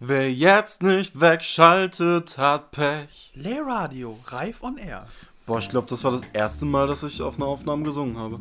Wer 0.00 0.32
jetzt 0.32 0.82
nicht 0.82 1.20
wegschaltet, 1.20 2.38
hat 2.38 2.70
Pech. 2.70 3.32
Lehrradio, 3.34 4.16
reif 4.26 4.62
on 4.62 4.76
air. 4.78 5.06
Boah, 5.44 5.58
ich 5.58 5.68
glaube, 5.68 5.86
das 5.88 6.04
war 6.04 6.12
das 6.12 6.20
erste 6.32 6.66
Mal, 6.66 6.86
dass 6.86 7.02
ich 7.02 7.20
auf 7.22 7.36
einer 7.36 7.46
Aufnahme 7.46 7.82
gesungen 7.82 8.16
habe. 8.16 8.38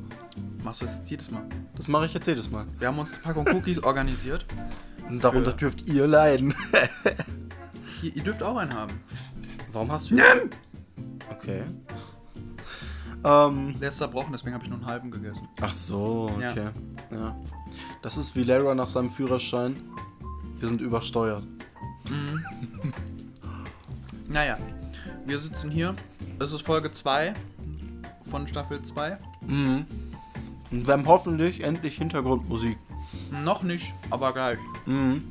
Machst 0.63 0.81
du 0.81 0.85
das 0.85 0.95
jetzt 0.97 1.09
jedes 1.09 1.31
Mal? 1.31 1.43
Das 1.75 1.87
mache 1.87 2.05
ich 2.05 2.13
jetzt 2.13 2.27
jedes 2.27 2.49
Mal. 2.51 2.65
Wir 2.77 2.89
haben 2.89 2.99
uns 2.99 3.13
eine 3.13 3.23
Packung 3.23 3.47
Cookies 3.47 3.79
organisiert. 3.83 4.45
Und 5.09 5.23
darunter 5.23 5.51
Für- 5.51 5.57
dürft 5.57 5.87
ihr 5.89 6.05
leiden. 6.05 6.53
Hier, 8.01 8.15
ihr 8.15 8.23
dürft 8.23 8.43
auch 8.43 8.57
einen 8.57 8.73
haben. 8.73 8.99
Warum 9.71 9.91
hast 9.91 10.11
du. 10.11 10.17
Okay. 11.31 11.63
Ähm. 13.23 13.79
Der 13.79 13.89
ist 13.89 13.97
zerbrochen, 13.97 14.31
deswegen 14.33 14.53
habe 14.53 14.63
ich 14.63 14.69
nur 14.69 14.77
einen 14.79 14.85
halben 14.87 15.09
gegessen. 15.09 15.47
Ach 15.61 15.73
so, 15.73 16.29
Ja. 16.39 16.51
okay. 16.51 16.67
Ja. 17.11 17.35
Das 18.03 18.17
ist 18.17 18.35
wie 18.35 18.43
Lara 18.43 18.75
nach 18.75 18.87
seinem 18.89 19.09
Führerschein. 19.09 19.75
Wir 20.59 20.67
sind 20.69 20.81
übersteuert. 20.81 21.43
Naja, 24.29 24.57
wir 25.25 25.37
sitzen 25.39 25.71
hier. 25.71 25.95
Es 26.39 26.51
ist 26.51 26.61
Folge 26.61 26.91
2 26.91 27.33
von 28.29 28.45
Staffel 28.45 28.81
2. 28.81 29.17
Mhm. 29.47 29.85
Und 30.69 30.85
wir 30.85 30.93
haben 30.93 31.05
hoffentlich 31.05 31.63
endlich 31.63 31.95
Hintergrundmusik. 31.97 32.77
Noch 33.31 33.63
nicht, 33.63 33.93
aber 34.09 34.33
gleich. 34.33 34.59
Mhm. 34.85 35.23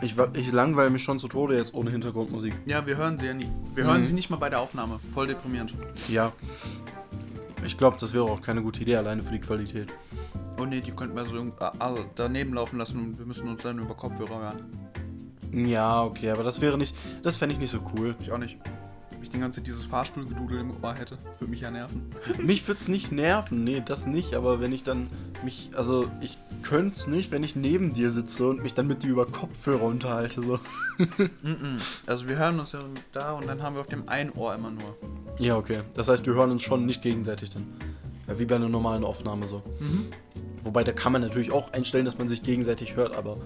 Ich, 0.00 0.16
ich 0.32 0.50
langweile 0.50 0.88
mich 0.90 1.02
schon 1.02 1.18
zu 1.18 1.28
Tode 1.28 1.56
jetzt 1.58 1.74
ohne 1.74 1.90
Hintergrundmusik. 1.90 2.54
Ja, 2.64 2.86
wir 2.86 2.96
hören 2.96 3.18
sie 3.18 3.26
ja 3.26 3.34
nie. 3.34 3.48
Wir 3.74 3.84
Mhm. 3.84 3.88
hören 3.90 4.04
sie 4.06 4.14
nicht 4.14 4.30
mal 4.30 4.36
bei 4.38 4.48
der 4.48 4.60
Aufnahme. 4.60 4.98
Voll 5.12 5.26
deprimierend. 5.26 5.74
Ja. 6.08 6.32
Ich 7.66 7.76
glaube, 7.76 7.98
das 8.00 8.14
wäre 8.14 8.24
auch 8.24 8.40
keine 8.40 8.62
gute 8.62 8.80
Idee, 8.80 8.96
alleine 8.96 9.22
für 9.22 9.32
die 9.32 9.40
Qualität. 9.40 9.88
Oh 10.62 10.66
ne, 10.66 10.80
die 10.80 10.92
könnten 10.92 11.16
wir 11.16 11.24
so 11.24 11.34
irgend- 11.34 11.60
also 11.80 12.04
daneben 12.14 12.54
laufen 12.54 12.78
lassen 12.78 12.98
und 13.00 13.18
wir 13.18 13.26
müssen 13.26 13.48
uns 13.48 13.62
dann 13.62 13.78
über 13.80 13.94
Kopfhörer 13.94 14.38
hören. 14.40 15.66
Ja, 15.66 16.04
okay, 16.04 16.30
aber 16.30 16.44
das 16.44 16.60
wäre 16.60 16.78
nicht. 16.78 16.94
Das 17.24 17.36
fände 17.36 17.54
ich 17.54 17.58
nicht 17.60 17.70
so 17.72 17.80
cool. 17.96 18.14
Ich 18.20 18.30
auch 18.30 18.38
nicht. 18.38 18.58
Wenn 19.10 19.22
ich 19.24 19.30
die 19.30 19.38
ganze 19.40 19.58
Zeit 19.60 19.66
dieses 19.66 19.84
Fahrstuhlgedudel 19.84 20.60
im 20.60 20.70
Ohr 20.82 20.94
hätte, 20.94 21.18
würde 21.38 21.50
mich 21.50 21.60
ja 21.60 21.70
nerven. 21.70 22.02
Mich 22.42 22.66
würde 22.68 22.80
es 22.80 22.88
nicht 22.88 23.10
nerven, 23.12 23.64
nee, 23.64 23.82
das 23.84 24.06
nicht, 24.06 24.34
aber 24.34 24.60
wenn 24.60 24.72
ich 24.72 24.82
dann 24.84 25.08
mich. 25.44 25.70
Also, 25.74 26.06
ich 26.20 26.38
könnte 26.62 26.96
es 26.96 27.06
nicht, 27.08 27.30
wenn 27.32 27.42
ich 27.42 27.54
neben 27.56 27.92
dir 27.92 28.10
sitze 28.12 28.48
und 28.48 28.62
mich 28.62 28.74
dann 28.74 28.86
mit 28.86 29.02
dir 29.02 29.10
über 29.10 29.26
Kopfhörer 29.26 29.82
unterhalte, 29.82 30.42
so. 30.42 30.58
Mhm. 31.42 31.76
Also 32.06 32.28
wir 32.28 32.36
hören 32.36 32.60
uns 32.60 32.72
ja 32.72 32.80
da 33.12 33.32
und 33.32 33.48
dann 33.48 33.62
haben 33.62 33.74
wir 33.74 33.80
auf 33.80 33.86
dem 33.88 34.08
einen 34.08 34.30
Ohr 34.30 34.54
immer 34.54 34.70
nur. 34.70 34.96
Ja, 35.38 35.56
okay. 35.56 35.80
Das 35.94 36.08
heißt, 36.08 36.24
wir 36.26 36.34
hören 36.34 36.50
uns 36.52 36.62
schon 36.62 36.86
nicht 36.86 37.02
gegenseitig 37.02 37.50
dann. 37.50 37.66
Ja, 38.28 38.38
wie 38.38 38.44
bei 38.44 38.54
einer 38.56 38.68
normalen 38.68 39.02
Aufnahme 39.04 39.46
so. 39.46 39.62
Wobei, 40.62 40.84
da 40.84 40.92
kann 40.92 41.12
man 41.12 41.22
natürlich 41.22 41.50
auch 41.50 41.72
einstellen, 41.72 42.04
dass 42.04 42.16
man 42.18 42.28
sich 42.28 42.42
gegenseitig 42.42 42.94
hört, 42.96 43.14
aber. 43.16 43.36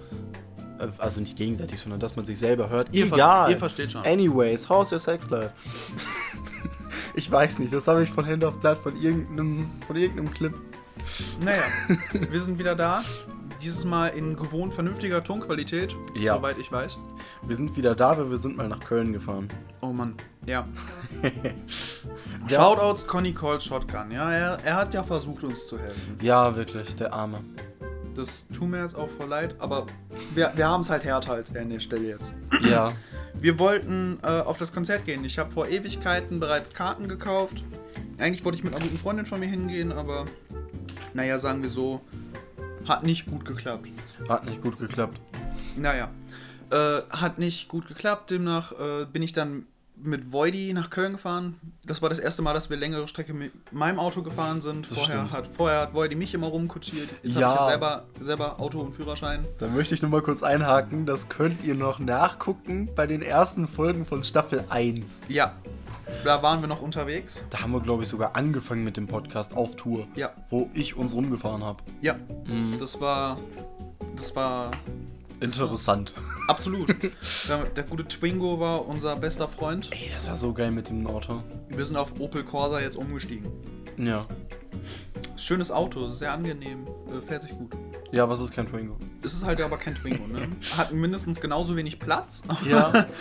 äh, 0.78 0.88
Also 0.98 1.20
nicht 1.20 1.36
gegenseitig, 1.36 1.80
sondern 1.80 2.00
dass 2.00 2.14
man 2.16 2.26
sich 2.26 2.38
selber 2.38 2.68
hört. 2.68 2.88
Ihr 2.94 3.06
ver- 3.06 3.14
Egal. 3.16 3.50
ihr 3.50 3.58
versteht 3.58 3.92
schon. 3.92 4.04
Anyways, 4.04 4.68
how's 4.68 4.92
your 4.92 4.98
sex 4.98 5.30
life? 5.30 5.52
ich 7.14 7.30
weiß 7.30 7.58
nicht, 7.60 7.72
das 7.72 7.88
habe 7.88 8.02
ich 8.02 8.10
von 8.10 8.26
Hand 8.26 8.44
auf 8.44 8.58
Blatt 8.60 8.78
von 8.78 8.96
irgendeinem, 9.00 9.70
von 9.86 9.96
irgendeinem 9.96 10.32
Clip. 10.32 10.54
Naja, 11.44 11.62
wir 12.12 12.40
sind 12.40 12.58
wieder 12.58 12.74
da. 12.74 13.02
Dieses 13.66 13.84
Mal 13.84 14.06
in 14.10 14.36
gewohnt 14.36 14.72
vernünftiger 14.74 15.24
Tonqualität, 15.24 15.96
Ja. 16.14 16.36
soweit 16.36 16.56
ich 16.56 16.70
weiß. 16.70 17.00
Wir 17.42 17.56
sind 17.56 17.76
wieder 17.76 17.96
da, 17.96 18.16
weil 18.16 18.30
wir 18.30 18.38
sind 18.38 18.56
mal 18.56 18.68
nach 18.68 18.78
Köln 18.78 19.12
gefahren. 19.12 19.48
Oh 19.80 19.88
Mann, 19.88 20.14
ja. 20.46 20.68
Shoutouts 22.48 23.08
Conny 23.08 23.32
Calls 23.34 23.64
Shotgun. 23.64 24.12
Ja, 24.12 24.30
er, 24.30 24.58
er 24.64 24.76
hat 24.76 24.94
ja 24.94 25.02
versucht, 25.02 25.42
uns 25.42 25.66
zu 25.66 25.80
helfen. 25.80 26.16
Ja, 26.22 26.54
wirklich, 26.54 26.94
der 26.94 27.12
Arme. 27.12 27.40
Das 28.14 28.46
tut 28.56 28.68
mir 28.68 28.82
jetzt 28.82 28.94
auch 28.94 29.08
voll 29.10 29.26
leid, 29.28 29.56
aber 29.58 29.86
wir, 30.36 30.52
wir 30.54 30.68
haben 30.68 30.82
es 30.82 30.88
halt 30.90 31.02
härter 31.02 31.32
als 31.32 31.50
er 31.50 31.62
an 31.62 31.70
der 31.70 31.80
Stelle 31.80 32.06
jetzt. 32.06 32.34
Ja. 32.62 32.92
Wir 33.34 33.58
wollten 33.58 34.18
äh, 34.22 34.28
auf 34.42 34.58
das 34.58 34.72
Konzert 34.72 35.04
gehen. 35.06 35.24
Ich 35.24 35.40
habe 35.40 35.50
vor 35.50 35.66
Ewigkeiten 35.66 36.38
bereits 36.38 36.72
Karten 36.72 37.08
gekauft. 37.08 37.64
Eigentlich 38.18 38.44
wollte 38.44 38.58
ich 38.58 38.64
mit 38.64 38.76
einer 38.76 38.84
guten 38.84 38.96
Freundin 38.96 39.26
von 39.26 39.40
mir 39.40 39.46
hingehen, 39.48 39.90
aber 39.90 40.24
naja, 41.14 41.38
sagen 41.40 41.62
wir 41.62 41.68
so, 41.68 42.00
hat 42.88 43.04
nicht 43.04 43.26
gut 43.26 43.44
geklappt. 43.44 43.88
Hat 44.28 44.44
nicht 44.46 44.62
gut 44.62 44.78
geklappt. 44.78 45.20
Naja, 45.76 46.10
äh, 46.70 47.02
hat 47.10 47.38
nicht 47.38 47.68
gut 47.68 47.86
geklappt. 47.88 48.30
Demnach 48.30 48.72
äh, 48.72 49.06
bin 49.06 49.22
ich 49.22 49.32
dann 49.32 49.66
mit 50.02 50.30
Voidy 50.32 50.72
nach 50.72 50.90
Köln 50.90 51.12
gefahren. 51.12 51.58
Das 51.84 52.02
war 52.02 52.08
das 52.08 52.18
erste 52.18 52.42
Mal, 52.42 52.52
dass 52.54 52.68
wir 52.70 52.76
längere 52.76 53.08
Strecke 53.08 53.32
mit 53.34 53.52
meinem 53.72 53.98
Auto 53.98 54.22
gefahren 54.22 54.60
sind. 54.60 54.90
Das 54.90 54.98
Vorher 54.98 55.16
stimmt. 55.26 55.32
hat, 55.32 55.46
vorher 55.56 55.80
hat 55.82 55.94
Voidy 55.94 56.14
mich 56.16 56.34
immer 56.34 56.48
rumkutschiert. 56.48 57.08
Jetzt 57.22 57.36
Ja. 57.36 57.48
habe 57.48 57.54
ich 57.54 57.60
ja 57.60 57.68
selber, 57.70 58.04
selber 58.20 58.60
Auto 58.60 58.80
und 58.80 58.92
Führerschein. 58.92 59.44
Da 59.58 59.68
möchte 59.68 59.94
ich 59.94 60.02
nur 60.02 60.10
mal 60.10 60.22
kurz 60.22 60.42
einhaken. 60.42 61.06
Das 61.06 61.28
könnt 61.28 61.64
ihr 61.64 61.74
noch 61.74 61.98
nachgucken 61.98 62.88
bei 62.94 63.06
den 63.06 63.22
ersten 63.22 63.66
Folgen 63.68 64.04
von 64.04 64.22
Staffel 64.22 64.64
1. 64.68 65.22
Ja, 65.28 65.54
da 66.24 66.42
waren 66.42 66.60
wir 66.60 66.68
noch 66.68 66.82
unterwegs. 66.82 67.44
Da 67.50 67.62
haben 67.62 67.72
wir, 67.72 67.80
glaube 67.80 68.02
ich, 68.02 68.08
sogar 68.08 68.36
angefangen 68.36 68.84
mit 68.84 68.96
dem 68.96 69.06
Podcast 69.06 69.56
auf 69.56 69.76
Tour. 69.76 70.06
Ja. 70.14 70.30
Wo 70.50 70.68
ich 70.74 70.96
uns 70.96 71.14
rumgefahren 71.14 71.64
habe. 71.64 71.82
Ja, 72.02 72.16
Mhm. 72.46 72.76
das 72.78 73.00
war. 73.00 73.38
Das 74.14 74.34
war 74.36 74.70
Interessant. 75.40 76.14
absolut. 76.48 76.88
der, 77.48 77.64
der 77.64 77.84
gute 77.84 78.06
Twingo 78.06 78.58
war 78.58 78.86
unser 78.86 79.16
bester 79.16 79.48
Freund. 79.48 79.90
Ey, 79.92 80.10
das 80.12 80.28
war 80.28 80.36
so 80.36 80.52
geil 80.52 80.70
mit 80.70 80.88
dem 80.88 81.06
Auto. 81.06 81.42
Wir 81.68 81.84
sind 81.84 81.96
auf 81.96 82.18
Opel 82.20 82.44
Corsa 82.44 82.80
jetzt 82.80 82.96
umgestiegen. 82.96 83.50
Ja. 83.98 84.26
Schönes 85.36 85.70
Auto, 85.70 86.10
sehr 86.10 86.32
angenehm, 86.32 86.86
äh, 87.08 87.20
fährt 87.26 87.42
sich 87.42 87.52
gut. 87.52 87.72
Ja, 88.12 88.22
aber 88.22 88.34
es 88.34 88.40
ist 88.40 88.52
kein 88.52 88.68
Twingo. 88.68 88.96
Es 89.22 89.34
ist 89.34 89.44
halt 89.44 89.60
aber 89.60 89.76
kein 89.76 89.94
Twingo, 89.94 90.26
ne? 90.26 90.48
Hat 90.76 90.92
mindestens 90.92 91.40
genauso 91.40 91.76
wenig 91.76 91.98
Platz. 91.98 92.42
Ja. 92.68 92.92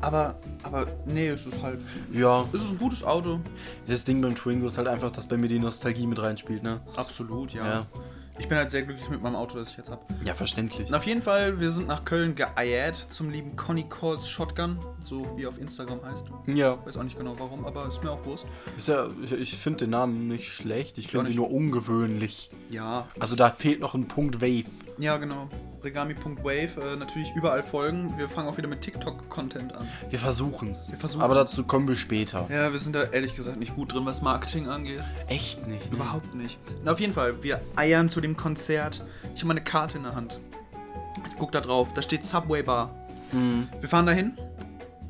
Aber, 0.00 0.38
aber 0.62 0.86
nee, 1.06 1.28
es 1.28 1.46
ist 1.46 1.62
halt. 1.62 1.80
Ja. 2.12 2.44
Es 2.52 2.60
ist 2.60 2.72
ein 2.72 2.78
gutes 2.78 3.02
Auto. 3.02 3.40
Das 3.86 4.04
Ding 4.04 4.20
beim 4.20 4.34
Twingo 4.34 4.66
ist 4.66 4.76
halt 4.76 4.86
einfach, 4.86 5.10
dass 5.10 5.26
bei 5.26 5.38
mir 5.38 5.48
die 5.48 5.58
Nostalgie 5.58 6.06
mit 6.06 6.20
reinspielt, 6.20 6.62
ne? 6.62 6.82
Absolut, 6.94 7.54
ja. 7.54 7.66
Ja. 7.66 7.86
Ich 8.38 8.48
bin 8.48 8.58
halt 8.58 8.68
sehr 8.70 8.82
glücklich 8.82 9.08
mit 9.08 9.22
meinem 9.22 9.36
Auto, 9.36 9.56
das 9.58 9.70
ich 9.70 9.76
jetzt 9.76 9.90
habe. 9.90 10.02
Ja, 10.24 10.34
verständlich. 10.34 10.92
Auf 10.92 11.06
jeden 11.06 11.22
Fall, 11.22 11.60
wir 11.60 11.70
sind 11.70 11.86
nach 11.86 12.04
Köln 12.04 12.34
geeiert 12.34 12.96
zum 13.08 13.30
lieben 13.30 13.54
Conny 13.54 13.86
Calls 13.88 14.28
Shotgun, 14.28 14.78
so 15.04 15.24
wie 15.36 15.44
er 15.44 15.50
auf 15.50 15.58
Instagram 15.58 16.04
heißt. 16.04 16.24
Ja. 16.46 16.84
Weiß 16.84 16.96
auch 16.96 17.04
nicht 17.04 17.16
genau 17.16 17.36
warum, 17.38 17.64
aber 17.64 17.86
ist 17.86 18.02
mir 18.02 18.10
auch 18.10 18.24
Wurst. 18.26 18.46
Ist 18.76 18.88
ja 18.88 19.06
ich 19.22 19.32
ich 19.32 19.56
finde 19.56 19.80
den 19.84 19.90
Namen 19.90 20.26
nicht 20.26 20.48
schlecht. 20.52 20.98
Ich 20.98 21.08
finde 21.08 21.30
ihn 21.30 21.36
nur 21.36 21.50
ungewöhnlich. 21.50 22.50
Ja, 22.70 23.06
Also 23.20 23.36
da 23.36 23.50
fehlt 23.50 23.78
noch 23.80 23.94
ein 23.94 24.08
Punkt 24.08 24.40
Wave. 24.40 24.64
ja 24.98 25.16
genau. 25.16 25.48
Regami.wave, 25.84 26.80
äh, 26.80 26.96
natürlich 26.96 27.34
überall 27.34 27.62
folgen. 27.62 28.16
Wir 28.16 28.28
fangen 28.28 28.48
auch 28.48 28.56
wieder 28.56 28.68
mit 28.68 28.80
TikTok-Content 28.80 29.76
an. 29.76 29.86
Wir 30.10 30.18
versuchen's. 30.18 30.90
Wir 30.90 30.98
versuchen's. 30.98 31.24
Aber 31.24 31.34
dazu 31.34 31.64
kommen 31.64 31.86
wir 31.86 31.96
später. 31.96 32.46
Ja, 32.50 32.72
wir 32.72 32.78
sind 32.78 32.96
da 32.96 33.04
ehrlich 33.04 33.36
gesagt 33.36 33.58
nicht 33.58 33.74
gut 33.74 33.92
drin, 33.92 34.06
was 34.06 34.22
Marketing 34.22 34.68
angeht. 34.68 35.02
Echt 35.28 35.66
nicht. 35.66 35.90
Ne? 35.90 35.96
Überhaupt 35.96 36.34
nicht. 36.34 36.58
Na, 36.82 36.92
auf 36.92 37.00
jeden 37.00 37.12
Fall, 37.12 37.42
wir 37.42 37.60
eiern 37.76 38.08
zu 38.08 38.20
dem 38.20 38.36
Konzert. 38.36 39.04
Ich 39.34 39.40
habe 39.40 39.48
meine 39.48 39.62
Karte 39.62 39.98
in 39.98 40.04
der 40.04 40.14
Hand. 40.14 40.40
Ich 41.28 41.36
guck 41.38 41.52
da 41.52 41.60
drauf, 41.60 41.92
da 41.94 42.02
steht 42.02 42.24
Subway 42.24 42.62
Bar. 42.62 42.90
Mhm. 43.32 43.68
Wir 43.80 43.88
fahren 43.88 44.06
dahin, 44.06 44.32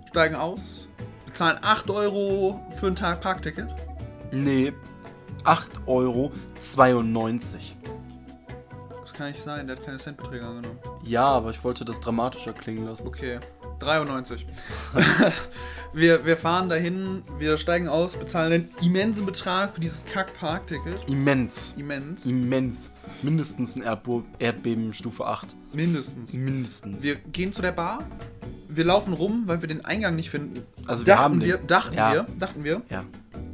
steigen 0.09 0.35
aus, 0.35 0.89
bezahlen 1.27 1.59
8 1.63 1.91
Euro 1.91 2.61
für 2.71 2.89
einen 2.89 2.97
Tag 2.97 3.21
Parkticket. 3.21 3.69
Nee. 4.31 4.73
8,92 5.45 5.87
Euro. 5.87 6.33
Kann 9.17 9.29
nicht 9.29 9.41
sein, 9.41 9.67
der 9.69 9.77
hat 9.77 9.85
keine 9.85 9.99
Centbeträge 9.99 10.45
angenommen. 10.45 10.79
Ja, 11.05 11.25
aber 11.25 11.51
ich 11.51 11.63
wollte 11.63 11.85
das 11.85 12.01
dramatischer 12.01 12.53
klingen 12.53 12.85
lassen. 12.85 13.07
Okay, 13.07 13.39
93. 13.79 14.45
wir, 15.93 16.25
wir 16.27 16.37
fahren 16.37 16.69
dahin, 16.69 17.23
wir 17.39 17.57
steigen 17.59 17.89
aus, 17.89 18.17
bezahlen 18.17 18.53
einen 18.53 18.69
immensen 18.83 19.25
Betrag 19.25 19.73
für 19.73 19.81
dieses 19.81 20.05
Kack-Parkticket. 20.07 21.09
Immens. 21.09 21.75
Immens. 21.79 22.27
Immens. 22.27 22.91
Mindestens 23.23 23.77
ein 23.77 23.83
Erdbo 23.83 24.25
Erdbeben 24.39 24.93
Stufe 24.93 25.27
8. 25.27 25.55
Mindestens. 25.73 26.35
Mindestens. 26.35 27.03
Wir 27.03 27.15
gehen 27.17 27.53
zu 27.53 27.63
der 27.63 27.73
Bar, 27.73 28.01
wir 28.69 28.85
laufen 28.85 29.13
rum, 29.13 29.45
weil 29.47 29.61
wir 29.61 29.69
den 29.69 29.85
Eingang 29.85 30.17
nicht 30.17 30.31
finden. 30.31 30.63
Also 30.87 31.07
wir 31.07 31.13
dachten 31.15 31.23
haben 31.25 31.41
wir, 31.41 31.59
den. 31.59 31.67
dachten 31.69 31.95
Ja. 31.95 32.13
wir, 32.13 32.27
dachten 32.39 32.65
wir, 32.65 32.83
Ja. 32.91 33.05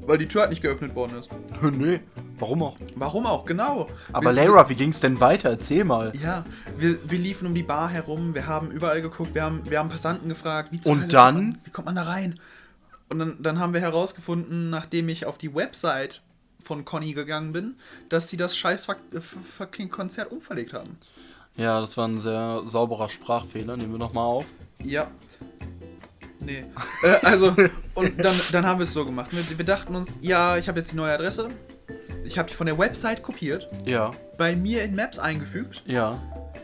weil 0.07 0.17
die 0.19 0.27
Tür 0.29 0.43
halt 0.43 0.51
nicht 0.51 0.63
geöffnet 0.63 0.95
worden 0.95 1.19
ist. 1.19 1.29
nee, 1.63 2.01
warum 2.41 2.63
auch? 2.63 2.77
Warum 2.95 3.27
auch, 3.27 3.45
genau. 3.45 3.89
Aber 4.13 4.35
wir, 4.35 4.47
Lara, 4.47 4.69
wie 4.69 4.75
ging's 4.75 5.01
denn 5.01 5.21
weiter? 5.21 5.51
Erzähl 5.51 5.85
mal. 5.85 6.13
Ja, 6.23 6.45
wir, 6.79 6.99
wir 7.09 7.19
liefen 7.19 7.47
um 7.47 7.55
die 7.55 7.63
Bar 7.63 7.91
herum, 7.91 8.35
wir 8.35 8.47
haben 8.47 8.71
überall 8.71 9.03
geguckt, 9.03 9.35
wir 9.35 9.43
haben, 9.43 9.63
wir 9.69 9.79
haben 9.79 9.89
Passanten 9.89 10.29
gefragt, 10.29 10.73
wie 10.73 10.81
Und 10.89 11.01
Hölle 11.01 11.09
dann? 11.09 11.35
Kommt 11.35 11.47
man, 11.47 11.61
wie 11.65 11.71
kommt 11.71 11.87
man 11.87 11.95
da 11.97 12.03
rein? 12.03 12.41
Und 13.09 13.19
dann, 13.19 13.43
dann 13.43 13.59
haben 13.59 13.75
wir 13.75 13.81
herausgefunden, 13.81 14.71
nachdem 14.71 15.09
ich 15.09 15.27
auf 15.27 15.37
die 15.37 15.55
Website 15.55 16.23
von 16.61 16.85
Conny 16.85 17.13
gegangen 17.13 17.53
bin, 17.53 17.77
dass 18.09 18.29
sie 18.29 18.37
das 18.37 18.57
scheiß 18.57 18.89
äh, 18.89 19.21
fucking 19.21 19.89
Konzert 19.89 20.31
umverlegt 20.31 20.73
haben. 20.73 20.99
Ja, 21.57 21.81
das 21.81 21.97
war 21.97 22.07
ein 22.07 22.19
sehr 22.19 22.63
sauberer 22.65 23.09
Sprachfehler. 23.09 23.77
Nehmen 23.77 23.93
wir 23.93 23.99
nochmal 23.99 24.25
auf. 24.25 24.47
Ja. 24.85 25.11
Nee. 26.39 26.65
äh, 27.03 27.27
also, 27.27 27.55
und 27.95 28.25
dann, 28.25 28.35
dann 28.53 28.67
haben 28.67 28.79
wir 28.79 28.85
es 28.85 28.93
so 28.93 29.05
gemacht. 29.05 29.31
Wir, 29.33 29.59
wir 29.59 29.65
dachten 29.65 29.95
uns, 29.95 30.19
ja, 30.23 30.57
ich 30.57 30.69
habe 30.69 30.79
jetzt 30.79 30.93
die 30.93 30.97
neue 30.97 31.13
Adresse. 31.13 31.51
Ich 32.31 32.39
habe 32.39 32.49
die 32.49 32.55
von 32.55 32.67
der 32.69 32.79
Website 32.79 33.25
kopiert, 33.25 33.69
Ja, 33.85 34.13
bei 34.39 34.55
mir 34.55 34.85
in 34.85 34.95
Maps 34.95 35.19
eingefügt. 35.19 35.83
ja. 35.85 36.17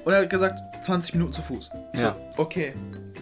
Und 0.04 0.12
er 0.12 0.20
hat 0.20 0.30
gesagt, 0.30 0.60
20 0.84 1.14
Minuten 1.14 1.32
zu 1.32 1.42
Fuß. 1.42 1.70
Ich 1.92 2.00
Ja. 2.00 2.14
So, 2.36 2.42
okay, 2.42 2.72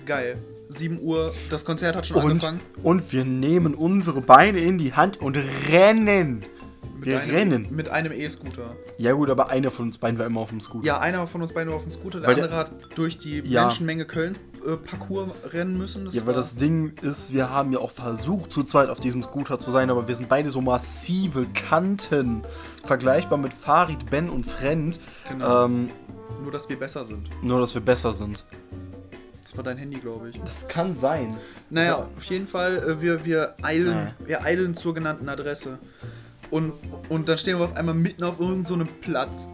geil. 0.04 0.36
7 0.68 1.00
Uhr, 1.00 1.32
das 1.48 1.64
Konzert 1.64 1.96
hat 1.96 2.04
schon 2.06 2.18
Und, 2.18 2.30
angefangen. 2.32 2.60
und 2.82 3.10
wir 3.14 3.24
nehmen 3.24 3.74
unsere 3.74 4.20
Beine 4.20 4.58
in 4.60 4.76
die 4.76 4.92
Hand 4.92 5.16
und 5.22 5.38
rennen. 5.70 6.44
Wir 7.00 7.20
einem, 7.22 7.30
rennen. 7.34 7.68
Mit 7.70 7.88
einem 7.88 8.12
E-Scooter. 8.12 8.76
Ja 8.98 9.12
gut, 9.12 9.30
aber 9.30 9.50
einer 9.50 9.70
von 9.70 9.86
uns 9.86 9.96
beiden 9.96 10.18
war 10.18 10.26
immer 10.26 10.40
auf 10.40 10.50
dem 10.50 10.60
Scooter. 10.60 10.86
Ja, 10.86 11.00
einer 11.00 11.26
von 11.26 11.40
uns 11.40 11.52
beiden 11.54 11.70
war 11.70 11.76
auf 11.76 11.82
dem 11.84 11.92
Scooter, 11.92 12.20
der 12.20 12.28
Weil 12.28 12.34
der- 12.34 12.44
andere 12.44 12.58
hat 12.60 12.72
durch 12.94 13.16
die 13.16 13.40
Ja. 13.46 13.62
Menschenmenge 13.62 14.04
Köln 14.04 14.34
äh, 14.34 14.53
Parcours 14.76 15.30
rennen 15.52 15.76
müssen. 15.78 16.08
Ja, 16.10 16.26
weil 16.26 16.34
das 16.34 16.56
Ding 16.56 16.92
ist, 17.02 17.32
wir 17.32 17.50
haben 17.50 17.72
ja 17.72 17.78
auch 17.78 17.90
versucht, 17.90 18.52
zu 18.52 18.64
zweit 18.64 18.88
auf 18.88 19.00
diesem 19.00 19.22
Scooter 19.22 19.58
zu 19.58 19.70
sein, 19.70 19.90
aber 19.90 20.08
wir 20.08 20.14
sind 20.14 20.28
beide 20.28 20.50
so 20.50 20.60
massive 20.60 21.46
Kanten. 21.54 22.42
Vergleichbar 22.84 23.38
mit 23.38 23.52
Farid, 23.52 24.10
Ben 24.10 24.28
und 24.28 24.44
Friend. 24.44 24.98
Genau. 25.28 25.64
Ähm, 25.66 25.90
Nur, 26.42 26.50
dass 26.52 26.68
wir 26.68 26.78
besser 26.78 27.04
sind. 27.04 27.28
nur, 27.42 27.60
dass 27.60 27.74
wir 27.74 27.82
besser 27.82 28.12
sind. 28.12 28.44
Das 29.42 29.56
war 29.56 29.62
dein 29.64 29.76
Handy, 29.78 29.98
glaube 30.00 30.30
ich. 30.30 30.40
Das 30.40 30.66
kann 30.68 30.94
sein. 30.94 31.36
Naja, 31.70 31.96
So. 31.96 32.08
auf 32.16 32.24
jeden 32.24 32.46
Fall, 32.46 32.76
äh, 32.78 33.00
wir, 33.00 33.24
wir, 33.24 33.54
eilen, 33.62 34.10
wir 34.24 34.42
eilen 34.42 34.74
zur 34.74 34.94
genannten 34.94 35.28
Adresse. 35.28 35.78
Und, 36.50 36.72
und 37.08 37.28
dann 37.28 37.38
stehen 37.38 37.58
wir 37.58 37.64
auf 37.66 37.76
einmal 37.76 37.94
mitten 37.94 38.24
auf 38.24 38.38
irgendeinem 38.40 38.66
so 38.66 38.74
einem 38.74 38.88
Platz. 39.00 39.48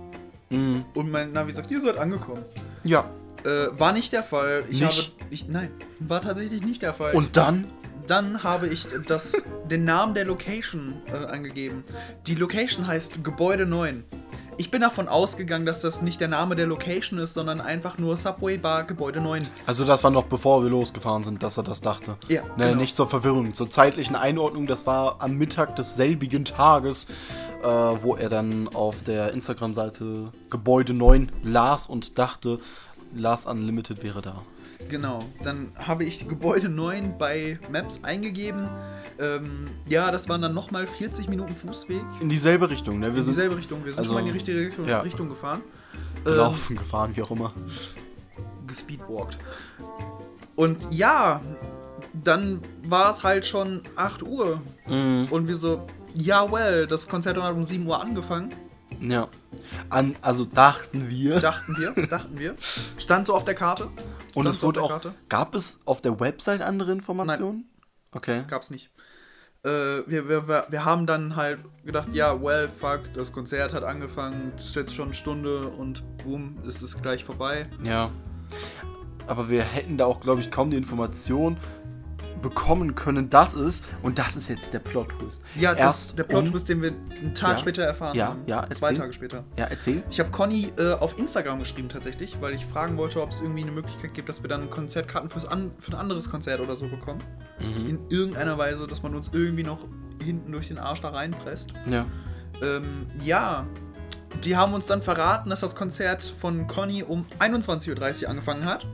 Mhm. 0.50 0.84
Und 0.94 1.10
mein 1.10 1.32
Navi 1.32 1.52
sagt, 1.52 1.70
ihr 1.70 1.80
seid 1.80 1.96
angekommen. 1.98 2.42
Ja. 2.82 3.04
Äh, 3.44 3.78
war 3.78 3.92
nicht 3.92 4.12
der 4.12 4.22
Fall. 4.22 4.64
Ich 4.68 4.80
Nicht? 4.80 5.12
habe. 5.18 5.26
Ich, 5.30 5.48
nein, 5.48 5.70
war 5.98 6.20
tatsächlich 6.20 6.62
nicht 6.62 6.82
der 6.82 6.94
Fall. 6.94 7.14
Und 7.14 7.36
dann? 7.36 7.66
dann 8.06 8.42
habe 8.42 8.66
ich 8.66 8.86
das, 9.06 9.40
den 9.70 9.84
Namen 9.84 10.14
der 10.14 10.24
Location 10.24 10.94
äh, 11.06 11.26
angegeben. 11.26 11.84
Die 12.26 12.34
Location 12.34 12.86
heißt 12.86 13.22
Gebäude 13.24 13.66
9. 13.66 14.04
Ich 14.56 14.70
bin 14.70 14.82
davon 14.82 15.08
ausgegangen, 15.08 15.64
dass 15.64 15.80
das 15.80 16.02
nicht 16.02 16.20
der 16.20 16.28
Name 16.28 16.54
der 16.54 16.66
Location 16.66 17.18
ist, 17.18 17.32
sondern 17.32 17.62
einfach 17.62 17.96
nur 17.96 18.18
Subway 18.18 18.58
Bar 18.58 18.84
Gebäude 18.84 19.18
9. 19.22 19.46
Also 19.64 19.86
das 19.86 20.04
war 20.04 20.10
noch 20.10 20.24
bevor 20.24 20.62
wir 20.62 20.68
losgefahren 20.68 21.22
sind, 21.22 21.42
dass 21.42 21.56
er 21.56 21.62
das 21.62 21.80
dachte. 21.80 22.18
Ja, 22.28 22.42
Ne, 22.58 22.64
genau. 22.66 22.74
Nicht 22.76 22.94
zur 22.94 23.08
Verwirrung. 23.08 23.54
Zur 23.54 23.70
zeitlichen 23.70 24.16
Einordnung, 24.16 24.66
das 24.66 24.84
war 24.86 25.16
am 25.22 25.36
Mittag 25.38 25.76
desselbigen 25.76 26.44
Tages, 26.44 27.06
äh, 27.62 27.66
wo 27.66 28.16
er 28.16 28.28
dann 28.28 28.68
auf 28.68 29.02
der 29.02 29.32
Instagram-Seite 29.32 30.30
Gebäude 30.50 30.92
9 30.92 31.32
las 31.42 31.86
und 31.86 32.18
dachte, 32.18 32.58
Lars 33.14 33.46
Unlimited 33.46 34.02
wäre 34.02 34.22
da. 34.22 34.42
Genau, 34.88 35.18
dann 35.42 35.72
habe 35.76 36.04
ich 36.04 36.26
Gebäude 36.26 36.68
9 36.68 37.18
bei 37.18 37.58
Maps 37.70 38.00
eingegeben. 38.02 38.68
Ähm, 39.18 39.66
ja, 39.86 40.10
das 40.10 40.28
waren 40.28 40.40
dann 40.40 40.54
nochmal 40.54 40.86
40 40.86 41.28
Minuten 41.28 41.54
Fußweg. 41.54 42.00
In 42.20 42.28
dieselbe 42.28 42.70
Richtung, 42.70 42.98
ne? 42.98 43.08
Wir 43.08 43.16
In 43.16 43.22
sind 43.22 43.34
dieselbe 43.34 43.56
Richtung. 43.56 43.84
Wir 43.84 43.92
sind 43.92 43.98
also, 43.98 44.08
schon 44.08 44.14
mal 44.14 44.20
in 44.20 44.26
die 44.26 44.32
richtige 44.32 44.58
Richtung, 44.60 44.88
ja. 44.88 45.00
Richtung 45.00 45.28
gefahren. 45.28 45.60
Ähm, 46.18 46.24
gelaufen, 46.24 46.76
gefahren, 46.76 47.12
wie 47.14 47.22
auch 47.22 47.30
immer. 47.30 47.52
gespeedwalkt. 48.66 49.38
Und 50.56 50.78
ja, 50.90 51.40
dann 52.12 52.60
war 52.84 53.10
es 53.10 53.22
halt 53.22 53.46
schon 53.46 53.82
8 53.96 54.22
Uhr. 54.22 54.60
Mhm. 54.86 55.28
Und 55.30 55.46
wir 55.48 55.56
so, 55.56 55.86
ja, 56.14 56.50
well, 56.50 56.86
das 56.86 57.08
Konzert 57.08 57.36
hat 57.36 57.54
um 57.54 57.64
7 57.64 57.86
Uhr 57.86 58.00
angefangen. 58.00 58.52
Ja. 59.00 59.28
An, 59.88 60.16
also 60.22 60.44
dachten 60.44 61.08
wir. 61.08 61.40
Dachten 61.40 61.76
wir, 61.78 62.06
dachten 62.06 62.38
wir. 62.38 62.54
Stand 62.98 63.26
so 63.26 63.34
auf 63.34 63.44
der 63.44 63.54
Karte. 63.54 63.88
und 64.34 64.46
es 64.46 64.62
wurde 64.62 64.82
auch. 64.82 64.90
Karte. 64.90 65.14
Gab 65.28 65.54
es 65.54 65.80
auf 65.84 66.00
der 66.00 66.20
Website 66.20 66.62
andere 66.62 66.92
Informationen? 66.92 67.68
Okay. 68.12 68.44
Gab's 68.48 68.70
nicht. 68.70 68.90
Äh, 69.62 69.68
wir, 70.06 70.28
wir, 70.28 70.48
wir, 70.48 70.66
wir 70.70 70.84
haben 70.84 71.06
dann 71.06 71.36
halt 71.36 71.60
gedacht, 71.84 72.12
ja, 72.12 72.40
well, 72.42 72.68
fuck, 72.68 73.12
das 73.12 73.32
Konzert 73.32 73.74
hat 73.74 73.84
angefangen, 73.84 74.52
es 74.56 74.66
ist 74.66 74.76
jetzt 74.76 74.94
schon 74.94 75.06
eine 75.06 75.14
Stunde 75.14 75.68
und 75.68 76.02
boom, 76.24 76.56
ist 76.66 76.80
es 76.80 77.00
gleich 77.00 77.24
vorbei. 77.24 77.68
Ja. 77.82 78.10
Aber 79.26 79.50
wir 79.50 79.62
hätten 79.62 79.98
da 79.98 80.06
auch, 80.06 80.20
glaube 80.20 80.40
ich, 80.40 80.50
kaum 80.50 80.70
die 80.70 80.78
Information 80.78 81.58
bekommen 82.42 82.94
können, 82.94 83.30
dass 83.30 83.54
es, 83.54 83.82
und 84.02 84.18
das 84.18 84.36
ist 84.36 84.48
jetzt 84.48 84.72
der 84.74 84.78
Plot-Twist. 84.80 85.42
Ja, 85.56 85.70
das 85.72 85.80
Erst 85.80 86.06
ist 86.10 86.18
der 86.18 86.24
Plot 86.24 86.44
um- 86.44 86.50
Twist, 86.50 86.68
den 86.68 86.82
wir 86.82 86.92
einen 87.20 87.34
Tag 87.34 87.52
Ja. 87.52 87.58
später 87.58 87.82
erfahren 87.84 88.16
Ja, 88.16 88.26
haben. 88.28 88.42
ja, 88.46 88.62
Zwei 88.70 88.88
erzähl. 88.88 88.96
Tage 88.98 89.12
später. 89.12 89.44
Ja, 89.56 89.66
erzähl. 89.66 90.02
Ich 90.10 90.20
habe 90.20 90.30
Conny 90.30 90.72
äh, 90.78 90.92
auf 90.92 91.18
Instagram 91.18 91.58
geschrieben 91.58 91.88
tatsächlich, 91.88 92.36
weil 92.40 92.54
ich 92.54 92.64
fragen 92.66 92.96
wollte, 92.96 93.20
ob 93.22 93.30
es 93.30 93.40
irgendwie 93.40 93.62
eine 93.62 93.72
Möglichkeit 93.72 94.14
gibt, 94.14 94.28
dass 94.28 94.42
wir 94.42 94.48
dann 94.48 94.70
Konzertkarten 94.70 95.28
fürs 95.30 95.46
an, 95.46 95.70
für 95.78 95.92
ein 95.92 95.98
anderes 95.98 96.30
Konzert 96.30 96.60
oder 96.60 96.74
so 96.74 96.86
bekommen. 96.88 97.20
Mhm. 97.60 97.86
In 97.86 97.98
irgendeiner 98.08 98.56
Weise, 98.58 98.86
dass 98.86 99.02
man 99.02 99.14
uns 99.14 99.30
irgendwie 99.32 99.64
noch 99.64 99.80
hinten 100.22 100.52
durch 100.52 100.68
den 100.68 100.78
Arsch 100.78 101.00
da 101.00 101.08
reinpresst. 101.10 101.70
Ja. 101.90 102.06
Ähm, 102.62 103.06
ja, 103.24 103.66
die 104.44 104.56
haben 104.56 104.74
uns 104.74 104.86
dann 104.86 105.02
verraten, 105.02 105.50
dass 105.50 105.60
das 105.60 105.74
Konzert 105.74 106.22
von 106.24 106.66
Conny 106.66 107.02
um 107.02 107.26
21.30 107.38 108.22
Uhr 108.24 108.28
angefangen 108.30 108.64
hat. 108.64 108.86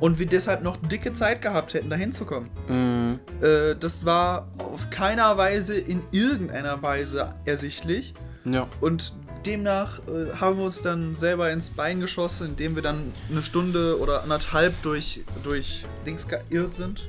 Und 0.00 0.18
wir 0.18 0.26
deshalb 0.26 0.62
noch 0.62 0.76
dicke 0.76 1.12
Zeit 1.12 1.40
gehabt 1.40 1.74
hätten, 1.74 1.88
da 1.90 1.96
hinzukommen. 1.96 2.50
Mhm. 2.68 3.20
Äh, 3.40 3.74
das 3.76 4.04
war 4.04 4.48
auf 4.58 4.90
keiner 4.90 5.36
Weise 5.38 5.78
in 5.78 6.02
irgendeiner 6.10 6.82
Weise 6.82 7.34
ersichtlich. 7.44 8.12
Ja. 8.44 8.66
Und 8.80 9.14
demnach 9.46 10.00
äh, 10.00 10.34
haben 10.38 10.58
wir 10.58 10.64
uns 10.66 10.82
dann 10.82 11.14
selber 11.14 11.50
ins 11.50 11.70
Bein 11.70 12.00
geschossen, 12.00 12.48
indem 12.48 12.74
wir 12.74 12.82
dann 12.82 13.12
eine 13.30 13.42
Stunde 13.42 13.98
oder 14.00 14.22
anderthalb 14.22 14.74
durch, 14.82 15.24
durch 15.42 15.84
Dings 16.04 16.26
geirrt 16.28 16.74
sind. 16.74 17.08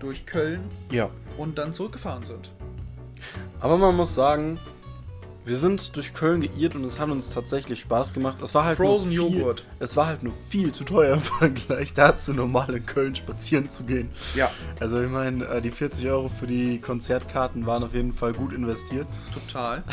Durch 0.00 0.26
Köln 0.26 0.60
Ja. 0.90 1.10
und 1.38 1.58
dann 1.58 1.72
zurückgefahren 1.72 2.24
sind. 2.24 2.50
Aber 3.60 3.78
man 3.78 3.94
muss 3.94 4.14
sagen, 4.16 4.58
wir 5.44 5.56
sind 5.56 5.96
durch 5.96 6.14
Köln 6.14 6.40
geirrt 6.40 6.74
und 6.76 6.84
es 6.84 6.98
hat 7.00 7.10
uns 7.10 7.30
tatsächlich 7.30 7.80
Spaß 7.80 8.12
gemacht. 8.12 8.40
Es 8.42 8.54
war 8.54 8.64
halt 8.64 8.76
Frozen 8.76 9.12
nur 9.14 9.28
viel, 9.28 9.38
Joghurt. 9.40 9.64
Es 9.80 9.96
war 9.96 10.06
halt 10.06 10.22
nur 10.22 10.32
viel 10.46 10.70
zu 10.72 10.84
teuer 10.84 11.14
im 11.14 11.20
Vergleich 11.40 11.94
dazu, 11.94 12.32
normal 12.32 12.72
in 12.74 12.86
Köln 12.86 13.14
spazieren 13.14 13.68
zu 13.70 13.84
gehen. 13.84 14.08
Ja, 14.34 14.50
Also 14.80 15.02
ich 15.02 15.10
meine, 15.10 15.44
äh, 15.46 15.60
die 15.60 15.70
40 15.72 16.06
Euro 16.08 16.28
für 16.28 16.46
die 16.46 16.78
Konzertkarten 16.80 17.66
waren 17.66 17.82
auf 17.82 17.94
jeden 17.94 18.12
Fall 18.12 18.32
gut 18.32 18.52
investiert. 18.52 19.06
total. 19.34 19.82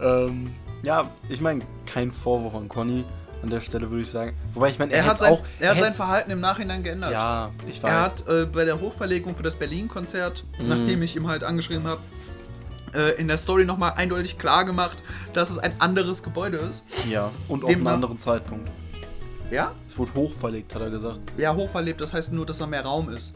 Ähm, 0.00 0.54
ja, 0.82 1.10
ich 1.28 1.40
meine, 1.42 1.60
kein 1.84 2.10
Vorwurf 2.10 2.54
an 2.54 2.68
Conny 2.68 3.04
an 3.42 3.50
der 3.50 3.60
Stelle, 3.60 3.90
würde 3.90 4.02
ich 4.02 4.08
sagen. 4.10 4.34
Wobei 4.54 4.70
ich 4.70 4.78
meine, 4.78 4.92
Er, 4.92 5.02
hat 5.02 5.10
hätt's 5.10 5.20
sein, 5.20 5.32
auch. 5.34 5.44
er 5.58 5.70
hat 5.72 5.78
sein 5.78 5.92
Verhalten 5.92 6.30
im 6.30 6.40
Nachhinein 6.40 6.82
geändert. 6.82 7.12
Ja, 7.12 7.50
ich 7.68 7.82
weiß. 7.82 7.90
Er 7.90 8.00
hat 8.02 8.26
äh, 8.28 8.46
bei 8.46 8.64
der 8.64 8.80
Hochverlegung 8.80 9.34
für 9.34 9.42
das 9.42 9.54
Berlin-Konzert, 9.56 10.44
Mhm. 10.58 10.68
nachdem 10.68 11.02
ich 11.02 11.16
ihm 11.16 11.28
halt 11.28 11.44
angeschrieben 11.44 11.86
habe, 11.86 12.00
in 13.18 13.28
der 13.28 13.38
Story 13.38 13.64
nochmal 13.64 13.92
eindeutig 13.96 14.38
klar 14.38 14.64
gemacht, 14.64 15.02
dass 15.32 15.50
es 15.50 15.58
ein 15.58 15.72
anderes 15.80 16.22
Gebäude 16.22 16.58
ist. 16.58 16.82
ja, 17.08 17.30
und 17.48 17.62
Demnach- 17.62 17.74
einen 17.76 17.86
anderen 17.88 18.18
Zeitpunkt. 18.18 18.68
Ja? 19.50 19.72
Es 19.86 19.98
wurde 19.98 20.14
hochverlegt, 20.14 20.74
hat 20.74 20.82
er 20.82 20.90
gesagt. 20.90 21.18
Ja, 21.36 21.54
hochverlebt, 21.54 22.00
das 22.00 22.12
heißt 22.12 22.32
nur, 22.32 22.46
dass 22.46 22.58
da 22.58 22.66
mehr 22.66 22.84
Raum 22.84 23.08
ist. 23.10 23.34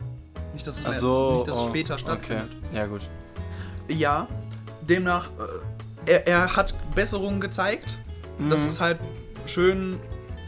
Nicht, 0.53 0.67
dass 0.67 0.79
es, 0.79 0.83
mehr, 0.85 0.93
so. 0.93 1.35
nicht, 1.35 1.49
dass 1.49 1.57
es 1.57 1.63
oh, 1.63 1.69
später 1.69 1.99
stattfindet. 1.99 2.51
Okay. 2.69 2.77
Ja, 2.77 2.87
gut. 2.87 3.01
Ja, 3.89 4.29
demnach, 4.83 5.31
äh, 6.07 6.13
er, 6.13 6.27
er 6.29 6.57
hat 6.57 6.75
Besserungen 6.95 7.41
gezeigt. 7.41 7.99
Das 8.51 8.63
Mhm. 8.63 8.69
ist 8.69 8.81
halt 8.81 8.99
schön 9.47 9.99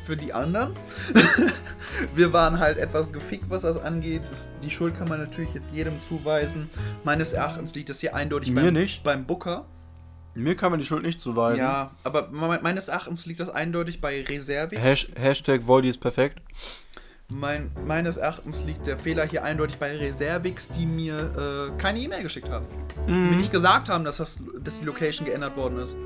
für 0.07 0.17
die 0.17 0.33
anderen. 0.33 0.73
Wir 2.15 2.33
waren 2.33 2.59
halt 2.59 2.79
etwas 2.79 3.11
gefickt, 3.13 3.45
was 3.49 3.63
das 3.63 3.77
angeht. 3.79 4.23
Das, 4.31 4.49
die 4.63 4.71
Schuld 4.71 4.95
kann 4.97 5.09
man 5.09 5.19
natürlich 5.21 5.53
jetzt 5.55 5.71
jedem 5.73 6.01
zuweisen. 6.01 6.71
Meines 7.05 7.33
Erachtens 7.33 7.75
liegt 7.75 7.89
das 7.91 8.01
hier 8.01 8.15
eindeutig 8.15 8.51
Mir 8.51 8.63
beim, 8.65 8.75
nicht. 8.75 9.03
beim 9.03 9.27
Booker. 9.27 9.67
Mir 10.35 10.55
kann 10.55 10.71
man 10.71 10.79
die 10.81 10.87
Schuld 10.87 11.03
nicht 11.03 11.21
zuweisen. 11.21 11.61
Ja, 11.61 11.93
aber 12.05 12.29
me- 12.29 12.61
meines 12.63 12.89
Erachtens 12.89 13.25
liegt 13.27 13.41
das 13.41 13.49
eindeutig 13.49 14.01
bei 14.01 14.23
Reservix. 14.23 14.83
Hash 14.83 15.09
Hashtag 15.19 15.67
Voidy 15.67 15.89
ist 15.89 15.99
perfekt. 15.99 16.41
Mein, 17.29 17.73
meines 17.87 18.19
Erachtens 18.19 18.63
liegt 18.65 18.87
der 18.87 18.99
Fehler 18.99 19.27
hier 19.27 19.43
eindeutig 19.43 19.79
bei 19.79 19.97
Reservix, 19.97 20.69
die 20.69 20.87
mir 20.87 21.71
äh, 21.75 21.79
keine 21.81 21.99
E-Mail 22.01 22.23
geschickt 22.23 22.49
haben. 22.51 22.67
Mhm. 23.09 23.31
Mir 23.31 23.37
nicht 23.37 23.51
gesagt 23.51 23.89
haben, 23.89 24.05
dass, 24.05 24.19
das, 24.19 24.39
dass 24.63 24.79
die 24.79 24.85
Location 24.85 25.27
geändert 25.27 25.57
worden 25.57 25.79
ist. 25.79 25.97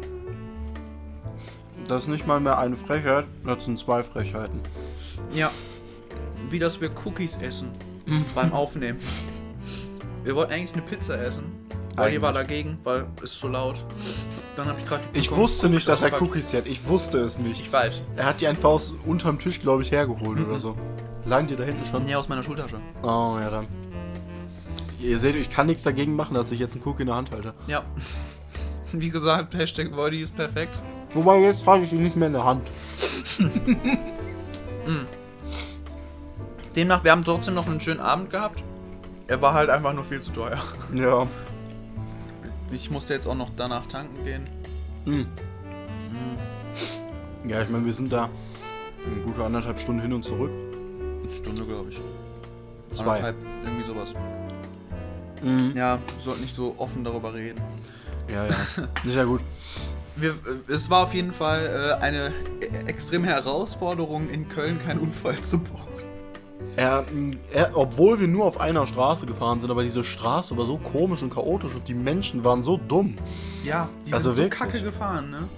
Das 1.89 2.03
ist 2.03 2.09
nicht 2.09 2.27
mal 2.27 2.41
mehr 2.41 2.59
eine 2.59 2.77
Frechheit, 2.77 3.27
das 3.45 3.65
sind 3.65 3.79
zwei 3.79 4.03
Frechheiten. 4.03 4.61
Ja. 5.33 5.51
Wie 6.51 6.59
dass 6.59 6.81
wir 6.81 6.91
Cookies 7.05 7.37
essen 7.43 7.71
Mhm. 8.07 8.25
beim 8.35 8.53
Aufnehmen. 8.53 8.99
Wir 10.25 10.35
wollten 10.37 10.53
eigentlich 10.53 10.73
eine 10.73 10.83
Pizza 10.83 11.21
essen. 11.21 11.45
Weil 11.97 12.13
ihr 12.15 12.23
war 12.23 12.33
dagegen, 12.33 12.79
weil 12.85 13.05
es 13.23 13.39
so 13.39 13.49
laut. 13.49 13.85
Dann 14.57 14.69
habe 14.69 14.79
ich 14.79 14.87
gerade. 14.87 15.03
Ich 15.13 15.31
wusste 15.31 15.69
nicht, 15.69 15.87
dass 15.87 16.03
er 16.03 16.21
Cookies 16.23 16.55
hat. 16.55 16.67
Ich 16.67 16.87
wusste 16.87 17.19
es 17.19 17.39
nicht. 17.39 17.61
Ich 17.61 17.73
weiß. 17.73 18.01
Er 18.17 18.27
hat 18.27 18.41
die 18.41 18.47
einfach 18.47 18.71
aus 18.71 18.95
unterm 19.05 19.39
Tisch, 19.39 19.61
glaube 19.61 19.83
ich, 19.83 19.91
hergeholt 19.91 20.39
Mhm. 20.39 20.47
oder 20.47 20.59
so. 20.59 20.77
Lagen 21.27 21.47
die 21.49 21.57
da 21.57 21.65
hinten 21.65 21.85
schon? 21.85 22.05
Nee, 22.05 22.15
aus 22.15 22.29
meiner 22.29 22.43
Schultasche. 22.43 22.81
Oh, 23.03 23.37
ja 23.41 23.51
dann. 23.51 23.67
Ihr 25.01 25.19
seht, 25.19 25.35
ich 25.35 25.51
kann 25.51 25.67
nichts 25.67 25.83
dagegen 25.83 26.15
machen, 26.15 26.35
dass 26.35 26.51
ich 26.53 26.61
jetzt 26.61 26.75
einen 26.75 26.85
Cookie 26.87 27.03
in 27.03 27.07
der 27.09 27.17
Hand 27.17 27.31
halte. 27.33 27.53
Ja. 27.67 27.85
Wie 28.93 29.11
gesagt, 29.11 29.55
Hashtag 29.55 29.91
Body 29.95 30.23
ist 30.23 30.35
perfekt. 30.35 30.79
Wobei, 31.13 31.41
jetzt 31.41 31.67
halte 31.67 31.85
ich 31.85 31.93
ihn 31.93 32.03
nicht 32.03 32.17
mehr 32.17 32.29
in 32.29 32.35
der 32.35 32.45
Hand. 32.45 32.71
Demnach, 36.77 37.03
wir 37.05 37.11
haben 37.11 37.25
trotzdem 37.25 37.55
noch 37.55 37.67
einen 37.67 37.81
schönen 37.81 38.01
Abend 38.01 38.31
gehabt. 38.31 38.63
Er 39.27 39.41
war 39.43 39.55
halt 39.55 39.71
einfach 39.71 39.93
nur 39.93 40.05
viel 40.05 40.21
zu 40.21 40.33
teuer. 40.33 40.61
Ja. 40.95 41.27
Ich 42.71 42.91
musste 42.91 43.15
jetzt 43.15 43.27
auch 43.27 43.35
noch 43.35 43.51
danach 43.57 43.87
tanken 43.87 44.25
gehen. 44.25 44.45
Hm. 45.05 45.27
Ja, 47.47 47.63
ich 47.63 47.69
meine, 47.69 47.85
wir 47.85 47.93
sind 47.93 48.13
da 48.13 48.29
eine 49.05 49.23
gute 49.23 49.45
anderthalb 49.45 49.81
Stunden 49.81 50.03
hin 50.03 50.13
und 50.13 50.25
zurück. 50.25 50.53
Eine 51.23 51.31
Stunde, 51.31 51.65
glaube 51.65 51.91
ich. 51.91 52.01
Zwei. 52.93 53.17
Anderthalb, 53.17 53.37
irgendwie 53.65 53.85
sowas. 53.85 54.15
Mhm. 55.43 55.73
Ja, 55.75 55.99
wir 55.99 56.21
sollten 56.21 56.43
nicht 56.43 56.55
so 56.55 56.75
offen 56.77 57.03
darüber 57.03 57.33
reden. 57.35 57.61
Ja, 58.29 58.47
ja. 58.47 58.55
Ist 59.05 59.17
ja 59.17 59.25
gut. 59.25 59.41
Wir, 60.21 60.31
äh, 60.31 60.73
es 60.73 60.91
war 60.91 61.05
auf 61.05 61.15
jeden 61.15 61.33
Fall 61.33 61.97
äh, 62.01 62.03
eine 62.05 62.33
äh, 62.61 62.87
extreme 62.87 63.27
Herausforderung, 63.27 64.29
in 64.29 64.49
Köln 64.49 64.79
keinen 64.85 65.01
Unfall 65.01 65.41
zu 65.43 65.59
bauen. 65.59 65.87
Er, 66.77 67.05
er, 67.53 67.77
obwohl 67.77 68.21
wir 68.21 68.29
nur 68.29 68.45
auf 68.45 68.61
einer 68.61 68.87
Straße 68.87 69.27
gefahren 69.27 69.59
sind, 69.59 69.71
aber 69.71 69.83
diese 69.83 70.05
Straße 70.05 70.57
war 70.57 70.65
so 70.65 70.79
komisch 70.79 71.23
und 71.23 71.31
chaotisch 71.35 71.75
und 71.75 71.87
die 71.89 71.95
Menschen 71.95 72.45
waren 72.45 72.63
so 72.63 72.77
dumm. 72.77 73.17
Ja, 73.65 73.89
die 74.07 74.13
Also 74.13 74.31
sind 74.33 74.35
so 74.35 74.43
wirklich. 74.59 74.73
kacke 74.73 74.83
gefahren, 74.85 75.31
ne? 75.31 75.49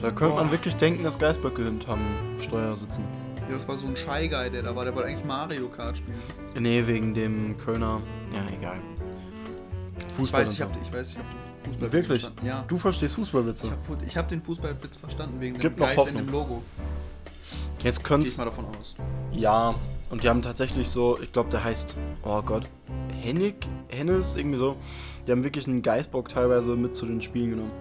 Da 0.00 0.10
könnte 0.12 0.36
man 0.36 0.46
Boah. 0.46 0.52
wirklich 0.52 0.76
denken, 0.76 1.04
dass 1.04 1.18
Geistböcke 1.18 1.64
hinterm 1.64 2.00
Steuer 2.40 2.74
sitzen. 2.76 3.04
Ja, 3.48 3.54
das 3.56 3.66
war 3.66 3.76
so 3.76 3.86
ein 3.86 3.96
Shy 3.96 4.28
Guy, 4.28 4.48
der 4.50 4.62
da 4.62 4.74
war. 4.74 4.84
Der 4.84 4.94
wollte 4.94 5.08
eigentlich 5.08 5.24
Mario 5.26 5.68
Kart 5.68 5.96
spielen. 5.98 6.16
Nee, 6.58 6.86
wegen 6.86 7.12
dem 7.12 7.56
Kölner. 7.58 8.00
Ja, 8.32 8.40
egal. 8.56 8.78
Ich 10.08 10.14
Fußball. 10.14 10.42
weiß, 10.44 10.52
ich 10.52 10.62
hab, 10.62 10.70
ich 10.82 10.92
weiß, 10.92 11.10
ich 11.10 11.18
hab 11.18 11.24
Fußballwitz 11.64 11.92
Wirklich? 11.92 12.22
verstanden. 12.22 12.46
Ja. 12.46 12.64
Du 12.68 12.76
verstehst 12.78 13.14
Fußballwitze. 13.16 13.66
Ich 13.66 13.72
hab, 13.72 13.82
Fu- 13.84 13.96
ich 14.06 14.16
hab 14.16 14.28
den 14.28 14.42
Fußballwitz 14.42 14.96
verstanden 14.96 15.40
wegen 15.40 15.58
Gibt 15.58 15.78
dem 15.78 15.84
Geist 15.86 16.08
in 16.08 16.16
dem 16.16 16.28
Logo. 16.30 16.62
Jetzt 17.82 18.04
könnte 18.04 18.28
ich 18.28 18.36
mal 18.36 18.44
davon 18.44 18.66
aus. 18.78 18.94
Ja, 19.32 19.74
und 20.10 20.22
die 20.24 20.28
haben 20.28 20.42
tatsächlich 20.42 20.88
so, 20.88 21.18
ich 21.20 21.32
glaube, 21.32 21.50
der 21.50 21.64
heißt, 21.64 21.96
oh 22.24 22.42
Gott, 22.42 22.68
Hennig, 23.20 23.66
Hennes, 23.88 24.36
irgendwie 24.36 24.58
so. 24.58 24.76
Die 25.26 25.32
haben 25.32 25.44
wirklich 25.44 25.66
einen 25.66 25.82
Geistbock 25.82 26.28
teilweise 26.28 26.76
mit 26.76 26.94
zu 26.94 27.06
den 27.06 27.20
Spielen 27.20 27.50
genommen. 27.50 27.72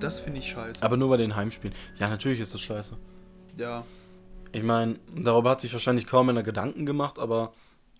Das 0.00 0.20
finde 0.20 0.40
ich 0.40 0.48
scheiße. 0.48 0.82
Aber 0.82 0.96
nur 0.96 1.08
bei 1.08 1.16
den 1.16 1.36
Heimspielen. 1.36 1.74
Ja, 1.98 2.08
natürlich 2.08 2.40
ist 2.40 2.52
das 2.54 2.60
scheiße. 2.60 2.96
ja, 3.56 3.84
Ich 4.52 4.62
meine, 4.62 4.96
darüber 5.16 5.50
hat 5.50 5.60
sich 5.60 5.72
wahrscheinlich 5.72 6.06
kaum 6.06 6.28
einer 6.28 6.42
Gedanken 6.42 6.84
gemacht, 6.84 7.18
aber 7.18 7.52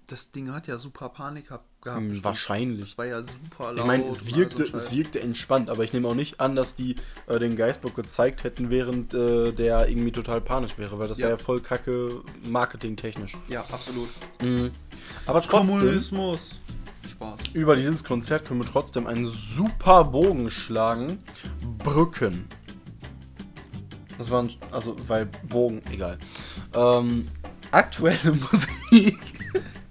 das 0.06 0.32
Ding 0.32 0.52
hat 0.52 0.66
ja 0.66 0.78
super 0.78 1.08
Panik 1.08 1.48
gehabt. 1.48 1.64
Hm, 1.84 2.24
wahrscheinlich. 2.24 2.80
Das 2.80 2.98
war 2.98 3.04
ja 3.06 3.22
super 3.22 3.72
laut. 3.72 3.78
ich 3.78 3.84
meine, 3.84 4.04
es 4.08 4.34
wirkte, 4.34 4.64
so 4.66 4.76
es 4.76 4.90
wirkte 4.94 5.20
entspannt, 5.20 5.68
aber 5.68 5.84
ich 5.84 5.92
nehme 5.92 6.08
auch 6.08 6.14
nicht 6.14 6.40
an, 6.40 6.56
dass 6.56 6.74
die 6.74 6.96
äh, 7.26 7.38
den 7.38 7.56
Geistbock 7.56 7.94
gezeigt 7.94 8.42
hätten, 8.44 8.70
während 8.70 9.12
äh, 9.14 9.52
der 9.52 9.88
irgendwie 9.88 10.12
total 10.12 10.40
panisch 10.40 10.78
wäre, 10.78 10.98
weil 10.98 11.08
das 11.08 11.18
Ja. 11.18 11.26
wäre 11.28 11.38
ja 11.38 11.42
voll 11.44 11.60
kacke 11.60 12.22
marketingtechnisch. 12.48 13.36
Ja, 13.48 13.64
absolut. 13.70 14.08
Mhm. 14.40 14.70
Aber 15.26 15.42
trotzdem. 15.42 15.76
Kommunismus. 15.78 16.58
Spaß. 17.06 17.38
Über 17.52 17.76
dieses 17.76 18.02
Konzert 18.02 18.46
können 18.46 18.60
wir 18.60 18.66
trotzdem 18.66 19.06
einen 19.06 19.26
super 19.26 20.04
Bogen 20.04 20.50
schlagen. 20.50 21.18
Brücken. 21.78 22.46
Das 24.16 24.30
waren, 24.30 24.50
also, 24.70 24.96
weil 25.06 25.26
Bogen, 25.26 25.82
egal. 25.90 26.18
Ähm, 26.72 27.26
aktuelle 27.72 28.32
Musik. 28.52 29.18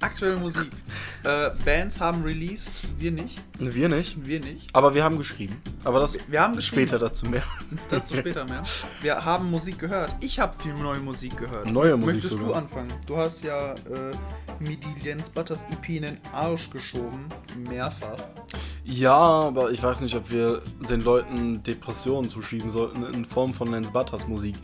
Aktuelle 0.04 0.36
Musik. 0.36 0.70
äh, 1.24 1.52
Bands 1.64 2.02
haben 2.02 2.24
released, 2.24 2.84
wir 3.00 3.12
nicht. 3.12 3.42
Wir 3.58 3.88
nicht. 3.88 4.26
Wir 4.26 4.42
nicht. 4.42 4.76
Aber 4.76 4.94
wir 4.94 5.02
haben 5.02 5.18
geschrieben. 5.18 5.62
Aber 5.86 6.02
das 6.02 6.20
Wir 6.28 6.42
haben 6.42 6.62
später 6.62 7.00
dazu 7.00 7.26
mehr. 7.26 7.44
Dazu 7.90 8.18
später 8.18 8.44
mehr. 8.44 8.64
Wir 9.02 9.24
haben 9.24 9.50
Musik 9.50 9.80
gehört. 9.80 10.14
Ich 10.20 10.42
habe 10.42 10.54
viel 10.62 10.74
neue 10.74 11.00
Musik 11.00 11.38
gehört. 11.38 11.72
Neue 11.72 11.96
Musik 11.96 12.16
Möchtest 12.16 12.34
du 12.34 12.40
sogar. 12.40 12.58
anfangen? 12.58 12.92
Du 13.08 13.16
hast 13.16 13.44
ja 13.46 13.74
äh, 13.76 14.14
mir 14.60 14.76
die 14.76 15.06
Jens 15.06 15.30
Butters 15.30 15.66
EP 15.72 15.88
in 15.90 16.04
den 16.04 16.18
Arsch 16.34 16.70
geschoben. 16.70 17.28
Mehrfach. 17.70 18.18
Ja, 18.84 19.16
aber 19.16 19.72
ich 19.72 19.82
weiß 19.82 20.02
nicht, 20.02 20.16
ob 20.16 20.30
wir 20.30 20.62
den 20.90 21.02
Leuten 21.02 21.64
Depressionen 21.64 22.28
zuschieben 22.28 22.70
sollten 22.70 23.06
in 23.14 23.24
Form 23.24 23.54
von 23.54 23.72
Lance 23.72 23.92
Butters 23.92 24.28
Musik. 24.28 24.56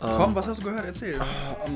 Ähm, 0.00 0.10
Komm, 0.16 0.34
was 0.34 0.46
hast 0.46 0.60
du 0.60 0.64
gehört? 0.64 0.84
Erzähl. 0.86 1.18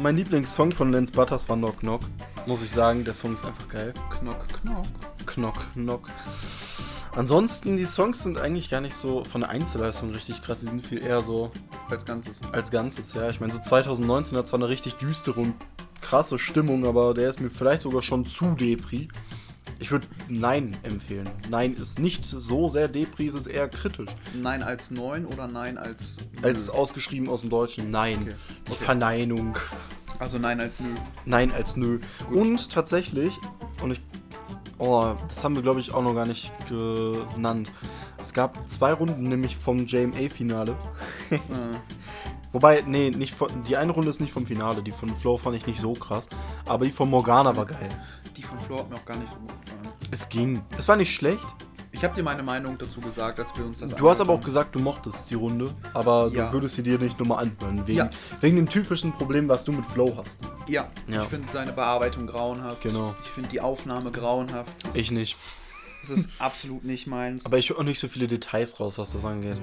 Mein 0.00 0.16
Lieblingssong 0.16 0.72
von 0.72 0.92
Lance 0.92 1.12
Butters 1.12 1.48
war 1.48 1.56
Knock 1.56 1.80
Knock. 1.80 2.02
Muss 2.46 2.62
ich 2.62 2.70
sagen, 2.70 3.04
der 3.04 3.14
Song 3.14 3.34
ist 3.34 3.44
einfach 3.44 3.68
geil. 3.68 3.92
Knock, 4.20 4.46
knock. 4.62 4.84
Knock, 5.26 5.72
knock. 5.74 6.08
Ansonsten, 7.14 7.76
die 7.76 7.84
Songs 7.84 8.22
sind 8.22 8.38
eigentlich 8.38 8.70
gar 8.70 8.80
nicht 8.80 8.94
so 8.94 9.22
von 9.24 9.42
der 9.42 9.50
Einzelleistung 9.50 10.10
richtig 10.12 10.40
krass. 10.40 10.60
Die 10.60 10.66
sind 10.68 10.86
viel 10.86 11.04
eher 11.04 11.22
so 11.22 11.50
Als 11.90 12.04
Ganzes. 12.06 12.40
als 12.52 12.70
Ganzes, 12.70 13.12
ja. 13.14 13.28
Ich 13.28 13.38
meine, 13.40 13.52
so 13.52 13.58
2019 13.58 14.38
hat 14.38 14.46
zwar 14.46 14.60
eine 14.60 14.68
richtig 14.68 14.94
düstere 14.94 15.40
und 15.40 15.54
krasse 16.00 16.38
Stimmung, 16.38 16.86
aber 16.86 17.12
der 17.14 17.28
ist 17.28 17.40
mir 17.40 17.50
vielleicht 17.50 17.82
sogar 17.82 18.02
schon 18.02 18.24
zu 18.24 18.46
Depri. 18.54 19.08
Ich 19.78 19.90
würde 19.90 20.06
Nein 20.28 20.76
empfehlen. 20.82 21.28
Nein 21.50 21.74
ist 21.74 21.98
nicht 21.98 22.24
so 22.24 22.68
sehr 22.68 22.88
Depri, 22.88 23.26
es 23.26 23.34
ist 23.34 23.46
eher 23.48 23.68
kritisch. 23.68 24.10
Nein 24.40 24.62
als 24.62 24.90
9 24.90 25.26
oder 25.26 25.46
Nein 25.48 25.76
als. 25.78 26.18
Als 26.42 26.68
Nö? 26.68 26.72
ausgeschrieben 26.74 27.28
aus 27.28 27.40
dem 27.40 27.50
Deutschen. 27.50 27.90
Nein. 27.90 28.22
Okay. 28.22 28.34
Die 28.68 28.72
Okay. 28.72 28.84
Verneinung. 28.84 29.56
Also 30.18 30.38
Nein 30.38 30.60
als 30.60 30.78
Nö. 30.78 30.88
Nein 31.26 31.52
als 31.52 31.76
nö. 31.76 31.98
Gut. 32.28 32.36
Und 32.38 32.70
tatsächlich, 32.70 33.34
und 33.82 33.92
ich. 33.92 34.00
Oh, 34.78 35.14
das 35.28 35.42
haben 35.44 35.54
wir 35.54 35.62
glaube 35.62 35.80
ich 35.80 35.92
auch 35.94 36.02
noch 36.02 36.14
gar 36.14 36.26
nicht 36.26 36.52
genannt. 36.68 37.72
Es 38.20 38.32
gab 38.32 38.68
zwei 38.68 38.92
Runden, 38.92 39.28
nämlich 39.28 39.56
vom 39.56 39.86
JMA-Finale. 39.86 40.76
Wobei, 42.52 42.82
nee, 42.86 43.10
nicht 43.10 43.34
von, 43.34 43.50
die 43.64 43.76
eine 43.76 43.92
Runde 43.92 44.10
ist 44.10 44.20
nicht 44.20 44.32
vom 44.32 44.46
Finale. 44.46 44.82
Die 44.82 44.92
von 44.92 45.14
Flow 45.16 45.38
fand 45.38 45.56
ich 45.56 45.66
nicht 45.66 45.80
so 45.80 45.94
krass. 45.94 46.28
Aber 46.66 46.84
die 46.84 46.92
von 46.92 47.08
Morgana 47.10 47.56
war 47.56 47.64
geil. 47.66 47.88
die 48.36 48.42
von 48.42 48.58
Flo 48.58 48.78
hat 48.78 48.90
mir 48.90 48.96
auch 48.96 49.04
gar 49.04 49.16
nicht 49.16 49.30
so 49.30 49.36
gut 49.36 49.48
gefallen. 49.64 49.88
Es 50.10 50.28
ging. 50.28 50.62
Es 50.78 50.88
war 50.88 50.96
nicht 50.96 51.14
schlecht. 51.14 51.44
Ich 51.94 52.02
habe 52.02 52.14
dir 52.14 52.22
meine 52.22 52.42
Meinung 52.42 52.78
dazu 52.78 53.00
gesagt, 53.00 53.38
als 53.38 53.54
wir 53.56 53.64
uns 53.66 53.80
das 53.80 53.94
Du 53.94 54.08
hast 54.08 54.20
aber 54.22 54.32
auch 54.32 54.40
gesagt, 54.40 54.74
du 54.74 54.78
mochtest 54.80 55.30
die 55.30 55.34
Runde. 55.34 55.74
Aber 55.92 56.28
Ja. 56.32 56.46
du 56.46 56.52
würdest 56.54 56.74
sie 56.76 56.82
dir 56.82 56.98
nicht 56.98 57.18
nochmal 57.20 57.42
anhören. 57.44 57.86
Wegen, 57.86 57.98
Ja. 57.98 58.10
wegen 58.40 58.56
dem 58.56 58.68
typischen 58.68 59.12
Problem, 59.12 59.46
was 59.48 59.64
du 59.64 59.72
mit 59.72 59.84
Flow 59.84 60.14
hast. 60.16 60.40
Ja, 60.68 60.88
Ja. 61.06 61.22
ich 61.22 61.28
finde 61.28 61.48
seine 61.48 61.72
Bearbeitung 61.72 62.26
grauenhaft. 62.26 62.80
Genau. 62.82 63.14
Ich 63.22 63.28
finde 63.28 63.50
die 63.50 63.60
Aufnahme 63.60 64.10
grauenhaft. 64.10 64.86
Das 64.86 64.96
Ich 64.96 65.10
nicht. 65.10 65.36
Das 66.00 66.10
ist 66.10 66.30
absolut 66.40 66.84
nicht 66.84 67.06
meins. 67.06 67.44
Aber 67.46 67.58
ich 67.58 67.68
höre 67.70 67.78
auch 67.78 67.84
nicht 67.84 67.98
so 68.00 68.08
viele 68.08 68.26
Details 68.26 68.80
raus, 68.80 68.98
was 68.98 69.12
das 69.12 69.24
angeht. 69.24 69.60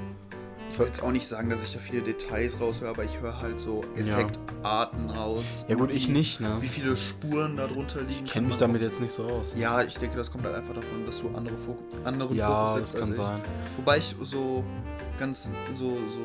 Ich 0.72 0.78
will 0.80 0.86
jetzt 0.86 1.02
auch 1.04 1.12
nicht 1.12 1.28
sagen, 1.28 1.50
dass 1.50 1.64
ich 1.64 1.74
da 1.74 1.80
viele 1.80 2.02
Details 2.02 2.60
raushöre, 2.60 2.90
aber 2.90 3.04
ich 3.04 3.20
höre 3.20 3.42
halt 3.42 3.60
so 3.60 3.84
Ja. 3.98 4.20
Effektarten 4.20 5.10
raus. 5.10 5.66
Ja 5.68 5.76
gut, 5.76 5.92
ich 5.92 6.08
Wie- 6.08 6.12
nicht, 6.14 6.40
ne? 6.40 6.58
Wie 6.62 6.68
viele 6.68 6.96
Spuren 6.96 7.58
da 7.58 7.68
drunter 7.68 8.00
liegen. 8.00 8.12
Ich 8.12 8.20
kann 8.20 8.28
kenne 8.28 8.48
mich 8.48 8.58
damit 8.58 8.82
auch- 8.82 8.86
jetzt 8.86 9.02
nicht 9.02 9.12
so 9.12 9.24
aus. 9.24 9.56
Ja, 9.58 9.82
ich 9.82 9.98
denke, 9.98 10.16
das 10.18 10.32
kommt 10.32 10.44
halt 10.46 10.56
einfach 10.56 10.74
davon, 10.76 11.06
dass 11.06 11.20
du 11.22 11.30
andere 11.36 11.58
Fok 11.58 11.78
anderen 12.06 12.36
Ja, 12.36 12.48
Fokus 12.68 12.80
das 12.82 12.92
setzt 12.92 12.94
kann 13.00 13.10
als 13.10 13.18
ich. 13.18 13.24
sein. 13.24 13.42
Wobei 13.78 13.98
ich 13.98 14.16
so 14.24 14.64
ganz 15.20 15.52
so, 15.76 15.98
so 16.10 16.22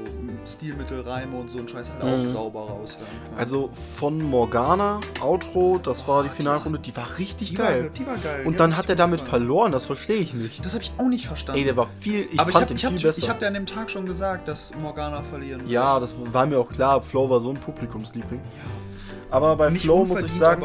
Stilmittel, 0.50 1.00
Reime 1.02 1.36
und 1.36 1.50
so 1.50 1.58
ein 1.58 1.66
Scheiß 1.68 1.90
halt 1.90 2.02
Mhm. 2.04 2.24
auch 2.24 2.26
sauber 2.26 2.60
raushören 2.60 3.04
kann. 3.28 3.38
Also 3.38 3.70
von 3.96 4.22
Morgana, 4.22 5.00
Outro, 5.20 5.78
das 5.82 6.06
war 6.08 6.22
die 6.22 6.28
Oh, 6.28 6.32
die 6.32 6.36
Finalrunde, 6.36 6.78
die 6.78 6.96
war 6.96 7.18
richtig 7.18 7.50
die 7.50 7.54
geil. 7.56 7.82
War, 7.84 7.90
die 7.90 8.06
war 8.06 8.16
geil. 8.18 8.46
Und 8.46 8.52
die 8.54 8.56
dann 8.58 8.76
hat 8.76 8.88
er 8.88 8.96
damit 8.96 9.20
gefallen. 9.20 9.42
verloren, 9.42 9.72
das 9.72 9.86
verstehe 9.86 10.16
ich 10.16 10.32
nicht. 10.34 10.64
Das 10.64 10.72
habe 10.74 10.84
ich 10.84 10.92
auch 10.96 11.08
nicht 11.08 11.26
verstanden. 11.26 11.58
Ey, 11.58 11.64
der 11.64 11.76
war 11.76 11.88
viel, 12.00 12.20
ich 12.30 12.40
aber 12.40 12.48
ich 12.50 12.52
fand 12.52 12.54
habe 12.54 12.66
den 12.66 12.76
ich 12.76 12.84
hab, 12.84 12.92
viel 12.92 13.02
besser. 13.02 13.18
ich 13.22 13.28
hab 13.28 13.38
dir 13.40 13.48
an 13.48 13.54
dem 13.54 13.66
Tag 13.66 13.90
schon 13.90 14.06
gesagt, 14.06 14.48
dass 14.48 14.72
Morgana 14.80 15.22
verlieren 15.22 15.60
wird. 15.62 15.70
ja, 15.70 15.98
das 16.00 16.14
war 16.32 16.46
mir 16.46 16.58
auch 16.58 16.70
klar, 16.70 17.02
Flow 17.02 17.28
war 17.28 17.40
so 17.40 17.50
ein 17.50 17.56
Publikumsliebling. 17.56 18.40
Aber 19.30 19.56
bei 19.56 19.70
Nicht 19.70 19.82
Flow 19.82 20.04
muss 20.04 20.22
ich 20.22 20.32
sagen, 20.32 20.62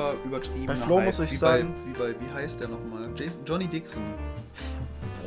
bei 0.67 0.75
Flow 0.75 1.01
muss 1.01 1.17
ich 1.19 1.31
wie 1.31 1.35
sagen- 1.35 1.73
Bei, 1.97 2.09
wie, 2.09 2.13
bei, 2.13 2.19
wie 2.19 2.33
heißt 2.33 2.59
der 2.59 2.67
nochmal? 2.67 3.09
Johnny 3.45 3.65
Dixon. 3.67 4.03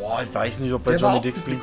Boah, 0.02 0.22
ich 0.22 0.34
weiß 0.34 0.60
nicht, 0.60 0.72
ob 0.72 0.84
bei 0.84 0.92
der 0.92 1.00
Johnny 1.00 1.20
Dixon 1.20 1.58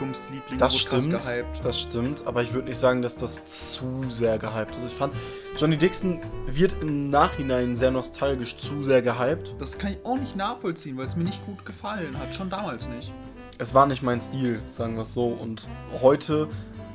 Das 0.57 0.75
stimmt, 0.77 1.15
das 1.61 1.79
stimmt, 1.81 2.25
aber 2.25 2.41
ich 2.41 2.53
würde 2.53 2.69
nicht 2.69 2.77
sagen, 2.77 3.01
dass 3.01 3.17
das 3.17 3.45
zu 3.45 4.03
sehr 4.09 4.37
gehypt 4.37 4.75
ist. 4.77 4.91
Ich 4.91 4.97
fand, 4.97 5.13
Johnny 5.57 5.77
Dixon 5.77 6.19
wird 6.47 6.73
im 6.81 7.09
Nachhinein 7.09 7.75
sehr 7.75 7.91
nostalgisch 7.91 8.55
zu 8.57 8.81
sehr 8.81 9.01
gehypt. 9.01 9.55
Das 9.59 9.77
kann 9.77 9.91
ich 9.91 10.05
auch 10.05 10.17
nicht 10.17 10.35
nachvollziehen, 10.35 10.97
weil 10.97 11.07
es 11.07 11.15
mir 11.15 11.25
nicht 11.25 11.45
gut 11.45 11.65
gefallen 11.65 12.17
hat. 12.17 12.33
Schon 12.33 12.49
damals 12.49 12.87
nicht. 12.87 13.11
Es 13.57 13.73
war 13.73 13.85
nicht 13.85 14.01
mein 14.01 14.21
Stil, 14.21 14.61
sagen 14.69 14.95
wir 14.95 15.01
es 15.01 15.13
so. 15.13 15.27
Und 15.27 15.67
heute, 16.01 16.47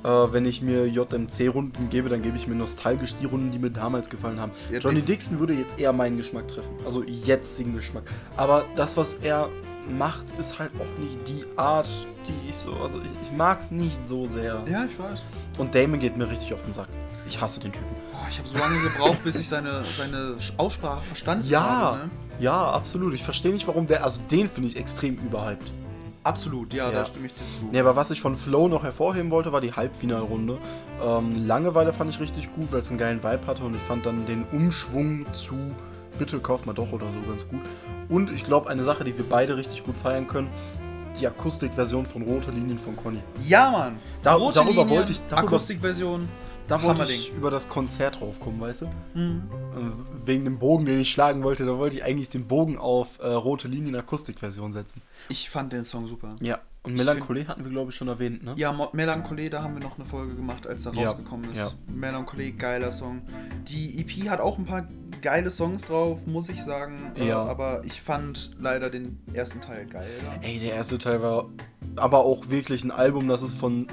äh, 0.03 0.09
wenn 0.09 0.47
ich 0.47 0.63
mir 0.63 0.87
JMC-Runden 0.87 1.91
gebe, 1.91 2.09
dann 2.09 2.23
gebe 2.23 2.39
ich 2.39 2.47
mir 2.47 2.55
nostalgisch 2.55 3.15
die 3.21 3.27
Runden, 3.27 3.51
die 3.51 3.59
mir 3.59 3.71
damals 3.71 4.09
gefallen 4.09 4.41
haben. 4.41 4.53
Ja, 4.73 4.79
Johnny 4.79 5.03
Dixon 5.03 5.39
würde 5.39 5.53
jetzt 5.53 5.79
eher 5.79 5.93
meinen 5.93 6.17
Geschmack 6.17 6.49
treffen. 6.49 6.71
Also 6.87 7.03
jetzigen 7.03 7.75
Geschmack. 7.75 8.05
Aber 8.39 8.65
das, 8.77 8.97
was 8.97 9.15
er 9.15 9.51
macht, 9.89 10.31
ist 10.39 10.59
halt 10.59 10.71
auch 10.81 11.01
nicht 11.01 11.27
die 11.29 11.45
Art, 11.57 11.89
die 12.27 12.51
ich 12.51 12.57
so. 12.57 12.73
Also 12.75 12.99
ich, 12.99 13.29
ich 13.29 13.33
mag 13.37 13.61
es 13.61 13.71
nicht 13.71 14.07
so 14.07 14.27
sehr. 14.27 14.63
Ja, 14.69 14.85
ich 14.85 14.99
weiß. 14.99 15.23
Und 15.59 15.75
Damon 15.75 15.99
geht 16.01 16.17
mir 16.17 16.29
richtig 16.29 16.53
auf 16.55 16.63
den 16.65 16.73
Sack. 16.73 16.89
Ich 17.29 17.41
hasse 17.41 17.61
den 17.61 17.73
Typen. 17.73 17.87
Boah, 18.13 18.27
ich 18.29 18.39
habe 18.39 18.49
so 18.49 18.59
lange 18.59 18.79
gebraucht, 18.81 19.23
bis 19.25 19.39
ich 19.41 19.49
seine, 19.49 19.83
seine 19.85 20.37
Aussprache 20.57 21.03
verstanden 21.07 21.47
Ja, 21.49 21.61
habe. 21.63 21.99
Ne? 21.99 22.11
ja, 22.41 22.71
absolut. 22.71 23.15
Ich 23.15 23.23
verstehe 23.23 23.53
nicht, 23.53 23.67
warum 23.67 23.87
der. 23.87 24.05
Also 24.05 24.21
den 24.31 24.49
finde 24.49 24.69
ich 24.69 24.77
extrem 24.77 25.17
überhyped. 25.19 25.73
Absolut, 26.23 26.73
ja, 26.73 26.87
Ja. 26.87 26.91
da 26.93 27.05
stimme 27.05 27.27
ich 27.27 27.35
dir 27.35 27.41
zu. 27.59 27.67
Nee, 27.71 27.81
aber 27.81 27.97
was 27.97 28.11
ich 28.11 28.21
von 28.23 28.35
Flow 28.37 28.67
noch 28.69 28.83
hervorheben 28.83 29.31
wollte, 29.31 29.53
war 29.53 29.61
die 29.61 29.75
Halbfinalrunde. 29.75 30.57
Ähm, 31.03 31.47
Langeweile 31.47 31.93
fand 31.93 32.09
ich 32.11 32.19
richtig 32.19 32.51
gut, 32.55 32.73
weil 32.73 32.81
es 32.81 32.89
einen 32.89 32.97
geilen 32.99 33.23
Vibe 33.23 33.47
hatte 33.47 33.63
und 33.63 33.75
ich 33.75 33.83
fand 33.83 34.07
dann 34.07 34.25
den 34.25 34.45
Umschwung 34.45 35.27
zu 35.35 35.55
Bitte 36.19 36.39
kauf 36.41 36.65
mal 36.67 36.73
doch 36.73 36.93
oder 36.93 37.11
so 37.11 37.19
ganz 37.29 37.47
gut. 37.49 37.61
Und 38.09 38.31
ich 38.33 38.45
glaube, 38.45 38.69
eine 38.71 38.85
Sache, 38.85 39.05
die 39.05 39.17
wir 39.17 39.25
beide 39.29 39.57
richtig 39.57 39.83
gut 39.85 39.97
feiern 39.97 40.27
können, 40.27 40.49
die 41.19 41.27
Akustikversion 41.27 42.07
von 42.07 42.23
Rote 42.23 42.51
Linien 42.51 42.79
von 42.79 42.97
Conny. 42.97 43.21
Ja, 43.47 43.71
Mann. 43.71 43.97
Da- 44.23 44.35
Rote 44.35 44.55
darüber 44.61 44.83
Linien, 44.83 44.91
wollte 44.99 45.13
ich- 45.13 45.23
darüber- 45.29 45.49
Akustikversion. 45.49 46.29
Da 46.67 46.83
wollte 46.83 47.05
ich 47.13 47.31
über 47.37 47.51
das 47.51 47.69
Konzert 47.69 48.21
draufkommen, 48.21 48.59
weißt 48.61 48.83
du? 48.83 48.87
Mhm. 49.15 49.43
Äh, 49.77 50.27
Wegen 50.27 50.45
dem 50.45 50.59
Bogen, 50.59 50.87
den 50.87 50.99
ich 50.99 51.11
schlagen 51.13 51.43
wollte, 51.45 51.67
da 51.67 51.77
wollte 51.77 51.97
ich 51.97 52.05
eigentlich 52.05 52.31
den 52.31 52.47
Bogen 52.49 52.79
auf 52.79 53.19
äh, 53.21 53.27
Rote 53.29 53.69
Linien 53.69 53.95
Akustikversion 53.97 54.73
setzen. 54.73 55.03
Ich 55.29 55.51
fand 55.51 55.73
den 55.75 55.85
Song 55.85 56.07
super. 56.09 56.35
Ja. 56.41 56.59
Und 56.85 56.95
Melancholie 56.99 57.49
hatten 57.49 57.65
wir, 57.65 57.71
glaube 57.71 57.91
ich, 57.91 57.97
schon 57.97 58.09
erwähnt, 58.09 58.45
ne? 58.45 58.53
Ja, 58.57 58.79
Melancholie, 58.93 59.49
da 59.49 59.63
haben 59.63 59.75
wir 59.75 59.83
noch 59.83 59.97
eine 59.99 60.05
Folge 60.05 60.35
gemacht, 60.35 60.67
als 60.67 60.85
er 60.85 60.93
Ja, 60.95 61.09
rausgekommen 61.09 61.51
ist. 61.51 61.57
ja. 61.57 61.71
Melancholie, 61.87 62.53
geiler 62.53 62.93
Song. 62.93 63.23
Die 63.69 63.99
EP 64.01 64.29
hat 64.29 64.39
auch 64.41 64.59
ein 64.59 64.67
paar 64.67 64.87
geile 65.23 65.49
Songs 65.51 65.83
drauf, 65.85 66.27
muss 66.27 66.51
ich 66.51 66.63
sagen. 66.63 67.13
Äh, 67.17 67.29
Ja. 67.29 67.43
aber 67.45 67.83
ich 67.85 68.03
fand 68.03 68.55
leider 68.61 68.91
den 68.91 69.19
ersten 69.33 69.63
Teil 69.63 69.87
geil. 69.87 70.07
Ey, 70.43 70.59
der 70.59 70.75
erste 70.75 70.99
Teil 70.99 71.23
war 71.23 71.49
aber 71.97 72.19
auch 72.25 72.49
wirklich 72.51 72.85
ein 72.85 72.91
Album, 72.91 73.29
das 73.29 73.43
ist 73.43 73.55
von 73.55 73.87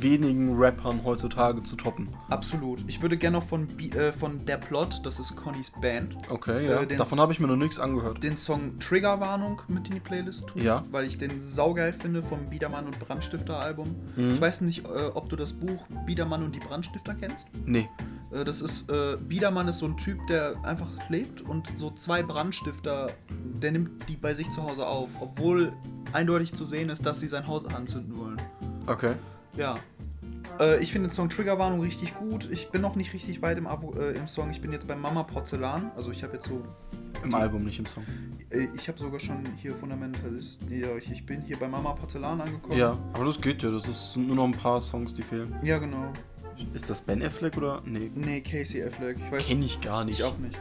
wenigen 0.00 0.56
Rappern 0.56 1.02
heutzutage 1.04 1.62
zu 1.64 1.74
toppen. 1.74 2.08
Absolut. 2.30 2.84
Ich 2.86 3.02
würde 3.02 3.16
gerne 3.16 3.38
noch 3.38 3.42
von, 3.44 3.66
Bi- 3.66 3.90
äh, 3.90 4.12
von 4.12 4.44
Der 4.44 4.56
Plot, 4.58 5.00
das 5.02 5.18
ist 5.18 5.34
Connys 5.34 5.72
Band, 5.80 6.16
Okay, 6.30 6.68
ja. 6.68 6.82
Äh, 6.82 6.96
Davon 6.96 7.18
habe 7.18 7.32
ich 7.32 7.40
mir 7.40 7.48
noch 7.48 7.56
nichts 7.56 7.80
angehört. 7.80 8.22
den 8.22 8.36
Song 8.36 8.78
Triggerwarnung 8.78 9.60
mit 9.66 9.88
in 9.88 9.94
die 9.94 10.00
Playlist 10.00 10.46
tun. 10.46 10.62
Ja. 10.62 10.84
Weil 10.92 11.06
ich 11.06 11.18
den 11.18 11.42
saugeil 11.42 11.92
finde 11.92 12.22
vom 12.38 12.48
Biedermann 12.48 12.86
und 12.86 12.98
Brandstifter 12.98 13.58
Album. 13.58 13.94
Mhm. 14.16 14.34
Ich 14.34 14.40
weiß 14.40 14.60
nicht, 14.62 14.84
äh, 14.86 15.10
ob 15.14 15.28
du 15.28 15.36
das 15.36 15.52
Buch 15.52 15.86
Biedermann 16.06 16.42
und 16.44 16.54
die 16.54 16.60
Brandstifter 16.60 17.14
kennst. 17.14 17.46
Nee. 17.66 17.88
Äh, 18.32 18.44
Das 18.44 18.62
ist, 18.62 18.90
äh, 18.90 19.16
Biedermann 19.16 19.68
ist 19.68 19.78
so 19.78 19.86
ein 19.86 19.96
Typ, 19.96 20.24
der 20.28 20.54
einfach 20.62 20.88
lebt 21.08 21.40
und 21.42 21.70
so 21.76 21.90
zwei 21.90 22.22
Brandstifter, 22.22 23.10
der 23.62 23.72
nimmt 23.72 24.08
die 24.08 24.16
bei 24.16 24.34
sich 24.34 24.48
zu 24.50 24.62
Hause 24.62 24.86
auf, 24.86 25.08
obwohl 25.20 25.72
eindeutig 26.12 26.54
zu 26.54 26.64
sehen 26.64 26.88
ist, 26.90 27.04
dass 27.04 27.20
sie 27.20 27.28
sein 27.28 27.46
Haus 27.46 27.66
anzünden 27.66 28.16
wollen. 28.16 28.40
Okay. 28.86 29.14
Ja. 29.56 29.76
Äh, 30.60 30.80
ich 30.82 30.92
finde 30.92 31.08
den 31.08 31.12
Song 31.12 31.28
Triggerwarnung 31.28 31.80
richtig 31.80 32.14
gut. 32.14 32.48
Ich 32.50 32.70
bin 32.70 32.80
noch 32.80 32.94
nicht 32.94 33.12
richtig 33.12 33.42
weit 33.42 33.58
im, 33.58 33.66
Avo, 33.66 33.94
äh, 33.98 34.12
im 34.12 34.28
Song. 34.28 34.50
Ich 34.50 34.60
bin 34.60 34.72
jetzt 34.72 34.86
bei 34.88 34.96
Mama 34.96 35.24
Porzellan. 35.24 35.90
Also 35.96 36.10
ich 36.12 36.22
habe 36.22 36.34
jetzt 36.34 36.46
so, 36.48 36.62
Im 37.22 37.34
Album, 37.34 37.64
nicht 37.64 37.78
im 37.78 37.86
Song. 37.86 38.04
äh, 38.50 38.68
ich 38.76 38.88
habe 38.88 38.98
sogar 38.98 39.20
schon 39.20 39.44
hier 39.56 39.74
Fundamentalist. 39.74 40.58
Ja, 40.70 40.88
ich, 40.96 41.24
bin 41.26 41.42
hier 41.42 41.56
bei 41.56 41.68
Mama 41.68 41.92
Porzellan 41.92 42.40
angekommen. 42.40 42.78
Ja, 42.78 42.98
aber 43.12 43.24
das 43.24 43.40
geht 43.40 43.62
ja. 43.62 43.70
Das 43.70 43.86
ist, 43.86 44.12
sind 44.14 44.26
nur 44.26 44.36
noch 44.36 44.44
ein 44.44 44.52
paar 44.52 44.80
Songs, 44.80 45.14
die 45.14 45.22
fehlen. 45.22 45.54
Ja, 45.62 45.78
genau. 45.78 46.12
Ist 46.74 46.90
das 46.90 47.02
Ben 47.02 47.22
Affleck 47.22 47.56
oder? 47.56 47.82
Nee. 47.84 48.10
Nee, 48.14 48.40
Casey 48.40 48.82
Affleck. 48.82 49.16
Ich 49.18 49.32
weiß 49.32 49.46
Kenn 49.46 49.62
ich 49.62 49.80
gar 49.80 50.04
nicht. 50.04 50.18
Ich 50.18 50.24
auch 50.24 50.38
nicht. 50.38 50.58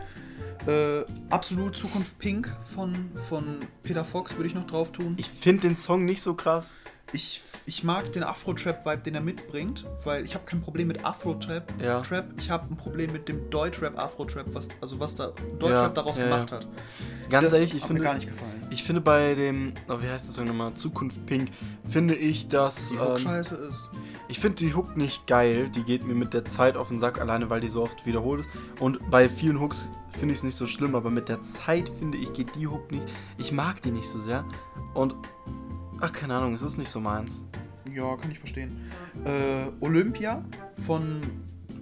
Äh, 0.67 1.05
absolut 1.29 1.75
Zukunft 1.75 2.19
Pink 2.19 2.53
von, 2.75 3.11
von 3.29 3.59
Peter 3.83 4.03
Fox 4.03 4.35
würde 4.35 4.47
ich 4.47 4.55
noch 4.55 4.67
drauf 4.67 4.91
tun. 4.91 5.15
Ich 5.17 5.29
finde 5.29 5.67
den 5.67 5.75
Song 5.75 6.05
nicht 6.05 6.21
so 6.21 6.33
krass. 6.33 6.83
Ich, 7.13 7.41
ich 7.65 7.83
mag 7.83 8.11
den 8.11 8.23
Afro-Trap-Vibe, 8.23 9.01
den 9.03 9.15
er 9.15 9.21
mitbringt, 9.21 9.85
weil 10.03 10.25
ich 10.25 10.33
habe 10.33 10.45
kein 10.45 10.61
Problem 10.61 10.87
mit 10.89 11.05
Afro-Trap. 11.05 11.73
Ja. 11.81 12.01
Trap. 12.01 12.33
Ich 12.37 12.49
habe 12.49 12.67
ein 12.71 12.75
Problem 12.75 13.11
mit 13.11 13.29
dem 13.29 13.49
Deutschrap, 13.49 13.97
Afro-Trap, 13.97 14.45
was, 14.53 14.67
also 14.81 14.99
was 14.99 15.15
da 15.15 15.31
Deutschrap 15.59 15.83
Ja, 15.83 15.89
daraus 15.89 16.17
ja, 16.17 16.25
gemacht 16.25 16.51
hat. 16.51 16.67
Ganz 17.29 17.45
das 17.45 17.53
ehrlich, 17.53 17.75
ich 17.75 17.81
finde, 17.81 18.01
mir 18.01 18.07
gar 18.07 18.15
nicht 18.15 18.27
gefallen. 18.27 18.67
ich 18.69 18.83
finde 18.83 19.01
bei 19.01 19.35
dem, 19.35 19.73
oh, 19.89 20.01
wie 20.01 20.09
heißt 20.09 20.27
das 20.27 20.35
Song 20.35 20.45
nochmal? 20.45 20.73
Zukunft 20.75 21.25
Pink, 21.25 21.49
finde 21.87 22.15
ich, 22.15 22.49
dass. 22.49 22.89
Die 22.89 22.99
Hook 22.99 23.09
ähm, 23.11 23.17
scheiße 23.17 23.55
ist. 23.55 23.89
Ich 24.29 24.39
finde 24.39 24.57
die 24.57 24.73
Hook 24.73 24.97
nicht 24.97 25.27
geil. 25.27 25.69
Die 25.69 25.83
geht 25.83 26.05
mir 26.05 26.15
mit 26.15 26.33
der 26.33 26.45
Zeit 26.45 26.75
auf 26.75 26.89
den 26.89 26.99
Sack, 26.99 27.19
alleine 27.19 27.49
weil 27.49 27.61
die 27.61 27.69
so 27.69 27.83
oft 27.83 28.05
wiederholt 28.05 28.41
ist. 28.41 28.49
Und 28.79 29.09
bei 29.09 29.29
vielen 29.29 29.59
Hooks 29.59 29.91
finde 30.09 30.33
ich 30.33 30.39
es 30.39 30.43
nicht 30.43 30.57
so 30.57 30.67
schlimm, 30.67 30.95
aber 30.95 31.09
mit 31.09 31.29
der 31.29 31.41
Zeit 31.41 31.89
finde 31.89 32.17
ich, 32.17 32.33
geht 32.33 32.55
die 32.55 32.67
Hook 32.67 32.91
nicht. 32.91 33.05
Ich 33.37 33.51
mag 33.51 33.81
die 33.81 33.91
nicht 33.91 34.07
so 34.07 34.19
sehr. 34.19 34.45
Und, 34.93 35.15
ach, 36.01 36.11
keine 36.11 36.35
Ahnung, 36.35 36.53
es 36.53 36.61
ist 36.61 36.77
nicht 36.77 36.89
so 36.89 36.99
meins. 36.99 37.45
Ja, 37.93 38.15
kann 38.15 38.31
ich 38.31 38.39
verstehen. 38.39 38.77
Äh, 39.23 39.71
Olympia 39.79 40.43
von 40.85 41.21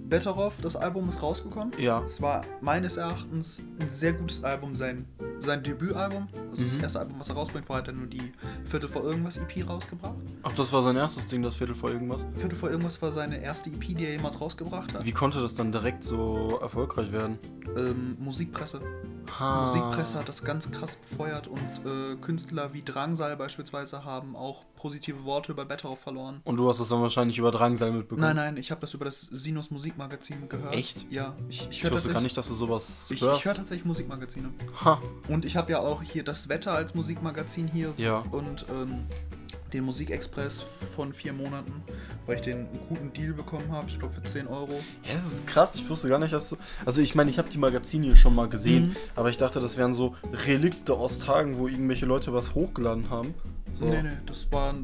Betteroff, 0.08 0.54
das 0.62 0.76
Album 0.76 1.08
ist 1.08 1.22
rausgekommen. 1.22 1.72
Ja. 1.78 2.00
Es 2.02 2.20
war 2.22 2.44
meines 2.60 2.96
Erachtens 2.96 3.60
ein 3.80 3.88
sehr 3.88 4.12
gutes 4.12 4.44
Album, 4.44 4.74
sein, 4.76 5.04
sein 5.40 5.62
Debütalbum. 5.62 6.28
Also 6.50 6.62
das 6.62 6.76
Mhm. 6.76 6.82
erste 6.84 7.00
Album, 7.00 7.16
was 7.18 7.28
er 7.28 7.34
rausbringt. 7.34 7.66
Vorher 7.66 7.82
hat 7.82 7.88
er 7.88 7.94
nur 7.94 8.06
die 8.06 8.32
Viertel 8.64 8.88
vor 8.88 9.02
irgendwas 9.04 9.36
EP 9.36 9.62
rausgebracht. 9.68 10.14
Ach, 10.42 10.52
das 10.52 10.72
war 10.72 10.82
sein 10.82 10.96
erstes 10.96 11.26
Ding, 11.26 11.42
das 11.42 11.56
Viertel 11.56 11.74
vor 11.74 11.90
irgendwas. 11.90 12.24
Viertel 12.36 12.56
vor 12.56 12.70
irgendwas 12.70 13.00
war 13.02 13.10
seine 13.12 13.42
erste 13.42 13.70
EP, 13.70 13.80
die 13.94 14.04
er 14.06 14.12
jemals 14.12 14.40
rausgebracht 14.40 14.94
hat. 14.94 15.04
Wie 15.04 15.12
konnte 15.12 15.40
das 15.40 15.54
dann 15.54 15.72
direkt 15.72 16.04
so 16.04 16.58
erfolgreich 16.60 17.10
werden? 17.12 17.38
Ähm, 17.76 18.16
Musikpresse. 18.20 18.80
Ha. 19.40 19.66
Musikpresse 19.66 20.18
hat 20.20 20.28
das 20.28 20.44
ganz 20.44 20.70
krass 20.70 20.96
befeuert 20.96 21.48
und 21.48 21.58
äh, 21.84 22.14
Künstler 22.20 22.72
wie 22.72 22.82
Drangsal 22.82 23.36
beispielsweise 23.36 24.04
haben 24.04 24.36
auch 24.36 24.64
positive 24.86 25.24
Worte 25.24 25.50
über 25.52 25.64
Betteroff 25.64 25.98
verloren. 26.00 26.40
Und 26.44 26.56
du 26.58 26.68
hast 26.68 26.78
das 26.80 26.88
dann 26.90 27.02
wahrscheinlich 27.02 27.38
über 27.38 27.50
Drangsal 27.50 27.90
mitbekommen. 27.90 28.20
Nein, 28.20 28.36
nein, 28.36 28.56
ich 28.56 28.70
habe 28.70 28.80
das 28.80 28.94
über 28.94 29.04
das 29.04 29.20
Sinus 29.22 29.70
Musikmagazin 29.72 30.48
gehört. 30.48 30.74
Echt? 30.74 31.06
Ja, 31.10 31.34
ich, 31.48 31.62
ich 31.62 31.68
Ich 31.70 31.82
höre 31.84 31.90
wusste 31.92 32.12
gar 32.12 32.20
nicht, 32.20 32.36
dass 32.36 32.46
du 32.48 32.54
sowas 32.54 33.10
ich, 33.12 33.20
hörst. 33.20 33.40
ich 33.40 33.44
höre 33.46 33.54
tatsächlich 33.54 33.84
Musikmagazine. 33.84 34.50
ha. 34.84 35.00
Und 35.28 35.44
ich 35.44 35.56
habe 35.56 35.72
ja 35.72 35.80
auch 35.80 36.02
hier 36.02 36.22
das 36.22 36.48
Wetter 36.48 36.72
als 36.72 36.94
Musikmagazin 36.94 37.66
hier 37.66 37.92
Ja. 37.96 38.20
und 38.30 38.64
ähm, 38.70 39.06
den 39.72 39.82
Musikexpress 39.84 40.62
von 40.94 41.12
vier 41.12 41.32
Monaten, 41.32 41.72
weil 42.26 42.36
ich 42.36 42.42
den 42.42 42.68
guten 42.88 43.12
Deal 43.12 43.32
bekommen 43.32 43.70
habe, 43.72 43.88
ich 43.88 43.98
glaube 43.98 44.14
für 44.14 44.22
10 44.22 44.46
Euro. 44.46 44.72
Ja, 45.04 45.14
das 45.14 45.26
ist 45.26 45.46
krass. 45.48 45.74
Ich 45.74 45.88
wusste 45.90 46.08
gar 46.08 46.20
nicht, 46.20 46.32
dass 46.32 46.50
du. 46.50 46.56
Also, 46.84 47.02
ich 47.02 47.16
meine, 47.16 47.30
ich 47.30 47.38
habe 47.38 47.48
die 47.48 47.58
Magazine 47.58 48.06
hier 48.06 48.16
schon 48.16 48.34
mal 48.36 48.48
gesehen, 48.48 48.90
Mhm. 48.90 48.96
aber 49.16 49.28
ich 49.30 49.36
dachte, 49.38 49.58
das 49.58 49.76
wären 49.76 49.92
so 49.92 50.14
Relikte 50.46 50.94
aus 50.94 51.18
Tagen, 51.18 51.58
wo 51.58 51.66
irgendwelche 51.66 52.06
Leute 52.06 52.32
was 52.32 52.54
hochgeladen 52.54 53.10
haben. 53.10 53.34
So. 53.76 53.84
Nee, 53.84 54.02
nee, 54.02 54.08
das 54.24 54.50
war 54.50 54.74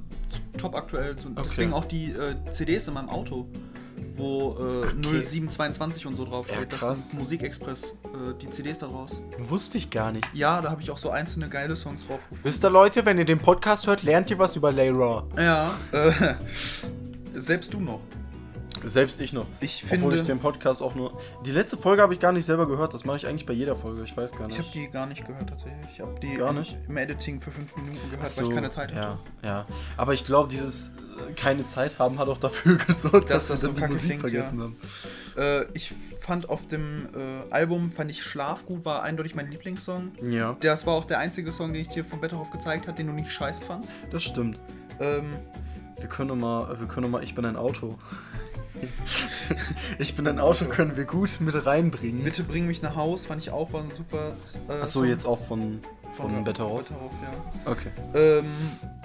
top 0.59 0.75
aktuell. 0.75 1.17
Deswegen 1.39 1.73
auch 1.73 1.87
die 1.87 2.13
äh, 2.13 2.35
CDs 2.51 2.89
in 2.89 2.95
meinem 2.95 3.09
Auto, 3.09 3.47
wo 4.17 4.51
äh, 4.59 4.83
Okay. 4.83 5.23
0722 5.25 6.07
und 6.07 6.15
so 6.15 6.27
draufsteht. 6.27 6.59
Ja, 6.59 6.65
das 6.67 7.11
sind 7.11 7.19
Musikexpress, 7.21 7.93
äh, 8.05 8.35
die 8.41 8.51
CDs 8.51 8.79
da 8.79 8.87
draus. 8.87 9.23
Wusste 9.39 9.79
ich 9.79 9.89
gar 9.89 10.13
nicht. 10.13 10.29
Ja, 10.35 10.61
da 10.61 10.71
habe 10.71 10.83
ich 10.83 10.91
auch 10.91 10.99
so 10.99 11.09
einzelne 11.11 11.49
geile 11.49 11.75
Songs 11.75 12.07
drauf 12.07 12.21
gefunden. 12.25 12.45
Wisst 12.45 12.63
ihr, 12.65 12.71
Leute, 12.71 13.07
wenn 13.07 13.17
ihr 13.17 13.25
den 13.25 13.39
Podcast 13.39 13.87
hört, 13.87 14.03
lernt 14.03 14.31
ihr 14.31 14.39
was 14.39 14.57
über 14.57 14.71
Layra. 14.73 15.27
Ja, 15.39 15.75
äh, 15.93 16.13
selbst 17.35 17.73
du 17.73 17.81
noch. 17.81 18.01
Selbst 18.85 19.21
ich 19.21 19.33
noch. 19.33 19.47
Ich 19.61 19.83
Obwohl 19.85 19.99
finde, 19.99 20.17
ich 20.17 20.23
den 20.23 20.39
Podcast 20.39 20.83
auch 20.83 20.95
nur. 20.95 21.19
Die 21.47 21.51
letzte 21.53 21.77
Folge 21.77 22.03
habe 22.03 22.15
ich 22.15 22.21
gar 22.21 22.33
nicht 22.33 22.45
selber 22.45 22.67
gehört. 22.67 22.95
Das 22.95 23.05
mache 23.05 23.17
ich 23.19 23.27
eigentlich 23.27 23.47
bei 23.47 23.53
jeder 23.53 23.77
Folge. 23.77 24.03
Ich 24.03 24.17
weiß 24.17 24.33
gar 24.33 24.47
nicht. 24.49 24.59
ich 24.59 24.65
habe 24.65 24.73
die 24.73 24.89
gar 24.91 25.07
nicht 25.07 25.27
gehört 25.27 25.49
tatsächlich. 25.49 25.87
Ich 25.93 26.01
habe 26.01 26.19
die 26.21 26.35
Gar 26.35 26.53
nicht? 26.53 26.77
im 26.89 26.97
Editing 26.97 27.41
für 27.41 27.51
fünf 27.51 27.75
Minuten 27.77 27.95
gehört, 28.11 28.15
Ach 28.15 28.19
weil 28.21 28.27
ich 28.27 28.33
so, 28.33 28.49
keine 28.51 28.71
Zeit 28.71 28.95
hatte. 28.95 29.19
Ja, 29.43 29.49
ja. 29.49 29.67
Aber 29.97 30.15
ich 30.15 30.25
glaube, 30.25 30.49
dieses 30.49 30.89
äh, 30.89 31.33
keine 31.35 31.65
Zeit 31.65 31.99
haben 31.99 32.19
hat 32.19 32.29
auch 32.29 32.39
dafür 32.39 32.77
gesorgt, 32.87 33.31
Dass 33.31 33.49
dass, 33.49 33.49
das 33.49 33.63
wir 33.63 33.69
so 33.69 33.73
die 33.81 33.87
Musik 33.93 34.07
klingt, 34.09 34.21
vergessen 34.21 34.59
ja. 34.59 34.65
haben. 34.65 34.77
Äh, 35.37 35.67
ich 35.75 35.93
fand 36.19 36.49
auf 36.49 36.67
dem 36.67 37.09
äh, 37.15 37.53
Album, 37.53 37.91
fand 37.91 38.11
ich 38.11 38.23
Schlaf 38.23 38.67
gut, 38.67 38.85
war 38.85 39.03
eindeutig 39.03 39.35
mein 39.35 39.51
Lieblingssong. 39.51 40.13
Ja, 40.29 40.57
Das 40.61 40.87
war 40.87 40.95
auch 40.95 41.05
der 41.05 41.19
einzige 41.19 41.53
Song, 41.53 41.73
den 41.73 41.83
ich 41.83 41.89
dir 41.89 42.05
von 42.05 42.21
Betterhoff 42.21 42.51
gezeigt 42.51 42.87
habe, 42.89 42.97
den 42.97 43.07
du 43.09 43.13
nicht 43.13 43.31
scheiße 43.33 43.63
fandst. 43.65 43.93
das 44.11 44.23
stimmt. 44.23 44.59
Ähm, 45.01 45.37
Wir 46.03 46.09
können 46.09 46.41
mal, 46.41 46.81
wir 46.81 46.89
können 46.89 47.11
mal, 47.11 47.23
ich 47.23 47.37
bin 47.37 47.45
ein 47.45 47.57
Auto. 47.57 47.97
ich 50.01 50.17
bin 50.17 50.27
ein 50.27 50.41
Auto, 50.41 50.65
können 50.65 50.97
wir 50.97 51.05
gut 51.05 51.41
mit 51.41 51.65
reinbringen. 51.65 52.25
Bitte 52.25 52.43
bring 52.43 52.67
mich 52.67 52.83
nach 52.83 52.97
Haus, 52.97 53.27
fand 53.27 53.41
ich 53.41 53.51
auch, 53.51 53.73
war 53.73 53.83
ein 53.83 53.91
super. 53.93 54.33
Äh, 54.69 54.83
Achso, 54.83 55.05
jetzt 55.05 55.27
auch 55.27 55.39
von, 55.39 55.81
von, 56.15 56.43
Betterhoff. 56.43 56.89
Betterhoff, 56.89 57.13
ja. 57.23 57.71
Okay. 57.71 57.91
Ähm, 58.15 58.47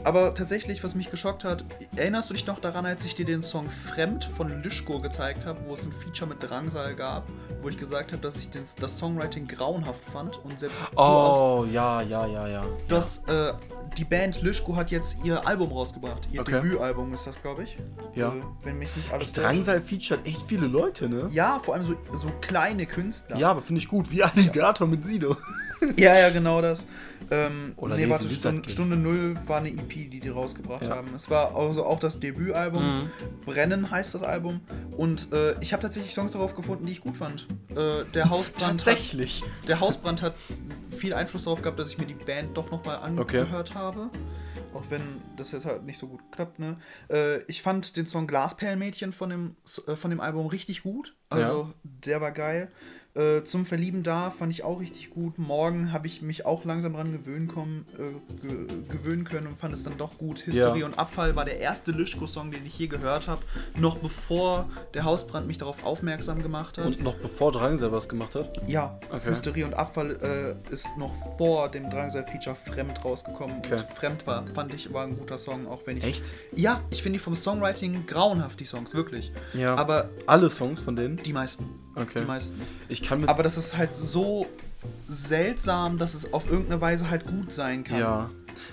aber 0.04 0.34
tatsächlich, 0.34 0.84
was 0.84 0.96
mich 0.96 1.12
geschockt 1.12 1.44
hat, 1.44 1.66
erinnerst 1.96 2.32
du 2.32 2.34
dich 2.34 2.48
noch 2.48 2.58
daran, 2.58 2.88
als 2.88 3.06
ich 3.06 3.14
dir 3.14 3.26
den 3.26 3.44
Song 3.44 3.70
Fremd 3.70 4.26
von 4.26 4.64
Lischko 4.64 5.00
gezeigt 5.00 5.46
habe, 5.46 5.60
wo 5.68 5.74
es 5.74 5.86
ein 5.86 5.92
Feature 5.92 6.30
mit 6.30 6.42
Drangsal 6.42 6.96
gab, 6.96 7.28
wo 7.62 7.70
ich 7.70 7.78
gesagt 7.78 8.12
habe, 8.12 8.22
dass 8.24 8.40
ich 8.40 8.50
das, 8.50 8.74
das 8.74 8.98
Songwriting 8.98 9.48
grauenhaft 9.48 10.04
fand 10.06 10.44
und 10.44 10.60
selbst. 10.60 10.82
Oh, 10.96 11.68
ja, 11.72 12.02
ja, 12.02 12.26
ja, 12.26 12.48
ja. 12.48 12.66
Das, 12.88 13.24
äh, 13.28 13.54
die 13.98 14.04
Band 14.06 14.42
Lischko 14.42 14.76
hat 14.76 14.92
jetzt 14.92 15.18
ihr 15.24 15.46
Album 15.48 15.72
rausgebracht. 15.72 16.28
Ihr 16.32 16.42
Okay. 16.42 16.62
Debütalbum 16.62 17.14
ist 17.14 17.26
das, 17.28 17.42
glaube 17.42 17.64
ich. 17.64 17.78
Ja. 18.16 18.30
Äh, 18.30 18.42
wenn 18.64 18.78
mich 18.78 18.96
nicht 18.96 19.12
alles 19.12 19.28
Echt, 19.28 19.38
Drangsal 19.38 19.82
featuret 19.82 20.26
echt 20.28 20.44
viele 20.48 20.68
Leute, 20.68 21.10
ne? 21.10 21.28
Ja, 21.32 21.60
vor 21.60 21.74
allem 21.76 21.86
so, 21.86 21.96
so 22.14 22.30
kleine 22.42 22.86
Künstler. 22.86 23.38
Ja, 23.38 23.52
aber 23.52 23.62
finde 23.62 23.82
ich 23.82 23.88
gut. 23.88 24.12
Wie 24.12 24.24
Alligator 24.24 24.88
mit 24.88 25.06
Sido. 25.06 25.36
Ja, 25.96 26.18
ja, 26.18 26.32
genau 26.32 26.60
das. 26.60 26.88
Ähm, 27.30 27.74
Oder 27.78 27.98
nee, 27.98 28.10
warte, 28.10 28.28
Stunde. 28.32 28.68
Stunde 28.68 28.98
Null 28.98 29.36
war 29.46 29.58
eine 29.60 29.70
EP, 29.70 29.90
die 30.10 30.20
die 30.20 30.30
rausgebracht 30.30 30.88
Ja. 30.88 30.96
haben. 30.96 31.10
Es 31.16 31.30
war 31.30 31.56
also 31.56 31.86
auch 31.86 32.00
das 32.00 32.20
Debütalbum. 32.20 32.82
Mhm. 33.04 33.10
Brennen 33.46 33.92
heißt 33.92 34.16
das 34.16 34.24
Album. 34.24 34.60
Und 34.98 35.32
äh, 35.32 35.54
ich 35.62 35.74
habe 35.74 35.84
tatsächlich 35.84 36.16
Songs 36.16 36.32
darauf 36.32 36.56
gefunden, 36.56 36.88
die 36.88 36.94
ich 36.94 37.02
gut 37.02 37.16
fand. 37.16 37.46
Äh, 37.76 38.06
der 38.16 38.32
Hausbrand 38.32 38.84
Tatsächlich. 38.84 39.44
Hat, 39.44 39.68
der 39.68 39.80
Hausbrand 39.80 40.24
hat 40.24 40.34
viel 40.98 41.14
Einfluss 41.14 41.44
darauf 41.44 41.62
gehabt, 41.62 41.78
dass 41.78 41.90
ich 41.90 42.00
mir 42.00 42.08
die 42.08 42.16
Band 42.16 42.58
doch 42.58 42.72
nochmal 42.72 42.98
Okay. 43.20 43.42
angehört 43.42 43.76
habe. 43.88 44.10
Auch 44.74 44.84
wenn 44.90 45.22
das 45.38 45.52
jetzt 45.52 45.66
halt 45.66 45.84
nicht 45.84 45.98
so 45.98 46.08
gut 46.08 46.20
klappt, 46.32 46.60
ne? 46.60 46.78
Äh, 47.10 47.44
ich 47.44 47.62
fand 47.62 47.96
den 47.96 48.06
Song 48.06 48.28
Glasperlenmädchen 48.28 49.14
von 49.14 49.30
dem, 49.30 49.56
äh, 49.88 49.96
von 49.96 50.10
dem 50.10 50.20
Album 50.20 50.48
richtig 50.48 50.84
gut. 50.84 51.16
Also, 51.30 51.74
der 51.84 52.22
war 52.22 52.32
geil. 52.32 52.72
Äh, 53.18 53.44
zum 53.44 53.66
Verlieben 53.66 54.04
da 54.04 54.30
fand 54.32 54.52
ich 54.54 54.64
auch 54.64 54.80
richtig 54.80 55.10
gut. 55.10 55.40
Morgen 55.40 55.92
habe 55.92 56.06
ich 56.08 56.22
mich 56.22 56.46
auch 56.46 56.66
langsam 56.66 56.94
dran 56.94 57.12
gewöhnen, 57.12 57.48
kommen, 57.48 57.86
äh, 57.98 58.48
ge 58.48 58.68
gewöhnen 58.90 59.24
können 59.24 59.48
und 59.48 59.58
fand 59.58 59.74
es 59.74 59.84
dann 59.84 59.98
doch 59.98 60.18
gut. 60.18 60.40
History 60.40 60.82
Ja. 60.82 60.86
und 60.86 61.00
Abfall 61.00 61.36
war 61.36 61.44
der 61.46 61.60
erste 61.60 61.92
Lischko-Song, 61.92 62.52
den 62.52 62.66
ich 62.66 62.78
je 62.78 62.88
gehört 62.88 63.28
habe. 63.28 63.42
Noch 63.76 63.98
bevor 63.98 64.70
der 64.94 65.04
Hausbrand 65.04 65.48
mich 65.48 65.58
darauf 65.58 65.84
aufmerksam 65.84 66.44
gemacht 66.44 66.78
hat. 66.78 66.86
Und 66.86 67.02
noch 67.02 67.16
bevor 67.16 67.52
Drangsal 67.52 67.92
was 67.92 68.08
gemacht 68.08 68.36
hat. 68.36 68.62
ja, 68.68 69.00
Okay. 69.10 69.30
Hysterie 69.30 69.64
und 69.64 69.74
Abfall 69.74 70.58
äh, 70.70 70.72
ist 70.74 70.98
noch 70.98 71.12
vor 71.38 71.70
dem 71.70 71.90
Drangsal-Feature 71.90 72.56
Fremd 72.56 73.04
rausgekommen. 73.04 73.58
Okay. 73.60 73.74
Und 73.74 73.90
Fremd 73.90 74.28
war, 74.28 74.46
fand 74.54 74.74
ich, 74.74 74.94
war 74.94 75.06
ein 75.06 75.18
guter 75.18 75.38
Song, 75.38 75.66
auch 75.68 75.82
wenn 75.86 75.98
ich. 75.98 76.04
Echt? 76.04 76.26
Ja, 76.56 76.82
ich 76.92 77.02
finde 77.02 77.18
die 77.18 77.24
vom 77.24 77.36
Songwriting 77.36 78.06
grauenhaft, 78.06 78.60
die 78.60 78.66
Songs, 78.66 78.94
wirklich. 78.94 79.32
Ja. 79.54 79.76
Aber 79.76 80.10
Alle 80.28 80.50
Songs 80.50 80.80
von 80.82 80.96
denen? 80.96 81.18
die 81.18 81.34
meisten. 81.34 81.66
Okay. 81.98 82.22
Die 82.22 82.26
meisten. 82.26 82.62
Ich 82.90 83.02
kann 83.02 83.22
mit. 83.22 83.30
Aber 83.30 83.44
das 83.44 83.58
ist 83.58 83.78
halt 83.78 83.96
so 83.96 84.46
seltsam, 85.08 85.98
dass 85.98 86.14
es 86.14 86.34
auf 86.34 86.50
irgendeine 86.50 86.82
Weise 86.82 87.10
halt 87.10 87.26
gut 87.26 87.52
sein 87.52 87.84
kann. 87.84 88.00
Ja. 88.00 88.30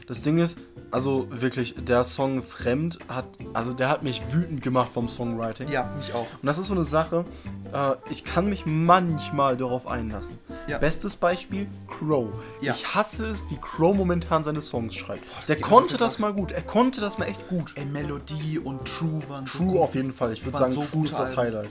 Das 0.06 0.22
Ding 0.22 0.38
ist, 0.38 0.60
also 0.90 1.26
wirklich, 1.30 1.74
der 1.78 2.04
Song 2.04 2.42
Fremd 2.42 2.98
hat, 3.08 3.26
also 3.52 3.72
der 3.72 3.88
hat 3.88 4.02
mich 4.02 4.32
wütend 4.32 4.62
gemacht 4.62 4.90
vom 4.90 5.08
Songwriting. 5.08 5.68
Ja, 5.68 5.92
mich 5.96 6.14
auch. 6.14 6.26
Und 6.40 6.46
das 6.46 6.58
ist 6.58 6.68
so 6.68 6.74
eine 6.74 6.84
Sache, 6.84 7.24
äh, 7.72 7.92
ich 8.10 8.24
kann 8.24 8.48
mich 8.48 8.64
manchmal 8.66 9.56
darauf 9.56 9.86
einlassen. 9.86 10.38
Ja. 10.66 10.78
Bestes 10.78 11.16
Beispiel, 11.16 11.66
Crow. 11.86 12.28
Ja. 12.60 12.74
Ich 12.74 12.94
hasse 12.94 13.26
es, 13.26 13.42
wie 13.50 13.58
Crow 13.60 13.94
momentan 13.94 14.42
seine 14.42 14.62
Songs 14.62 14.94
schreibt. 14.94 15.24
der 15.48 15.56
geht 15.56 15.64
mir 15.64 15.70
konnte 15.70 15.92
so 15.92 15.98
das 15.98 16.18
mal 16.18 16.32
gut, 16.32 16.52
er 16.52 16.62
konnte 16.62 17.00
das 17.00 17.18
mal 17.18 17.26
echt 17.26 17.48
gut. 17.48 17.72
Ey, 17.76 17.84
Melodie 17.84 18.58
und 18.58 18.84
True 18.86 19.22
waren 19.28 19.46
so 19.46 19.58
True 19.58 19.72
gut. 19.72 19.80
auf 19.80 19.94
jeden 19.94 20.12
Fall, 20.12 20.32
ich 20.32 20.44
würde 20.44 20.58
sagen, 20.58 20.72
so 20.72 20.82
True 20.82 21.04
ist 21.04 21.18
das 21.18 21.36
Alben. 21.36 21.68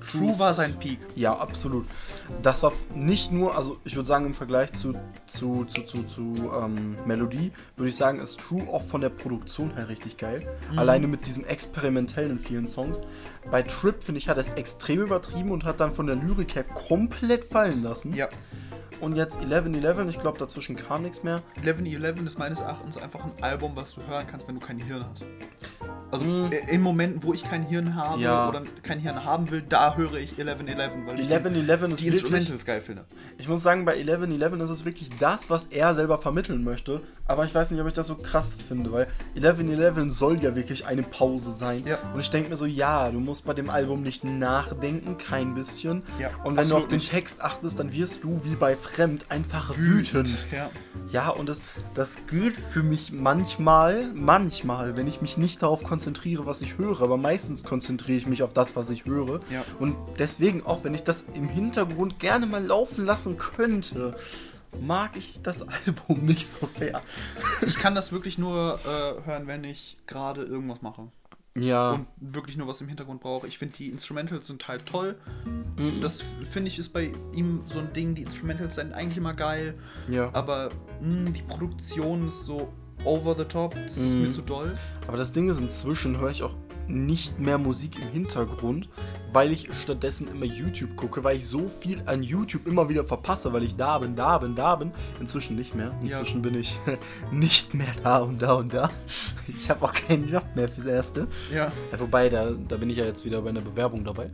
True 0.00 0.38
war 0.38 0.52
sein 0.52 0.74
Peak. 0.74 0.98
Ja, 1.14 1.36
absolut. 1.36 1.86
Das 2.42 2.62
war 2.62 2.72
nicht 2.94 3.32
nur, 3.32 3.56
also 3.56 3.78
ich 3.84 3.94
würde 3.94 4.06
sagen, 4.06 4.26
im 4.26 4.34
Vergleich 4.34 4.72
zu, 4.72 4.94
zu, 5.26 5.64
zu, 5.64 5.82
zu, 5.82 6.02
zu 6.04 6.34
ähm, 6.54 6.96
Melodie, 7.06 7.52
würde 7.76 7.88
ich 7.88 7.96
sagen, 7.96 8.20
ist 8.20 8.40
True 8.40 8.68
auch 8.68 8.82
von 8.82 9.00
der 9.00 9.10
Produktion 9.10 9.74
her 9.74 9.88
richtig 9.88 10.16
geil. 10.16 10.46
Mhm. 10.72 10.78
Alleine 10.78 11.06
mit 11.06 11.26
diesem 11.26 11.44
experimentellen 11.44 12.32
in 12.32 12.38
vielen 12.38 12.66
Songs. 12.66 13.02
Bei 13.50 13.62
Trip, 13.62 14.02
finde 14.02 14.18
ich, 14.18 14.28
hat 14.28 14.36
er 14.36 14.42
es 14.42 14.48
extrem 14.50 15.02
übertrieben 15.02 15.50
und 15.50 15.64
hat 15.64 15.80
dann 15.80 15.92
von 15.92 16.06
der 16.06 16.16
Lyrik 16.16 16.56
her 16.56 16.64
komplett 16.64 17.44
fallen 17.44 17.82
lassen. 17.82 18.12
Ja. 18.14 18.28
Und 19.00 19.14
jetzt 19.14 19.40
11-11, 19.40 20.08
ich 20.08 20.18
glaube, 20.18 20.38
dazwischen 20.38 20.74
kam 20.74 21.02
nichts 21.02 21.22
mehr. 21.22 21.42
11-11 21.62 22.26
ist 22.26 22.38
meines 22.38 22.60
Erachtens 22.60 22.96
einfach 22.96 23.24
ein 23.24 23.32
Album, 23.42 23.72
was 23.74 23.94
du 23.94 24.02
hören 24.06 24.26
kannst, 24.26 24.48
wenn 24.48 24.58
du 24.58 24.66
kein 24.66 24.78
Hirn 24.78 25.04
hast. 25.08 25.26
Also 26.10 26.24
Mm. 26.24 26.52
äh, 26.52 26.58
in 26.74 26.82
Momenten, 26.82 27.22
wo 27.22 27.32
ich 27.34 27.42
kein 27.44 27.64
Hirn 27.64 27.94
habe 27.96 28.20
Ja. 28.20 28.48
oder 28.48 28.62
kein 28.82 28.98
Hirn 29.00 29.24
haben 29.24 29.50
will, 29.50 29.62
da 29.68 29.96
höre 29.96 30.14
ich 30.14 30.38
11-11, 30.38 31.06
weil 31.06 31.20
ich 31.20 31.28
11-11 31.28 31.92
ist 31.92 32.00
die 32.00 32.04
wirklich, 32.06 32.22
Instrumentals 32.22 32.64
geil 32.64 32.80
finde. 32.80 33.04
ich 33.38 33.48
muss 33.48 33.62
sagen, 33.62 33.84
bei 33.84 33.96
11-11 33.96 34.60
ist 34.62 34.70
es 34.70 34.84
wirklich 34.84 35.10
das, 35.18 35.50
was 35.50 35.66
er 35.66 35.94
selber 35.94 36.18
vermitteln 36.18 36.62
möchte. 36.64 37.00
Aber 37.28 37.44
ich 37.44 37.52
weiß 37.54 37.72
nicht, 37.72 37.80
ob 37.80 37.86
ich 37.88 37.92
das 37.92 38.06
so 38.06 38.14
krass 38.14 38.54
finde, 38.68 38.92
weil 38.92 39.08
11-11 39.34 40.10
soll 40.10 40.40
ja 40.42 40.54
wirklich 40.54 40.86
eine 40.86 41.02
Pause 41.02 41.50
sein. 41.50 41.82
Ja. 41.84 41.98
Und 42.14 42.20
ich 42.20 42.30
denke 42.30 42.50
mir 42.50 42.56
so, 42.56 42.66
ja, 42.66 43.10
du 43.10 43.18
musst 43.18 43.44
bei 43.44 43.52
dem 43.54 43.68
Album 43.68 44.02
nicht 44.02 44.22
nachdenken, 44.22 45.16
kein 45.18 45.54
bisschen. 45.54 46.04
Ja, 46.20 46.30
Und 46.44 46.56
wenn 46.56 46.68
du 46.68 46.76
auf 46.76 46.86
den 46.86 46.98
nicht. 46.98 47.10
Text 47.10 47.42
achtest, 47.42 47.78
dann 47.80 47.92
wirst 47.92 48.22
du 48.22 48.44
wie 48.44 48.54
bei 48.54 48.76
Fremd 48.76 49.26
einfach 49.28 49.76
wütend. 49.76 50.46
Ja. 50.52 50.70
Ja, 51.10 51.28
und 51.30 51.48
das, 51.48 51.60
das 51.94 52.26
geht 52.26 52.56
für 52.56 52.82
mich 52.82 53.12
manchmal, 53.12 54.10
manchmal, 54.14 54.96
wenn 54.96 55.06
ich 55.06 55.20
mich 55.20 55.36
nicht 55.36 55.62
darauf 55.62 55.82
konzentriere, 55.82 55.95
was 56.46 56.60
ich 56.62 56.78
höre, 56.78 57.00
aber 57.00 57.16
meistens 57.16 57.64
konzentriere 57.64 58.18
ich 58.18 58.26
mich 58.26 58.42
auf 58.42 58.52
das, 58.52 58.76
was 58.76 58.90
ich 58.90 59.04
höre. 59.04 59.40
Ja. 59.50 59.64
Und 59.78 59.96
deswegen, 60.18 60.64
auch 60.64 60.84
wenn 60.84 60.94
ich 60.94 61.04
das 61.04 61.24
im 61.34 61.48
Hintergrund 61.48 62.18
gerne 62.18 62.46
mal 62.46 62.64
laufen 62.64 63.04
lassen 63.04 63.38
könnte, 63.38 64.16
mag 64.80 65.16
ich 65.16 65.42
das 65.42 65.66
Album 65.86 66.24
nicht 66.24 66.46
so 66.46 66.66
sehr. 66.66 67.00
Ich 67.66 67.76
kann 67.76 67.94
das 67.94 68.12
wirklich 68.12 68.38
nur 68.38 68.78
äh, 68.84 69.26
hören, 69.26 69.46
wenn 69.46 69.64
ich 69.64 69.96
gerade 70.06 70.42
irgendwas 70.42 70.82
mache. 70.82 71.08
Ja. 71.58 71.92
und 71.92 72.06
wirklich 72.20 72.58
nur 72.58 72.68
was 72.68 72.82
im 72.82 72.88
Hintergrund 72.88 73.20
brauche. 73.20 73.46
Ich 73.46 73.58
finde, 73.58 73.76
die 73.76 73.88
Instrumentals 73.88 74.46
sind 74.46 74.68
halt 74.68 74.84
toll. 74.84 75.16
Mhm. 75.76 76.00
Das 76.00 76.22
finde 76.50 76.68
ich 76.68 76.78
ist 76.78 76.90
bei 76.90 77.12
ihm 77.32 77.62
so 77.68 77.78
ein 77.78 77.92
Ding. 77.92 78.14
Die 78.14 78.22
Instrumentals 78.22 78.74
sind 78.74 78.92
eigentlich 78.92 79.16
immer 79.16 79.32
geil, 79.34 79.74
ja. 80.08 80.28
aber 80.34 80.70
mh, 81.00 81.30
die 81.30 81.42
Produktion 81.42 82.26
ist 82.26 82.44
so 82.44 82.72
over 83.06 83.34
the 83.38 83.44
top. 83.44 83.74
Das 83.74 83.96
ist 83.96 84.14
Mhm. 84.14 84.22
mir 84.22 84.30
zu 84.30 84.42
doll. 84.42 84.76
Aber 85.08 85.16
das 85.16 85.32
Ding 85.32 85.48
ist, 85.48 85.60
inzwischen 85.60 86.18
höre 86.18 86.30
ich 86.30 86.42
auch 86.42 86.54
nicht 86.88 87.40
mehr 87.40 87.58
Musik 87.58 87.98
im 88.00 88.08
Hintergrund, 88.10 88.88
weil 89.32 89.50
ich 89.50 89.68
stattdessen 89.82 90.28
immer 90.28 90.44
YouTube 90.46 90.94
gucke, 90.94 91.24
weil 91.24 91.36
ich 91.36 91.46
so 91.48 91.66
viel 91.68 92.00
an 92.06 92.22
YouTube 92.22 92.66
immer 92.68 92.88
wieder 92.88 93.04
verpasse, 93.04 93.52
weil 93.52 93.64
ich 93.64 93.74
da 93.74 93.98
bin, 93.98 94.14
da 94.14 94.38
bin, 94.38 94.54
da 94.54 94.76
bin. 94.76 94.92
Inzwischen 95.18 95.56
nicht 95.56 95.74
mehr. 95.74 95.90
Inzwischen 96.00 96.42
bin 96.42 96.54
ich 96.54 96.78
nicht 97.32 97.74
mehr 97.74 97.88
da 98.04 98.18
und 98.18 98.40
da 98.40 98.54
und 98.54 98.72
da. 98.72 98.88
Ich 99.58 99.68
habe 99.68 99.84
auch 99.84 99.92
keinen 99.92 100.28
Job 100.30 100.44
mehr 100.54 100.68
fürs 100.68 100.86
Erste. 100.86 101.26
Ja. 101.52 101.72
Ja, 101.90 102.00
wobei, 102.00 102.28
da, 102.28 102.50
da 102.68 102.76
bin 102.76 102.88
ich 102.90 102.98
ja 102.98 103.04
jetzt 103.04 103.24
wieder 103.24 103.42
bei 103.42 103.48
einer 103.50 103.62
Bewerbung 103.62 104.04
dabei. 104.04 104.30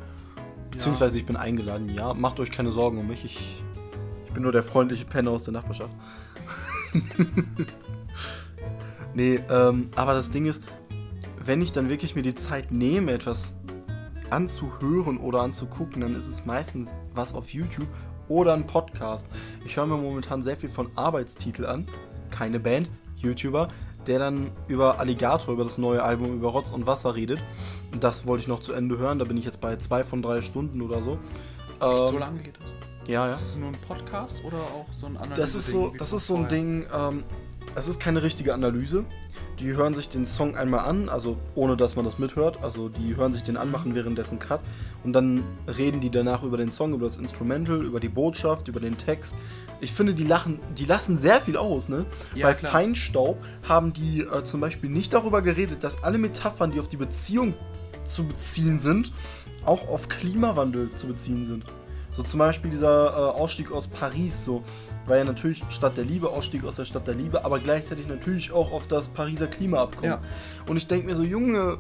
Beziehungsweise 0.71 1.17
ich 1.19 1.25
bin 1.25 1.37
eingeladen, 1.37 1.89
ja. 1.95 2.13
Macht 2.13 2.39
euch 2.39 2.51
keine 2.51 2.71
Sorgen 2.71 2.99
um 2.99 3.09
mich. 3.09 3.25
Ich, 3.25 3.63
ich 4.27 4.33
bin 4.33 4.43
nur 4.43 4.53
der 4.53 4.63
freundliche 4.63 5.05
Penner 5.07 5.31
aus 5.31 5.45
der 5.45 5.53
Nachbarschaft. 5.55 5.95
nee, 9.14 9.40
ähm, 9.51 9.90
aber 9.94 10.14
das 10.14 10.31
Ding 10.31 10.46
ist, 10.46 10.62
wenn 11.44 11.61
ich 11.61 11.72
dann 11.72 11.88
wirklich 11.88 12.14
mir 12.14 12.22
die 12.22 12.35
Zeit 12.35 12.70
nehme, 12.70 13.12
etwas 13.12 13.59
anzuhören 14.31 15.18
oder 15.18 15.40
anzugucken, 15.40 16.01
dann 16.01 16.14
ist 16.14 16.29
es 16.29 16.46
meistens 16.46 16.96
was 17.14 17.35
auf 17.35 17.51
YouTube 17.51 17.88
oder 18.29 18.55
ein 18.55 18.66
Podcast. 18.66 19.29
Ich 19.64 19.77
höre 19.77 19.87
mir 19.87 19.96
momentan 19.96 20.42
sehr 20.42 20.57
viel 20.57 20.70
von 20.70 20.90
Arbeitstitel 20.96 21.66
an, 21.66 21.87
keine 22.31 22.59
Band, 22.61 22.90
YouTuber, 23.16 23.68
der 24.07 24.18
dann 24.18 24.51
über 24.68 24.98
Alligator, 24.98 25.55
über 25.55 25.64
das 25.64 25.79
neue 25.79 26.03
Album, 26.03 26.35
über 26.35 26.48
Rotz 26.48 26.70
und 26.70 26.87
Wasser 26.87 27.14
redet. 27.14 27.40
Das 28.01 28.27
wollte 28.27 28.42
ich 28.42 28.48
noch 28.48 28.61
zu 28.61 28.72
Ende 28.72 28.98
hören, 28.98 29.18
da 29.18 29.25
bin 29.25 29.37
ich 29.37 29.44
jetzt 29.44 29.61
bei 29.61 29.77
zwei 29.77 30.03
von 30.03 30.22
drei 30.22 30.40
Stunden 30.42 30.81
oder 30.81 31.03
so. 31.03 31.18
Echt, 31.68 31.81
so 31.81 32.09
Ähm, 32.09 32.18
lange 32.18 32.40
geht 32.40 32.57
das? 32.57 32.64
Ja, 33.09 33.27
ja. 33.27 33.33
Ist 33.33 33.40
das 33.40 33.57
nur 33.57 33.68
ein 33.68 33.79
Podcast 33.87 34.42
oder 34.44 34.59
auch 34.59 34.87
so 34.92 35.07
ein 35.07 35.16
anderes 35.16 35.38
Das 35.38 35.55
ist 35.55 35.68
so, 35.68 35.92
das 35.98 36.12
ist 36.12 36.27
so 36.27 36.37
ein 36.37 36.48
Ding, 36.48 36.87
ähm, 36.94 37.25
es 37.75 37.89
ist 37.89 38.01
keine 38.01 38.23
richtige 38.23 38.55
Analyse. 38.55 39.05
Die 39.59 39.75
hören 39.75 39.95
sich 39.95 40.09
den 40.09 40.25
Song 40.25 40.57
einmal 40.57 40.81
an, 40.81 41.09
also 41.09 41.37
ohne 41.55 41.77
dass 41.77 41.97
man 41.97 42.05
das 42.05 42.19
mithört. 42.19 42.59
Also 42.63 42.89
die 42.89 43.17
hören 43.17 43.33
sich 43.33 43.43
den 43.43 43.57
an, 43.57 43.71
machen 43.71 43.95
währenddessen 43.95 44.39
Cut 44.39 44.61
und 45.05 45.13
dann 45.13 45.45
reden 45.79 46.01
die 46.01 46.11
danach 46.11 46.43
über 46.43 46.57
den 46.57 46.73
Song, 46.73 46.93
über 46.93 47.07
das 47.07 47.17
Instrumental, 47.17 47.83
über 47.83 48.01
die 48.01 48.09
Botschaft, 48.09 48.69
über 48.69 48.81
den 48.81 48.99
Text. 48.99 49.37
Ich 49.81 49.93
finde, 49.93 50.15
die 50.15 50.25
lachen, 50.25 50.59
die 50.77 50.85
lassen 50.85 51.17
sehr 51.17 51.41
viel 51.41 51.57
aus, 51.57 51.89
ne? 51.89 52.07
Ja, 52.35 52.49
Bei 52.49 52.55
klar. 52.55 52.73
Feinstaub 52.73 53.39
haben 53.69 53.93
die 53.93 54.21
äh, 54.21 54.45
zum 54.45 54.61
Beispiel 54.61 54.91
nicht 54.91 55.13
darüber 55.13 55.43
geredet, 55.43 55.85
dass 55.85 56.03
alle 56.05 56.19
Metaphern, 56.19 56.71
die 56.71 56.81
auf 56.81 56.89
die 56.89 56.97
Beziehung 56.97 57.55
zu 58.05 58.25
beziehen 58.25 58.79
sind, 58.79 59.13
auch 59.65 59.89
auf 59.89 60.09
Klimawandel 60.09 60.93
zu 60.95 61.07
beziehen 61.07 61.45
sind. 61.45 61.65
So 62.12 62.22
zum 62.22 62.38
Beispiel 62.38 62.70
dieser 62.70 63.09
äh, 63.09 63.40
Ausstieg 63.40 63.72
aus 63.72 63.88
Paris, 63.88 64.44
so 64.44 64.62
war 65.07 65.16
ja 65.16 65.25
natürlich 65.25 65.64
Stadt 65.70 65.96
der 65.96 66.05
Liebe, 66.05 66.29
Ausstieg 66.29 66.64
aus 66.64 66.77
der 66.77 66.85
Stadt 66.85 67.07
der 67.07 67.14
Liebe, 67.14 67.44
aber 67.44 67.59
gleichzeitig 67.59 68.07
natürlich 68.07 68.53
auch 68.53 68.70
auf 68.70 68.87
das 68.87 69.09
Pariser 69.09 69.46
Klimaabkommen. 69.46 70.12
Ja. 70.12 70.20
Und 70.68 70.77
ich 70.77 70.87
denke 70.87 71.07
mir 71.07 71.16
so, 71.16 71.22
Junge, 71.22 71.79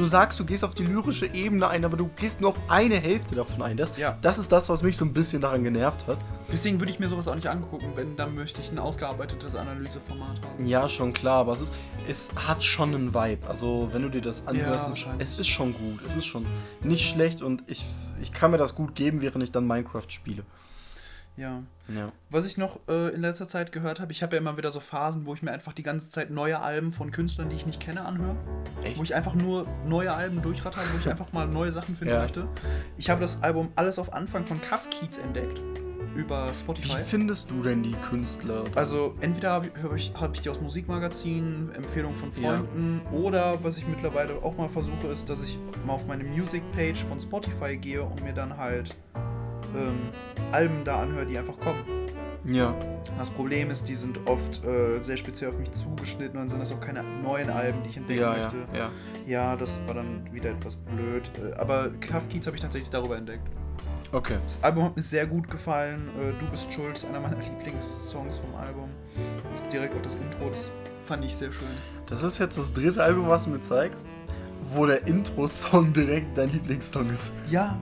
du 0.00 0.06
sagst, 0.06 0.40
du 0.40 0.44
gehst 0.44 0.64
auf 0.64 0.74
die 0.74 0.84
lyrische 0.84 1.26
Ebene 1.26 1.68
ein, 1.68 1.84
aber 1.84 1.96
du 1.96 2.08
gehst 2.16 2.40
nur 2.40 2.50
auf 2.50 2.56
eine 2.68 2.96
Hälfte 2.96 3.34
davon 3.34 3.62
ein. 3.62 3.76
Das, 3.76 3.96
Ja. 3.96 4.16
das 4.20 4.38
ist 4.38 4.50
das, 4.50 4.68
was 4.68 4.82
mich 4.82 4.96
so 4.96 5.04
ein 5.04 5.12
bisschen 5.12 5.40
daran 5.40 5.62
genervt 5.62 6.06
hat. 6.06 6.18
Deswegen 6.50 6.80
würde 6.80 6.90
ich 6.90 6.98
mir 6.98 7.08
sowas 7.08 7.28
auch 7.28 7.34
nicht 7.34 7.46
angucken. 7.48 7.92
Wenn, 7.94 8.16
dann 8.16 8.34
möchte 8.34 8.60
ich 8.60 8.70
ein 8.72 8.78
ausgearbeitetes 8.78 9.54
Analyseformat 9.54 10.40
haben. 10.44 10.64
Ja, 10.66 10.88
schon 10.88 11.12
klar, 11.12 11.38
aber 11.40 11.52
es 11.52 11.60
ist, 11.60 11.74
es 12.08 12.28
hat 12.34 12.62
schon 12.64 12.94
einen 12.94 13.14
Vibe. 13.14 13.46
Also, 13.48 13.88
wenn 13.92 14.02
du 14.02 14.08
dir 14.08 14.22
das 14.22 14.46
anhörst, 14.46 14.88
es, 14.88 14.92
wahrscheinlich. 15.04 15.28
es 15.28 15.38
ist 15.38 15.48
schon 15.48 15.72
gut. 15.74 16.00
Es 16.06 16.16
ist 16.16 16.26
schon 16.26 16.46
nicht 16.82 17.08
schlecht 17.08 17.42
und 17.42 17.62
ich, 17.66 17.84
ich 18.20 18.32
kann 18.32 18.50
mir 18.50 18.58
das 18.58 18.74
gut 18.74 18.94
geben, 18.94 19.20
während 19.20 19.44
ich 19.44 19.52
dann 19.52 19.66
Minecraft 19.66 20.08
spiele. 20.08 20.42
Ja. 21.36 21.62
Ja. 21.94 22.12
Was 22.30 22.46
ich 22.46 22.56
noch 22.58 22.80
äh, 22.88 23.08
in 23.14 23.20
letzter 23.22 23.48
Zeit 23.48 23.72
gehört 23.72 24.00
habe, 24.00 24.12
ich 24.12 24.22
habe 24.22 24.36
ja 24.36 24.40
immer 24.40 24.56
wieder 24.56 24.70
so 24.70 24.80
Phasen, 24.80 25.26
wo 25.26 25.34
ich 25.34 25.42
mir 25.42 25.50
einfach 25.52 25.72
die 25.72 25.82
ganze 25.82 26.08
Zeit 26.08 26.30
neue 26.30 26.60
Alben 26.60 26.92
von 26.92 27.10
Künstlern, 27.10 27.48
die 27.50 27.56
ich 27.56 27.66
nicht 27.66 27.80
kenne, 27.80 28.04
anhöre. 28.04 28.36
Echt? 28.82 28.98
Wo 28.98 29.02
ich 29.02 29.14
einfach 29.14 29.34
nur 29.34 29.66
neue 29.86 30.12
Alben 30.12 30.40
durchratter, 30.42 30.80
wo 30.92 30.98
ich 30.98 31.08
einfach 31.10 31.32
mal 31.32 31.46
neue 31.46 31.72
Sachen 31.72 31.96
finden 31.96 32.14
Ja. 32.14 32.20
möchte. 32.22 32.46
Ich 32.96 33.10
habe 33.10 33.20
das 33.20 33.42
Album 33.42 33.70
Alles 33.76 33.98
auf 33.98 34.12
Anfang 34.12 34.46
von 34.46 34.60
Cuff 34.60 34.88
Keats 34.90 35.18
entdeckt. 35.18 35.60
Über 36.16 36.50
Wie 36.50 36.54
Spotify. 36.56 37.02
findest 37.04 37.50
du 37.52 37.62
denn 37.62 37.84
die 37.84 37.92
Künstler? 37.92 38.64
Also 38.74 39.14
entweder 39.20 39.52
habe 39.52 39.68
ich, 39.96 40.12
hab 40.14 40.34
ich, 40.34 40.40
die 40.42 40.50
aus 40.50 40.60
Musikmagazinen, 40.60 41.72
Empfehlungen 41.72 42.16
von 42.18 42.30
Ja. 42.42 42.56
Freunden 42.56 43.00
oder 43.12 43.62
was 43.62 43.78
ich 43.78 43.86
mittlerweile 43.86 44.34
auch 44.42 44.56
mal 44.56 44.68
versuche, 44.68 45.06
ist, 45.06 45.30
dass 45.30 45.42
ich 45.42 45.56
mal 45.86 45.92
auf 45.94 46.06
meine 46.06 46.24
Music-Page 46.24 47.04
von 47.04 47.20
Spotify 47.20 47.76
gehe 47.76 48.02
und 48.02 48.22
mir 48.24 48.32
dann 48.32 48.56
halt 48.56 48.96
ähm, 49.76 50.10
Alben 50.52 50.84
da 50.84 51.02
anhöre, 51.02 51.26
die 51.26 51.38
einfach 51.38 51.58
kommen. 51.58 51.84
ja. 52.44 52.74
Das 53.18 53.28
Problem 53.28 53.70
ist, 53.70 53.88
die 53.88 53.94
sind 53.94 54.18
oft 54.26 54.64
äh, 54.64 55.00
sehr 55.02 55.16
speziell 55.18 55.50
auf 55.50 55.58
mich 55.58 55.70
zugeschnitten 55.72 56.36
und 56.36 56.42
dann 56.44 56.48
sind 56.48 56.60
das 56.60 56.72
auch 56.72 56.80
keine 56.80 57.02
neuen 57.02 57.50
Alben, 57.50 57.82
die 57.82 57.90
ich 57.90 57.96
entdecken 57.98 58.20
Ja, 58.20 58.34
ja, 58.36 58.42
möchte. 58.44 58.56
ja. 58.74 58.90
Ja, 59.26 59.56
das 59.56 59.78
war 59.86 59.94
dann 59.94 60.26
wieder 60.32 60.50
etwas 60.50 60.76
blöd. 60.76 61.30
Äh, 61.38 61.54
Aber 61.58 61.90
Cuff 62.00 62.28
Keats 62.30 62.46
habe 62.46 62.56
ich 62.56 62.62
tatsächlich 62.62 62.88
darüber 62.90 63.16
entdeckt. 63.18 63.46
Okay. 64.12 64.36
Das 64.44 64.58
Album 64.62 64.84
hat 64.84 64.96
mir 64.96 65.02
sehr 65.02 65.26
gut 65.26 65.50
gefallen. 65.50 66.08
Äh, 66.20 66.32
du 66.38 66.50
bist 66.50 66.72
schuld, 66.72 67.04
einer 67.08 67.20
meiner 67.20 67.36
Lieblingssongs 67.36 68.38
vom 68.38 68.54
Album. 68.54 68.88
Das 69.50 69.62
ist 69.62 69.72
direkt 69.72 69.94
auch 69.96 70.02
das 70.02 70.14
Intro, 70.14 70.48
das 70.50 70.70
fand 71.06 71.24
ich 71.24 71.36
sehr 71.36 71.52
schön. 71.52 71.68
Das 72.06 72.22
ist 72.22 72.38
jetzt 72.38 72.56
das 72.58 72.72
dritte 72.72 73.02
Album, 73.02 73.28
was 73.28 73.44
du 73.44 73.50
mir 73.50 73.60
zeigst, 73.60 74.06
wo 74.72 74.86
der 74.86 75.06
Intro-Song 75.06 75.92
direkt 75.92 76.36
dein 76.38 76.50
Lieblingssong 76.50 77.08
ist. 77.10 77.32
Ja. 77.50 77.78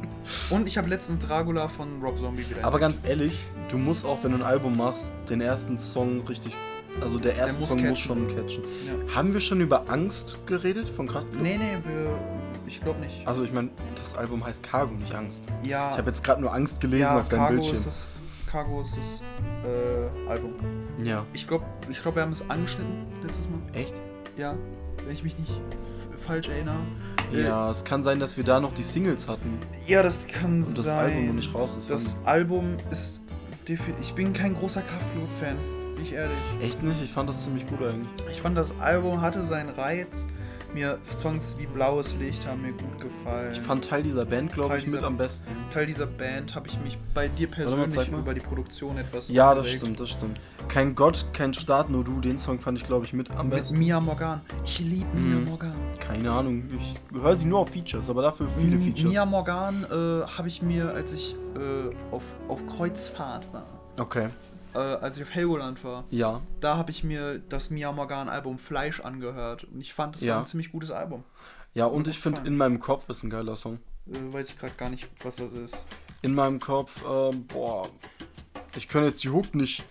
Und 0.51 0.67
ich 0.67 0.77
habe 0.77 0.89
letztens 0.89 1.25
Dracula 1.25 1.69
von 1.69 2.03
Rob 2.03 2.19
Zombie 2.19 2.49
wieder. 2.49 2.65
Aber 2.65 2.79
ganz 2.79 3.01
ehrlich, 3.07 3.45
du 3.71 3.79
musst 3.79 4.05
auch, 4.05 4.23
wenn 4.25 4.33
du 4.33 4.39
ein 4.39 4.43
Album 4.43 4.77
machst, 4.77 5.13
den 5.29 5.41
ersten 5.41 5.79
Song 5.79 6.21
richtig. 6.23 6.57
Also 7.01 7.19
der 7.19 7.37
erste 7.37 7.61
muss 7.61 7.69
Song 7.69 7.79
muss 7.79 7.89
catchen. 7.89 7.97
schon 7.97 8.27
catchen. 8.29 8.63
Ja. 8.87 9.15
Haben 9.15 9.33
wir 9.33 9.41
schon 9.41 9.61
über 9.61 9.89
Angst 9.89 10.39
geredet 10.47 10.89
von 10.89 11.07
Kraftklub? 11.07 11.41
Nee, 11.43 11.57
nee, 11.57 11.77
wir, 11.85 12.19
ich 12.67 12.81
glaube 12.81 13.01
nicht. 13.01 13.27
Also 13.27 13.45
ich 13.45 13.53
meine, 13.53 13.71
das 13.97 14.17
Album 14.17 14.45
heißt 14.45 14.65
Cargo, 14.65 14.95
nicht 14.95 15.15
Angst. 15.15 15.47
ja, 15.63 15.93
Ich 15.93 15.99
habe 15.99 16.09
jetzt 16.11 16.25
gerade 16.25 16.41
nur 16.41 16.53
Angst 16.53 16.81
gelesen 16.81 17.03
ja, 17.03 17.21
auf 17.21 17.29
deinem 17.29 17.39
Cargo 17.39 17.53
Bildschirm. 17.55 17.77
Ist 17.77 17.87
das, 17.87 18.07
Cargo 18.47 18.83
ist 18.83 18.97
das 18.99 19.23
äh, 19.65 20.29
Album. 20.29 20.55
Ja. 21.03 21.25
Ich 21.33 21.47
glaube, 21.47 21.65
ich 21.89 22.03
glaub, 22.03 22.17
wir 22.17 22.23
haben 22.23 22.33
es 22.33 22.49
angeschnitten 22.51 23.07
letztes 23.23 23.47
Mal. 23.49 23.61
Echt? 23.73 24.01
Ja, 24.37 24.55
wenn 25.05 25.15
ich 25.15 25.23
mich 25.23 25.39
nicht 25.39 25.53
falsch 26.19 26.49
erinnere. 26.49 26.77
Äh, 27.33 27.43
Ja, 27.45 27.71
es 27.71 27.85
kann 27.85 28.03
sein, 28.03 28.19
dass 28.21 28.37
wir 28.37 28.45
da 28.45 28.61
noch 28.61 28.73
die 28.75 28.83
Singles 28.83 29.29
hatten 29.29 29.59
Ja, 29.87 30.03
das 30.03 30.27
kann 30.27 30.57
und 30.57 30.63
sein. 30.63 30.77
das 30.77 30.89
Album 30.93 31.27
noch 31.29 31.35
nicht 31.35 31.55
raus 31.55 31.77
ist. 31.77 31.91
Das 31.91 32.17
Album 32.25 32.77
ist 32.91 33.21
definitiv. 33.69 34.01
Ich 34.01 34.15
bin 34.15 34.33
kein 34.33 34.55
großer 34.55 34.81
Kraftklub-Fan, 34.83 35.57
bin 35.95 36.05
ich 36.05 36.13
ehrlich. 36.13 36.37
Echt 36.63 36.83
nicht? 36.83 37.03
Ich 37.03 37.13
fand 37.13 37.29
das 37.29 37.45
ziemlich 37.45 37.67
gut 37.67 37.83
eigentlich. 37.83 38.09
Ich 38.33 38.41
fand, 38.41 38.57
das 38.57 38.73
Album 38.81 39.21
hatte 39.21 39.43
seinen 39.43 39.69
Reiz. 39.71 40.27
Mir 40.75 40.99
Songs 41.17 41.57
wie 41.59 41.67
Blaues 41.67 42.17
Licht 42.17 42.47
haben 42.47 42.61
mir 42.63 42.73
gut 42.73 43.01
gefallen. 43.01 43.53
Ich 43.53 43.61
fand 43.61 43.85
Teil 43.87 44.03
dieser 44.03 44.27
Band, 44.27 44.53
glaube 44.53 44.77
ich, 44.79 44.85
mit 44.85 44.95
dieser- 44.95 45.07
am 45.07 45.17
besten. 45.17 45.49
Teil 45.73 45.87
dieser 45.87 46.07
Band 46.07 46.55
habe 46.55 46.69
ich 46.69 46.79
mich 46.81 46.99
bei 47.15 47.29
dir 47.29 47.49
persönlich 47.51 48.11
mal. 48.11 48.21
über 48.21 48.35
die 48.35 48.41
Produktion 48.41 48.99
etwas 48.99 49.29
Ja, 49.29 49.51
das 49.55 49.61
aufgeregt. 49.61 49.81
stimmt, 49.83 50.01
das 50.01 50.11
stimmt. 50.11 50.41
Kein 50.69 50.95
Gott, 50.95 51.27
kein 51.33 51.55
Staat, 51.55 51.89
nur 51.89 52.05
du. 52.05 52.21
Den 52.21 52.39
Song 52.39 52.61
fand 52.61 52.77
ich, 52.79 52.85
glaube 52.85 53.07
ich, 53.07 53.13
mit 53.15 53.31
am 53.31 53.49
Mit 53.49 53.59
besten. 53.59 53.79
Mia 53.79 53.99
Morgan. 53.99 54.43
Ich 54.63 54.79
liebe 54.79 55.07
Mia 55.17 55.39
Mhm. 55.39 55.45
Morgan. 55.47 55.75
Keine 56.01 56.31
Ahnung. 56.31 56.65
Ich 56.79 57.01
höre 57.13 57.35
sie 57.35 57.47
nur 57.47 57.61
auf 57.61 57.71
Features, 57.71 58.11
aber 58.11 58.21
dafür 58.23 58.47
viele 58.49 58.79
Features. 58.79 59.11
Mia 59.11 59.25
Morgan 59.25 59.85
äh, 59.91 59.95
habe 60.27 60.49
ich 60.49 60.61
mir, 60.63 60.93
als 60.93 61.15
ich 61.15 61.35
äh, 61.57 62.15
auf, 62.15 62.23
auf 62.47 62.67
Kreuzfahrt 62.67 63.51
war, 63.53 63.65
Okay. 63.99 64.29
Äh, 64.75 64.79
als 64.79 65.17
ich 65.17 65.23
auf 65.23 65.31
Helgoland 65.35 65.83
war, 65.85 66.05
Ja. 66.11 66.43
da 66.61 66.77
habe 66.77 66.91
ich 66.91 67.05
mir 67.05 67.39
das 67.39 67.71
Mia 67.71 67.91
Morgan 67.93 68.29
Album 68.29 68.59
Fleisch 68.59 69.01
angehört 69.01 69.65
und 69.65 69.81
ich 69.81 69.95
fand, 69.95 70.17
es 70.17 70.23
Ja. 70.23 70.35
war 70.35 70.43
ein 70.43 70.45
ziemlich 70.47 70.73
gutes 70.73 70.91
Album. 70.91 71.25
Ja, 71.75 71.87
und 71.87 72.07
Mir 72.07 72.13
ich 72.13 72.19
finde, 72.19 72.41
in 72.47 72.57
meinem 72.57 72.79
Kopf 72.81 73.09
ist 73.09 73.23
ein 73.23 73.31
geiler 73.31 73.57
Song. 73.57 73.79
Äh, 74.11 74.33
weiß 74.33 74.51
ich 74.51 74.59
gerade 74.59 74.75
gar 74.75 74.89
nicht, 74.91 75.09
was 75.23 75.37
das 75.37 75.53
ist. 75.53 75.87
In 76.23 76.35
meinem 76.35 76.59
Kopf, 76.61 77.03
ähm, 77.09 77.47
boah. 77.47 77.89
Ich 78.77 78.89
könnte 78.89 79.09
jetzt 79.09 79.23
die 79.23 79.31
Hook 79.31 79.55
nicht 79.55 79.85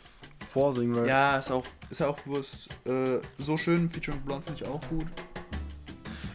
vorsingen, 0.50 0.96
weil. 0.96 1.08
Ja, 1.08 1.38
ist 1.38 1.52
auch, 1.52 1.66
ist 1.90 2.00
ja 2.00 2.08
auch 2.08 2.18
Wurst. 2.26 2.70
Äh, 2.86 3.20
so 3.38 3.58
schön, 3.58 3.90
Featuring 3.90 4.22
Blond 4.22 4.44
finde 4.46 4.62
ich 4.64 4.68
auch 4.70 4.82
gut. 4.90 5.06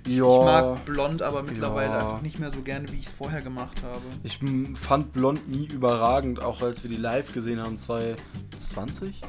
Ja. 0.07 0.25
Ich 0.39 0.45
mag 0.45 0.85
Blond 0.85 1.23
aber 1.23 1.43
mittlerweile 1.43 1.91
Ja. 1.93 1.99
einfach 2.01 2.23
nicht 2.23 2.39
mehr 2.39 2.51
so 2.51 2.61
gerne, 2.63 2.91
wie 2.93 2.97
ich 2.97 3.07
es 3.07 3.13
vorher 3.13 3.43
gemacht 3.43 3.83
habe. 3.83 4.03
Ich 4.23 4.39
fand 4.75 5.13
Blond 5.13 5.49
nie 5.49 5.67
überragend, 5.67 6.43
auch 6.43 6.63
als 6.63 6.83
wir 6.83 6.91
die 6.91 6.97
live 6.97 7.33
gesehen 7.33 7.61
haben, 7.61 7.77
2020? 7.79 9.21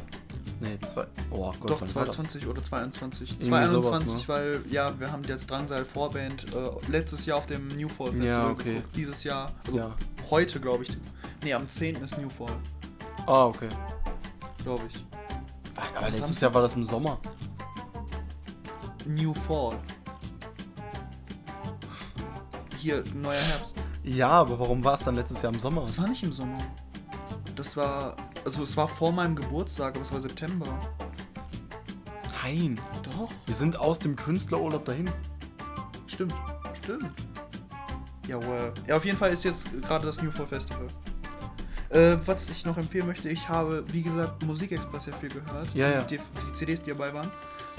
Nee, 0.60 0.80
zwei. 0.82 1.06
Oh 1.30 1.52
Gott, 1.60 1.72
Doch, 1.72 1.82
wann 1.82 1.96
war 1.96 2.06
das? 2.06 2.16
2020 2.16 2.48
oder 2.48 2.62
22. 2.62 3.32
Irgendwie 3.32 3.48
2021, 3.50 4.08
sowas, 4.10 4.22
ne? 4.22 4.28
weil, 4.28 4.62
ja, 4.72 4.98
wir 5.00 5.12
haben 5.12 5.22
die 5.24 5.32
als 5.34 5.46
Drangsal 5.46 5.84
Vorband 5.84 6.46
äh, 6.56 6.92
letztes 6.92 7.26
Jahr 7.26 7.40
auf 7.40 7.48
dem 7.48 7.68
New 7.68 7.90
Fall 7.90 8.14
Festival 8.14 8.28
Ja, 8.44 8.50
okay. 8.50 8.76
geguckt. 8.76 8.96
Dieses 8.96 9.24
Jahr, 9.26 9.52
also 9.66 9.78
Ja. 9.78 9.96
heute 10.30 10.60
glaube 10.62 10.84
ich. 10.84 10.98
Nee, 11.44 11.54
am 11.54 11.68
10. 11.68 11.96
ist 11.98 12.18
New 12.18 12.30
Fall, 12.30 12.56
Ah, 13.28 13.46
okay. 13.48 13.68
glaube 14.64 14.84
ich. 14.88 15.06
Aber 15.98 16.08
letztes 16.10 16.40
Jahr 16.40 16.54
war 16.54 16.62
das 16.62 16.74
im 16.76 16.86
Sommer. 16.86 17.20
New 19.06 19.34
Fall. 19.34 19.76
Hier, 22.84 23.02
neuer 23.14 23.40
Herbst. 23.40 23.76
Ja, 24.04 24.28
aber 24.28 24.60
warum 24.60 24.84
war 24.84 24.96
es 24.96 25.06
dann 25.06 25.16
letztes 25.16 25.42
Jahr 25.42 25.54
im 25.54 25.60
Sommer? 25.62 25.84
Das 25.84 25.98
war 25.98 26.06
nicht 26.06 26.22
im 26.22 26.34
Sommer. 26.34 26.58
Das 27.56 27.78
war, 27.78 28.18
also 28.44 28.62
es 28.62 28.76
war 28.76 28.90
vor 28.90 29.14
meinem 29.14 29.38
Geburtstag, 29.38 29.96
aber 29.96 30.02
es 30.02 30.12
war 30.12 30.20
September. 30.20 30.68
Nein. 32.44 32.82
Doch, 33.04 33.32
Wir 33.46 33.56
sind 33.56 33.80
aus 33.80 34.00
dem 34.00 34.18
Künstlerurlaub 34.18 34.84
dahin. 34.84 35.10
stimmt, 36.08 36.34
stimmt. 36.84 37.10
Jawohl. 38.28 38.74
Ja, 38.86 38.98
auf 38.98 39.06
jeden 39.06 39.18
Fall 39.18 39.32
ist 39.32 39.46
jetzt 39.46 39.70
gerade 39.84 40.06
das 40.06 40.22
New 40.22 40.30
Fall 40.32 40.48
Festival. 40.48 40.88
Äh, 41.94 42.18
was 42.26 42.50
ich 42.50 42.66
noch 42.66 42.78
empfehlen 42.78 43.06
möchte, 43.06 43.30
ich 43.30 43.48
habe, 43.48 43.84
wie 43.94 44.02
gesagt, 44.02 44.42
Musikexpress 44.42 45.06
ja 45.06 45.14
viel 45.14 45.30
gehört. 45.30 45.68
Ja, 45.76 45.90
ja. 45.92 46.02
Die, 46.02 46.18
die 46.18 46.54
CDs, 46.54 46.82
die 46.82 46.90
dabei 46.90 47.14
waren. 47.14 47.30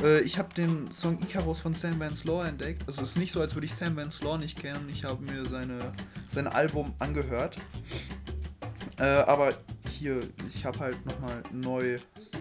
Äh, 0.02 0.20
ich 0.20 0.38
habe 0.38 0.54
den 0.54 0.90
Song 0.92 1.18
Icarus 1.20 1.60
von 1.60 1.74
Sam 1.74 1.98
Vance 1.98 2.26
Law 2.26 2.44
entdeckt. 2.44 2.84
Also 2.86 3.02
es 3.02 3.10
ist 3.10 3.18
nicht 3.18 3.32
so, 3.32 3.40
als 3.40 3.54
würde 3.54 3.66
ich 3.66 3.74
Sam 3.74 3.96
Vance 3.96 4.22
Law 4.24 4.38
nicht 4.38 4.58
kennen. 4.58 4.88
Ich 4.88 5.04
habe 5.04 5.20
mir 5.24 5.44
seine, 5.46 5.92
sein 6.28 6.46
Album 6.46 6.94
angehört. 7.00 7.56
Äh, 8.98 9.04
aber 9.04 9.54
hier, 9.90 10.20
ich 10.48 10.64
habe 10.64 10.78
halt 10.78 11.04
nochmal 11.04 11.42
neu, 11.50 11.98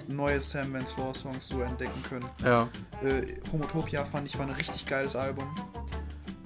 neue 0.07 0.41
Sam 0.41 0.73
Vance 0.73 0.93
Law 0.97 1.11
Songs 1.13 1.47
so 1.47 1.61
entdecken 1.61 2.03
können. 2.07 2.25
Ja. 2.43 2.69
Äh, 3.03 3.39
Homotopia 3.51 4.05
fand 4.05 4.27
ich 4.27 4.37
war 4.37 4.47
ein 4.47 4.53
richtig 4.53 4.85
geiles 4.85 5.15
Album. 5.15 5.47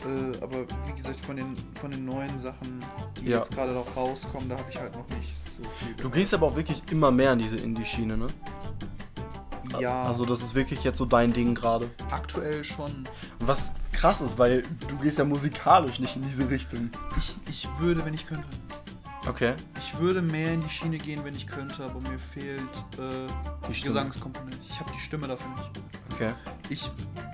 Äh, 0.05 0.37
aber 0.43 0.65
wie 0.85 0.93
gesagt, 0.95 1.19
von 1.21 1.35
den, 1.35 1.55
von 1.81 1.91
den 1.91 2.05
neuen 2.05 2.37
Sachen, 2.37 2.83
die 3.19 3.29
Ja. 3.29 3.37
jetzt 3.37 3.51
gerade 3.51 3.71
noch 3.73 3.85
rauskommen, 3.95 4.47
da 4.49 4.57
habe 4.57 4.69
ich 4.69 4.79
halt 4.79 4.93
noch 4.95 5.07
nicht 5.17 5.33
so 5.49 5.63
viel. 5.79 5.93
Du 5.95 6.09
gehst 6.09 6.33
aber 6.33 6.47
auch 6.47 6.55
wirklich 6.55 6.81
immer 6.91 7.09
mehr 7.11 7.33
in 7.33 7.39
diese 7.39 7.57
Indie-Schiene, 7.57 8.15
ne? 8.17 8.27
ja, 9.79 10.03
Also 10.03 10.25
das 10.25 10.41
ist 10.41 10.55
wirklich 10.55 10.83
jetzt 10.83 10.97
so 10.97 11.05
dein 11.05 11.33
Ding 11.33 11.53
gerade. 11.55 11.89
aktuell 12.11 12.63
schon. 12.63 13.07
Was 13.39 13.75
krass 13.91 14.21
ist, 14.21 14.37
weil 14.37 14.63
du 14.87 14.97
gehst 14.97 15.17
ja 15.17 15.25
musikalisch 15.25 15.99
nicht 15.99 16.15
in 16.15 16.21
diese 16.21 16.49
Richtung. 16.49 16.89
Ich, 17.17 17.35
ich 17.49 17.67
würde, 17.79 18.05
wenn 18.05 18.13
ich 18.13 18.25
könnte. 18.25 18.45
Okay. 19.27 19.55
Ich 19.77 19.99
würde 19.99 20.21
mehr 20.21 20.53
in 20.53 20.63
die 20.63 20.69
Schiene 20.69 20.97
gehen, 20.97 21.23
wenn 21.23 21.35
ich 21.35 21.47
könnte, 21.47 21.83
aber 21.83 21.99
mir 21.99 22.17
fehlt 22.33 22.61
äh, 22.97 23.27
Die. 23.67 23.81
Gesangskomponente. 23.81 24.57
Ich 24.69 24.79
habe 24.79 24.89
die 24.93 24.99
Stimme 24.99 25.27
dafür 25.27 25.49
nicht. 25.49 25.69
Okay. 26.13 26.33
Ich 26.69 26.89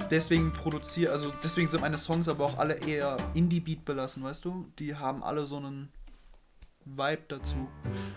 deswegen 0.09 0.51
produziere, 0.53 1.11
also 1.11 1.31
deswegen 1.43 1.67
sind 1.67 1.81
meine 1.81 1.97
Songs 1.97 2.27
aber 2.27 2.45
auch 2.45 2.57
alle 2.57 2.75
eher 2.75 3.17
Indie-Beat 3.33 3.85
belassen, 3.85 4.23
weißt 4.23 4.43
du? 4.45 4.67
Die 4.79 4.95
haben 4.95 5.23
alle 5.23 5.45
so 5.45 5.57
einen 5.57 5.89
Vibe 6.85 7.23
dazu. 7.27 7.67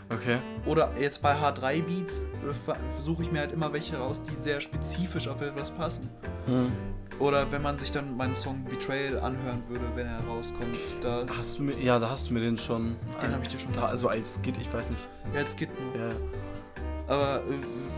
Okay. 0.09 0.39
Oder 0.65 0.93
jetzt 0.99 1.23
bei 1.23 1.35
H3-Beats 1.35 2.23
äh, 2.23 3.03
suche 3.03 3.23
ich 3.23 3.31
mir 3.31 3.41
halt 3.41 3.53
immer 3.53 3.73
welche 3.73 3.97
raus, 3.97 4.23
die 4.23 4.35
sehr 4.43 4.61
spezifisch 4.61 5.29
auf 5.29 5.41
etwas 5.41 5.71
passen. 5.71 6.09
Hm. 6.47 6.73
Oder 7.19 7.51
wenn 7.51 7.63
man 7.63 7.79
sich 7.79 7.91
dann 7.91 8.17
meinen 8.17 8.35
Song 8.35 8.65
Betrayal 8.65 9.19
anhören 9.21 9.63
würde, 9.69 9.85
wenn 9.95 10.07
er 10.07 10.21
rauskommt, 10.27 10.77
da. 11.01 11.25
Hast 11.37 11.59
du 11.59 11.63
mir, 11.63 11.79
ja, 11.81 11.99
da 11.99 12.11
hast 12.11 12.29
du 12.29 12.35
mir 12.35 12.41
den 12.41 12.59
schon. 12.59 12.97
Den 13.23 13.33
hab 13.33 13.43
ich 13.43 13.49
dir 13.49 13.59
schon 13.59 13.73
da. 13.73 13.85
Also 13.85 14.09
als 14.09 14.41
Skit, 14.43 14.57
ich 14.61 14.73
weiß 14.73 14.91
nicht. 14.91 15.09
Ja, 15.33 15.41
jetzt 15.41 15.57
geht 15.57 15.71
nur. 15.81 15.97
Ja. 15.97 16.11
Aber 17.09 17.37
äh, 17.37 17.55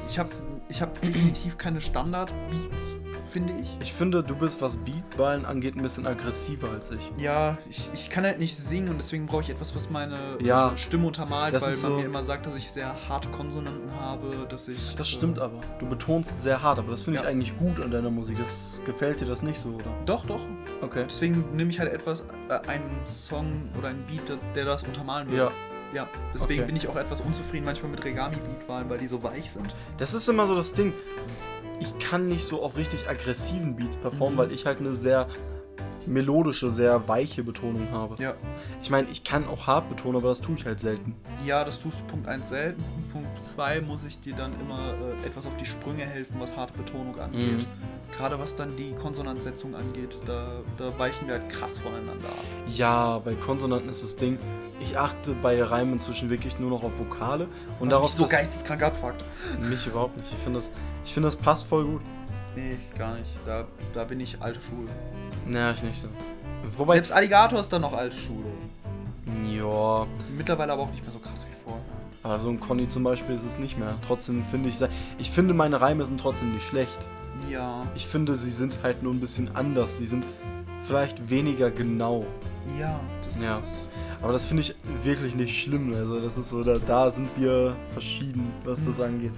ich 0.08 0.18
habe 0.18 0.30
ich 0.68 0.82
hab 0.82 1.00
definitiv 1.00 1.58
keine 1.58 1.80
Standard-Beats, 1.80 2.92
finde 3.30 3.52
ich. 3.62 3.76
Ich 3.80 3.92
finde, 3.92 4.22
du 4.22 4.34
bist, 4.34 4.60
was 4.60 4.76
Beatballen 4.76 5.44
angeht, 5.44 5.76
ein 5.76 5.82
bisschen 5.82 6.06
aggressiver 6.06 6.68
als 6.70 6.90
ich. 6.90 7.12
Ja, 7.16 7.56
ich, 7.68 7.90
ich 7.92 8.10
kann 8.10 8.24
halt 8.24 8.38
nicht 8.38 8.56
singen 8.56 8.88
und 8.88 8.96
deswegen 8.98 9.26
brauche 9.26 9.42
ich 9.42 9.50
etwas, 9.50 9.74
was 9.74 9.90
meine 9.90 10.16
Ja, 10.40 10.72
äh, 10.72 10.76
Stimme 10.78 11.06
untermalt, 11.06 11.52
weil 11.54 11.60
man 11.60 11.72
so- 11.74 11.96
mir 11.98 12.04
immer 12.06 12.22
sagt, 12.22 12.46
dass 12.46 12.54
ich 12.56 12.70
sehr 12.70 12.94
harte 13.08 13.28
Konsonanten 13.28 13.90
habe, 14.00 14.46
dass 14.48 14.68
ich. 14.68 14.94
Das 14.96 15.08
äh, 15.08 15.10
stimmt 15.10 15.38
aber. 15.38 15.60
Du 15.78 15.86
betonst 15.88 16.40
sehr 16.40 16.62
hart, 16.62 16.78
aber 16.78 16.90
das 16.90 17.02
finde 17.02 17.18
ich 17.20 17.24
Ja. 17.24 17.30
eigentlich 17.30 17.56
gut 17.58 17.80
an 17.80 17.90
deiner 17.90 18.10
Musik. 18.10 18.38
Das 18.38 18.82
gefällt 18.84 19.20
dir 19.20 19.26
das 19.26 19.42
nicht 19.42 19.58
so, 19.58 19.70
oder? 19.70 19.92
Doch, 20.06 20.24
doch. 20.26 20.40
Okay. 20.80 21.04
Deswegen 21.08 21.44
nehme 21.54 21.70
ich 21.70 21.78
halt 21.80 21.92
etwas, 21.92 22.24
äh, 22.48 22.54
einen 22.68 22.90
Song 23.06 23.52
oder 23.78 23.88
einen 23.88 24.04
Beat, 24.06 24.38
der, 24.54 24.64
das 24.64 24.82
untermalen 24.84 25.28
würde. 25.28 25.42
Ja. 25.44 25.50
Ja, 25.94 26.06
deswegen 26.34 26.60
Okay. 26.64 26.66
bin 26.66 26.76
ich 26.76 26.86
auch 26.86 26.96
etwas 26.96 27.22
unzufrieden 27.22 27.64
manchmal 27.64 27.90
mit 27.90 28.04
Regami-Beat-Wahlen, 28.04 28.90
weil 28.90 28.98
die 28.98 29.06
so 29.06 29.22
weich 29.22 29.50
sind. 29.50 29.74
Das 29.96 30.12
ist 30.12 30.28
immer 30.28 30.46
so 30.46 30.54
das 30.54 30.74
Ding. 30.74 30.92
Ich 31.80 31.98
kann 31.98 32.26
nicht 32.26 32.44
so 32.44 32.62
auf 32.62 32.76
richtig 32.76 33.08
aggressiven 33.08 33.76
Beats 33.76 33.96
performen, 33.96 34.34
Mhm. 34.34 34.38
weil 34.38 34.52
ich 34.52 34.66
halt 34.66 34.78
eine 34.80 34.92
sehr 34.94 35.28
melodische, 36.06 36.70
sehr 36.70 37.06
weiche 37.08 37.42
Betonung 37.42 37.90
habe. 37.90 38.20
Ja. 38.22 38.34
Ich 38.82 38.90
meine, 38.90 39.08
ich 39.10 39.24
kann 39.24 39.46
auch 39.46 39.66
hart 39.66 39.88
betonen, 39.88 40.16
aber 40.16 40.28
das 40.28 40.40
tue 40.40 40.56
ich 40.56 40.64
halt 40.64 40.80
selten. 40.80 41.14
Ja, 41.44 41.64
das 41.64 41.78
tust 41.78 42.00
du 42.00 42.04
Punkt 42.04 42.28
1 42.28 42.48
selten. 42.48 42.82
Punkt 43.12 43.44
2 43.44 43.80
muss 43.82 44.04
ich 44.04 44.20
dir 44.20 44.34
dann 44.34 44.52
immer 44.60 44.94
äh, 44.94 45.26
etwas 45.26 45.46
auf 45.46 45.56
die 45.56 45.66
Sprünge 45.66 46.04
helfen, 46.04 46.36
was 46.38 46.56
harte 46.56 46.72
Betonung 46.74 47.18
angeht. 47.18 47.58
Mhm. 47.58 47.66
Gerade 48.16 48.38
was 48.38 48.56
dann 48.56 48.74
die 48.76 48.92
Konsonantsetzung 48.94 49.74
angeht, 49.74 50.16
da, 50.26 50.60
da 50.76 50.98
weichen 50.98 51.26
wir 51.26 51.34
halt 51.34 51.48
krass 51.50 51.78
voneinander 51.78 52.28
ab. 52.28 52.44
Ja, 52.68 53.18
bei 53.18 53.34
Konsonanten 53.34 53.90
ist 53.90 54.02
das 54.02 54.16
Ding, 54.16 54.38
ich 54.80 54.96
achte 54.98 55.34
bei 55.42 55.62
Reimen 55.62 55.94
inzwischen 55.94 56.30
wirklich 56.30 56.58
nur 56.58 56.70
noch 56.70 56.82
auf 56.82 56.98
Vokale 56.98 57.48
und 57.80 57.88
Was 57.88 57.94
darauf 57.94 58.10
mich 58.18 58.18
so 58.18 58.26
geisteskrank 58.26 58.82
abfuckt. 58.82 59.22
mich 59.60 59.86
überhaupt 59.86 60.16
nicht. 60.16 60.32
Ich 60.32 60.38
finde 60.38 60.58
das, 60.58 60.72
ich 61.04 61.12
finde 61.12 61.28
das 61.28 61.36
passt 61.36 61.66
voll 61.66 61.84
gut. 61.84 62.02
Nee, 62.56 62.76
gar 62.96 63.14
nicht. 63.14 63.30
Da, 63.44 63.66
da 63.92 64.04
bin 64.04 64.20
ich 64.20 64.40
alte 64.40 64.60
Schule. 64.60 64.88
Naja, 65.48 65.72
ich 65.72 65.82
nicht 65.82 65.98
so. 66.00 66.08
Wobei, 66.76 66.94
Selbst 66.94 67.12
Alligator 67.12 67.58
ist 67.60 67.72
dann 67.72 67.82
noch 67.82 67.92
alte 67.94 68.16
Schule. 68.16 68.44
Ja, 69.50 70.06
Mittlerweile 70.36 70.72
aber 70.72 70.82
auch 70.82 70.90
nicht 70.90 71.02
mehr 71.02 71.12
so 71.12 71.18
krass 71.18 71.46
wie 71.50 71.54
vorher. 71.64 71.82
aber 72.22 72.38
so 72.38 72.48
ein 72.50 72.60
Conny 72.60 72.88
zum 72.88 73.02
Beispiel 73.04 73.34
ist 73.34 73.44
es 73.44 73.58
nicht 73.58 73.78
mehr. 73.78 73.94
Trotzdem 74.06 74.42
finde 74.42 74.68
ich, 74.68 74.76
ich 75.18 75.30
finde 75.30 75.54
meine 75.54 75.80
Reime 75.80 76.04
sind 76.04 76.20
trotzdem 76.20 76.52
nicht 76.54 76.66
schlecht. 76.66 77.06
Ja. 77.50 77.86
Ich 77.94 78.06
finde, 78.06 78.34
sie 78.36 78.50
sind 78.50 78.78
halt 78.82 79.02
nur 79.02 79.12
ein 79.12 79.20
bisschen 79.20 79.54
anders. 79.54 79.98
Sie 79.98 80.06
sind 80.06 80.24
vielleicht 80.82 81.30
weniger 81.30 81.70
genau. 81.70 82.26
Ja, 82.78 82.98
das 83.24 83.40
Ja. 83.40 83.58
ist. 83.58 83.68
Aber 84.20 84.32
das 84.32 84.44
finde 84.44 84.62
ich 84.62 84.74
wirklich 85.04 85.36
nicht 85.36 85.56
schlimm. 85.62 85.94
Also 85.94 86.20
das 86.20 86.36
ist 86.38 86.48
so, 86.48 86.64
da, 86.64 86.74
da 86.84 87.10
sind 87.10 87.28
wir 87.36 87.76
verschieden, 87.92 88.52
was 88.64 88.82
das 88.82 89.00
angeht. 89.00 89.32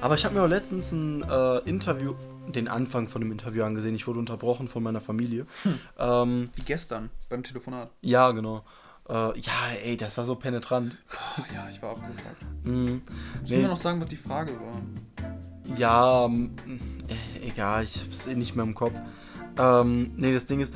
Aber 0.00 0.14
ich 0.14 0.24
habe 0.24 0.34
mir 0.36 0.42
auch 0.42 0.48
letztens 0.48 0.92
ein 0.92 1.24
äh, 1.28 1.58
Interview, 1.68 2.14
den 2.54 2.68
Anfang 2.68 3.08
von 3.08 3.20
dem 3.20 3.30
Interview 3.32 3.62
angesehen. 3.64 3.94
Ich 3.94 4.06
wurde 4.06 4.18
unterbrochen 4.18 4.68
von 4.68 4.82
meiner 4.82 5.00
Familie. 5.00 5.46
Ähm, 5.98 6.50
Wie 6.54 6.62
gestern 6.62 7.10
beim 7.28 7.42
Telefonat. 7.42 7.90
ja, 8.00 8.30
genau. 8.32 8.64
Äh, 9.08 9.38
ja, 9.40 9.52
ey, 9.84 9.96
das 9.96 10.18
war 10.18 10.24
so 10.26 10.34
penetrant. 10.34 10.98
Oh, 11.38 11.42
ja, 11.54 11.68
ich 11.70 11.80
war 11.80 11.90
abgefuckt. 11.90 12.64
Mhm. 12.64 13.02
Muss 13.40 13.50
Nee, 13.50 13.62
mir 13.62 13.68
noch 13.68 13.76
sagen, 13.76 14.00
was 14.00 14.08
die 14.08 14.16
Frage 14.16 14.52
war. 14.60 15.76
ja, 15.78 16.26
äh, 16.26 17.46
egal, 17.48 17.84
ich 17.84 18.02
hab's 18.02 18.26
eh 18.26 18.34
nicht 18.34 18.54
mehr 18.54 18.64
im 18.66 18.74
Kopf. 18.74 19.00
Ähm, 19.58 20.12
nee, 20.16 20.32
das 20.32 20.44
Ding 20.46 20.60
ist, 20.60 20.74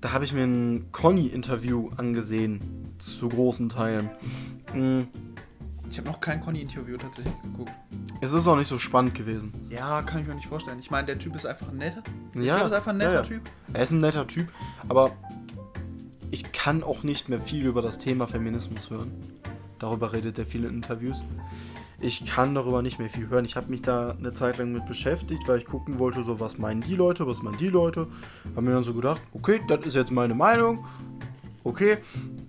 da 0.00 0.12
habe 0.12 0.24
ich 0.24 0.32
mir 0.32 0.44
ein 0.44 0.92
Conny-Interview 0.92 1.90
angesehen. 1.96 2.94
Zu 2.98 3.28
großen 3.30 3.68
Teilen. 3.68 4.10
Mhm. 4.74 5.08
Ich 5.90 5.98
habe 5.98 6.08
noch 6.08 6.20
kein 6.20 6.40
Conny-Interview 6.40 6.96
tatsächlich 6.96 7.34
geguckt. 7.42 7.72
Es 8.20 8.32
ist 8.32 8.46
auch 8.46 8.56
nicht 8.56 8.68
so 8.68 8.78
spannend 8.78 9.14
gewesen. 9.14 9.52
Ja, 9.70 10.02
kann 10.02 10.20
ich 10.20 10.28
mir 10.28 10.36
nicht 10.36 10.46
vorstellen. 10.46 10.78
Ich 10.78 10.90
meine, 10.90 11.06
der 11.06 11.18
Typ 11.18 11.34
ist 11.34 11.46
einfach 11.46 11.68
ein 11.68 11.78
netter. 11.78 12.02
Ich 12.32 12.44
Ja, 12.44 12.54
glaube, 12.56 12.70
ist 12.70 12.76
einfach 12.76 12.92
ein 12.92 12.98
netter 12.98 13.12
ja, 13.12 13.20
ja. 13.22 13.26
Typ. 13.26 13.42
Er 13.72 13.82
ist 13.82 13.90
ein 13.90 13.98
netter 14.00 14.26
Typ, 14.26 14.48
aber 14.88 15.10
ich 16.30 16.52
kann 16.52 16.84
auch 16.84 17.02
nicht 17.02 17.28
mehr 17.28 17.40
viel 17.40 17.66
über 17.66 17.82
das 17.82 17.98
Thema 17.98 18.28
Feminismus 18.28 18.88
hören. 18.90 19.10
Darüber 19.80 20.12
redet 20.12 20.38
er 20.38 20.46
viele 20.46 20.68
Interviews. 20.68 21.24
Ich 21.98 22.24
kann 22.24 22.54
darüber 22.54 22.82
nicht 22.82 22.98
mehr 23.00 23.10
viel 23.10 23.28
hören. 23.28 23.44
Ich 23.44 23.56
habe 23.56 23.68
mich 23.68 23.82
da 23.82 24.10
eine 24.12 24.32
Zeit 24.32 24.58
lang 24.58 24.72
mit 24.72 24.86
beschäftigt, 24.86 25.42
weil 25.48 25.58
ich 25.58 25.66
gucken 25.66 25.98
wollte, 25.98 26.22
so 26.22 26.38
was 26.38 26.56
meinen 26.56 26.82
die 26.82 26.94
Leute, 26.94 27.26
was 27.26 27.42
meinen 27.42 27.58
die 27.58 27.68
Leute. 27.68 28.06
Habe 28.54 28.62
mir 28.62 28.72
dann 28.72 28.84
so 28.84 28.94
gedacht, 28.94 29.20
okay, 29.34 29.60
das 29.66 29.84
ist 29.84 29.96
jetzt 29.96 30.12
meine 30.12 30.34
Meinung. 30.34 30.86
Okay, 31.64 31.98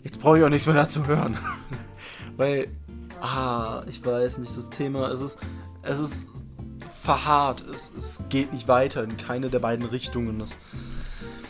jetzt 0.04 0.21
brauche 0.21 0.38
ich 0.38 0.43
auch 0.43 0.49
nichts 0.49 0.67
mehr 0.67 0.75
dazu 0.75 1.06
hören. 1.08 1.38
weil, 2.38 2.69
ah, 3.21 3.84
ich 3.89 4.05
weiß 4.05 4.39
nicht, 4.39 4.55
das 4.55 4.69
Thema, 4.69 5.10
es 5.12 5.21
ist, 5.21 5.39
es 5.84 5.99
ist 5.99 6.29
verharrt. 7.01 7.63
Es, 7.67 7.91
es 7.97 8.23
geht 8.29 8.51
nicht 8.53 8.67
weiter 8.67 9.03
in 9.03 9.17
keine 9.17 9.49
der 9.49 9.60
beiden 9.60 9.86
Richtungen. 9.86 10.39
Das, 10.39 10.57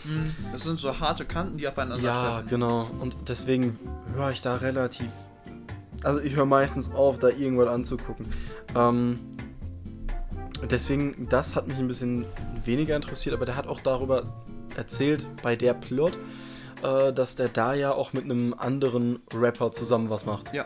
Hm, 0.03 0.35
Das 0.51 0.63
sind 0.63 0.79
so 0.79 0.99
harte 0.99 1.25
Kanten, 1.25 1.57
die 1.57 1.67
aufeinander 1.67 2.03
ja, 2.03 2.33
treffen. 2.35 2.47
genau. 2.49 2.87
Und 2.99 3.15
deswegen 3.27 3.77
höre 4.15 4.31
ich 4.31 4.41
da 4.41 4.55
relativ. 4.55 5.11
Also 6.03 6.19
ich 6.19 6.35
höre 6.35 6.45
meistens 6.45 6.91
auf, 6.93 7.19
da 7.19 7.29
irgendwas 7.29 7.67
anzugucken. 7.67 8.25
Ähm, 8.75 9.19
deswegen, 10.69 11.27
das 11.29 11.55
hat 11.55 11.67
mich 11.67 11.77
ein 11.77 11.87
bisschen 11.87 12.25
weniger 12.65 12.95
interessiert, 12.95 13.35
aber 13.35 13.45
der 13.45 13.55
hat 13.55 13.67
auch 13.67 13.79
darüber 13.81 14.23
erzählt, 14.75 15.27
bei 15.43 15.55
der 15.55 15.73
Plot, 15.75 16.17
äh, 16.81 17.13
dass 17.13 17.35
der 17.35 17.49
da 17.49 17.73
ja 17.75 17.91
auch 17.91 18.13
mit 18.13 18.23
einem 18.23 18.55
anderen 18.57 19.19
Rapper 19.33 19.71
zusammen 19.71 20.09
was 20.09 20.25
macht. 20.25 20.51
Ja. 20.53 20.65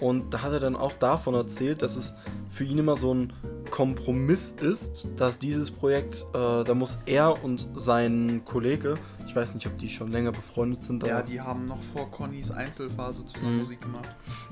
Und 0.00 0.32
da 0.34 0.42
hat 0.42 0.52
er 0.52 0.60
dann 0.60 0.76
auch 0.76 0.92
davon 0.94 1.34
erzählt, 1.34 1.82
dass 1.82 1.96
es 1.96 2.14
für 2.50 2.64
ihn 2.64 2.78
immer 2.78 2.96
so 2.96 3.14
ein 3.14 3.32
Kompromiss 3.70 4.50
ist, 4.60 5.08
dass 5.16 5.38
dieses 5.38 5.70
Projekt, 5.70 6.26
äh, 6.34 6.62
da 6.64 6.74
muss 6.74 6.98
er 7.06 7.42
und 7.42 7.66
sein 7.76 8.42
Kollege, 8.44 8.96
ich 9.26 9.34
weiß 9.34 9.54
nicht, 9.54 9.66
ob 9.66 9.78
die 9.78 9.88
schon 9.88 10.12
länger 10.12 10.30
befreundet 10.32 10.82
sind, 10.82 11.06
Ja, 11.06 11.22
die 11.22 11.40
haben 11.40 11.64
noch 11.64 11.78
vor 11.94 12.10
Connys 12.10 12.50
Einzelphase 12.50 13.24
zusammen 13.24 13.54
Mhm. 13.54 13.58
Musik 13.60 13.80
gemacht. 13.80 14.08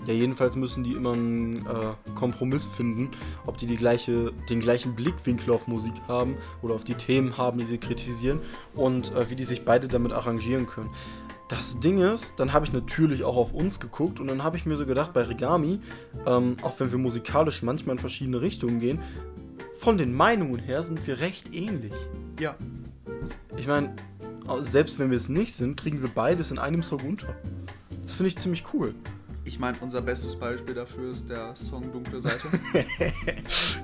ja, 0.06 0.14
jedenfalls 0.14 0.56
müssen 0.56 0.84
die 0.84 0.92
immer 0.92 1.12
einen 1.12 1.66
äh, 1.66 1.92
Kompromiss 2.14 2.64
finden, 2.64 3.10
ob 3.46 3.58
die, 3.58 3.66
die 3.66 3.76
gleiche, 3.76 4.32
den 4.48 4.60
gleichen 4.60 4.94
Blickwinkel 4.94 5.52
auf 5.52 5.66
Musik 5.66 5.92
haben 6.08 6.36
oder 6.62 6.74
auf 6.74 6.84
die 6.84 6.94
Themen 6.94 7.36
haben, 7.36 7.58
die 7.58 7.66
sie 7.66 7.76
kritisieren 7.78 8.40
und 8.74 9.14
äh, 9.14 9.28
wie 9.28 9.36
die 9.36 9.44
sich 9.44 9.66
beide 9.66 9.86
damit 9.88 10.12
arrangieren 10.12 10.66
können. 10.66 10.88
Das 11.50 11.80
Ding 11.80 11.98
ist, 12.00 12.38
dann 12.38 12.52
habe 12.52 12.64
ich 12.64 12.72
natürlich 12.72 13.24
auch 13.24 13.36
auf 13.36 13.52
uns 13.52 13.80
geguckt 13.80 14.20
und 14.20 14.28
dann 14.28 14.44
habe 14.44 14.56
ich 14.56 14.66
mir 14.66 14.76
so 14.76 14.86
gedacht, 14.86 15.12
bei 15.12 15.22
Regami, 15.22 15.80
ähm, 16.24 16.54
auch 16.62 16.78
wenn 16.78 16.92
wir 16.92 16.98
musikalisch 16.98 17.64
manchmal 17.64 17.96
in 17.96 17.98
verschiedene 17.98 18.40
Richtungen 18.40 18.78
gehen, 18.78 19.00
von 19.76 19.98
den 19.98 20.14
Meinungen 20.14 20.60
her 20.60 20.84
sind 20.84 21.04
wir 21.08 21.18
recht 21.18 21.52
ähnlich. 21.52 21.92
Ja. 22.38 22.54
Ich 23.56 23.66
meine, 23.66 23.96
selbst 24.60 25.00
wenn 25.00 25.10
wir 25.10 25.16
es 25.16 25.28
nicht 25.28 25.52
sind, 25.52 25.76
kriegen 25.76 26.02
wir 26.02 26.10
beides 26.10 26.52
in 26.52 26.60
einem 26.60 26.84
Song 26.84 27.00
unter. 27.00 27.34
Das 28.04 28.14
finde 28.14 28.28
ich 28.28 28.38
ziemlich 28.38 28.64
cool. 28.72 28.94
Ich 29.44 29.58
meine, 29.58 29.76
unser 29.80 30.02
bestes 30.02 30.36
Beispiel 30.36 30.74
dafür 30.74 31.12
ist 31.12 31.28
der 31.28 31.56
Song 31.56 31.90
Dunkle 31.92 32.20
Seite. 32.20 32.46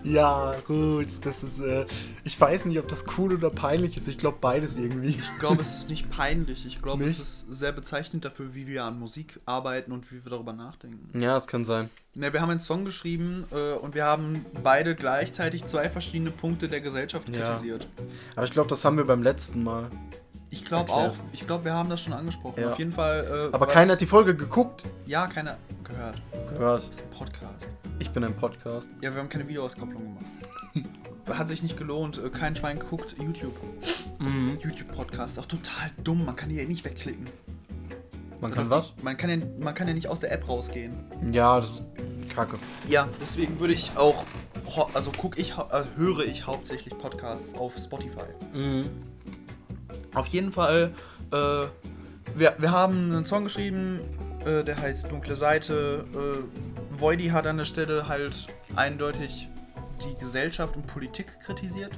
Ja, 0.04 0.54
gut, 0.68 1.26
das 1.26 1.42
ist, 1.42 1.58
äh, 1.60 1.84
ich 2.22 2.40
weiß 2.40 2.66
nicht, 2.66 2.78
ob 2.78 2.86
das 2.86 3.04
cool 3.18 3.32
oder 3.32 3.50
peinlich 3.50 3.96
ist. 3.96 4.06
Ich 4.06 4.18
glaube 4.18 4.38
beides 4.40 4.76
irgendwie. 4.76 5.08
Ich 5.08 5.38
glaube, 5.40 5.62
es 5.62 5.78
ist 5.78 5.90
nicht 5.90 6.08
peinlich. 6.10 6.64
Ich 6.64 6.80
glaube, 6.80 7.04
es 7.04 7.18
ist 7.18 7.52
sehr 7.52 7.72
bezeichnend 7.72 8.24
dafür, 8.24 8.54
wie 8.54 8.68
wir 8.68 8.84
an 8.84 9.00
Musik 9.00 9.40
arbeiten 9.46 9.90
und 9.90 10.12
wie 10.12 10.22
wir 10.24 10.30
darüber 10.30 10.52
nachdenken. 10.52 11.18
Ja, 11.18 11.36
es 11.36 11.48
kann 11.48 11.64
sein. 11.64 11.90
Ne, 12.14 12.32
wir 12.32 12.40
haben 12.40 12.50
einen 12.50 12.60
Song 12.60 12.84
geschrieben 12.84 13.46
äh, 13.50 13.72
und 13.72 13.96
wir 13.96 14.04
haben 14.04 14.46
beide 14.62 14.94
gleichzeitig 14.94 15.64
zwei 15.64 15.88
verschiedene 15.90 16.30
Punkte 16.30 16.68
der 16.68 16.80
Gesellschaft 16.80 17.28
Ja. 17.28 17.42
kritisiert. 17.44 17.88
Aber 18.36 18.44
ich 18.46 18.52
glaube, 18.52 18.68
das 18.70 18.84
haben 18.84 18.96
wir 18.96 19.04
beim 19.04 19.24
letzten 19.24 19.64
Mal. 19.64 19.90
Ich 20.50 20.64
glaube 20.64 20.92
auch. 20.92 21.16
Ich 21.32 21.46
glaube, 21.46 21.64
wir 21.64 21.74
haben 21.74 21.88
das 21.88 22.00
schon 22.02 22.12
angesprochen. 22.12 22.60
Ja. 22.60 22.72
Auf 22.72 22.78
jeden 22.78 22.92
Fall. 22.92 23.48
Äh, 23.50 23.54
Aber 23.54 23.66
keiner 23.66 23.92
hat 23.92 24.00
die 24.00 24.06
Folge 24.06 24.34
geguckt. 24.36 24.84
Ja, 25.06 25.26
keiner 25.26 25.56
gehört. 25.84 26.22
Gehört. 26.48 26.82
Das 26.82 26.88
ist 26.88 27.02
ein 27.02 27.10
Podcast. 27.10 27.68
Ich 27.98 28.10
bin 28.10 28.24
ein 28.24 28.34
Podcast. 28.34 28.88
Ja, 29.02 29.12
wir 29.12 29.20
haben 29.20 29.28
keine 29.28 29.46
Videoauskopplung 29.48 30.02
gemacht. 30.02 30.24
Hat 31.38 31.48
sich 31.48 31.62
nicht 31.62 31.76
gelohnt. 31.76 32.20
Äh, 32.22 32.28
Kein 32.30 32.54
Schwein 32.54 32.78
guckt 32.78 33.16
YouTube. 33.18 33.54
Mhm. 34.20 34.58
YouTube-Podcast. 34.62 35.38
Auch 35.40 35.46
total 35.46 35.90
dumm. 36.04 36.24
Man 36.24 36.36
kann 36.36 36.50
die 36.50 36.56
ja 36.56 36.64
nicht 36.64 36.84
wegklicken. 36.84 37.26
Man 38.40 38.52
kann 38.52 38.70
was? 38.70 38.94
Man 39.02 39.16
kann, 39.16 39.30
ja, 39.30 39.38
man 39.58 39.74
kann 39.74 39.88
ja 39.88 39.94
nicht 39.94 40.08
aus 40.08 40.20
der 40.20 40.30
App 40.30 40.46
rausgehen. 40.48 40.94
Ja, 41.32 41.58
das 41.58 41.80
ist 41.80 41.84
kacke. 42.34 42.58
Ja, 42.88 43.08
deswegen 43.20 43.58
würde 43.58 43.72
ich 43.74 43.96
auch. 43.96 44.24
Also 44.94 45.10
guck 45.16 45.38
ich, 45.38 45.52
äh, 45.52 45.84
höre 45.96 46.20
ich 46.24 46.46
hauptsächlich 46.46 46.96
Podcasts 46.96 47.54
auf 47.54 47.74
Spotify. 47.76 48.26
Mhm. 48.52 48.90
Auf 50.16 50.28
jeden 50.28 50.50
Fall, 50.50 50.92
äh, 51.30 51.36
wir, 52.34 52.54
wir 52.58 52.70
haben 52.70 53.12
einen 53.12 53.24
Song 53.26 53.44
geschrieben, 53.44 54.00
äh, 54.46 54.64
der 54.64 54.80
heißt 54.80 55.10
Dunkle 55.10 55.36
Seite. 55.36 56.06
Äh, 56.14 56.98
Voidy 56.98 57.28
hat 57.28 57.46
an 57.46 57.58
der 57.58 57.66
Stelle 57.66 58.08
halt 58.08 58.46
eindeutig 58.74 59.48
die 60.02 60.18
Gesellschaft 60.18 60.74
und 60.76 60.86
Politik 60.86 61.26
kritisiert. 61.40 61.92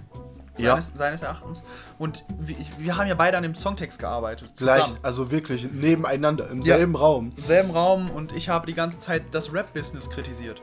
Ja. 0.57 0.72
Seines, 0.72 0.90
seines 0.94 1.22
Erachtens. 1.22 1.62
Und 2.00 2.24
wir, 2.40 2.57
wir 2.78 2.96
haben 2.96 3.07
ja 3.07 3.14
beide 3.14 3.37
an 3.37 3.44
dem 3.44 3.54
Songtext 3.54 4.00
gearbeitet. 4.00 4.50
Gleich, 4.57 4.83
Zusammen. 4.83 4.98
also 5.04 5.31
wirklich 5.31 5.70
nebeneinander, 5.70 6.50
im 6.50 6.62
Ja. 6.62 6.74
selben 6.74 6.96
Raum. 6.96 7.33
Im 7.37 7.44
selben 7.44 7.70
Raum 7.70 8.11
und 8.11 8.35
ich 8.35 8.48
habe 8.48 8.66
die 8.66 8.74
ganze 8.74 8.98
Zeit 8.98 9.22
das 9.31 9.54
Rap-Business 9.54 10.11
kritisiert. 10.11 10.61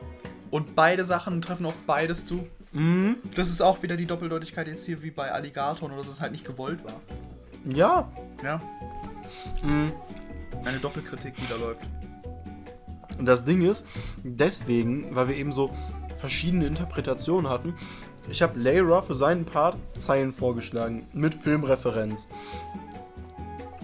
Und 0.50 0.76
beide 0.76 1.06
Sachen 1.06 1.40
treffen 1.40 1.64
auf 1.64 1.74
beides 1.86 2.26
zu. 2.26 2.46
Mhm. 2.72 3.16
Das 3.34 3.48
ist 3.48 3.62
auch 3.62 3.82
wieder 3.82 3.96
die 3.96 4.04
Doppeldeutigkeit 4.04 4.66
jetzt 4.68 4.84
hier 4.84 5.02
wie 5.02 5.10
bei 5.10 5.32
Alligator, 5.32 5.88
nur 5.88 5.96
dass 5.96 6.08
es 6.08 6.20
halt 6.20 6.32
nicht 6.32 6.44
gewollt 6.44 6.84
war. 6.84 7.00
Ja. 7.74 8.08
Ja. 8.42 8.60
Mhm. 9.62 9.92
Eine 10.64 10.78
Doppelkritik, 10.78 11.34
die 11.36 11.46
da 11.48 11.56
läuft. 11.56 11.82
Und 13.18 13.26
das 13.26 13.44
Ding 13.44 13.62
ist, 13.62 13.84
deswegen, 14.22 15.14
weil 15.14 15.28
wir 15.28 15.36
eben 15.36 15.52
so 15.52 15.70
verschiedene 16.18 16.66
Interpretationen 16.66 17.50
hatten, 17.50 17.74
ich 18.28 18.42
habe 18.42 18.58
Layra 18.58 19.02
für 19.02 19.14
seinen 19.14 19.44
Part 19.44 19.76
Zeilen 19.98 20.32
vorgeschlagen, 20.32 21.06
mit 21.12 21.34
Filmreferenz. 21.34 22.28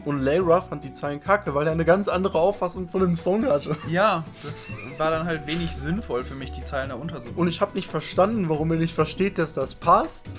Und 0.05 0.21
Layra 0.21 0.61
fand 0.61 0.83
die 0.83 0.93
Zeilen 0.93 1.21
kacke, 1.21 1.55
weil 1.55 1.67
er 1.67 1.73
eine 1.73 1.85
ganz 1.85 2.09
andere 2.09 2.39
Auffassung 2.39 2.89
von 2.89 3.03
dem 3.03 3.15
Song 3.15 3.47
hatte. 3.47 3.77
Ja, 3.89 4.25
das 4.43 4.73
war 4.99 5.13
dann 5.13 5.27
halt 5.27 5.47
wenig 5.47 5.77
sinnvoll 5.77 6.25
für 6.25 6.35
mich, 6.35 6.51
die 6.51 6.65
Zeilen 6.65 6.89
da 6.89 6.97
unterzubringen. 6.97 7.39
Und 7.39 7.47
ich 7.47 7.61
habe 7.61 7.75
nicht 7.75 7.89
verstanden, 7.89 8.49
warum 8.49 8.73
er 8.73 8.79
nicht 8.79 8.95
versteht, 8.95 9.39
dass 9.39 9.53
das 9.53 9.77
passt. 9.77 10.31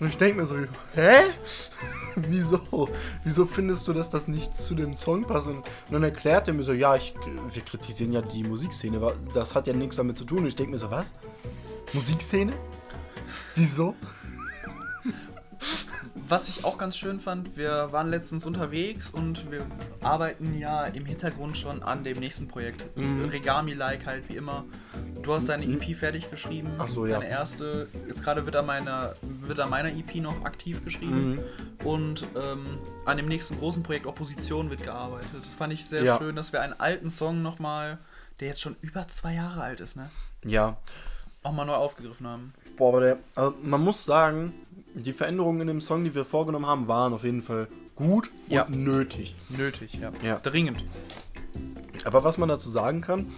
Und 0.00 0.08
ich 0.08 0.18
denke 0.18 0.38
mir 0.38 0.46
so, 0.46 0.56
hä? 0.94 1.22
Wieso? 2.16 2.88
Wieso 3.24 3.46
findest 3.46 3.86
du, 3.88 3.92
dass 3.92 4.10
das 4.10 4.28
nicht 4.28 4.54
zu 4.54 4.74
dem 4.74 4.94
Song 4.94 5.24
passt? 5.24 5.46
Und, 5.46 5.64
dann 5.90 6.02
erklärt 6.02 6.48
er 6.48 6.54
mir 6.54 6.62
so, 6.62 6.72
ja, 6.72 6.96
ich, 6.96 7.14
wir 7.52 7.62
kritisieren 7.62 8.12
ja 8.12 8.22
die 8.22 8.44
Musikszene, 8.44 9.00
das 9.34 9.54
hat 9.54 9.66
ja 9.66 9.72
nichts 9.72 9.96
damit 9.96 10.18
zu 10.18 10.24
tun. 10.24 10.38
Und 10.38 10.46
ich 10.46 10.56
denke 10.56 10.72
mir 10.72 10.78
so, 10.78 10.90
was? 10.90 11.14
Musikszene? 11.92 12.52
Wieso? 13.54 13.94
Was 16.28 16.50
ich 16.50 16.64
auch 16.64 16.76
ganz 16.76 16.98
schön 16.98 17.20
fand, 17.20 17.56
wir 17.56 17.90
waren 17.90 18.10
letztens 18.10 18.44
unterwegs 18.44 19.08
und 19.08 19.50
wir 19.50 19.64
arbeiten 20.02 20.58
ja 20.58 20.84
im 20.84 21.06
Hintergrund 21.06 21.56
schon 21.56 21.82
an 21.82 22.04
dem 22.04 22.18
nächsten 22.18 22.48
Projekt. 22.48 22.84
Mhm. 22.98 23.24
Regami-like 23.30 24.04
halt 24.04 24.28
wie 24.28 24.34
immer. 24.36 24.64
Du 25.22 25.32
hast 25.32 25.48
deine 25.48 25.64
EP 25.64 25.96
fertig 25.96 26.30
geschrieben. 26.30 26.70
Ach 26.78 26.88
so, 26.88 27.06
ja. 27.06 27.18
Deine 27.18 27.30
erste. 27.30 27.88
Jetzt 28.06 28.22
gerade 28.22 28.44
wird 28.44 28.56
an 28.56 28.66
meiner, 28.66 29.14
wird 29.22 29.58
an 29.58 29.70
meiner 29.70 29.88
EP 29.88 30.16
noch 30.16 30.44
aktiv 30.44 30.84
geschrieben. 30.84 31.36
Mhm. 31.36 31.86
Und 31.86 32.26
ähm, 32.36 32.78
an 33.06 33.16
dem 33.16 33.26
nächsten 33.26 33.56
großen 33.58 33.82
Projekt 33.82 34.04
Opposition 34.06 34.68
wird 34.68 34.82
gearbeitet. 34.84 35.30
Das 35.32 35.54
fand 35.54 35.72
ich 35.72 35.86
sehr 35.86 36.02
Ja. 36.04 36.18
schön, 36.18 36.36
dass 36.36 36.52
wir 36.52 36.60
einen 36.60 36.74
alten 36.78 37.08
Song 37.10 37.40
nochmal, 37.40 37.96
der 38.40 38.48
jetzt 38.48 38.60
schon 38.60 38.76
über 38.82 39.08
zwei 39.08 39.32
Jahre 39.32 39.62
alt 39.62 39.80
ist, 39.80 39.96
ne? 39.96 40.10
Ja. 40.44 40.76
Auch 41.42 41.52
mal 41.52 41.64
neu 41.64 41.74
aufgegriffen 41.74 42.26
haben. 42.26 42.52
Boah, 42.76 42.88
aber 42.88 43.00
der, 43.00 43.18
also 43.34 43.54
man 43.62 43.80
muss 43.80 44.04
sagen, 44.04 44.52
die 44.94 45.12
Veränderungen 45.12 45.60
in 45.62 45.66
dem 45.68 45.80
Song, 45.80 46.04
die 46.04 46.14
wir 46.14 46.24
vorgenommen 46.24 46.66
haben, 46.66 46.88
waren 46.88 47.12
auf 47.12 47.24
jeden 47.24 47.42
Fall 47.42 47.68
gut 47.94 48.30
Ja. 48.48 48.62
und 48.64 48.76
nötig. 48.76 49.34
Nötig, 49.48 49.94
ja. 49.94 50.12
Ja. 50.22 50.38
Dringend. 50.38 50.84
Aber 52.04 52.24
was 52.24 52.38
man 52.38 52.48
dazu 52.48 52.70
sagen 52.70 53.00
kann, 53.00 53.32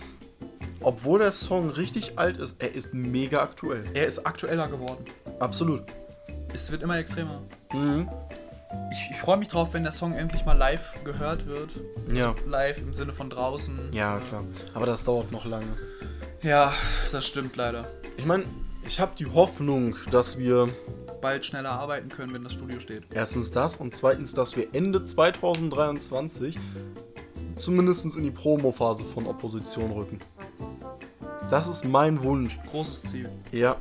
obwohl 0.80 1.18
der 1.18 1.32
Song 1.32 1.70
richtig 1.70 2.18
alt 2.18 2.38
ist, 2.38 2.56
er 2.58 2.74
ist 2.74 2.94
mega 2.94 3.42
aktuell. 3.42 3.84
Er 3.94 4.06
ist 4.06 4.26
aktueller 4.26 4.68
geworden. 4.68 5.04
Absolut. 5.38 5.82
Es 6.52 6.70
wird 6.70 6.82
immer 6.82 6.98
extremer. 6.98 7.42
Mhm. 7.72 8.08
Ich, 8.92 9.10
ich 9.10 9.16
freue 9.18 9.36
mich 9.36 9.48
drauf, 9.48 9.72
wenn 9.74 9.82
der 9.82 9.92
Song 9.92 10.12
endlich 10.12 10.44
mal 10.44 10.56
live 10.56 10.92
gehört 11.04 11.46
wird. 11.46 11.70
Ja. 12.12 12.34
Live 12.46 12.78
im 12.78 12.92
Sinne 12.92 13.12
von 13.12 13.28
draußen. 13.28 13.78
Ja, 13.92 14.18
klar. 14.20 14.44
Aber 14.74 14.86
das 14.86 15.04
dauert 15.04 15.32
noch 15.32 15.44
lange. 15.44 15.76
Ja, 16.42 16.72
das 17.12 17.26
stimmt 17.26 17.56
leider. 17.56 17.86
Ich 18.16 18.24
meine, 18.24 18.44
ich 18.86 19.00
habe 19.00 19.12
die 19.18 19.26
Hoffnung, 19.26 19.96
dass 20.10 20.38
wir 20.38 20.68
Bald 21.20 21.44
schneller 21.44 21.70
arbeiten 21.70 22.08
können, 22.08 22.32
wenn 22.32 22.44
das 22.44 22.52
Studio 22.54 22.80
steht. 22.80 23.04
erstens 23.12 23.50
das 23.50 23.76
und 23.76 23.94
zweitens, 23.94 24.34
dass 24.34 24.56
wir 24.56 24.74
Ende 24.74 25.04
2023 25.04 26.58
zumindest 27.56 28.16
in 28.16 28.22
die 28.22 28.30
Promo-Phase 28.30 29.04
von 29.04 29.26
Opposition 29.26 29.90
rücken. 29.90 30.18
Das 31.50 31.68
ist 31.68 31.84
mein 31.84 32.22
Wunsch. 32.22 32.58
Großes 32.70 33.02
Ziel. 33.02 33.28
Ja. 33.52 33.76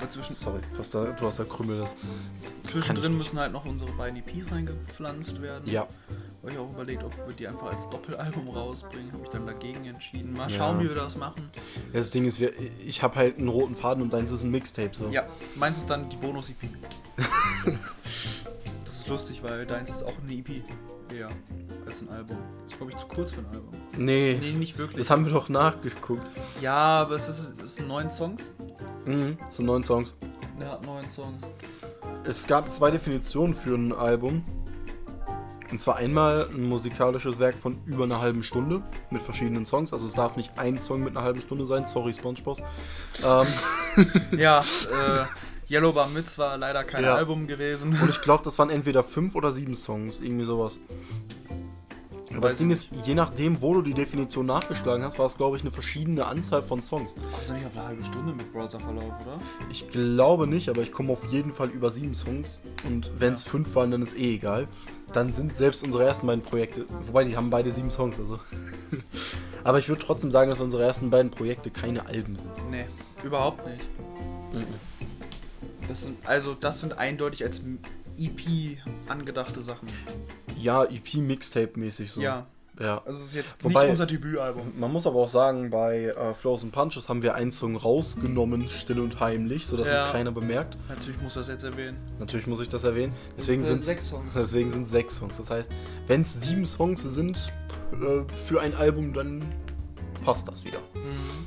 Dazwischen, 0.00 0.34
Sorry, 0.34 0.60
du 0.72 0.78
hast 0.78 0.94
da, 0.94 1.04
du 1.04 1.26
hast 1.26 1.38
da 1.38 1.44
Krümmel. 1.44 1.78
Das. 1.80 1.96
zwischendrin 2.70 3.16
müssen 3.16 3.38
halt 3.38 3.52
noch 3.52 3.64
unsere 3.64 3.90
beiden 3.92 4.18
EPs 4.18 4.50
reingepflanzt 4.50 5.40
werden. 5.40 5.68
Ja. 5.70 5.88
Habe 6.44 6.52
ich 6.52 6.58
auch 6.58 6.70
überlegt, 6.70 7.02
ob 7.02 7.16
wir 7.26 7.32
die 7.34 7.48
einfach 7.48 7.72
als 7.72 7.88
Doppelalbum 7.88 8.50
rausbringen. 8.50 9.10
Habe 9.12 9.22
ich 9.24 9.30
dann 9.30 9.46
dagegen 9.46 9.86
entschieden. 9.86 10.34
Mal 10.34 10.50
Ja. 10.50 10.56
schauen, 10.58 10.78
wie 10.80 10.88
wir 10.88 10.94
das 10.94 11.16
machen. 11.16 11.50
Das 11.94 12.10
Ding 12.10 12.26
ist, 12.26 12.38
wir, 12.38 12.52
ich 12.84 13.02
habe 13.02 13.14
halt 13.16 13.38
einen 13.38 13.48
roten 13.48 13.74
Faden 13.74 14.02
und 14.02 14.12
deins 14.12 14.30
ist 14.30 14.42
ein 14.42 14.50
Mixtape. 14.50 14.90
So. 14.92 15.08
Ja, 15.08 15.24
meins 15.54 15.78
ist 15.78 15.88
dann 15.88 16.06
die 16.10 16.16
Bonus-EP. 16.16 16.68
das 18.84 18.94
ist 18.98 19.08
lustig, 19.08 19.42
weil 19.42 19.64
deins 19.66 19.90
ist 19.90 20.02
auch 20.02 20.12
eine 20.22 20.34
EP. 20.34 20.62
eher 21.14 21.30
als 21.86 22.02
ein 22.02 22.08
Album. 22.10 22.36
Das 22.64 22.72
ist, 22.72 22.76
glaube 22.78 22.92
ich, 22.92 22.98
zu 22.98 23.06
kurz 23.06 23.30
für 23.32 23.40
ein 23.40 23.46
Album. 23.46 23.72
Nee, 23.96 24.38
Nee, 24.40 24.52
nicht 24.52 24.76
wirklich. 24.76 24.98
das 24.98 25.10
haben 25.10 25.24
wir 25.24 25.32
doch 25.32 25.48
nachgeguckt. 25.48 26.26
ja, 26.60 26.74
aber 26.74 27.14
es, 27.14 27.28
ist, 27.28 27.60
es 27.62 27.76
sind 27.76 27.88
neun 27.88 28.10
Songs. 28.10 28.52
Mhm, 29.06 29.38
das 29.46 29.56
sind 29.56 29.66
neun 29.66 29.82
Songs. 29.84 30.14
Er 30.60 30.72
hat 30.72 30.84
neun 30.86 31.08
Songs. 31.08 31.42
Es 32.24 32.46
gab 32.46 32.72
zwei 32.72 32.90
Definitionen 32.90 33.54
für 33.54 33.74
ein 33.74 33.92
Album. 33.92 34.44
Und 35.74 35.80
zwar 35.80 35.96
einmal 35.96 36.48
ein 36.54 36.68
musikalisches 36.68 37.40
Werk 37.40 37.58
von 37.58 37.78
über 37.84 38.04
einer 38.04 38.20
halben 38.20 38.44
Stunde 38.44 38.80
mit 39.10 39.20
verschiedenen 39.20 39.66
Songs. 39.66 39.92
Also 39.92 40.06
es 40.06 40.14
darf 40.14 40.36
nicht 40.36 40.56
ein 40.56 40.78
Song 40.78 41.02
mit 41.02 41.16
einer 41.16 41.24
halben 41.26 41.40
Stunde 41.40 41.64
sein. 41.64 41.84
Sorry, 41.84 42.14
SpongeBob. 42.14 42.58
Ähm, 43.26 43.46
Ja, 44.38 44.60
äh, 44.60 45.24
Yellow 45.68 45.92
Bar 45.92 46.06
Mitz 46.10 46.38
war 46.38 46.56
leider 46.58 46.84
kein 46.84 47.02
Ja. 47.02 47.16
Album 47.16 47.48
gewesen. 47.48 47.98
und 48.00 48.08
ich 48.08 48.20
glaube, 48.20 48.44
das 48.44 48.56
waren 48.60 48.70
entweder 48.70 49.02
fünf 49.02 49.34
oder 49.34 49.50
sieben 49.50 49.74
Songs. 49.74 50.20
Irgendwie 50.20 50.44
sowas. 50.44 50.78
Aber 52.30 52.42
das 52.42 52.52
Weiß 52.52 52.58
Ding 52.58 52.70
ich 52.70 52.74
ist, 52.92 53.06
je 53.06 53.14
nachdem, 53.16 53.60
wo 53.60 53.74
du 53.74 53.82
die 53.82 53.94
Definition 53.94 54.46
nachgeschlagen 54.46 55.02
hast, 55.04 55.18
war 55.18 55.26
es, 55.26 55.36
glaube 55.36 55.56
ich, 55.56 55.62
eine 55.64 55.72
verschiedene 55.72 56.26
Anzahl 56.26 56.62
von 56.62 56.82
Songs. 56.82 57.16
Kommst 57.32 57.50
du 57.50 57.54
nicht 57.54 57.66
auf 57.66 57.76
eine 57.76 57.86
halbe 57.88 58.02
Stunde 58.04 58.32
mit 58.32 58.52
Browserverlauf, 58.52 59.12
oder? 59.22 59.40
Ich 59.70 59.88
glaube 59.90 60.46
nicht, 60.46 60.68
aber 60.68 60.82
ich 60.82 60.92
komme 60.92 61.12
auf 61.12 61.24
jeden 61.32 61.52
Fall 61.52 61.68
über 61.70 61.90
sieben 61.90 62.14
Songs. 62.14 62.60
Und 62.86 63.10
wenn 63.18 63.32
es 63.32 63.44
Ja. 63.44 63.50
fünf 63.50 63.74
waren, 63.74 63.90
dann 63.90 64.02
ist 64.02 64.16
eh 64.16 64.34
egal. 64.34 64.68
Dann 65.14 65.30
sind 65.30 65.54
selbst 65.56 65.84
unsere 65.84 66.04
ersten 66.04 66.26
beiden 66.26 66.42
Projekte, 66.42 66.86
wobei 67.06 67.22
die 67.22 67.36
haben 67.36 67.48
beide 67.48 67.70
sieben 67.70 67.90
Songs, 67.90 68.18
also. 68.18 68.40
aber 69.64 69.78
ich 69.78 69.88
würde 69.88 70.02
trotzdem 70.04 70.32
sagen, 70.32 70.50
dass 70.50 70.60
unsere 70.60 70.82
ersten 70.82 71.08
beiden 71.08 71.30
Projekte 71.30 71.70
keine 71.70 72.06
Alben 72.06 72.36
sind. 72.36 72.52
Nee, 72.68 72.86
überhaupt 73.22 73.64
nicht. 73.64 73.84
Mhm. 74.52 74.66
Das 75.86 76.02
sind, 76.02 76.18
also, 76.26 76.54
das 76.54 76.80
sind 76.80 76.98
eindeutig 76.98 77.44
als 77.44 77.62
EP 78.18 78.78
angedachte 79.08 79.62
Sachen. 79.62 79.86
Ja, 80.58 80.84
EP-Mixtape-mäßig 80.84 82.10
so. 82.10 82.20
Ja, 82.20 82.46
ja. 82.80 82.98
also 83.04 83.18
es 83.18 83.26
ist 83.26 83.34
jetzt 83.34 83.62
Wobei- 83.64 83.82
nicht 83.82 83.90
unser 83.90 84.06
Debütalbum. 84.06 84.72
Man 84.78 84.92
muss 84.92 85.06
aber 85.06 85.16
auch 85.20 85.28
sagen, 85.28 85.70
bei 85.70 86.06
äh, 86.06 86.34
Flows 86.34 86.62
and 86.62 86.72
Punches 86.72 87.08
haben 87.08 87.22
wir 87.22 87.34
einen 87.34 87.52
Song 87.52 87.76
rausgenommen, 87.76 88.68
still 88.68 89.00
und 89.00 89.20
heimlich, 89.20 89.66
sodass 89.66 89.88
Ja. 89.88 90.06
es 90.06 90.12
keiner 90.12 90.32
bemerkt. 90.32 90.76
Natürlich 90.88 91.20
muss 91.22 91.34
das 91.34 91.48
jetzt 91.48 91.64
erwähnen. 91.64 91.96
Natürlich 92.18 92.46
muss 92.46 92.60
ich 92.60 92.68
das 92.68 92.84
erwähnen. 92.84 93.12
Deswegen 93.36 93.60
Das 93.62 93.68
sind 93.68 93.84
sechs 93.84 94.08
Songs. 94.08 94.34
Deswegen 94.36 94.70
sind 94.70 94.86
sechs 94.88 95.16
Songs. 95.16 95.36
Das 95.36 95.50
heißt, 95.50 95.70
wenn 96.06 96.22
es 96.22 96.40
sieben 96.42 96.66
Songs 96.66 97.02
sind 97.02 97.52
äh, 97.92 98.22
für 98.36 98.60
ein 98.60 98.74
Album, 98.74 99.12
dann 99.12 99.42
passt 100.24 100.48
das 100.48 100.64
wieder. 100.64 100.78
Mhm. 100.94 101.46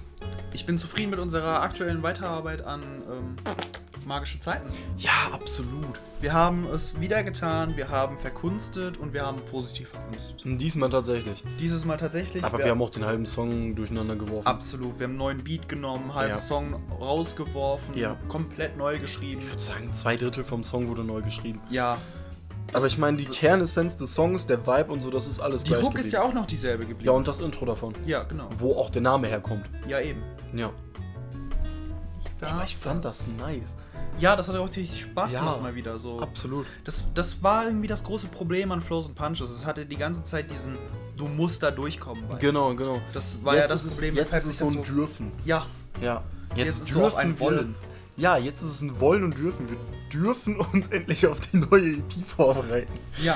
Ich 0.53 0.65
bin 0.65 0.77
zufrieden 0.77 1.11
mit 1.11 1.19
unserer 1.19 1.61
aktuellen 1.61 2.01
Weiterarbeit 2.03 2.63
an 2.65 2.81
ähm, 2.81 3.35
Magische 4.07 4.39
Zeiten. 4.39 4.71
Ja, 4.97 5.11
absolut. 5.33 5.99
Wir 6.21 6.31
haben 6.31 6.65
es 6.73 6.99
wieder 7.01 7.23
getan, 7.23 7.75
wir 7.75 7.89
haben 7.89 8.17
verkunstet 8.17 8.97
und 8.97 9.11
wir 9.13 9.25
haben 9.25 9.41
positiv 9.51 9.89
verkunstet. 9.89 10.45
Und 10.45 10.59
diesmal 10.59 10.89
tatsächlich. 10.89 11.43
Dieses 11.59 11.83
Mal 11.83 11.97
tatsächlich. 11.97 12.41
Aber 12.41 12.57
wir 12.59 12.71
haben 12.71 12.81
auch 12.81 12.89
den 12.89 13.03
halben 13.05 13.25
Song 13.25 13.75
durcheinander 13.75 14.15
geworfen. 14.15 14.47
Absolut, 14.47 14.97
wir 14.97 15.03
haben 15.03 15.11
einen 15.11 15.17
neuen 15.17 15.43
Beat 15.43 15.67
genommen, 15.67 16.15
halben 16.15 16.31
Ja. 16.31 16.37
Song 16.37 16.81
rausgeworfen, 17.01 17.97
Ja. 17.97 18.15
komplett 18.29 18.77
neu 18.77 18.97
geschrieben. 18.97 19.41
Ich 19.41 19.49
würde 19.49 19.61
sagen, 19.61 19.91
zwei 19.91 20.15
Drittel 20.15 20.45
vom 20.45 20.63
Song 20.63 20.87
wurde 20.87 21.03
neu 21.03 21.21
geschrieben. 21.21 21.59
Ja. 21.69 21.97
Aber 22.71 22.87
ich 22.87 22.97
meine, 22.97 23.17
die 23.17 23.25
Kernessenz 23.25 23.97
des 23.97 24.13
Songs, 24.13 24.47
der 24.47 24.65
Vibe 24.65 24.91
und 24.91 25.01
so, 25.01 25.09
das 25.11 25.27
ist 25.27 25.41
alles 25.41 25.63
Die 25.65 25.69
gleich 25.71 25.81
Hook 25.81 25.89
geblieben. 25.91 26.07
ist 26.07 26.13
ja 26.13 26.21
auch 26.21 26.33
noch 26.33 26.45
dieselbe 26.47 26.85
geblieben. 26.85 27.05
Ja, 27.07 27.11
und 27.11 27.27
das 27.27 27.41
Intro 27.41 27.65
davon. 27.65 27.93
Ja, 28.05 28.23
genau. 28.23 28.47
Wo 28.57 28.73
auch 28.75 28.89
der 28.89 29.01
Name 29.01 29.27
herkommt. 29.27 29.69
Ja, 29.85 29.99
eben. 29.99 30.21
Ja. 30.53 30.71
Da 32.39 32.51
Aber 32.51 32.63
ich 32.65 32.77
fand 32.77 33.03
das 33.03 33.29
nice. 33.39 33.77
Ja, 34.19 34.35
das 34.35 34.47
hat 34.47 34.55
auch 34.55 34.67
richtig 34.67 35.01
Spaß 35.01 35.33
Ja. 35.33 35.39
gemacht 35.41 35.61
mal 35.61 35.75
wieder 35.75 35.99
so. 35.99 36.19
Absolut. 36.19 36.65
Das, 36.83 37.03
das 37.13 37.41
war 37.43 37.65
irgendwie 37.65 37.87
das 37.87 38.03
große 38.03 38.27
Problem 38.27 38.71
an 38.71 38.81
Flows 38.81 39.05
and 39.05 39.15
Punches. 39.15 39.49
Es 39.51 39.65
hatte 39.65 39.85
die 39.85 39.95
ganze 39.97 40.23
Zeit 40.23 40.49
diesen, 40.49 40.75
du 41.15 41.27
musst 41.27 41.61
da 41.63 41.69
durchkommen. 41.71 42.23
Genau, 42.39 42.73
genau. 42.75 42.99
Das 43.13 43.43
war 43.43 43.55
ja 43.55 43.67
das 43.67 43.85
ist 43.85 43.93
Problem, 43.93 44.13
Es, 44.13 44.19
jetzt 44.19 44.27
weshalb 44.33 44.43
ist 44.53 44.61
es 44.61 44.73
so 44.73 44.79
ein 44.79 44.83
Dürfen. 44.83 45.31
Ja, 45.45 45.65
Ja. 46.01 46.23
jetzt, 46.55 46.67
ist 46.79 46.81
es 46.83 46.89
so 46.89 47.15
ein 47.15 47.29
wir- 47.35 47.39
Wollen. 47.39 47.75
Ja, 48.15 48.37
jetzt 48.37 48.61
ist 48.63 48.71
es 48.71 48.81
ein 48.81 48.99
Wollen 48.99 49.23
und 49.23 49.37
Dürfen. 49.37 49.69
Wir 49.69 49.77
dürfen 50.11 50.57
uns 50.57 50.87
endlich 50.91 51.27
auf 51.27 51.39
die 51.39 51.57
neue 51.57 51.97
EP 51.97 52.25
vorbereiten. 52.25 52.93
Ja, 53.23 53.35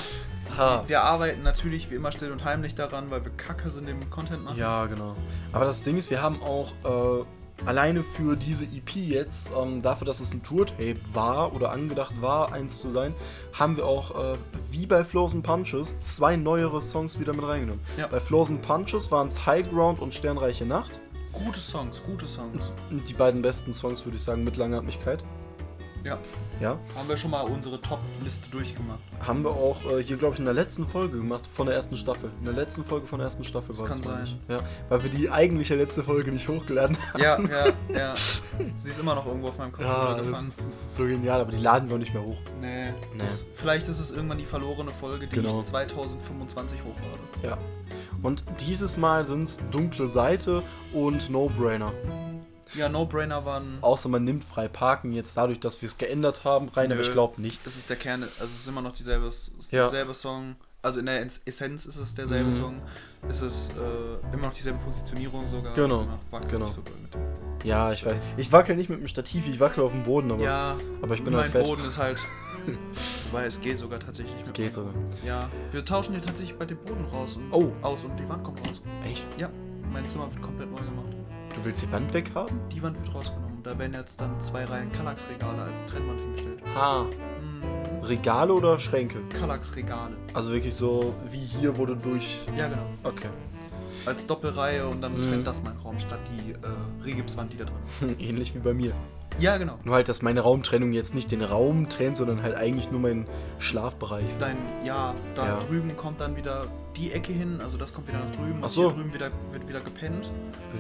Ha. 0.58 0.84
wir 0.88 1.02
arbeiten 1.04 1.44
natürlich 1.44 1.90
wie 1.92 1.96
immer 1.96 2.12
still 2.12 2.32
und 2.32 2.44
heimlich 2.44 2.76
daran, 2.76 3.10
weil 3.12 3.24
wir 3.24 3.32
kacke 3.32 3.70
sind 3.70 3.88
im 3.88 4.10
Content 4.10 4.44
machen. 4.44 4.58
Ja, 4.58 4.86
genau. 4.88 5.16
Aber 5.54 5.64
das 5.66 5.84
Ding 5.84 5.96
ist, 5.98 6.10
wir 6.10 6.22
haben 6.22 6.42
auch 6.42 6.74
äh, 6.84 7.24
alleine 7.66 8.04
für 8.04 8.36
diese 8.36 8.66
EP 8.66 8.96
jetzt, 8.96 9.52
ähm, 9.58 9.82
dafür, 9.82 10.06
dass 10.06 10.20
es 10.20 10.34
ein 10.34 10.44
Tour-Tape 10.44 11.00
war 11.14 11.54
oder 11.54 11.72
angedacht 11.72 12.14
war, 12.22 12.54
eins 12.54 12.80
zu 12.80 12.90
sein, 12.90 13.14
haben 13.54 13.78
wir 13.78 13.86
auch, 13.86 14.34
äh, 14.34 14.38
wie 14.72 14.86
bei 14.86 15.04
Flows 15.04 15.34
and 15.34 15.44
Punches, 15.44 16.00
zwei 16.00 16.36
neuere 16.36 16.82
Songs 16.82 17.20
wieder 17.20 17.34
mit 17.34 17.46
reingenommen. 17.46 17.82
Ja. 17.98 18.08
Bei 18.08 18.20
Flows 18.20 18.50
and 18.50 18.62
Punches 18.62 19.12
waren 19.12 19.28
es 19.28 19.46
High 19.46 19.70
Ground 19.70 20.00
und 20.00 20.14
Sternreiche 20.14 20.66
Nacht. 20.66 21.00
Gute 21.32 21.60
Songs, 21.60 22.02
gute 22.04 22.28
Songs. 22.28 22.74
Die 22.90 23.14
beiden 23.14 23.42
besten 23.42 23.74
Songs, 23.74 24.06
würde 24.06 24.18
ich 24.18 24.24
sagen, 24.24 24.44
mit 24.44 24.58
Langatmigkeit. 24.58 25.24
Ja, 26.04 26.18
Ja. 26.60 26.78
haben 26.96 27.08
wir 27.10 27.16
schon 27.18 27.32
mal 27.32 27.42
unsere 27.42 27.82
Top-Liste 27.82 28.50
durchgemacht. 28.50 29.00
Haben 29.26 29.44
wir 29.44 29.52
auch 29.52 29.78
äh, 29.92 30.04
hier, 30.04 30.18
glaube 30.18 30.34
ich, 30.34 30.40
in 30.40 30.46
der 30.46 30.54
letzten 30.54 30.86
Folge 30.88 31.18
gemacht, 31.18 31.46
von 31.48 31.68
der 31.68 31.76
ersten 31.76 31.96
Staffel. 31.98 32.32
In 32.40 32.46
der 32.46 32.54
letzten 32.54 32.84
Folge 32.84 33.06
von 33.08 33.20
der 33.20 33.26
ersten 33.28 33.44
Staffel 33.44 33.74
Das 33.74 33.82
war 33.82 33.88
kann 33.88 33.98
das, 33.98 34.06
meine 34.08 34.26
sein. 34.26 34.40
Ja, 34.48 34.60
weil 34.90 35.04
wir 35.04 35.10
die 35.12 35.30
eigentliche 35.30 35.76
letzte 35.76 36.04
Folge 36.04 36.32
nicht 36.32 36.48
hochgeladen 36.48 36.98
haben. 37.14 37.22
Ja, 37.22 37.40
ja, 37.40 37.68
ja. 37.94 38.14
Sie 38.78 38.90
ist 38.90 39.00
immer 39.00 39.16
noch 39.16 39.26
irgendwo 39.28 39.50
auf 39.50 39.58
meinem 39.58 39.72
Computer 39.72 40.18
Ja, 40.18 40.22
das 40.22 40.42
ist, 40.42 40.60
das 40.60 40.66
ist 40.68 40.96
so 40.96 41.04
genial, 41.06 41.42
aber 41.42 41.52
die 41.52 41.62
laden 41.62 41.88
wir 41.90 41.96
auch 41.96 42.00
nicht 42.00 42.14
mehr 42.14 42.24
hoch. 42.24 42.38
Nee. 42.60 42.90
Nee. 42.90 42.94
Das, 43.18 43.46
vielleicht 43.56 43.88
ist 43.88 44.00
es 44.00 44.12
irgendwann 44.12 44.38
die 44.40 44.46
verlorene 44.46 44.92
Folge, 44.92 45.28
die 45.28 45.36
Genau. 45.36 45.60
ich 45.60 45.66
2025 45.68 46.80
hochlade. 46.84 47.20
Ja. 47.44 47.58
Und 48.24 48.44
dieses 48.60 48.98
Mal 48.98 49.26
sind 49.26 49.44
es 49.44 49.60
Dunkle 49.72 50.08
Seite 50.08 50.64
und 50.94 51.30
No-Brainer. 51.30 51.92
Ja, 52.76 52.90
No-Brainer 52.90 53.46
waren. 53.46 53.78
Außer 53.82 54.08
man 54.10 54.24
nimmt 54.24 54.44
frei 54.44 54.68
Parken 54.68 55.12
jetzt 55.14 55.36
dadurch, 55.38 55.60
dass 55.60 55.82
wir 55.82 55.88
es 55.88 55.98
geändert 55.98 56.44
haben, 56.44 56.70
rein, 56.70 56.92
aber 56.92 57.02
Nö. 57.02 57.08
ich 57.08 57.12
glaube 57.12 57.42
nicht. 57.42 57.60
Es 57.66 57.78
ist 57.78 57.90
der 57.90 57.98
Kern, 57.98 58.24
also 58.24 58.46
es 58.46 58.56
ist 58.62 58.68
immer 58.68 58.82
noch 58.82 58.94
dieselbe, 58.94 59.28
es 59.28 59.50
ist 59.60 59.72
Ja. 59.72 59.82
derselbe 59.84 60.14
Song. 60.14 60.56
Also 60.84 61.00
in 61.00 61.06
der 61.06 61.22
Ess- 61.24 61.42
Essenz 61.46 61.86
ist 61.86 61.98
es 61.98 62.16
derselbe 62.16 62.46
Mhm. 62.48 62.52
Song. 62.52 62.82
Es 63.30 63.42
ist 63.42 63.72
äh, 63.78 64.34
immer 64.34 64.48
noch 64.48 64.54
dieselbe 64.54 64.80
Positionierung 64.80 65.46
sogar. 65.48 65.74
Genau, 65.76 66.08
genau. 66.50 66.66
ich 66.66 66.72
sogar 66.72 66.96
mit 67.02 67.14
dem. 67.14 67.22
Ja, 67.64 67.92
ich 67.92 68.04
weiß. 68.04 68.20
Ich 68.38 68.52
wackel 68.52 68.76
nicht 68.76 68.90
mit 68.90 69.00
dem 69.00 69.08
Stativ, 69.08 69.48
ich 69.48 69.60
wackel 69.60 69.84
auf 69.84 69.92
dem 69.92 70.04
Boden, 70.04 70.32
aber, 70.32 70.42
Ja, 70.44 70.76
aber 71.04 71.14
ich 71.14 71.24
bin 71.24 71.34
mein 71.34 71.44
halt 71.44 71.52
fett. 71.52 71.66
Boden 71.66 71.86
ist 71.86 71.98
halt 72.00 72.18
Weil 73.32 73.48
es 73.48 73.60
geht 73.62 73.80
sogar 73.80 74.00
tatsächlich. 74.00 74.36
Es 74.42 74.54
geht 74.54 74.74
sogar. 74.74 74.94
Ja, 75.26 75.50
wir 75.72 75.84
tauschen 75.86 76.14
hier 76.14 76.22
tatsächlich 76.24 76.58
bei 76.58 76.66
den 76.66 76.78
Boden 76.78 77.06
raus 77.12 77.36
und 77.38 77.52
Oh. 77.52 77.72
aus 77.82 78.04
und 78.04 78.16
die 78.18 78.28
Wand 78.30 78.44
kommt 78.44 78.60
raus. 78.68 78.82
Echt? 79.06 79.26
Ja, 79.38 79.50
mein 79.92 80.08
Zimmer 80.10 80.32
wird 80.32 80.42
komplett 80.42 80.70
neu 80.72 80.78
gemacht. 80.78 81.08
Du 81.62 81.66
willst 81.66 81.84
die 81.84 81.92
Wand 81.92 82.12
weghaben? 82.12 82.60
Die 82.74 82.82
Wand 82.82 83.00
wird 83.00 83.14
rausgenommen. 83.14 83.62
Da 83.62 83.78
werden 83.78 83.94
jetzt 83.94 84.20
dann 84.20 84.42
zwei 84.42 84.66
Reihen 84.66 84.92
Kallax-Regale 84.92 85.62
als 85.62 85.86
Trennwand 85.86 86.20
hingestellt. 86.20 86.60
Ha. 86.74 87.06
Hm, 87.40 88.02
Regale 88.02 88.52
oder 88.52 88.80
Schränke? 88.80 89.20
Kallax-Regale. 89.32 90.16
Also 90.34 90.54
wirklich 90.54 90.74
so 90.74 91.14
wie 91.30 91.38
hier 91.38 91.78
wurde 91.78 91.96
durch. 91.96 92.40
Ja, 92.58 92.68
genau. 92.68 92.82
Okay. 93.04 93.28
Als 94.06 94.26
Doppelreihe 94.26 94.88
und 94.88 95.02
dann 95.02 95.18
Mhm. 95.18 95.22
trennt 95.22 95.48
das 95.48 95.62
mein 95.64 95.78
Raum 95.78 96.00
statt 96.00 96.20
die 96.36 96.52
äh, 96.54 96.58
Regipswand, 97.04 97.54
die 97.54 97.58
da 97.58 97.66
drin 97.66 98.10
ist. 98.10 98.22
Ähnlich 98.22 98.56
wie 98.56 98.60
bei 98.60 98.74
mir. 98.74 98.94
Ja, 99.40 99.58
genau. 99.58 99.78
Nur 99.84 99.96
halt, 99.96 100.10
dass 100.10 100.22
meine 100.22 100.42
Raumtrennung 100.42 100.92
jetzt 100.92 101.16
nicht 101.16 101.32
den 101.32 101.42
Raum 101.42 101.88
trennt, 101.88 102.18
sondern 102.18 102.44
halt 102.44 102.56
eigentlich 102.56 102.92
nur 102.92 103.00
meinen 103.00 103.26
Schlafbereich. 103.60 104.38
Dein, 104.40 104.58
ja, 104.84 105.16
da 105.36 105.46
Ja. 105.46 105.60
drüben 105.60 105.96
kommt 105.96 106.20
dann 106.20 106.36
wieder 106.36 106.68
die 106.98 107.12
Ecke 107.14 107.32
hin, 107.32 107.60
also 107.62 107.78
das 107.78 107.94
kommt 107.94 108.08
wieder 108.10 108.20
nach 108.20 108.32
drüben. 108.36 108.58
Ach 108.60 108.64
und 108.66 108.70
so. 108.70 108.82
Hier 108.90 108.98
drüben 108.98 109.14
wieder, 109.14 109.32
wird 109.54 109.68
wieder 109.70 109.80
gepennt, 109.80 110.30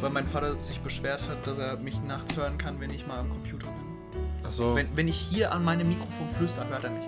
weil 0.01 0.09
mein 0.09 0.27
Vater 0.27 0.59
sich 0.59 0.81
beschwert 0.81 1.23
hat, 1.29 1.47
dass 1.47 1.57
er 1.57 1.77
mich 1.77 2.01
nachts 2.03 2.35
hören 2.35 2.57
kann, 2.57 2.79
wenn 2.81 2.89
ich 2.89 3.07
mal 3.07 3.19
am 3.19 3.29
Computer 3.29 3.67
bin. 3.67 4.25
Achso. 4.45 4.75
Wenn, 4.75 4.87
wenn 4.95 5.07
ich 5.07 5.15
hier 5.15 5.53
an 5.53 5.63
meinem 5.63 5.87
Mikrofon 5.87 6.27
flüster, 6.37 6.67
hört 6.67 6.83
er 6.83 6.89
mich. 6.89 7.07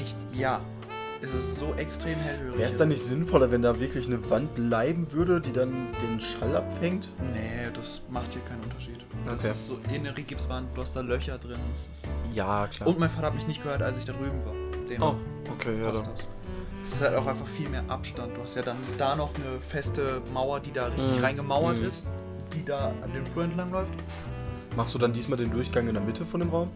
Echt? 0.00 0.16
Ja. 0.36 0.60
Es 1.22 1.32
ist 1.32 1.56
so 1.56 1.72
extrem 1.74 2.18
hellhörig. 2.18 2.58
Wäre 2.58 2.68
es 2.68 2.76
dann 2.76 2.88
nicht 2.88 3.02
sinnvoller, 3.02 3.50
wenn 3.52 3.62
da 3.62 3.78
wirklich 3.78 4.06
eine 4.06 4.28
Wand 4.28 4.54
bleiben 4.56 5.10
würde, 5.12 5.40
die 5.40 5.52
dann 5.52 5.88
den 6.02 6.20
Schall 6.20 6.56
abfängt? 6.56 7.08
Nee, 7.32 7.70
das 7.72 8.02
macht 8.10 8.32
hier 8.32 8.42
keinen 8.42 8.62
Unterschied. 8.64 8.98
Das 9.24 9.34
Okay. 9.34 9.50
ist 9.52 9.66
so 9.68 9.78
eine 9.88 10.16
Rigipswand, 10.16 10.66
du 10.76 10.80
hast 10.82 10.96
da 10.96 11.00
Löcher 11.00 11.38
drin. 11.38 11.58
Das 11.70 11.88
ist 11.92 12.08
Ja, 12.34 12.66
klar. 12.66 12.88
Und 12.88 12.98
mein 12.98 13.08
Vater 13.08 13.28
hat 13.28 13.34
mich 13.34 13.46
nicht 13.46 13.62
gehört, 13.62 13.82
als 13.82 13.98
ich 13.98 14.04
da 14.04 14.12
drüben 14.12 14.44
war. 14.44 14.52
Dem 14.88 15.00
oh, 15.02 15.14
okay, 15.52 15.78
ja. 15.80 15.92
Dann. 15.92 16.04
das. 16.12 16.28
Es 16.82 16.92
ist 16.94 17.02
halt 17.02 17.14
auch 17.14 17.26
einfach 17.28 17.46
viel 17.46 17.68
mehr 17.68 17.84
Abstand. 17.88 18.36
Du 18.36 18.42
hast 18.42 18.56
ja 18.56 18.62
dann 18.62 18.76
da 18.98 19.14
noch 19.14 19.30
eine 19.36 19.60
feste 19.60 20.20
Mauer, 20.34 20.58
die 20.58 20.72
da 20.72 20.86
richtig 20.86 21.18
Mhm. 21.18 21.24
reingemauert 21.24 21.78
Mhm. 21.78 21.84
ist, 21.84 22.10
die 22.52 22.64
da 22.64 22.88
an 23.00 23.12
dem 23.14 23.24
Flur 23.26 23.44
entlang 23.44 23.70
läuft. 23.70 23.92
Machst 24.76 24.92
du 24.92 24.98
dann 24.98 25.12
diesmal 25.12 25.38
den 25.38 25.52
Durchgang 25.52 25.86
in 25.86 25.94
der 25.94 26.02
Mitte 26.02 26.26
von 26.26 26.40
dem 26.40 26.48
Raum? 26.50 26.70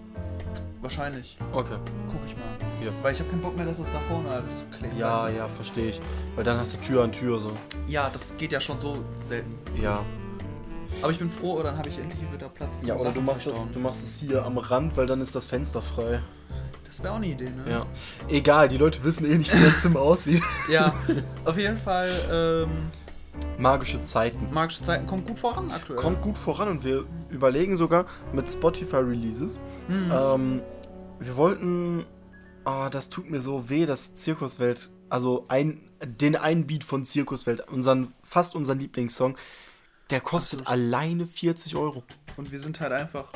Wahrscheinlich. 0.82 1.36
Okay. 1.52 1.76
Guck 2.08 2.20
ich 2.26 2.36
mal. 2.36 2.44
Ja. 2.84 2.90
Weil 3.02 3.12
ich 3.12 3.20
habe 3.20 3.30
keinen 3.30 3.42
Bock 3.42 3.56
mehr, 3.56 3.66
dass 3.66 3.78
das 3.78 3.92
da 3.92 4.00
vorne 4.08 4.28
alles 4.30 4.60
so 4.60 4.64
klebt. 4.76 4.96
Ja, 4.96 5.12
weißt 5.12 5.32
du? 5.34 5.36
ja, 5.38 5.48
verstehe 5.48 5.90
ich. 5.90 6.00
Weil 6.34 6.44
dann 6.44 6.58
hast 6.58 6.76
du 6.76 6.80
Tür 6.80 7.04
an 7.04 7.12
Tür 7.12 7.38
so. 7.40 7.52
Ja, 7.86 8.10
das 8.10 8.36
geht 8.36 8.52
ja 8.52 8.60
schon 8.60 8.78
so 8.78 8.98
selten. 9.22 9.54
Ja. 9.80 10.04
Aber 11.02 11.12
ich 11.12 11.18
bin 11.18 11.30
froh, 11.30 11.62
dann 11.62 11.76
habe 11.76 11.88
ich 11.88 11.98
endlich 11.98 12.20
wieder 12.32 12.48
Platz. 12.48 12.82
Ja, 12.84 12.96
oder 12.96 13.10
du 13.12 13.20
machst, 13.20 13.46
das, 13.46 13.66
du 13.70 13.78
machst 13.78 14.02
es 14.02 14.18
hier 14.18 14.44
am 14.44 14.56
Rand, 14.58 14.96
weil 14.96 15.06
dann 15.06 15.20
ist 15.20 15.34
das 15.34 15.46
Fenster 15.46 15.82
frei. 15.82 16.20
Das 16.84 17.02
wäre 17.02 17.12
auch 17.12 17.16
eine 17.16 17.26
Idee, 17.26 17.50
ne? 17.50 17.70
Ja. 17.70 17.86
Egal, 18.28 18.68
die 18.68 18.78
Leute 18.78 19.02
wissen 19.04 19.30
eh 19.30 19.36
nicht, 19.36 19.54
wie 19.54 19.62
dein 19.62 19.74
Zimmer 19.74 20.00
aussieht. 20.00 20.42
Ja, 20.70 20.94
auf 21.44 21.58
jeden 21.58 21.78
Fall, 21.78 22.08
ähm, 22.30 22.70
Magische 23.58 24.02
Zeiten. 24.02 24.48
magische 24.52 24.82
Zeiten 24.82 25.06
kommt 25.06 25.26
gut 25.26 25.38
voran 25.38 25.70
aktuell. 25.70 25.98
Kommt 25.98 26.22
gut 26.22 26.38
voran 26.38 26.68
und 26.68 26.84
wir 26.84 27.04
überlegen 27.28 27.76
sogar 27.76 28.06
mit 28.32 28.50
Spotify-Releases. 28.50 29.60
Hm. 29.88 30.12
Ähm, 30.12 30.60
wir 31.20 31.36
wollten. 31.36 32.06
Ah, 32.66 32.90
das 32.90 33.10
tut 33.10 33.30
mir 33.30 33.38
so 33.38 33.70
weh, 33.70 33.86
dass 33.86 34.16
Zirkuswelt, 34.16 34.90
also 35.08 35.44
ein, 35.46 35.88
den 36.04 36.34
einen 36.34 36.66
Beat 36.66 36.82
von 36.82 37.04
Zirkuswelt, 37.04 37.60
unseren, 37.70 38.12
fast 38.24 38.56
unseren 38.56 38.80
Lieblingssong, 38.80 39.36
der 40.10 40.20
kostet 40.20 40.60
so. 40.60 40.66
alleine 40.66 41.28
40 41.28 41.76
Euro. 41.76 42.02
Und 42.36 42.50
wir 42.50 42.58
sind 42.58 42.80
halt 42.80 42.90
einfach 42.90 43.28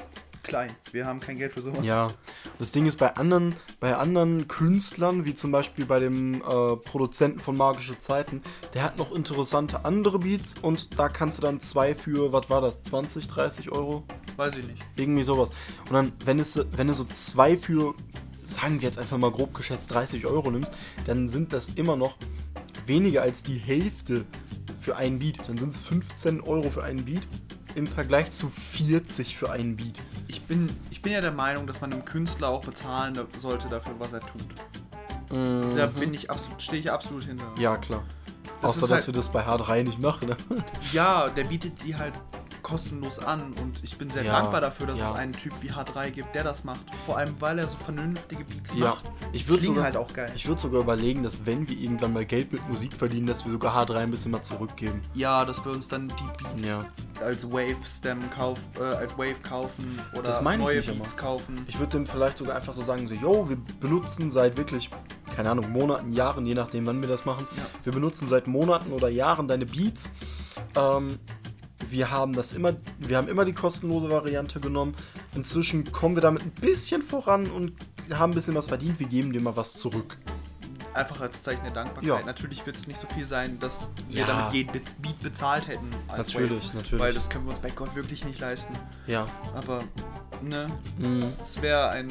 klein. 0.42 0.74
Wir 0.90 1.06
haben 1.06 1.20
kein 1.20 1.36
Geld 1.36 1.52
für 1.52 1.62
sowas. 1.62 1.84
Ja, 1.84 2.12
das 2.58 2.72
Ding 2.72 2.86
ist 2.86 2.96
bei 2.96 3.14
anderen, 3.14 3.54
bei 3.78 3.96
anderen 3.96 4.48
Künstlern, 4.48 5.24
wie 5.24 5.36
zum 5.36 5.52
Beispiel 5.52 5.86
bei 5.86 6.00
dem 6.00 6.42
äh, 6.42 6.76
Produzenten 6.76 7.38
von 7.38 7.56
Magische 7.56 8.00
Zeiten, 8.00 8.42
der 8.74 8.82
hat 8.82 8.98
noch 8.98 9.12
interessante 9.12 9.84
andere 9.84 10.18
Beats 10.18 10.56
und 10.60 10.98
da 10.98 11.08
kannst 11.08 11.38
du 11.38 11.42
dann 11.42 11.60
zwei 11.60 11.94
für, 11.94 12.32
was 12.32 12.50
war 12.50 12.60
das, 12.60 12.82
20, 12.82 13.28
30 13.28 13.70
Euro? 13.70 14.02
Weiß 14.36 14.56
ich 14.56 14.66
nicht. 14.66 14.82
Irgendwie 14.96 15.22
sowas. 15.22 15.52
Und 15.86 15.92
dann, 15.92 16.12
wenn, 16.24 16.40
es, 16.40 16.58
wenn 16.72 16.88
du 16.88 16.94
so 16.94 17.04
zwei 17.04 17.56
für, 17.56 17.94
sagen 18.50 18.80
wir 18.80 18.88
jetzt 18.88 18.98
einfach 18.98 19.18
mal 19.18 19.30
grob 19.30 19.54
geschätzt, 19.54 19.92
30 19.92 20.26
Euro 20.26 20.50
nimmst, 20.50 20.72
dann 21.04 21.28
sind 21.28 21.52
das 21.52 21.68
immer 21.68 21.96
noch 21.96 22.16
weniger 22.86 23.22
als 23.22 23.42
die 23.42 23.56
Hälfte 23.58 24.24
für 24.80 24.96
einen 24.96 25.18
Beat. 25.18 25.48
Dann 25.48 25.58
sind 25.58 25.70
es 25.74 25.78
15 25.80 26.40
Euro 26.40 26.70
für 26.70 26.82
einen 26.82 27.04
Beat 27.04 27.26
im 27.76 27.86
Vergleich 27.86 28.30
zu 28.32 28.48
40 28.48 29.36
für 29.36 29.50
einen 29.52 29.76
Beat. 29.76 30.00
Ich 30.26 30.42
bin, 30.42 30.68
ich 30.90 31.02
bin 31.02 31.12
ja 31.12 31.20
der 31.20 31.30
Meinung, 31.32 31.66
dass 31.66 31.80
man 31.80 31.92
einem 31.92 32.04
Künstler 32.04 32.48
auch 32.48 32.62
bezahlen 32.64 33.18
sollte 33.38 33.68
dafür, 33.68 33.92
was 33.98 34.12
er 34.12 34.20
tut. 34.20 35.76
Da 35.76 35.86
bin 35.86 36.12
ich 36.12 36.28
absolut, 36.28 36.60
stehe 36.60 36.80
ich 36.80 36.90
absolut 36.90 37.22
hinter. 37.24 37.48
Mhm. 37.50 37.60
Ja, 37.60 37.76
klar. 37.76 38.02
Das 38.60 38.70
Außer, 38.72 38.80
dass 38.88 38.90
halt- 38.90 39.06
wir 39.06 39.14
das 39.14 39.30
bei 39.30 39.46
H3 39.46 39.84
nicht 39.84 40.00
machen. 40.00 40.30
Ne? 40.30 40.36
Ja, 40.92 41.28
der 41.28 41.44
bietet 41.44 41.82
die 41.84 41.94
halt 41.94 42.14
kostenlos 42.70 43.18
an 43.18 43.52
und 43.60 43.82
ich 43.82 43.98
bin 43.98 44.08
sehr 44.10 44.24
Ja, 44.24 44.32
dankbar 44.40 44.60
dafür, 44.60 44.86
dass 44.86 45.00
ja. 45.00 45.10
es 45.10 45.16
einen 45.16 45.32
Typ 45.32 45.52
wie 45.60 45.70
H3 45.70 46.10
gibt, 46.10 46.34
der 46.34 46.44
das 46.44 46.64
macht. 46.64 46.80
Vor 47.04 47.18
allem, 47.18 47.34
weil 47.40 47.58
er 47.58 47.68
so 47.68 47.76
vernünftige 47.76 48.44
Beats 48.44 48.72
Ja. 48.74 48.90
macht. 48.90 49.04
Ich 49.32 49.48
würde 49.48 49.62
sogar, 49.64 49.84
halt 49.84 49.96
auch 49.96 50.12
geil. 50.12 50.30
ich 50.34 50.46
würd 50.46 50.60
sogar 50.60 50.80
überlegen, 50.82 51.22
dass 51.22 51.44
wenn 51.44 51.68
wir 51.68 51.76
irgendwann 51.76 52.12
mal 52.12 52.24
Geld 52.24 52.52
mit 52.52 52.66
Musik 52.68 52.92
verdienen, 52.94 53.26
dass 53.26 53.44
wir 53.44 53.52
sogar 53.52 53.74
H3 53.76 53.96
ein 53.96 54.10
bisschen 54.10 54.30
mal 54.30 54.42
zurückgeben. 54.42 55.02
Ja, 55.14 55.44
dass 55.44 55.64
wir 55.64 55.72
uns 55.72 55.88
dann 55.88 56.08
die 56.08 56.42
Beats 56.44 56.68
Ja. 56.70 56.84
als 57.24 57.50
Wave 57.50 57.76
Stem 57.86 58.18
kauf, 58.30 58.58
äh, 58.78 58.84
als 58.84 59.18
Wave 59.18 59.36
kaufen 59.42 59.98
oder 60.12 60.22
Das 60.22 60.40
meine 60.40 60.62
ich 60.62 60.68
neue 60.68 60.76
nicht 60.78 60.86
Beats 60.98 61.12
immer. 61.12 61.20
kaufen. 61.20 61.64
Ich 61.66 61.78
würde 61.78 61.92
dem 61.98 62.06
vielleicht 62.06 62.38
sogar 62.38 62.56
einfach 62.56 62.72
so 62.74 62.82
sagen, 62.82 63.08
so, 63.08 63.14
yo, 63.14 63.48
wir 63.48 63.56
benutzen 63.80 64.30
seit 64.30 64.56
wirklich, 64.56 64.88
keine 65.34 65.50
Ahnung, 65.50 65.70
Monaten, 65.72 66.12
Jahren, 66.12 66.46
je 66.46 66.54
nachdem, 66.54 66.86
wann 66.86 67.00
wir 67.00 67.08
das 67.08 67.24
machen. 67.24 67.46
Ja. 67.56 67.62
Wir 67.82 67.92
benutzen 67.92 68.28
seit 68.28 68.46
Monaten 68.46 68.92
oder 68.92 69.08
Jahren 69.08 69.48
deine 69.48 69.66
Beats. 69.66 70.12
Ähm, 70.76 71.18
wir 71.88 72.10
haben 72.10 72.32
das 72.32 72.52
immer, 72.52 72.74
wir 72.98 73.16
haben 73.16 73.28
immer 73.28 73.44
die 73.44 73.52
kostenlose 73.52 74.10
Variante 74.10 74.60
genommen. 74.60 74.94
Inzwischen 75.34 75.92
kommen 75.92 76.16
wir 76.16 76.22
damit 76.22 76.42
ein 76.42 76.52
bisschen 76.52 77.02
voran 77.02 77.50
und 77.50 77.72
haben 78.12 78.32
ein 78.32 78.34
bisschen 78.34 78.54
was 78.54 78.66
verdient. 78.66 78.98
Wir 78.98 79.08
geben 79.08 79.32
dir 79.32 79.40
mal 79.40 79.56
was 79.56 79.74
zurück. 79.74 80.16
Einfach 80.94 81.20
als 81.20 81.42
Zeichen 81.42 81.62
der 81.62 81.72
Dankbarkeit. 81.72 82.04
Ja. 82.08 82.20
Natürlich 82.22 82.64
wird 82.66 82.74
es 82.76 82.86
nicht 82.86 82.98
so 82.98 83.06
viel 83.06 83.24
sein, 83.24 83.58
dass 83.60 83.86
wir 84.08 84.22
Ja. 84.22 84.26
damit 84.26 84.52
jeden 84.54 84.72
Be- 84.72 84.80
Beat 84.98 85.20
bezahlt 85.22 85.68
hätten. 85.68 85.88
als 86.08 86.18
Natürlich, 86.34 86.68
Wave, 86.68 86.76
natürlich. 86.78 87.00
Weil 87.00 87.14
das 87.14 87.30
können 87.30 87.44
wir 87.44 87.50
uns 87.50 87.60
bei 87.60 87.70
Gott 87.70 87.94
wirklich 87.94 88.24
nicht 88.24 88.40
leisten. 88.40 88.74
Ja. 89.06 89.26
Aber, 89.54 89.84
ne, 90.42 90.68
Mhm. 90.98 91.22
es 91.22 91.60
wäre 91.62 91.90
ein, 91.90 92.10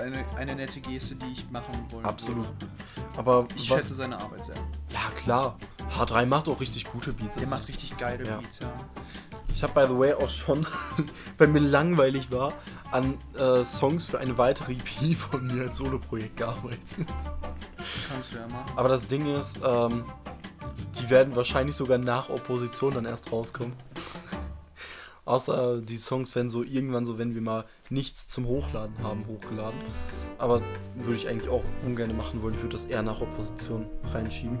eine, 0.00 0.24
eine 0.36 0.54
nette 0.56 0.80
Geste, 0.80 1.14
die 1.16 1.32
ich 1.32 1.50
machen 1.50 1.74
wollte. 1.90 2.08
Absolut. 2.08 2.46
Aber 3.16 3.46
Ich 3.56 3.70
was, 3.70 3.80
schätze 3.80 3.94
seine 3.94 4.18
Arbeit 4.18 4.46
sehr. 4.46 4.56
ja 4.90 5.00
klar, 5.16 5.56
H3 5.96 6.24
macht 6.26 6.48
auch 6.48 6.60
richtig 6.60 6.84
gute 6.90 7.12
Beats. 7.12 7.34
Der 7.34 7.42
Also, 7.44 7.54
macht 7.54 7.68
richtig 7.68 7.96
geile 7.98 8.24
Ja. 8.26 8.36
Beats, 8.38 8.58
ja. 8.60 8.72
Ich 9.54 9.62
habe 9.62 9.72
by 9.72 9.86
the 9.88 9.96
way 9.96 10.12
auch 10.12 10.28
schon, 10.28 10.66
weil 11.38 11.46
mir 11.48 11.60
langweilig 11.60 12.30
war, 12.32 12.52
an 12.90 13.18
äh, 13.38 13.64
Songs 13.64 14.04
für 14.04 14.18
eine 14.18 14.36
weitere 14.36 14.72
EP 14.72 15.16
von 15.16 15.46
mir 15.46 15.62
als 15.62 15.76
Soloprojekt 15.76 16.36
gearbeitet. 16.36 17.06
Kannst 18.08 18.32
du 18.32 18.38
ja 18.38 18.48
machen. 18.48 18.72
Aber 18.74 18.88
das 18.88 19.06
Ding 19.06 19.32
ist, 19.32 19.60
ähm, 19.64 20.04
die 21.00 21.08
werden 21.08 21.36
wahrscheinlich 21.36 21.76
sogar 21.76 21.98
nach 21.98 22.30
Opposition 22.30 22.94
dann 22.94 23.04
erst 23.04 23.30
rauskommen. 23.30 23.74
Außer 25.24 25.80
die 25.80 25.96
Songs 25.96 26.34
werden 26.34 26.50
so 26.50 26.62
irgendwann 26.62 27.06
so, 27.06 27.18
wenn 27.18 27.34
wir 27.34 27.40
mal 27.40 27.64
nichts 27.88 28.28
zum 28.28 28.46
Hochladen 28.46 28.98
haben, 29.02 29.24
hochgeladen. 29.26 29.78
Aber 30.38 30.60
würde 30.96 31.16
ich 31.16 31.28
eigentlich 31.28 31.48
auch 31.48 31.62
ungern 31.84 32.14
machen 32.16 32.42
wollen. 32.42 32.54
Ich 32.54 32.60
würde 32.60 32.74
das 32.74 32.84
eher 32.84 33.02
nach 33.02 33.20
Opposition 33.20 33.86
reinschieben. 34.12 34.58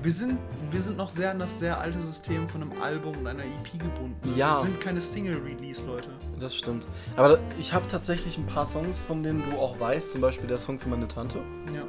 Wir 0.00 0.12
sind, 0.12 0.38
wir 0.70 0.80
sind 0.80 0.96
noch 0.96 1.08
sehr 1.08 1.32
an 1.32 1.40
das 1.40 1.58
sehr 1.58 1.80
alte 1.80 2.00
System 2.00 2.48
von 2.48 2.62
einem 2.62 2.80
Album 2.80 3.16
und 3.16 3.26
einer 3.26 3.44
EP 3.44 3.72
gebunden. 3.72 4.16
Ja. 4.36 4.58
Wir 4.58 4.68
sind 4.68 4.80
keine 4.80 5.00
Single-Release, 5.00 5.84
Leute. 5.86 6.10
Das 6.38 6.54
stimmt. 6.54 6.86
Aber 7.16 7.38
ich 7.58 7.72
habe 7.72 7.86
tatsächlich 7.88 8.38
ein 8.38 8.46
paar 8.46 8.66
Songs, 8.66 9.00
von 9.00 9.22
denen 9.22 9.42
du 9.50 9.56
auch 9.56 9.80
weißt. 9.80 10.12
Zum 10.12 10.20
Beispiel 10.20 10.46
der 10.46 10.58
Song 10.58 10.78
für 10.78 10.88
meine 10.88 11.08
Tante. 11.08 11.38
Ja. 11.74 11.82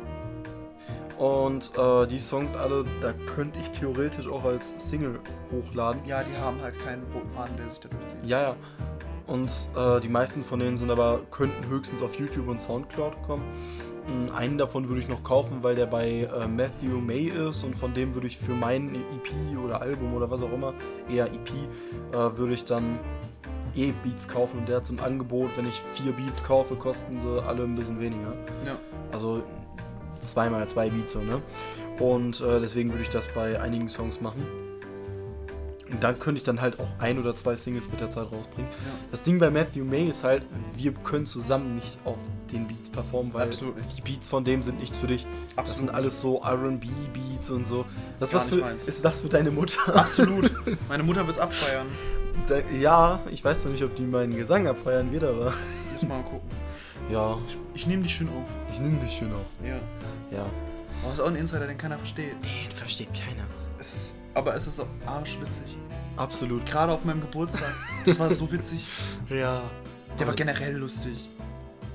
Und 1.19 1.71
äh, 1.77 2.07
die 2.07 2.17
Songs 2.17 2.55
alle, 2.55 2.85
da 3.01 3.11
könnte 3.35 3.59
ich 3.59 3.77
theoretisch 3.77 4.27
auch 4.29 4.45
als 4.45 4.73
Single 4.77 5.19
hochladen. 5.51 6.01
Ja, 6.05 6.23
die 6.23 6.35
haben 6.41 6.61
halt 6.61 6.79
keinen 6.79 7.03
roten 7.13 7.29
Faden, 7.35 7.57
der 7.57 7.69
sich 7.69 7.79
da 7.81 7.89
durchzieht. 7.89 8.17
Ja, 8.23 8.41
ja. 8.41 8.55
Und 9.27 9.51
äh, 9.75 9.99
die 9.99 10.07
meisten 10.07 10.43
von 10.43 10.59
denen 10.61 10.77
sind 10.77 10.89
aber, 10.89 11.19
könnten 11.29 11.67
höchstens 11.67 12.01
auf 12.01 12.17
YouTube 12.17 12.47
und 12.47 12.59
Soundcloud 12.59 13.21
kommen. 13.23 13.43
Mm, 14.07 14.31
Einen 14.31 14.57
davon 14.57 14.87
würde 14.87 15.01
ich 15.01 15.09
noch 15.09 15.21
kaufen, 15.21 15.61
weil 15.61 15.75
der 15.75 15.87
bei 15.87 16.21
äh, 16.21 16.47
Matthew 16.47 17.01
May 17.01 17.25
ist 17.25 17.65
und 17.65 17.75
von 17.75 17.93
dem 17.93 18.15
würde 18.15 18.27
ich 18.27 18.37
für 18.37 18.53
mein 18.53 18.95
EP 18.95 19.59
oder 19.61 19.81
Album 19.81 20.13
oder 20.13 20.31
was 20.31 20.41
auch 20.41 20.53
immer, 20.53 20.73
eher 21.09 21.25
EP, 21.25 21.49
äh, 22.13 22.37
würde 22.37 22.53
ich 22.53 22.63
dann 22.63 22.97
eh 23.75 23.91
Beats 24.03 24.25
kaufen 24.25 24.59
und 24.59 24.69
der 24.69 24.77
hat 24.77 24.85
so 24.85 24.93
ein 24.93 24.99
Angebot, 25.01 25.49
wenn 25.57 25.67
ich 25.67 25.81
vier 25.95 26.13
Beats 26.13 26.43
kaufe, 26.43 26.75
kosten 26.75 27.19
sie 27.19 27.43
alle 27.45 27.63
ein 27.63 27.75
bisschen 27.75 27.99
weniger. 27.99 28.33
Ja. 28.65 28.77
Also 29.11 29.43
zweimal 30.21 30.67
zwei 30.69 30.89
Beats 30.89 31.13
so, 31.13 31.19
ne? 31.21 31.41
Und 31.99 32.39
äh, 32.41 32.59
deswegen 32.59 32.89
würde 32.91 33.03
ich 33.03 33.09
das 33.09 33.27
bei 33.27 33.59
einigen 33.61 33.89
Songs 33.89 34.21
machen. 34.21 34.43
Und 35.91 36.03
dann 36.03 36.19
könnte 36.19 36.37
ich 36.37 36.43
dann 36.43 36.61
halt 36.61 36.79
auch 36.79 36.87
ein 36.99 37.17
oder 37.17 37.33
zwei 37.33 37.55
Singles 37.55 37.89
mit 37.89 37.99
der 37.99 38.11
Zeit 38.11 38.31
rausbringen. 38.31 38.69
Ja. 38.71 38.91
Das 39.09 39.23
Ding 39.23 39.39
bei 39.39 39.49
Matthew 39.49 39.83
May 39.83 40.07
ist 40.07 40.23
halt, 40.23 40.43
wir 40.77 40.93
können 40.93 41.25
zusammen 41.25 41.75
nicht 41.75 41.97
auf 42.05 42.19
den 42.53 42.67
Beats 42.67 42.91
performen, 42.91 43.33
weil 43.33 43.49
die 43.49 44.01
Beats 44.01 44.27
von 44.27 44.43
dem 44.43 44.61
sind 44.61 44.79
nichts 44.79 44.99
für 44.99 45.07
dich. 45.07 45.25
Das 45.55 45.57
Absolut 45.57 45.77
sind 45.79 45.89
alles 45.95 46.19
so 46.21 46.41
R&B-Beats 46.43 47.49
und 47.49 47.65
so. 47.65 47.85
Das 48.19 48.29
Gar 48.29 48.41
was 48.41 48.49
für, 48.49 48.57
meins. 48.57 48.85
ist 48.87 49.03
was 49.03 49.21
für 49.21 49.29
deine 49.29 49.49
Mutter. 49.49 49.95
Absolut. 49.95 50.51
Meine 50.89 51.01
Mutter 51.01 51.25
wird's 51.25 51.39
abfeiern. 51.39 51.87
Da- 52.47 52.59
ja, 52.79 53.19
ich 53.31 53.43
weiß 53.43 53.65
noch 53.65 53.71
nicht, 53.71 53.83
ob 53.83 53.95
die 53.95 54.03
meinen 54.03 54.35
Gesang 54.37 54.67
abfeiern 54.67 55.11
wird, 55.11 55.23
aber 55.23 55.53
Muss 55.93 56.03
mal 56.03 56.21
gucken. 56.21 56.47
ja, 57.11 57.35
Ich, 57.47 57.57
ich 57.73 57.87
nehme 57.87 58.03
dich 58.03 58.13
schön 58.13 58.29
auf. 58.29 58.45
ich 58.71 58.79
nehme 58.79 58.99
dich 58.99 59.11
schön 59.13 59.33
auf. 59.33 59.47
Ja. 59.67 59.79
Ja. 60.31 60.45
Aber 61.01 61.13
es 61.13 61.19
ist 61.19 61.21
auch 61.21 61.27
ein 61.27 61.35
Insider, 61.35 61.67
den 61.67 61.77
keiner 61.77 61.97
versteht. 61.97 62.33
Den 62.43 62.71
versteht 62.71 63.09
keiner. 63.13 63.43
Es 63.79 63.93
ist, 63.93 64.15
aber 64.33 64.55
es 64.55 64.67
ist 64.67 64.79
auch 64.79 64.87
arschwitzig. 65.05 65.77
Absolut. 66.17 66.65
Gerade 66.65 66.91
auf 66.91 67.05
meinem 67.05 67.21
Geburtstag. 67.21 67.73
Das 68.05 68.19
war 68.19 68.29
so 68.29 68.51
witzig. 68.51 68.85
Ja. 69.29 69.61
Der 70.19 70.27
war 70.27 70.33
generell 70.35 70.75
lustig. 70.75 71.29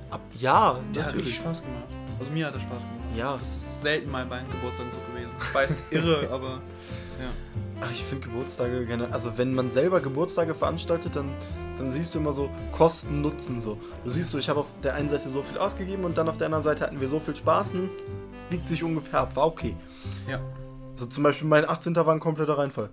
Ab, 0.09 0.21
ja, 0.41 0.79
Der 0.95 1.03
hat 1.03 1.15
richtig 1.15 1.35
natürlich. 1.35 1.37
Spaß 1.37 1.63
gemacht. 1.63 1.85
Also 2.19 2.31
mir 2.31 2.47
hat 2.47 2.55
er 2.55 2.61
Spaß 2.61 2.85
gemacht. 2.85 3.17
Ja. 3.17 3.37
Das 3.37 3.49
ist 3.49 3.83
selten 3.83 4.11
mal 4.11 4.25
bei 4.25 4.37
einem 4.37 4.51
Geburtstag 4.51 4.87
so 4.91 4.97
gewesen. 5.13 5.35
Ich 5.39 5.55
weiß, 5.55 5.83
irre, 5.91 6.29
aber 6.31 6.63
ja. 7.21 7.31
Ach, 7.81 7.91
ich 7.91 8.03
finde 8.03 8.29
Geburtstage 8.29 8.87
gerne. 8.87 9.13
Also, 9.13 9.37
wenn 9.37 9.53
man 9.55 9.69
selber 9.69 10.01
Geburtstage 10.01 10.55
veranstaltet, 10.55 11.17
dann, 11.17 11.29
dann 11.77 11.91
siehst 11.91 12.15
du 12.15 12.21
immer 12.21 12.33
so 12.33 12.49
Kosten, 12.73 13.21
Nutzen 13.21 13.61
so. 13.61 13.79
Du 14.05 14.11
siehst 14.11 14.31
so, 14.31 14.39
ich 14.39 14.49
habe 14.49 14.61
auf 14.61 14.73
der 14.83 14.95
einen 14.95 15.09
Seite 15.09 15.29
so 15.29 15.43
viel 15.43 15.59
ausgegeben 15.59 16.05
und 16.05 16.17
dann 16.17 16.29
auf 16.29 16.39
der 16.39 16.47
anderen 16.47 16.63
Seite 16.63 16.85
hatten 16.85 17.01
wir 17.01 17.09
so 17.09 17.21
viel 17.21 17.37
Spaß 17.37 17.75
und 17.75 17.91
wiegt 18.55 18.69
sich 18.69 18.83
ungefähr 18.83 19.21
ab. 19.21 19.37
War 19.37 19.47
okay. 19.47 19.77
Ja. 20.29 20.41
So 20.95 21.07
zum 21.07 21.23
Beispiel 21.25 21.49
mein 21.49 21.69
18. 21.69 21.95
war 21.97 22.09
ein 22.11 22.21
kompletter 22.21 22.57
Reinfall. 22.57 22.89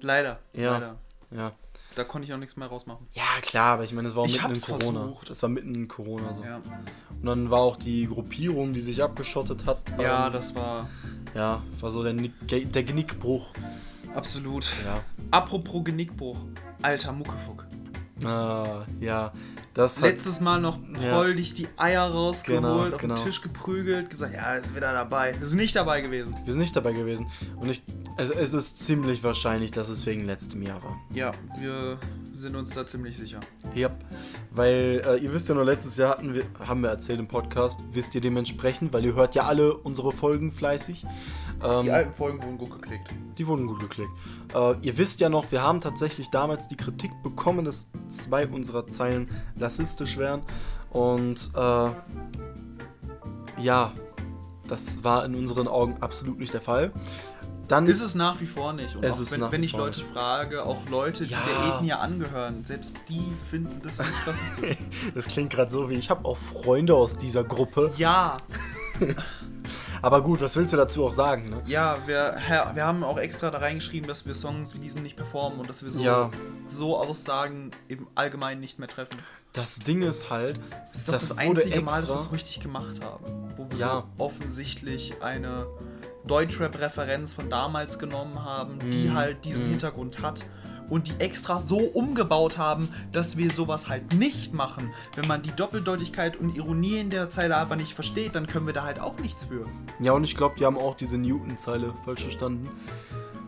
Leider. 0.00 0.38
Ja. 0.52 0.72
Leider. 0.72 0.96
Ja. 1.30 1.52
Da 1.96 2.02
konnte 2.04 2.26
ich 2.26 2.34
auch 2.34 2.38
nichts 2.38 2.56
mehr 2.56 2.66
rausmachen. 2.68 3.06
Ja, 3.12 3.22
klar, 3.40 3.74
aber 3.74 3.84
ich 3.84 3.92
meine, 3.92 4.08
es 4.08 4.16
war 4.16 4.26
mitten 4.26 4.50
in 4.52 4.60
Corona. 4.60 5.00
versucht. 5.04 5.30
Das 5.30 5.42
war 5.42 5.48
mitten 5.48 5.74
in 5.74 5.88
Corona 5.88 6.32
so. 6.34 6.42
Ja. 6.42 6.56
Und 6.56 7.24
dann 7.24 7.50
war 7.50 7.60
auch 7.60 7.76
die 7.76 8.06
Gruppierung, 8.08 8.74
die 8.74 8.80
sich 8.80 9.02
abgeschottet 9.02 9.64
hat. 9.64 9.78
Ja, 9.98 10.24
dann- 10.24 10.32
das 10.32 10.54
war 10.56 10.88
Ja, 11.34 11.62
war 11.80 11.90
so 11.90 12.02
der, 12.02 12.12
der 12.12 12.82
Genickbruch. 12.82 13.52
absolut. 14.14 14.72
Ja. 14.84 15.00
Apropos 15.30 15.84
Genickbruch. 15.84 16.36
Alter 16.82 17.12
Muckefuck. 17.12 17.64
Ah, 18.24 18.84
ja. 19.00 19.32
Das 19.74 20.00
Letztes 20.00 20.40
Mal 20.40 20.60
noch 20.60 20.78
Ja. 21.02 21.14
voll 21.14 21.34
dich 21.34 21.54
die 21.54 21.66
Eier 21.76 22.04
rausgeholt, 22.04 22.62
Genau, 22.62 22.86
auf 22.94 22.96
genau. 22.96 23.14
den 23.16 23.24
Tisch 23.24 23.40
geprügelt, 23.42 24.08
gesagt, 24.08 24.32
ja, 24.32 24.54
ist 24.54 24.74
wieder 24.74 24.92
dabei. 24.92 25.32
Ist 25.42 25.54
nicht 25.54 25.74
dabei 25.74 26.00
gewesen. 26.00 26.34
wir 26.44 26.52
sind 26.52 26.62
nicht 26.62 26.76
dabei 26.76 26.92
gewesen. 26.92 27.26
Und 27.56 27.68
ich, 27.70 27.82
es, 28.16 28.30
es 28.30 28.54
ist 28.54 28.78
ziemlich 28.80 29.22
wahrscheinlich, 29.24 29.72
dass 29.72 29.88
es 29.88 30.06
wegen 30.06 30.26
letztem 30.26 30.62
Jahr 30.62 30.80
war. 30.82 30.96
Ja, 31.12 31.32
wir 31.58 31.98
sind 32.44 32.56
uns 32.56 32.74
da 32.74 32.86
ziemlich 32.86 33.16
sicher. 33.16 33.40
Ja, 33.74 33.90
weil 34.50 35.02
äh, 35.04 35.16
ihr 35.16 35.32
wisst 35.32 35.48
ja 35.48 35.54
nur, 35.54 35.64
letztes 35.64 35.96
Jahr 35.96 36.10
hatten 36.10 36.34
wir, 36.34 36.44
haben 36.60 36.82
wir 36.82 36.90
erzählt 36.90 37.18
im 37.18 37.26
Podcast, 37.26 37.80
wisst 37.90 38.14
ihr 38.14 38.20
dementsprechend, 38.20 38.92
weil 38.92 39.04
ihr 39.04 39.14
hört 39.14 39.34
ja 39.34 39.44
alle 39.44 39.74
unsere 39.74 40.12
Folgen 40.12 40.52
fleißig. 40.52 41.06
Ähm, 41.64 41.84
Die 41.84 41.90
alten 41.90 42.12
Folgen 42.12 42.42
wurden 42.42 42.58
gut 42.58 42.70
geklickt. 42.70 43.08
Die 43.38 43.46
wurden 43.46 43.66
gut 43.66 43.80
geklickt. 43.80 44.12
Äh, 44.54 44.74
ihr 44.82 44.98
wisst 44.98 45.20
ja 45.20 45.30
noch, 45.30 45.50
wir 45.52 45.62
haben 45.62 45.80
tatsächlich 45.80 46.28
damals 46.28 46.68
die 46.68 46.76
Kritik 46.76 47.10
bekommen, 47.22 47.64
dass 47.64 47.90
zwei 48.08 48.46
unserer 48.46 48.86
Zeilen 48.86 49.30
rassistisch 49.58 50.18
wären. 50.18 50.42
Und 50.90 51.50
äh, 51.56 51.90
ja, 53.58 53.92
das 54.68 55.02
war 55.02 55.24
in 55.24 55.34
unseren 55.34 55.66
Augen 55.66 55.96
absolut 56.00 56.38
nicht 56.38 56.52
der 56.52 56.60
Fall. 56.60 56.92
Dann 57.68 57.86
Ist 57.86 58.02
es 58.02 58.14
nach 58.14 58.40
wie 58.40 58.46
vor 58.46 58.72
nicht. 58.72 58.94
Und 58.96 59.06
auch 59.06 59.18
ist 59.20 59.30
wenn, 59.32 59.50
wenn 59.52 59.62
ich 59.62 59.72
Leute 59.72 60.04
frage, 60.04 60.64
auch 60.64 60.86
Leute, 60.88 61.24
die 61.24 61.32
Ja. 61.32 61.42
der 61.46 61.74
Ethnie 61.76 61.92
angehören, 61.92 62.64
selbst 62.64 62.96
die 63.08 63.22
finden 63.50 63.80
das 63.82 63.98
nicht 63.98 64.26
rassistisch. 64.26 64.76
das 65.14 65.26
klingt 65.26 65.50
gerade 65.50 65.70
so 65.70 65.88
wie 65.88 65.94
ich 65.94 66.10
habe 66.10 66.24
auch 66.26 66.36
Freunde 66.36 66.94
aus 66.94 67.16
dieser 67.16 67.44
Gruppe. 67.44 67.92
ja, 67.96 68.36
Aber 70.02 70.20
gut, 70.22 70.42
was 70.42 70.54
willst 70.56 70.72
du 70.74 70.76
dazu 70.76 71.06
auch 71.06 71.14
sagen? 71.14 71.48
Ne? 71.48 71.62
ja, 71.66 71.96
wir, 72.06 72.36
wir 72.74 72.84
haben 72.86 73.02
auch 73.02 73.16
extra 73.18 73.50
da 73.50 73.56
reingeschrieben, 73.58 74.06
dass 74.06 74.26
wir 74.26 74.34
Songs 74.34 74.74
wie 74.74 74.78
diesen 74.78 75.02
nicht 75.02 75.16
performen 75.16 75.58
und 75.60 75.68
dass 75.70 75.82
wir 75.82 75.90
so, 75.90 76.00
Ja. 76.02 76.30
so 76.68 76.98
Aussagen 76.98 77.70
im 77.88 78.06
Allgemeinen 78.14 78.60
nicht 78.60 78.78
mehr 78.78 78.88
treffen. 78.88 79.16
Das 79.54 79.76
Ding 79.78 80.02
ist 80.02 80.28
halt, 80.28 80.60
Das 80.92 80.98
ist 80.98 81.08
das, 81.08 81.28
das, 81.28 81.38
einzige 81.38 81.80
Mal, 81.80 82.00
dass 82.02 82.10
wir 82.10 82.16
es 82.16 82.32
richtig 82.32 82.60
gemacht 82.60 83.00
haben. 83.02 83.24
Wo 83.56 83.70
wir 83.70 83.78
Ja. 83.78 84.04
so 84.18 84.24
offensichtlich 84.24 85.22
eine 85.22 85.66
Deutschrap-Referenz 86.26 87.32
von 87.34 87.50
damals 87.50 87.98
genommen 87.98 88.42
haben, 88.44 88.78
die 88.90 89.08
Mhm. 89.08 89.14
halt 89.14 89.44
diesen 89.44 89.66
Mhm. 89.66 89.70
Hintergrund 89.70 90.22
hat. 90.22 90.44
Und 90.90 91.08
die 91.08 91.14
extra 91.18 91.58
so 91.58 91.78
umgebaut 91.78 92.58
haben, 92.58 92.90
dass 93.10 93.38
wir 93.38 93.50
sowas 93.50 93.88
halt 93.88 94.14
nicht 94.18 94.52
machen. 94.52 94.92
Wenn 95.16 95.26
man 95.26 95.40
die 95.40 95.50
Doppeldeutigkeit 95.52 96.36
und 96.36 96.54
Ironie 96.58 96.98
in 96.98 97.08
der 97.08 97.30
Zeile 97.30 97.56
aber 97.56 97.74
nicht 97.74 97.94
versteht, 97.94 98.34
dann 98.34 98.46
können 98.46 98.66
wir 98.66 98.74
da 98.74 98.82
halt 98.84 99.00
auch 99.00 99.18
nichts 99.18 99.44
für. 99.44 99.64
ja, 100.00 100.12
und 100.12 100.24
ich 100.24 100.36
glaube, 100.36 100.56
die 100.58 100.66
haben 100.66 100.76
auch 100.76 100.94
diese 100.94 101.16
Newton-Zeile 101.16 101.94
falsch 102.04 102.20
verstanden. 102.22 102.68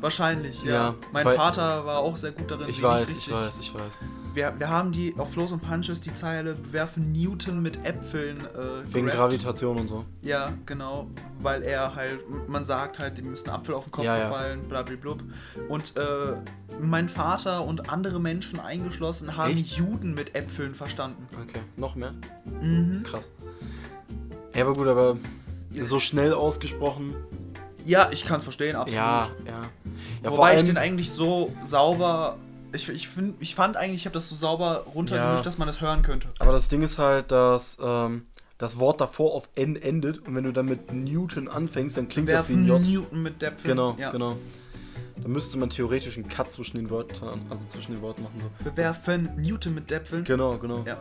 Wahrscheinlich, 0.01 0.63
ja. 0.63 0.73
Ja, 0.73 0.95
mein 1.13 1.25
Vater 1.25 1.87
war 1.87 1.99
auch 2.01 2.17
sehr 2.17 2.33
gut 2.33 2.51
darin. 2.51 2.69
Ich 2.69 2.83
weiß, 2.83 3.11
ich 3.17 3.31
weiß, 3.31 3.59
ich 3.61 3.75
weiß. 3.75 4.01
Wir, 4.35 4.53
wir 4.59 4.69
haben 4.69 4.93
die 4.93 5.15
auf 5.17 5.33
Flows 5.33 5.53
und 5.53 5.61
Punches 5.61 6.01
die 6.03 6.13
Zeile 6.13 6.55
bewerfen 6.55 7.13
Newton 7.13 7.63
mit 7.63 7.85
Äpfeln. 7.85 8.39
Äh, 8.39 8.93
Wegen 8.93 9.07
gerappt. 9.07 9.19
Gravitation 9.19 9.79
und 9.79 9.87
so. 9.89 10.05
Ja, 10.21 10.53
genau, 10.67 11.07
weil 11.41 11.63
er 11.63 11.95
halt, 11.95 12.21
man 12.49 12.65
sagt 12.65 12.99
halt, 12.99 13.17
dem 13.17 13.33
ist 13.33 13.49
ein 13.49 13.55
Apfel 13.55 13.75
auf 13.75 13.85
den 13.85 13.93
Kopf 13.93 14.05
Ja, 14.05 14.19
ja. 14.19 14.29
gefallen, 14.29 14.69
blablablub. 14.69 15.23
Und 15.69 15.97
äh, 15.97 16.35
mein 16.81 17.09
Vater 17.09 17.65
und 17.65 17.91
andere 17.91 18.21
Menschen 18.21 18.61
eingeschlossen 18.61 19.37
haben 19.37 19.53
Echt? 19.53 19.79
Juden 19.79 20.13
mit 20.13 20.35
Äpfeln 20.37 20.75
verstanden. 20.75 21.27
Okay, 21.43 21.61
noch 21.77 21.95
mehr? 21.95 22.13
Mhm. 22.45 23.03
Krass. 23.03 23.31
Ja, 24.55 24.65
aber 24.65 24.75
gut, 24.75 24.87
aber 24.87 25.17
so 25.71 25.99
schnell 26.01 26.35
ausgesprochen. 26.35 27.15
Ja, 27.87 28.09
ich 28.11 28.25
kann 28.25 28.39
es 28.39 28.45
verstehen, 28.45 28.77
absolut. 28.77 28.97
Ja, 28.97 29.31
ja. 29.47 29.63
ja 30.23 30.31
Wobei 30.31 30.59
ich 30.59 30.65
den 30.65 30.77
eigentlich 30.77 31.11
so 31.11 31.53
sauber, 31.63 32.37
ich, 32.73 32.89
ich, 32.89 33.09
find, 33.09 33.37
ich 33.41 33.55
fand 33.55 33.77
eigentlich, 33.77 34.01
ich 34.01 34.07
habe 34.07 34.15
das 34.15 34.29
so 34.29 34.35
sauber 34.35 34.87
runtergemischt, 34.95 35.39
Ja. 35.39 35.45
dass 35.45 35.59
man 35.59 35.67
das 35.67 35.81
hören 35.81 36.03
könnte. 36.03 36.29
aber 36.39 36.53
das 36.53 36.69
Ding 36.69 36.83
ist 36.83 36.99
halt, 36.99 37.31
dass 37.31 37.79
ähm, 37.83 38.27
das 38.59 38.79
Wort 38.79 39.01
davor 39.01 39.35
auf 39.35 39.49
N 39.55 39.77
endet 39.77 40.27
und 40.27 40.35
wenn 40.35 40.45
du 40.45 40.53
dann 40.53 40.67
mit 40.67 40.93
Newton 40.93 41.49
anfängst, 41.49 41.97
dann 41.97 42.09
klingt 42.09 42.31
das 42.31 42.49
wie 42.49 42.55
ein 42.55 42.67
Werfen 42.67 42.85
J. 42.85 43.03
Newton 43.03 43.23
mit 43.23 43.43
Äpfeln. 43.43 43.77
Genau, 43.77 43.97
ja. 43.99 44.11
genau. 44.11 44.37
Da 45.23 45.29
müsste 45.29 45.59
man 45.59 45.71
theoretisch 45.71 46.17
einen 46.17 46.29
Cut 46.29 46.53
zwischen 46.53 46.77
den 46.77 46.91
Wörtern, 46.91 47.41
also 47.49 47.67
zwischen 47.67 47.93
den 47.93 48.03
Worten 48.03 48.23
machen. 48.23 48.39
So. 48.39 48.65
Bewerfen 48.65 49.31
Newton 49.37 49.75
mit 49.75 49.91
Äpfeln. 49.91 50.25
Genau, 50.25 50.59
genau. 50.59 50.85
Ja. 50.87 50.99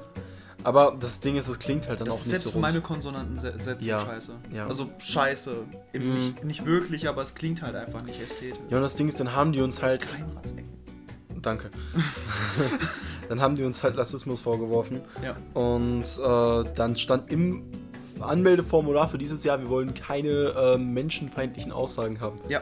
Aber 0.66 0.97
das 0.99 1.20
Ding 1.20 1.36
ist, 1.38 1.47
es 1.47 1.59
klingt 1.59 1.88
halt 1.88 1.99
dann 1.99 2.05
Das 2.07 2.16
auch 2.16 2.20
nicht 2.20 2.30
selbst 2.30 2.43
so 2.45 2.49
rund. 2.51 2.61
meine 2.61 2.82
Konsonanten 2.82 3.38
se- 3.38 3.53
Sätze 3.59 3.88
Ja, 3.88 3.99
scheiße. 3.99 4.34
ja. 4.51 4.66
Also 4.68 4.89
scheiße. 4.97 5.55
Mhm. 5.93 6.13
nicht, 6.16 6.43
nicht 6.43 6.66
wirklich, 6.66 7.07
aber 7.07 7.22
es 7.22 7.36
klingt 7.36 7.61
halt 7.61 7.76
einfach 7.76 8.01
nicht 8.01 8.20
ästhetisch. 8.20 8.57
Ja, 8.70 8.78
und 8.78 8.84
das 8.84 8.95
Ding 8.95 9.07
ist, 9.07 9.20
dann 9.20 9.34
haben 9.34 9.51
die 9.53 9.61
uns 9.61 9.82
halt. 9.82 10.01
kein 10.01 10.26
Ratzeck. 10.36 10.66
Danke. 11.41 11.70
dann 13.30 13.39
haben 13.41 13.55
die 13.55 13.63
uns 13.63 13.84
halt 13.84 13.97
Rassismus 13.97 14.41
vorgeworfen. 14.41 15.01
Ja. 15.24 15.36
Und 15.53 16.01
äh, 16.03 16.70
dann 16.76 16.95
stand 16.95 17.32
im 17.32 17.63
Anmeldeformular 18.22 19.09
für 19.09 19.18
dieses 19.18 19.43
Jahr, 19.43 19.59
wir 19.59 19.70
wollen 19.70 19.93
keine 19.93 20.30
äh, 20.30 20.78
menschenfeindlichen 20.78 21.72
Aussagen 21.72 22.22
haben. 22.22 22.39
Ja, 22.49 22.61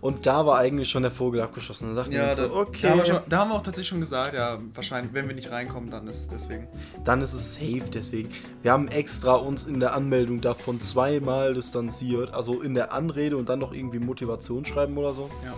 Und 0.00 0.26
da 0.26 0.46
war 0.46 0.58
eigentlich 0.58 0.88
schon 0.88 1.02
der 1.02 1.10
Vogel 1.10 1.40
abgeschossen. 1.40 1.88
Dann 1.88 1.96
dachten 1.96 2.12
wir 2.12 2.18
ja 2.18 2.28
uns 2.28 2.36
da, 2.36 2.44
so, 2.48 2.54
okay, 2.54 2.82
da, 2.82 2.90
haben 2.90 2.98
wir 2.98 3.06
schon, 3.06 3.20
da 3.28 3.38
haben 3.38 3.50
wir 3.50 3.54
auch 3.56 3.62
tatsächlich 3.62 3.88
schon 3.88 4.00
gesagt, 4.00 4.34
ja, 4.34 4.58
wahrscheinlich, 4.74 5.12
wenn 5.14 5.28
wir 5.28 5.34
nicht 5.34 5.50
reinkommen, 5.50 5.90
dann 5.90 6.06
ist 6.06 6.20
es 6.20 6.28
deswegen. 6.28 6.66
dann 7.04 7.20
ist 7.22 7.32
es 7.32 7.54
safe 7.54 7.90
deswegen. 7.92 8.30
Wir 8.62 8.72
haben 8.72 8.88
extra 8.88 9.34
uns 9.34 9.64
in 9.64 9.80
der 9.80 9.94
Anmeldung 9.94 10.40
davon 10.40 10.80
zweimal 10.80 11.54
distanziert. 11.54 12.32
Also 12.32 12.62
in 12.62 12.74
der 12.74 12.92
Anrede 12.92 13.36
und 13.36 13.48
dann 13.48 13.58
noch 13.58 13.72
irgendwie 13.72 13.98
Motivation 13.98 14.64
schreiben 14.64 14.96
oder 14.98 15.12
so. 15.12 15.30
Ja. 15.44 15.54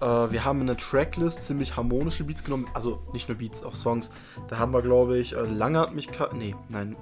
Äh, 0.00 0.32
wir 0.32 0.44
haben 0.44 0.60
in 0.60 0.66
der 0.66 0.76
Tracklist 0.76 1.42
ziemlich 1.42 1.76
harmonische 1.76 2.24
Beats 2.24 2.44
genommen. 2.44 2.66
Also 2.74 3.02
nicht 3.12 3.28
nur 3.28 3.38
Beats, 3.38 3.62
auch 3.62 3.74
Songs. 3.74 4.10
Da 4.48 4.58
haben 4.58 4.72
wir, 4.72 4.82
glaube 4.82 5.18
ich, 5.18 5.34
äh, 5.34 5.40
Langatmigkeit. 5.40 6.34
Nee, 6.34 6.54
nein. 6.68 6.96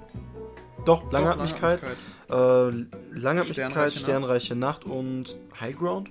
Doch, 0.85 1.11
Langatmigkeit. 1.11 1.81
Äh, 2.29 2.33
Langatmigkeit, 2.33 3.53
Sternreiche 3.53 3.99
Sternreiche, 3.99 4.55
Nacht. 4.55 4.85
Nacht. 4.85 4.95
und 4.95 5.35
High 5.59 5.77
Ground. 5.77 6.09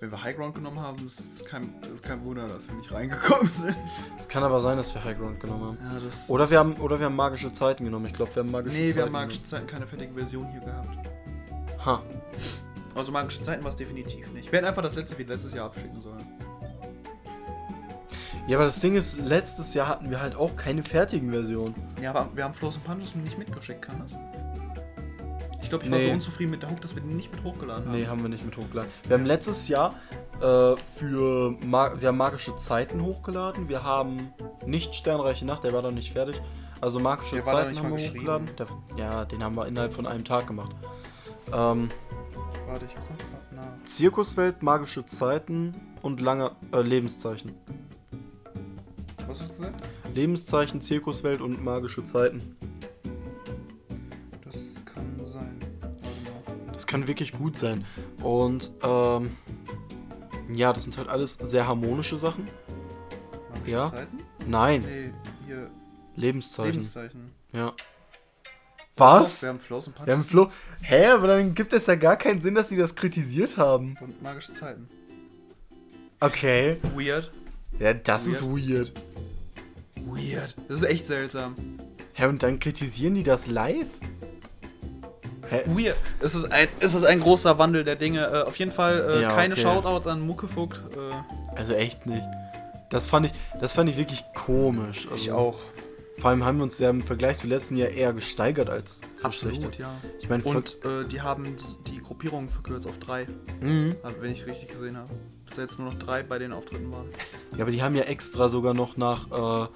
Wenn 0.00 0.12
wir 0.12 0.22
Highground 0.22 0.54
genommen 0.54 0.78
haben, 0.80 1.04
ist 1.06 1.18
es 1.18 1.44
kein, 1.44 1.74
ist 1.92 2.04
kein 2.04 2.24
Wunder, 2.24 2.46
dass 2.46 2.68
wir 2.68 2.76
nicht 2.76 2.92
reingekommen 2.92 3.48
sind. 3.50 3.74
Es 4.16 4.28
kann 4.28 4.44
aber 4.44 4.60
sein, 4.60 4.76
dass 4.76 4.94
wir 4.94 5.02
High 5.02 5.18
Ground 5.18 5.40
genommen 5.40 5.64
haben. 5.64 5.78
Ja, 5.92 5.98
das, 6.04 6.30
Oder 6.30 6.48
wir 6.50 6.58
haben, 6.60 6.74
oder 6.74 7.00
wir 7.00 7.06
haben 7.06 7.16
magische 7.16 7.52
Zeiten 7.52 7.84
genommen. 7.84 8.06
Ich 8.06 8.12
glaube, 8.12 8.32
wir 8.34 8.44
haben 8.44 8.50
magische 8.50 8.76
Nee, 8.76 8.88
Zeiten 8.90 8.96
wir 8.96 9.04
haben 9.06 9.12
magische 9.12 9.42
Zeiten 9.42 9.66
keine 9.66 9.86
fertige 9.88 10.14
Version 10.14 10.46
hier 10.52 10.60
gehabt. 10.60 11.08
Ha. 11.84 12.02
Also 12.94 13.10
magische 13.10 13.42
Zeiten 13.42 13.64
war 13.64 13.70
es 13.70 13.76
definitiv 13.76 14.30
nicht. 14.32 14.52
Wir 14.52 14.58
hätten 14.58 14.68
einfach 14.68 14.82
das 14.82 14.94
letzte 14.94 15.18
wie 15.18 15.24
letztes 15.24 15.52
Jahr 15.52 15.66
abschicken 15.66 16.00
sollen. 16.00 16.24
Ja, 18.48 18.56
aber 18.56 18.64
das 18.64 18.80
Ding 18.80 18.96
ist, 18.96 19.18
letztes 19.20 19.74
Jahr 19.74 19.88
hatten 19.88 20.10
wir 20.10 20.20
halt 20.20 20.34
auch 20.34 20.56
keine 20.56 20.82
fertigen 20.82 21.30
Versionen. 21.30 21.74
Ja, 22.02 22.10
aber 22.10 22.28
wir 22.34 22.44
haben 22.44 22.54
Flows 22.54 22.76
und 22.76 22.84
Punches 22.84 23.14
nicht 23.14 23.36
mitgeschickt, 23.38 23.82
kann 23.82 24.00
das? 24.00 24.18
Ich 25.62 25.68
glaube, 25.68 25.84
ich 25.84 25.90
war 25.90 25.98
Nee. 25.98 26.06
so 26.06 26.12
unzufrieden 26.12 26.52
mit 26.52 26.62
der 26.62 26.70
Hook, 26.70 26.80
dass 26.80 26.94
wir 26.94 27.02
den 27.02 27.14
nicht 27.14 27.30
mit 27.30 27.44
hochgeladen 27.44 27.84
haben. 27.84 27.92
Nee, 27.92 28.06
haben 28.06 28.22
wir 28.22 28.30
nicht 28.30 28.44
mit 28.46 28.56
hochgeladen. 28.56 28.90
Wir 29.06 29.18
haben 29.18 29.26
letztes 29.26 29.68
Jahr 29.68 29.94
äh, 30.40 30.76
für 30.96 31.54
Ma 31.62 31.92
wir 32.00 32.08
haben 32.08 32.16
magische 32.16 32.56
Zeiten 32.56 33.02
hochgeladen. 33.02 33.68
Wir 33.68 33.82
haben 33.82 34.32
nicht 34.64 34.94
Sternreiche 34.94 35.44
Nacht, 35.44 35.64
der 35.64 35.74
war 35.74 35.82
noch 35.82 35.90
nicht 35.90 36.12
fertig. 36.14 36.40
Also 36.80 37.00
magische 37.00 37.34
Der 37.34 37.44
Zeiten 37.44 37.76
haben 37.76 37.90
wir 37.96 37.98
hochgeladen. 37.98 38.48
Der, 38.56 38.66
ja, 38.96 39.24
den 39.26 39.44
haben 39.44 39.56
wir 39.56 39.66
innerhalb 39.66 39.92
von 39.92 40.06
einem 40.06 40.24
Tag 40.24 40.46
gemacht. 40.46 40.74
Ähm, 41.52 41.90
Warte, 42.66 42.86
ich 42.86 42.94
guck 42.94 43.18
grad 43.18 43.52
nach. 43.52 43.84
Zirkuswelt, 43.84 44.62
magische 44.62 45.04
Zeiten 45.04 45.74
und 46.00 46.20
lange 46.22 46.52
äh, 46.72 46.80
Lebenszeichen. 46.80 47.52
Was 49.28 49.40
hast 49.40 49.50
du 49.50 49.56
gesagt? 49.58 49.82
Lebenszeichen, 50.14 50.80
Zirkuswelt 50.80 51.40
und 51.40 51.62
magische 51.62 52.04
Zeiten. 52.04 52.56
Das 54.44 54.82
kann 54.86 55.04
sein. 55.24 55.60
Das 56.72 56.86
kann 56.86 57.06
wirklich 57.06 57.32
gut 57.32 57.56
sein. 57.56 57.84
Und 58.22 58.70
ähm, 58.82 59.36
ja, 60.52 60.72
das 60.72 60.84
sind 60.84 60.96
halt 60.96 61.08
alles 61.08 61.34
sehr 61.34 61.66
harmonische 61.66 62.18
Sachen. 62.18 62.48
Magische 63.50 63.70
Ja. 63.70 63.84
Zeiten? 63.90 64.18
Nein, 64.46 64.80
Nee, 64.80 65.12
hier. 65.46 65.70
Lebenszeichen. 66.16 66.72
Lebenszeichen. 66.72 67.32
Ja. 67.52 67.74
Was? 68.96 69.42
Wir 69.42 69.50
haben 69.50 69.60
Flows 69.60 69.86
und 69.88 69.94
Wir 69.94 70.00
haben 70.14 70.24
Punches 70.24 70.26
Flo. 70.30 70.50
Hä, 70.82 71.06
aber 71.06 71.28
dann 71.28 71.54
gibt 71.54 71.72
es 71.72 71.86
ja 71.86 71.94
gar 71.94 72.16
keinen 72.16 72.40
Sinn, 72.40 72.54
dass 72.54 72.68
sie 72.70 72.76
das 72.76 72.94
kritisiert 72.94 73.56
haben. 73.58 73.96
und 74.00 74.20
magische 74.22 74.52
Zeiten. 74.54 74.88
Okay. 76.20 76.78
Weird. 76.96 77.30
Ja, 77.78 77.94
das 77.94 78.26
ist 78.26 78.42
weird. 78.42 78.92
Weird. 80.04 80.54
Das 80.68 80.78
ist 80.82 80.88
echt 80.88 81.06
seltsam. 81.06 81.54
Hä, 82.14 82.26
und 82.26 82.42
dann 82.42 82.58
kritisieren 82.58 83.14
die 83.14 83.22
das 83.22 83.46
live? 83.46 83.86
Hä? 85.50 85.62
Weird. 85.66 85.96
Es 86.20 86.34
ist 86.34 86.50
ein, 86.52 86.68
es 86.80 86.94
ist 86.94 87.04
ein 87.04 87.20
großer 87.20 87.58
Wandel 87.58 87.84
der 87.84 87.96
Dinge. 87.96 88.26
Äh, 88.26 88.42
auf 88.42 88.56
jeden 88.56 88.70
Fall 88.70 89.06
äh, 89.08 89.22
Ja, 89.22 89.30
keine 89.30 89.54
okay. 89.54 89.62
Shoutouts 89.62 90.06
an 90.06 90.20
Muckefuck. 90.20 90.80
Äh, 90.96 91.56
Also 91.58 91.72
echt 91.74 92.06
nicht. 92.06 92.24
Das 92.90 93.06
fand 93.06 93.26
ich, 93.26 93.32
das 93.60 93.72
fand 93.72 93.88
ich 93.90 93.96
wirklich 93.96 94.24
komisch. 94.34 95.06
Also, 95.10 95.14
ich 95.22 95.30
auch. 95.30 95.58
Vor 96.18 96.30
allem 96.30 96.44
haben 96.44 96.56
wir 96.58 96.64
uns 96.64 96.78
ja 96.78 96.90
im 96.90 97.00
Vergleich 97.00 97.38
zu 97.38 97.46
letzten 97.46 97.76
Jahr 97.76 97.90
eher 97.90 98.12
gesteigert 98.12 98.68
als 98.68 99.02
verschlechtert. 99.16 99.78
Absolut, 99.78 99.78
ja. 99.78 100.10
Ich 100.20 100.28
meine, 100.28 100.42
Und 100.42 100.84
äh, 100.84 101.04
die 101.06 101.20
haben 101.20 101.54
die 101.86 102.00
Gruppierung 102.00 102.48
verkürzt 102.48 102.88
auf 102.88 102.98
drei, 102.98 103.26
mhm. 103.60 103.94
wenn 104.20 104.32
ich 104.32 104.46
richtig 104.46 104.68
gesehen 104.68 104.96
habe. 104.96 105.08
Dass 105.46 105.56
jetzt 105.56 105.78
nur 105.78 105.88
noch 105.90 105.98
drei 105.98 106.22
bei 106.22 106.38
den 106.38 106.52
Auftritten 106.52 106.90
waren. 106.92 107.06
Ja, 107.56 107.62
aber 107.62 107.70
die 107.70 107.82
haben 107.82 107.94
ja 107.94 108.02
extra 108.02 108.48
sogar 108.48 108.74
noch 108.74 108.96
nach 108.96 109.30
äh, 109.66 109.68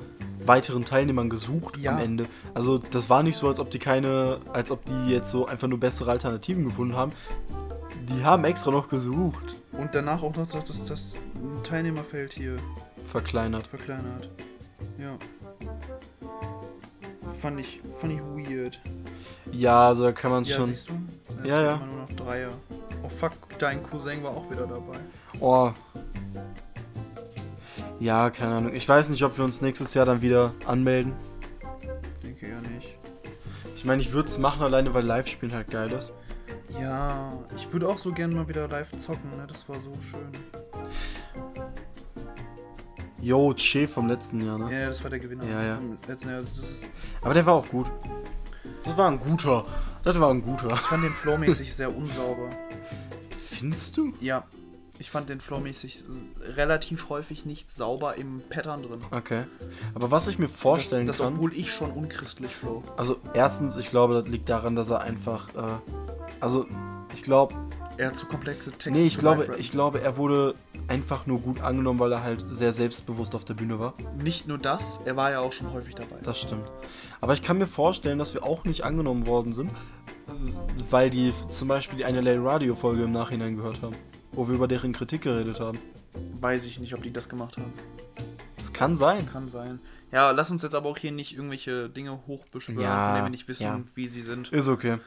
weiteren 0.45 0.85
Teilnehmern 0.85 1.31
gesucht 1.31 1.79
Ja. 1.79 1.93
am 1.93 1.99
Ende. 1.99 2.27
Also 2.55 2.79
das 2.79 3.09
war 3.09 3.23
nicht 3.23 3.37
so, 3.37 3.49
als 3.49 3.61
ob 3.61 3.71
die 3.71 3.79
keine, 3.79 4.41
als 4.53 4.71
ob 4.71 4.85
die 4.85 5.11
jetzt 5.11 5.31
so 5.31 5.47
einfach 5.47 5.69
nur 5.69 5.79
bessere 5.81 6.11
Alternativen 6.11 6.65
gefunden 6.65 6.97
haben. 6.97 7.13
Die 8.09 8.25
haben 8.25 8.45
extra 8.45 8.71
noch 8.73 8.89
gesucht. 8.89 9.55
Und 9.73 9.95
danach 9.95 10.23
auch 10.23 10.35
noch 10.37 10.49
das, 10.49 10.85
das 10.85 11.17
Teilnehmerfeld 11.63 12.33
hier 12.33 12.57
Verkleinert. 13.05 13.69
verkleinert. 13.69 14.29
Ja. 14.99 15.17
Fand 17.43 17.59
ich, 17.61 17.81
fand 18.01 18.13
ich 18.13 18.21
weird. 18.21 18.81
Ja, 19.51 19.89
also 19.89 20.05
da 20.05 20.13
kann 20.13 20.31
man 20.31 20.45
Ja, 20.45 20.55
schon. 20.57 20.67
siehst 20.67 20.89
du? 20.89 20.93
Es 21.43 21.49
Ja, 21.51 21.61
ja. 21.61 21.75
immer 21.75 21.87
nur 21.87 21.97
noch 22.03 22.13
Dreier. 22.13 22.51
Oh 23.05 23.09
fuck, 23.09 23.33
dein 23.59 23.83
Cousin 23.83 24.23
war 24.23 24.31
auch 24.31 24.49
wieder 24.49 24.65
dabei. 24.65 24.99
Oh. 25.41 25.73
Ja, 27.99 28.31
keine 28.31 28.55
Ahnung. 28.55 28.75
Ich 28.75 28.89
weiß 28.89 29.09
nicht, 29.09 29.25
ob 29.25 29.37
wir 29.37 29.45
uns 29.45 29.61
nächstes 29.61 29.93
Jahr 29.95 30.07
dann 30.07 30.23
wieder 30.23 30.55
anmelden. 30.67 31.15
Denke 32.23 32.49
ja 32.49 32.61
nicht. 32.75 32.97
Ich 33.75 33.85
meine, 33.85 34.01
ich 34.03 34.13
würde 34.13 34.29
es 34.29 34.39
machen, 34.39 34.63
alleine 34.63 34.95
weil 34.95 35.05
Live-Spielen 35.05 35.53
halt 35.53 35.69
geil 35.69 35.91
ist. 35.91 36.13
Ja, 36.81 37.33
ich 37.57 37.73
würde 37.73 37.89
auch 37.89 37.99
so 37.99 38.13
gerne 38.13 38.35
mal 38.37 38.47
wieder 38.47 38.69
live 38.69 38.93
zocken, 38.99 39.37
ne? 39.37 39.45
Das 39.49 39.69
war 39.69 39.81
so 39.81 39.91
schön. 40.01 40.31
Yo, 43.23 43.55
Che 43.55 43.87
vom 43.87 44.09
letzten 44.09 44.45
Jahr, 44.45 44.59
ne? 44.59 44.73
Ja, 44.73 44.89
das 44.89 45.01
war 45.05 45.09
der 45.09 45.21
Gewinner. 45.21 45.45
Ja, 45.45 45.63
ja. 45.63 45.77
vom 45.77 45.97
Letzten 46.09 46.31
Jahr. 46.31 46.43
Das 46.43 46.85
Aber 47.21 47.35
der 47.35 47.47
war 47.47 47.55
auch 47.55 47.69
gut. 47.69 47.87
Das 48.85 48.97
war 48.97 49.09
ein 49.09 49.21
guter. 49.21 49.65
Das 50.03 50.19
war 50.19 50.31
ein 50.31 50.43
guter. 50.43 50.73
ich 50.75 50.81
fand 50.81 51.05
den 51.05 51.13
flowmäßig 51.13 51.73
sehr 51.73 51.95
unsauber. 51.95 52.51
Findest 53.39 53.97
du? 53.97 54.13
Ja. 54.21 54.45
Ich 54.99 55.11
fand 55.11 55.29
den 55.29 55.41
flowmäßig 55.41 56.05
relativ 56.57 57.09
häufig 57.09 57.45
nicht 57.45 57.73
sauber 57.73 58.17
im 58.17 58.43
Pattern 58.51 58.83
drin. 58.83 59.01
Okay. 59.13 59.45
Aber 59.95 60.11
was 60.11 60.27
ich 60.27 60.41
mir 60.41 60.49
vorstellen 60.49 61.07
das, 61.07 61.19
das 61.19 61.27
kann. 61.27 61.35
obwohl 61.35 61.55
ich 61.55 61.73
schon 61.73 61.93
unchristlich 61.93 62.55
flow. 62.55 62.83
Also, 62.97 63.19
erstens, 63.35 63.77
ich 63.77 63.91
glaube, 63.91 64.15
das 64.15 64.29
liegt 64.29 64.49
daran, 64.49 64.75
dass 64.75 64.91
er 64.91 65.03
einfach. 65.03 65.49
Äh, 65.55 65.79
also, 66.41 66.67
ich 67.15 67.23
glaube. 67.23 67.55
Er 68.03 68.09
hat 68.09 68.17
zu 68.17 68.27
komplexe 68.27 68.73
Texte. 68.73 68.91
Nee, 68.91 69.05
ich 69.05 69.17
glaube, 69.17 69.55
ich 69.59 69.71
glaube, 69.71 70.01
er 70.01 70.17
wurde 70.17 70.57
einfach 70.89 71.25
nur 71.27 71.39
gut 71.39 71.61
angenommen, 71.61 72.01
weil 72.01 72.11
er 72.11 72.25
halt 72.25 72.45
sehr 72.51 72.73
selbstbewusst 72.73 73.37
auf 73.37 73.45
der 73.45 73.55
Bühne 73.55 73.79
war. 73.79 73.95
Nicht 74.21 74.49
nur 74.49 74.59
das, 74.59 74.99
er 75.05 75.15
war 75.15 75.31
ja 75.31 75.39
auch 75.39 75.53
schon 75.53 75.73
häufig 75.73 75.95
dabei. 75.95 76.17
Das 76.21 76.41
stimmt. 76.41 76.69
Aber 77.21 77.35
ich 77.35 77.45
kann 77.45 77.59
mir 77.59 77.69
vorstellen, 77.69 78.19
dass 78.19 78.35
wir 78.35 78.43
auch 78.43 78.65
nicht 78.65 78.83
angenommen 78.83 79.27
worden 79.29 79.53
sind, 79.53 79.71
weil 80.91 81.11
die 81.11 81.33
zum 81.49 81.69
Beispiel 81.69 81.99
die 81.99 82.05
eine 82.05 82.23
Lay 82.23 82.39
Radio 82.39 82.75
Folge 82.75 83.05
im 83.05 83.13
Nachhinein 83.13 83.55
gehört 83.55 83.81
haben, 83.83 83.95
wo 84.33 84.49
wir 84.49 84.57
über 84.57 84.67
deren 84.67 84.93
Kritik 84.93 85.23
geredet 85.23 85.61
haben. 85.61 85.79
Weiß 86.41 86.65
ich 86.65 86.81
nicht, 86.81 86.95
ob 86.95 87.05
die 87.05 87.13
das 87.13 87.29
gemacht 87.29 87.57
haben. 87.57 87.73
Das 88.59 88.73
kann 88.73 88.97
sein. 88.97 89.27
Kann 89.27 89.49
sein. 89.49 89.79
Ja, 90.11 90.33
lass 90.33 90.51
uns 90.51 90.63
jetzt 90.63 90.75
aber 90.75 90.89
auch 90.89 90.99
hier 90.99 91.13
nicht 91.13 91.37
irgendwelche 91.37 91.89
Dinge 91.89 92.19
hochbeschwören, 92.27 92.83
Ja, 92.83 93.05
von 93.07 93.15
denen 93.15 93.27
wir 93.27 93.31
nicht 93.31 93.47
wissen, 93.47 93.63
ja. 93.63 93.81
wie 93.95 94.09
sie 94.09 94.23
sind. 94.23 94.49
Ist 94.49 94.67
okay. 94.67 94.99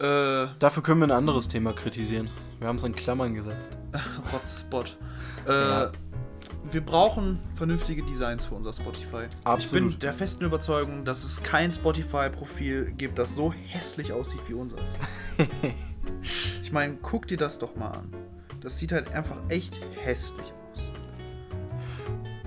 Äh, 0.00 0.46
Dafür 0.58 0.82
können 0.82 1.00
wir 1.00 1.06
ein 1.08 1.10
anderes 1.12 1.48
Thema 1.48 1.72
kritisieren. 1.72 2.30
Wir 2.58 2.68
haben 2.68 2.76
es 2.76 2.84
in 2.84 2.94
Klammern 2.94 3.34
gesetzt. 3.34 3.76
Hotspot. 4.32 4.96
Äh, 5.46 5.52
Ja. 5.52 5.92
Wir 6.72 6.82
brauchen 6.82 7.38
vernünftige 7.56 8.02
Designs 8.02 8.44
für 8.44 8.54
unser 8.54 8.72
Spotify. 8.72 9.24
Ich 9.28 9.46
Absolut. 9.46 9.90
bin 9.92 9.98
der 10.00 10.12
festen 10.12 10.44
Überzeugung, 10.44 11.04
dass 11.04 11.24
es 11.24 11.42
kein 11.42 11.72
Spotify-Profil 11.72 12.92
gibt, 12.96 13.18
das 13.18 13.34
so 13.34 13.52
hässlich 13.52 14.12
aussieht 14.12 14.40
wie 14.46 14.54
unseres. 14.54 14.92
ich 16.62 16.70
meine, 16.70 16.96
guck 17.02 17.26
dir 17.26 17.38
das 17.38 17.58
doch 17.58 17.74
mal 17.76 17.88
an. 17.90 18.12
Das 18.60 18.78
sieht 18.78 18.92
halt 18.92 19.10
einfach 19.12 19.36
echt 19.48 19.74
hässlich 20.04 20.52
aus. 20.72 20.82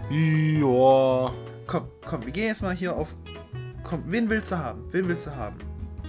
Ja. 0.09 1.33
Komm, 1.67 1.87
komm, 2.05 2.25
wir 2.25 2.31
gehen 2.31 2.47
jetzt 2.47 2.61
mal 2.61 2.75
hier 2.75 2.95
auf. 2.95 3.15
Komm, 3.83 4.03
wen 4.07 4.29
willst 4.29 4.51
du 4.51 4.57
haben? 4.57 4.83
Wen 4.91 5.07
willst 5.07 5.27
du 5.27 5.35
haben? 5.35 5.57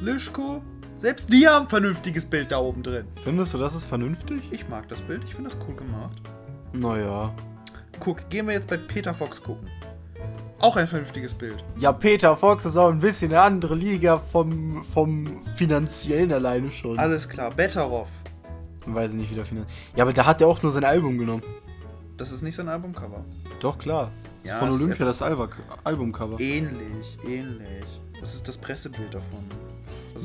Lischko? 0.01 0.63
Selbst 1.05 1.31
die 1.31 1.47
haben 1.47 1.67
ein 1.67 1.69
vernünftiges 1.69 2.25
Bild 2.25 2.51
da 2.51 2.57
oben 2.61 2.83
drin. 2.83 3.05
Findest 3.23 3.53
du, 3.53 3.59
das 3.59 3.75
ist 3.75 3.85
vernünftig? 3.85 4.41
Ich 4.51 4.67
mag 4.71 4.89
das 4.89 5.03
Bild, 5.03 5.23
ich 5.25 5.35
finde 5.35 5.51
das 5.51 5.59
cool 5.69 5.75
gemacht. 5.77 6.17
Naja. 6.73 7.31
Guck, 8.01 8.31
gehen 8.31 8.47
wir 8.47 8.55
jetzt 8.55 8.69
bei 8.69 8.79
Peter 8.79 9.13
Fox 9.13 9.43
gucken. 9.43 9.69
Auch 10.61 10.77
ein 10.77 10.87
vernünftiges 10.87 11.35
Bild. 11.35 11.63
Ja, 11.77 11.93
Peter 11.93 12.35
Fox 12.35 12.65
ist 12.65 12.79
auch 12.79 12.89
ein 12.89 13.01
bisschen 13.01 13.31
eine 13.33 13.43
andere 13.43 13.75
Liga 13.75 14.17
vom, 14.17 14.83
vom 14.83 15.45
finanziellen 15.57 16.33
alleine 16.33 16.71
schon. 16.71 16.99
Alles 16.99 17.29
klar, 17.29 17.51
Betteroff. 17.51 18.09
Weiß 18.87 19.11
ich 19.11 19.19
nicht, 19.19 19.31
wie 19.31 19.35
der 19.35 19.45
finanziell. 19.45 19.77
Ja, 19.97 20.05
aber 20.05 20.15
da 20.15 20.25
hat 20.25 20.41
er 20.41 20.47
auch 20.49 20.63
nur 20.63 20.73
sein 20.73 20.85
Album 20.85 21.19
genommen. 21.19 21.43
Das 22.17 22.33
ist 22.33 22.41
nicht 22.41 22.55
sein 22.55 22.71
Albumcover. 22.71 23.23
Doch, 23.61 23.77
klar. 23.77 24.11
Das 24.43 24.49
Ja, 24.53 24.55
ist 24.55 24.59
von 24.61 24.69
ist 24.71 24.75
Olympia 24.77 25.05
etwas- 25.05 25.19
das 25.19 25.69
Albumcover. 25.85 26.41
Ähnlich, 26.41 27.19
ähnlich. 27.29 27.85
Das 28.21 28.35
ist 28.35 28.49
das 28.49 28.57
Pressebild 28.57 29.13
davon. 29.13 29.45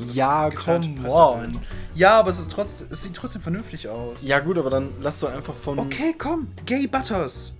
Also 0.00 0.12
Ja, 0.12 0.50
come 0.50 1.08
on. 1.08 1.60
Ja, 1.94 2.18
aber 2.18 2.30
es, 2.30 2.38
ist 2.38 2.50
trotz, 2.52 2.84
es 2.88 3.02
sieht 3.02 3.14
trotzdem 3.14 3.42
vernünftig 3.42 3.88
aus. 3.88 4.22
Ja, 4.22 4.38
gut, 4.40 4.58
aber 4.58 4.70
dann 4.70 4.90
lass 5.00 5.20
doch 5.20 5.32
einfach 5.32 5.54
von. 5.54 5.78
Okay, 5.78 6.14
komm. 6.16 6.48
Gay 6.66 6.86
Butters. 6.86 7.52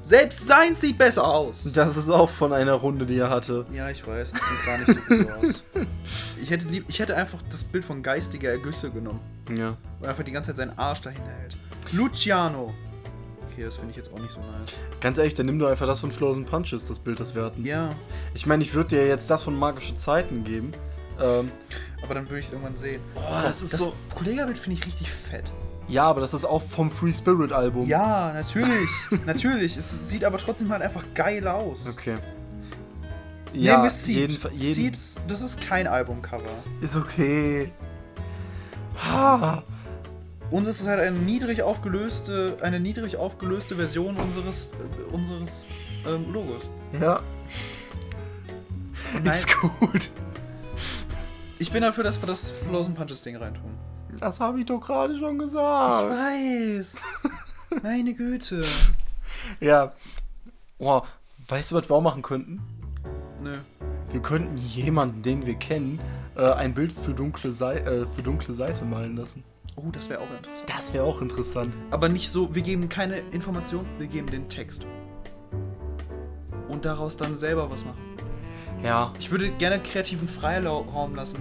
Selbst 0.00 0.46
sein 0.46 0.76
sieht 0.76 0.98
besser 0.98 1.26
aus. 1.26 1.64
Das 1.72 1.96
ist 1.96 2.08
auch 2.08 2.30
von 2.30 2.52
einer 2.52 2.74
Runde, 2.74 3.06
die 3.06 3.18
er 3.18 3.28
hatte. 3.28 3.66
Ja, 3.72 3.90
ich 3.90 4.06
weiß, 4.06 4.32
es 4.34 4.40
sieht 4.40 4.64
gar 4.64 4.78
nicht 4.78 4.86
so 4.88 5.16
gut 5.16 5.30
aus. 5.32 5.64
Ich 6.40 6.50
hätte, 6.50 6.68
lieb, 6.68 6.84
ich 6.86 7.00
hätte 7.00 7.16
einfach 7.16 7.40
das 7.50 7.64
Bild 7.64 7.84
von 7.84 8.04
geistiger 8.04 8.50
Ergüsse 8.50 8.88
genommen. 8.90 9.18
Ja. 9.58 9.76
Und 9.98 10.06
einfach 10.06 10.22
die 10.22 10.30
ganze 10.30 10.50
Zeit 10.50 10.58
seinen 10.58 10.78
Arsch 10.78 11.00
dahin 11.00 11.20
hält. 11.22 11.56
Luciano. 11.90 12.72
Okay, 13.50 13.64
das 13.64 13.74
finde 13.74 13.90
ich 13.90 13.96
jetzt 13.96 14.12
auch 14.12 14.20
nicht 14.20 14.30
so 14.30 14.38
nice. 14.38 14.68
Ganz 15.00 15.18
ehrlich, 15.18 15.34
dann 15.34 15.46
nimm 15.46 15.58
doch 15.58 15.68
einfach 15.68 15.86
das 15.86 15.98
von 15.98 16.12
Flows 16.12 16.36
and 16.36 16.48
Punches, 16.48 16.86
das 16.86 17.00
Bild, 17.00 17.18
das 17.18 17.34
wir 17.34 17.42
hatten. 17.42 17.64
Ja, 17.64 17.90
Ich 18.34 18.46
meine, 18.46 18.62
ich 18.62 18.74
würde 18.74 18.90
dir 18.90 19.08
jetzt 19.08 19.28
das 19.28 19.42
von 19.42 19.56
Magische 19.58 19.96
Zeiten 19.96 20.44
geben. 20.44 20.70
Ähm, 21.20 21.50
aber 22.02 22.14
dann 22.14 22.28
würde 22.28 22.40
ich 22.40 22.46
es 22.46 22.52
irgendwann 22.52 22.76
sehen. 22.76 23.00
oh, 23.14 23.42
das 23.42 23.62
ist 23.62 23.78
so. 23.78 23.94
Kollegabild 24.14 24.58
finde 24.58 24.78
ich 24.78 24.86
richtig 24.86 25.10
fett. 25.10 25.44
Ja, 25.88 26.04
aber 26.04 26.20
das 26.20 26.34
ist 26.34 26.44
auch 26.44 26.62
vom 26.62 26.90
Free 26.90 27.12
Spirit 27.12 27.52
Album. 27.52 27.86
Ja, 27.86 28.32
natürlich. 28.32 28.88
natürlich. 29.26 29.76
Es 29.76 30.08
sieht 30.08 30.24
aber 30.24 30.38
trotzdem 30.38 30.70
halt 30.72 30.82
einfach 30.82 31.04
geil 31.14 31.46
aus. 31.46 31.88
Okay. 31.88 32.14
Nehmen 33.52 33.84
wir 33.84 33.90
Seed. 33.90 34.32
jeden, 34.32 34.56
jeden, 34.56 34.74
Seed, 34.74 34.98
das 35.28 35.40
ist 35.40 35.60
kein 35.60 35.86
Albumcover. 35.86 36.44
ist 36.80 36.96
okay. 36.96 37.70
Ha. 39.02 39.62
Uns 40.50 40.68
ist 40.68 40.80
es 40.80 40.86
halt 40.86 41.00
eine 41.00 41.16
niedrig 41.16 41.62
aufgelöste, 41.62 42.58
eine 42.62 42.78
niedrig 42.78 43.16
aufgelöste 43.16 43.76
Version 43.76 44.16
unseres, 44.16 44.68
äh, 44.68 45.14
unseres 45.14 45.66
ähm, 46.06 46.32
Logos. 46.32 46.68
Ja. 47.00 47.20
Nein. 49.14 49.26
Ist 49.26 49.60
gut. 49.60 50.10
Ich 51.58 51.72
bin 51.72 51.82
dafür, 51.82 52.04
dass 52.04 52.20
wir 52.20 52.26
das 52.26 52.52
and 52.86 52.94
Punches 52.94 53.22
Ding 53.22 53.36
reintun. 53.36 53.78
Das 54.20 54.40
habe 54.40 54.60
ich 54.60 54.66
doch 54.66 54.80
gerade 54.80 55.18
schon 55.18 55.36
Ich 55.36 55.44
gesagt. 55.44 56.10
weiß. 56.10 57.22
Meine 57.82 58.14
Güte. 58.14 58.62
Ja. 59.60 59.92
Boah, 60.78 61.04
weißt 61.48 61.70
du, 61.70 61.76
was 61.76 61.88
wir 61.88 61.96
auch 61.96 62.02
machen 62.02 62.22
könnten? 62.22 62.60
Nö. 63.42 63.56
Wir 64.10 64.20
könnten 64.20 64.56
jemanden, 64.58 65.22
den 65.22 65.46
wir 65.46 65.54
kennen, 65.54 65.98
äh, 66.36 66.52
ein 66.52 66.74
Bild 66.74 66.92
für 66.92 67.14
dunkle, 67.14 67.52
Sei 67.52 67.78
äh, 67.78 68.06
für 68.06 68.22
dunkle 68.22 68.54
Seite 68.54 68.84
malen 68.84 69.16
lassen. 69.16 69.42
Oh, 69.76 69.90
das 69.90 70.08
wäre 70.08 70.20
auch 70.20 70.30
interessant. 70.30 70.70
Das 70.70 70.94
wäre 70.94 71.04
auch 71.04 71.20
interessant. 71.20 71.76
Aber 71.90 72.08
nicht 72.08 72.30
so, 72.30 72.54
wir 72.54 72.62
geben 72.62 72.88
keine 72.88 73.18
Information, 73.32 73.86
wir 73.98 74.06
geben 74.06 74.28
den 74.28 74.48
Text. 74.48 74.86
Und 76.68 76.84
daraus 76.84 77.16
dann 77.16 77.36
selber 77.36 77.70
was 77.70 77.84
machen. 77.84 78.15
Ja. 78.82 79.12
Ich 79.18 79.30
würde 79.30 79.50
gerne 79.50 79.80
kreativen 79.80 80.28
Freiraum 80.28 81.14
lassen. 81.14 81.38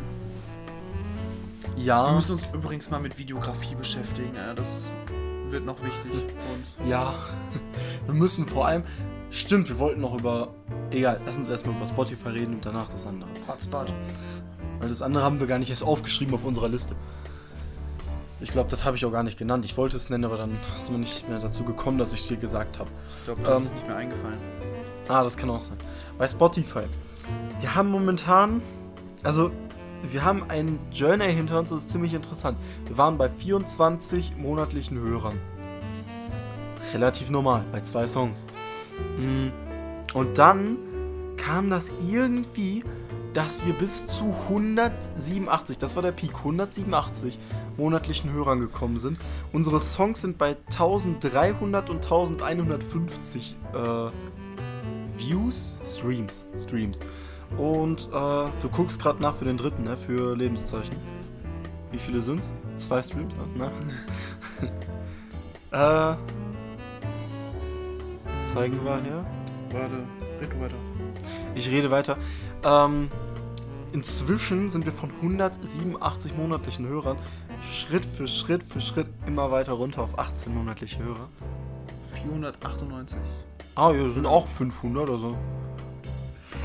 Wir 1.76 1.84
Ja. 1.84 2.12
müssen 2.14 2.32
uns 2.32 2.48
übrigens 2.54 2.90
mal 2.90 3.00
mit 3.00 3.18
Videografie 3.18 3.76
beschäftigen. 3.76 4.34
Ja, 4.36 4.54
das 4.54 4.90
wird 5.50 5.66
noch 5.66 5.78
wichtig 5.84 6.12
für 6.12 6.54
uns. 6.58 6.78
Ja. 6.88 7.14
Wir 8.06 8.14
müssen 8.14 8.46
vor 8.48 8.68
allem. 8.68 8.84
Stimmt, 9.32 9.68
wir 9.70 9.80
wollten 9.80 10.00
noch 10.02 10.18
über. 10.18 10.50
Egal, 10.92 11.20
lass 11.26 11.38
uns 11.38 11.48
erstmal 11.50 11.76
über 11.76 11.88
Spotify 11.88 12.30
reden 12.30 12.54
und 12.56 12.66
danach 12.66 12.88
das 12.90 13.06
andere. 13.06 13.30
Hotspot. 13.48 13.88
So. 13.90 13.94
Weil 14.80 14.90
das 14.90 15.02
andere 15.02 15.24
haben 15.24 15.40
wir 15.40 15.48
gar 15.48 15.58
nicht 15.60 15.70
erst 15.70 15.84
aufgeschrieben 15.84 16.34
auf 16.36 16.46
unserer 16.46 16.70
Liste. 16.70 16.96
Ich 18.40 18.52
glaube, 18.52 18.70
das 18.70 18.86
habe 18.86 18.96
ich 18.96 19.06
auch 19.06 19.12
gar 19.12 19.24
nicht 19.24 19.38
genannt. 19.38 19.66
Ich 19.66 19.76
wollte 19.76 19.98
es 19.98 20.10
nennen, 20.10 20.24
aber 20.26 20.38
dann 20.38 20.58
sind 20.80 20.94
wir 20.94 21.00
nicht 21.00 21.28
mehr 21.28 21.40
dazu 21.40 21.64
gekommen, 21.64 21.98
dass 21.98 22.14
ich 22.14 22.22
es 22.22 22.28
dir 22.28 22.38
gesagt 22.38 22.80
habe. 22.80 22.90
Ich 23.20 23.26
glaube, 23.26 23.42
das 23.42 23.58
Ähm, 23.58 23.64
ist 23.64 23.74
nicht 23.74 23.88
mehr 23.88 23.96
eingefallen. 23.98 24.38
Ah, 25.08 25.24
das 25.24 25.36
kann 25.36 25.50
auch 25.50 25.60
sein. 25.60 25.78
Bei 26.18 26.28
Spotify. 26.28 26.84
Wir 27.60 27.76
haben 27.76 27.90
momentan, 27.90 28.62
also 29.24 29.52
wir 30.04 30.24
haben 30.24 30.50
einen 30.50 30.80
Journey 30.92 31.34
hinter 31.34 31.60
uns, 31.60 31.70
das 31.70 31.80
ist 31.80 31.90
ziemlich 31.90 32.14
interessant. 32.14 32.58
Wir 32.86 32.98
waren 32.98 33.18
bei 33.18 33.30
24 33.30 34.38
monatlichen 34.38 35.00
Hörern. 35.00 35.40
Relativ 36.94 37.30
normal, 37.30 37.66
bei 37.72 37.82
zwei 37.82 38.08
Songs. 38.08 38.46
Mm, 39.18 39.48
Und 40.14 40.38
dann 40.38 40.78
kam 41.38 41.70
das 41.70 41.92
irgendwie, 42.08 42.84
dass 43.34 43.66
wir 43.66 43.74
bis 43.74 44.08
zu 44.08 44.34
187, 44.50 45.78
das 45.78 45.96
war 45.96 46.04
der 46.04 46.14
Peak, 46.14 46.38
187 46.38 47.38
monatlichen 47.76 48.32
Hörern 48.32 48.60
gekommen 48.62 48.98
sind. 48.98 49.20
Unsere 49.52 49.82
Songs 49.82 50.22
sind 50.22 50.38
bei 50.38 50.56
1300 50.72 51.90
und 51.90 51.98
1150 51.98 53.58
äh, 53.74 54.10
Views, 55.18 55.80
Streams, 55.86 56.46
Streams. 56.58 57.00
Und 57.58 58.08
äh, 58.08 58.50
du 58.62 58.70
guckst 58.72 59.00
gerade 59.00 59.22
nach 59.22 59.36
für 59.36 59.46
den 59.46 59.58
dritten, 59.58 59.84
ne? 59.84 59.96
Für 59.96 60.36
Lebenszeichen. 60.36 60.96
Wie 61.92 62.00
viele 62.00 62.20
sind's? 62.22 62.52
Zwei 62.76 63.02
Streams, 63.02 63.34
ne? 63.56 63.72
äh. 65.72 66.16
Zeigen 68.36 68.84
wir 68.84 69.02
her. 69.02 69.26
Warte, 69.72 70.04
red 70.42 70.52
du 70.52 70.60
weiter. 70.60 70.76
Ich 71.56 71.70
rede 71.70 71.90
weiter. 71.90 72.18
Ähm, 72.64 73.10
inzwischen 73.94 74.70
sind 74.70 74.86
wir 74.86 74.92
von 74.92 75.10
187 75.22 76.36
monatlichen 76.36 76.88
Hörern 76.88 77.18
Schritt 77.62 78.06
für 78.06 78.28
Schritt 78.28 78.64
für 78.64 78.82
Schritt 78.82 79.08
immer 79.26 79.52
weiter 79.52 79.74
runter 79.74 80.04
auf 80.04 80.20
18 80.20 80.54
monatliche 80.54 81.04
Hörer. 81.04 81.28
498. 82.14 83.18
Ah, 83.76 83.92
ja, 83.92 84.10
sind 84.10 84.26
auch 84.26 84.48
500 84.48 85.10
oder 85.10 85.20
so. 85.20 85.38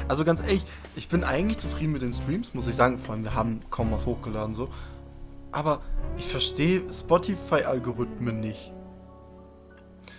Also 0.07 0.25
ganz 0.25 0.41
ehrlich, 0.41 0.65
ich 0.95 1.09
bin 1.09 1.25
eigentlich 1.25 1.59
zufrieden 1.59 1.93
mit 1.93 2.03
den 2.03 2.13
Streams, 2.13 2.55
muss 2.55 2.69
ich 2.69 2.77
sagen. 2.77 2.99
Vor 2.99 3.15
allem, 3.15 3.25
wir 3.25 3.35
haben 3.35 3.61
kaum 3.69 3.91
was 3.91 4.07
hochgeladen 4.07 4.55
so. 4.55 4.69
Aber 5.51 5.83
ich 6.17 6.27
verstehe 6.27 6.83
Spotify-Algorithmen 6.91 8.39
nicht. 8.39 8.73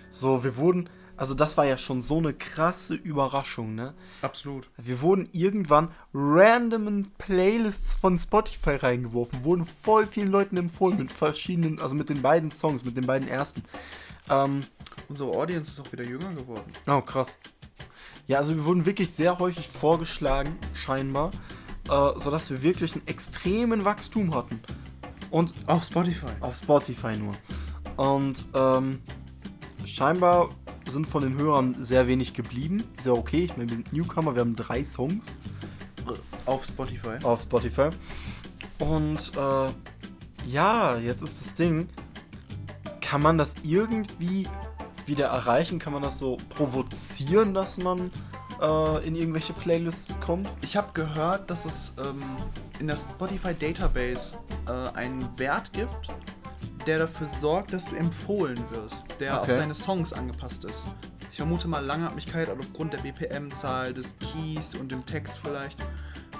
So, 0.09 0.43
wir 0.43 0.57
wurden, 0.57 0.89
also 1.15 1.33
das 1.33 1.55
war 1.55 1.65
ja 1.65 1.77
schon 1.77 2.01
so 2.01 2.17
eine 2.17 2.33
krasse 2.33 2.95
Überraschung, 2.95 3.75
ne? 3.75 3.93
Absolut. 4.21 4.69
Wir 4.75 5.01
wurden 5.01 5.29
irgendwann 5.31 5.91
random 6.13 6.89
in 6.89 7.07
Playlists 7.17 7.93
von 7.93 8.17
Spotify 8.17 8.75
reingeworfen, 8.75 9.45
wurden 9.45 9.63
voll 9.63 10.07
vielen 10.07 10.27
Leuten 10.27 10.57
empfohlen 10.57 10.97
mit 10.97 11.11
verschiedenen, 11.11 11.79
also 11.79 11.95
mit 11.95 12.09
den 12.09 12.21
beiden 12.21 12.51
Songs, 12.51 12.83
mit 12.83 12.97
den 12.97 13.07
beiden 13.07 13.29
ersten. 13.29 13.63
Ähm, 14.29 14.63
Unsere 15.11 15.29
Audience 15.31 15.69
ist 15.69 15.77
auch 15.81 15.91
wieder 15.91 16.05
jünger 16.05 16.33
geworden. 16.33 16.71
Oh, 16.87 17.01
krass. 17.01 17.37
Ja, 18.27 18.37
also 18.37 18.55
wir 18.55 18.63
wurden 18.63 18.85
wirklich 18.85 19.11
sehr 19.11 19.39
häufig 19.39 19.67
vorgeschlagen, 19.67 20.55
scheinbar, 20.73 21.31
äh, 21.89 22.17
sodass 22.17 22.49
wir 22.49 22.63
wirklich 22.63 22.93
einen 22.95 23.05
extremen 23.07 23.83
Wachstum 23.83 24.33
hatten. 24.33 24.61
Und 25.29 25.53
Auf 25.67 25.83
Spotify. 25.83 26.27
auf 26.39 26.55
Spotify 26.55 27.17
nur. 27.17 27.33
Und 27.97 28.45
ähm, 28.53 29.01
scheinbar 29.83 30.49
sind 30.87 31.05
von 31.09 31.23
den 31.23 31.37
Hörern 31.37 31.75
sehr 31.83 32.07
wenig 32.07 32.33
geblieben. 32.33 32.85
Ist 32.97 33.05
ja 33.07 33.11
okay, 33.11 33.43
ich 33.43 33.57
meine, 33.57 33.67
wir 33.69 33.75
sind 33.75 33.91
Newcomer, 33.91 34.33
wir 34.33 34.39
haben 34.39 34.55
drei 34.55 34.81
Songs 34.85 35.35
Auf 36.45 36.65
Spotify. 36.65 37.17
auf 37.23 37.41
Spotify. 37.41 37.89
Und 38.79 39.33
äh, 39.35 39.69
ja, 40.47 40.97
jetzt 40.99 41.21
ist 41.21 41.41
das 41.45 41.53
Ding, 41.53 41.89
kann 43.01 43.21
man 43.21 43.37
das 43.37 43.55
irgendwie 43.63 44.47
wieder 45.11 45.27
erreichen? 45.27 45.77
Kann 45.77 45.93
man 45.93 46.01
das 46.01 46.17
so 46.19 46.37
provozieren, 46.49 47.53
dass 47.53 47.77
man 47.77 48.09
äh, 48.61 49.05
in 49.05 49.15
irgendwelche 49.15 49.53
Playlists 49.53 50.19
kommt? 50.21 50.49
Ich 50.61 50.77
habe 50.77 50.87
gehört, 50.93 51.49
dass 51.49 51.65
es 51.65 51.93
ähm, 52.03 52.23
in 52.79 52.87
der 52.87 52.95
Spotify 52.97 53.53
Database 53.53 54.37
äh, 54.67 54.97
einen 54.97 55.27
Wert 55.37 55.73
gibt, 55.73 56.07
der 56.87 56.99
dafür 56.99 57.27
sorgt, 57.27 57.73
dass 57.73 57.85
du 57.85 57.95
empfohlen 57.95 58.63
wirst, 58.71 59.05
der 59.19 59.41
Okay. 59.41 59.51
auf 59.51 59.59
deine 59.59 59.75
Songs 59.75 60.13
angepasst 60.13 60.63
ist. 60.65 60.87
Ich 61.29 61.37
vermute 61.37 61.67
mal 61.67 61.85
Langatmigkeit 61.85 62.49
aber 62.49 62.61
aufgrund 62.61 62.93
der 62.93 62.99
BPM-Zahl, 62.99 63.93
des 63.93 64.15
Keys 64.19 64.75
und 64.75 64.91
dem 64.91 65.05
Text 65.05 65.35
vielleicht 65.43 65.77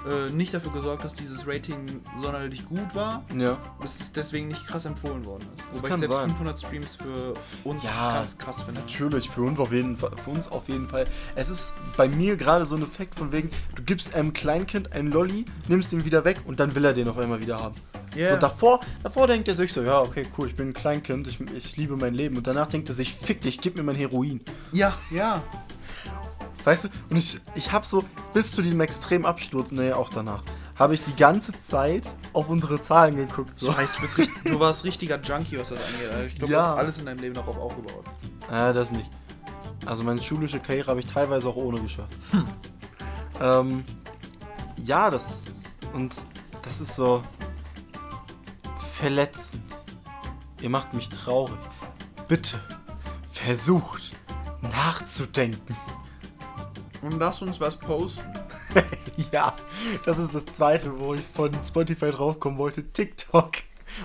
äh, 0.06 0.30
nicht 0.30 0.52
dafür 0.52 0.72
gesorgt, 0.72 1.04
dass 1.04 1.14
dieses 1.14 1.46
Rating 1.46 2.00
sonderlich 2.18 2.64
gut 2.66 2.94
war. 2.94 3.24
Ja. 3.36 3.58
Dass 3.80 4.00
es 4.00 4.12
deswegen 4.12 4.48
nicht 4.48 4.66
krass 4.66 4.84
empfohlen 4.84 5.24
worden 5.24 5.48
ist. 5.56 5.64
Das 5.70 5.78
Wobei 5.78 5.88
kann 5.88 6.02
ich 6.02 6.08
selbst 6.08 6.16
sein. 6.16 6.28
500 6.28 6.58
Streams 6.58 6.96
für 6.96 7.34
uns 7.64 7.84
Ja, 7.84 8.14
ganz 8.14 8.38
krass 8.38 8.62
finde. 8.62 8.80
Natürlich, 8.80 9.28
für 9.28 9.42
uns, 9.42 9.58
auf 9.58 9.72
jeden 9.72 9.96
Fall, 9.96 10.10
für 10.22 10.30
uns 10.30 10.50
auf 10.50 10.68
jeden 10.68 10.88
Fall. 10.88 11.06
Es 11.34 11.48
ist 11.48 11.72
bei 11.96 12.08
mir 12.08 12.36
gerade 12.36 12.66
so 12.66 12.76
ein 12.76 12.82
Effekt 12.82 13.14
von 13.14 13.32
wegen, 13.32 13.50
du 13.74 13.82
gibst 13.82 14.14
einem 14.14 14.32
Kleinkind 14.32 14.92
einen 14.92 15.10
Lolli, 15.10 15.44
nimmst 15.68 15.92
ihn 15.92 16.04
wieder 16.04 16.24
weg 16.24 16.40
und 16.44 16.60
dann 16.60 16.74
will 16.74 16.84
er 16.84 16.92
den 16.92 17.08
auf 17.08 17.18
einmal 17.18 17.40
wieder 17.40 17.58
haben. 17.58 17.74
Yeah. 18.16 18.34
So 18.34 18.36
davor, 18.36 18.80
davor 19.02 19.26
denkt 19.26 19.48
er 19.48 19.54
sich 19.54 19.72
so, 19.72 19.82
ja, 19.82 20.00
okay, 20.00 20.26
cool, 20.36 20.46
ich 20.46 20.54
bin 20.54 20.68
ein 20.68 20.74
Kleinkind, 20.74 21.26
ich, 21.28 21.40
ich 21.40 21.76
liebe 21.76 21.96
mein 21.96 22.14
Leben. 22.14 22.36
Und 22.36 22.46
danach 22.46 22.66
denkt 22.66 22.88
er 22.88 22.94
sich, 22.94 23.14
fick 23.14 23.40
dich, 23.40 23.60
gib 23.60 23.76
mir 23.76 23.82
mein 23.82 23.96
Heroin. 23.96 24.40
Ja, 24.70 24.94
ja. 25.10 25.42
Weißt 26.64 26.84
du? 26.84 26.88
Und 27.10 27.16
ich, 27.16 27.40
ich 27.54 27.72
habe 27.72 27.84
so 27.86 28.04
bis 28.32 28.52
zu 28.52 28.62
diesem 28.62 28.80
extremen 28.80 29.24
Absturz, 29.26 29.72
naja, 29.72 29.96
auch 29.96 30.10
danach, 30.10 30.42
habe 30.78 30.94
ich 30.94 31.02
die 31.02 31.14
ganze 31.14 31.58
Zeit 31.58 32.14
auf 32.32 32.48
unsere 32.48 32.78
Zahlen 32.80 33.16
geguckt. 33.16 33.54
So. 33.56 33.70
Ich 33.70 33.76
weiß, 33.76 33.94
du, 33.96 34.00
bist 34.00 34.18
richtig, 34.18 34.42
du 34.44 34.60
warst 34.60 34.84
richtiger 34.84 35.20
Junkie, 35.20 35.58
was 35.58 35.68
das 35.70 35.78
angeht. 35.80 36.08
Alter. 36.10 36.26
Ich 36.26 36.34
glaube, 36.36 36.52
Ja. 36.52 36.60
du 36.62 36.66
hast 36.68 36.78
alles 36.78 36.98
in 36.98 37.06
deinem 37.06 37.18
Leben 37.20 37.34
darauf 37.34 37.56
aufgebaut. 37.58 38.04
Äh, 38.50 38.72
das 38.72 38.90
nicht. 38.92 39.10
Also 39.84 40.04
meine 40.04 40.20
schulische 40.22 40.60
Karriere 40.60 40.88
habe 40.88 41.00
ich 41.00 41.06
teilweise 41.06 41.48
auch 41.48 41.56
ohne 41.56 41.80
geschafft. 41.80 42.16
Ähm, 43.40 43.84
ja, 44.76 45.10
das 45.10 45.64
und 45.92 46.14
das 46.62 46.80
ist 46.80 46.94
so 46.94 47.22
verletzend. 48.94 49.62
Ihr 50.60 50.70
macht 50.70 50.94
mich 50.94 51.08
traurig. 51.08 51.58
Bitte 52.28 52.60
versucht 53.30 54.12
nachzudenken. 54.60 55.76
Und 57.02 57.18
lass 57.18 57.42
uns 57.42 57.60
was 57.60 57.76
posten. 57.76 58.24
ja, 59.32 59.56
das 60.04 60.18
ist 60.18 60.34
das 60.34 60.46
zweite, 60.46 60.98
wo 61.00 61.14
ich 61.14 61.24
von 61.24 61.50
Spotify 61.62 62.10
draufkommen 62.10 62.58
wollte. 62.58 62.84
TikTok 62.92 63.50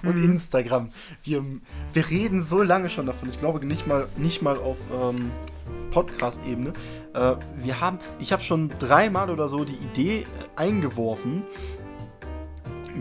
und 0.03 0.17
Instagram. 0.17 0.89
Wir, 1.23 1.43
wir 1.93 2.09
reden 2.09 2.41
so 2.41 2.63
lange 2.63 2.89
schon 2.89 3.05
davon. 3.05 3.29
Ich 3.29 3.37
glaube 3.37 3.65
nicht 3.65 3.87
mal, 3.87 4.07
nicht 4.17 4.41
mal 4.41 4.57
auf 4.57 4.77
ähm, 4.91 5.31
Podcast-Ebene. 5.91 6.73
Äh, 7.13 7.35
wir 7.57 7.81
haben, 7.81 7.99
ich 8.19 8.31
habe 8.33 8.41
schon 8.41 8.71
dreimal 8.79 9.29
oder 9.29 9.47
so 9.49 9.63
die 9.63 9.75
Idee 9.75 10.21
äh, 10.21 10.25
eingeworfen, 10.55 11.43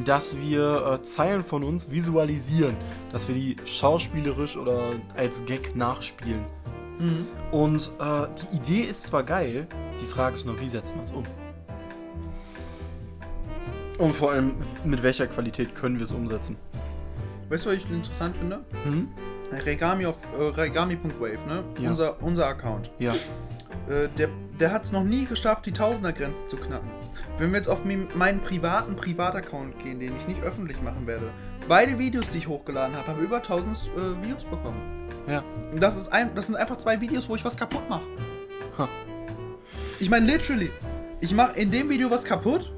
dass 0.04 0.38
wir 0.38 0.98
äh, 1.00 1.02
Zeilen 1.02 1.42
von 1.42 1.64
uns 1.64 1.90
visualisieren, 1.90 2.76
dass 3.12 3.28
wir 3.28 3.34
die 3.34 3.56
schauspielerisch 3.64 4.56
oder 4.56 4.90
als 5.16 5.44
Gag 5.46 5.74
nachspielen. 5.74 6.44
Und 7.50 7.90
äh, 7.98 8.26
die 8.52 8.56
Idee 8.56 8.82
ist 8.82 9.04
zwar 9.04 9.22
geil, 9.22 9.66
die 10.00 10.06
Frage 10.06 10.36
ist 10.36 10.46
nur, 10.46 10.58
wie 10.60 10.68
setzt 10.68 10.94
man 10.94 11.04
es 11.04 11.10
um? 11.10 11.24
Und 13.98 14.12
vor 14.14 14.32
allem, 14.32 14.54
mit 14.84 15.02
welcher 15.02 15.26
Qualität 15.26 15.74
können 15.74 15.98
wir 15.98 16.04
es 16.04 16.10
umsetzen? 16.10 16.56
Weißt 17.48 17.64
du, 17.64 17.70
was 17.70 17.76
ich 17.76 17.90
interessant 17.90 18.36
finde? 18.36 18.60
Hm? 18.84 19.08
Regami 19.64 20.06
auf 20.06 20.16
äh, 20.38 20.42
regami.wave, 20.42 21.46
ne? 21.46 21.64
Ja. 21.78 21.90
Unser, 21.90 22.22
unser 22.22 22.46
Account. 22.46 22.90
Ja. 22.98 23.12
Äh, 23.88 24.08
der 24.18 24.28
der 24.60 24.72
hat 24.72 24.84
es 24.84 24.92
noch 24.92 25.04
nie 25.04 25.26
geschafft, 25.26 25.66
die 25.66 25.72
Tausender-Grenze 25.72 26.46
zu 26.46 26.56
knacken. 26.56 26.88
Wenn 27.38 27.50
wir 27.50 27.58
jetzt 27.58 27.68
auf 27.68 27.82
meinen 27.84 28.40
privaten 28.40 28.96
Privataccount 28.96 29.78
gehen, 29.80 30.00
den 30.00 30.16
ich 30.16 30.26
nicht 30.26 30.42
öffentlich 30.42 30.80
machen 30.82 31.06
werde, 31.06 31.30
beide 31.68 31.98
Videos, 31.98 32.30
die 32.30 32.38
ich 32.38 32.48
hochgeladen 32.48 32.96
habe, 32.96 33.08
haben 33.08 33.20
über 33.20 33.36
1000 33.36 33.76
äh, 33.76 34.26
Views 34.26 34.44
bekommen. 34.44 35.05
Ja. 35.26 35.42
Das, 35.74 35.96
ist 35.96 36.12
ein, 36.12 36.34
das 36.34 36.46
sind 36.46 36.56
einfach 36.56 36.76
zwei 36.76 37.00
Videos, 37.00 37.28
wo 37.28 37.36
ich 37.36 37.44
was 37.44 37.56
kaputt 37.56 37.88
mache. 37.88 38.04
Ha. 38.78 38.88
Ich 39.98 40.08
meine, 40.10 40.26
literally, 40.26 40.70
ich 41.20 41.32
mache 41.34 41.58
in 41.58 41.70
dem 41.70 41.88
Video 41.88 42.10
was 42.10 42.24
kaputt 42.24 42.72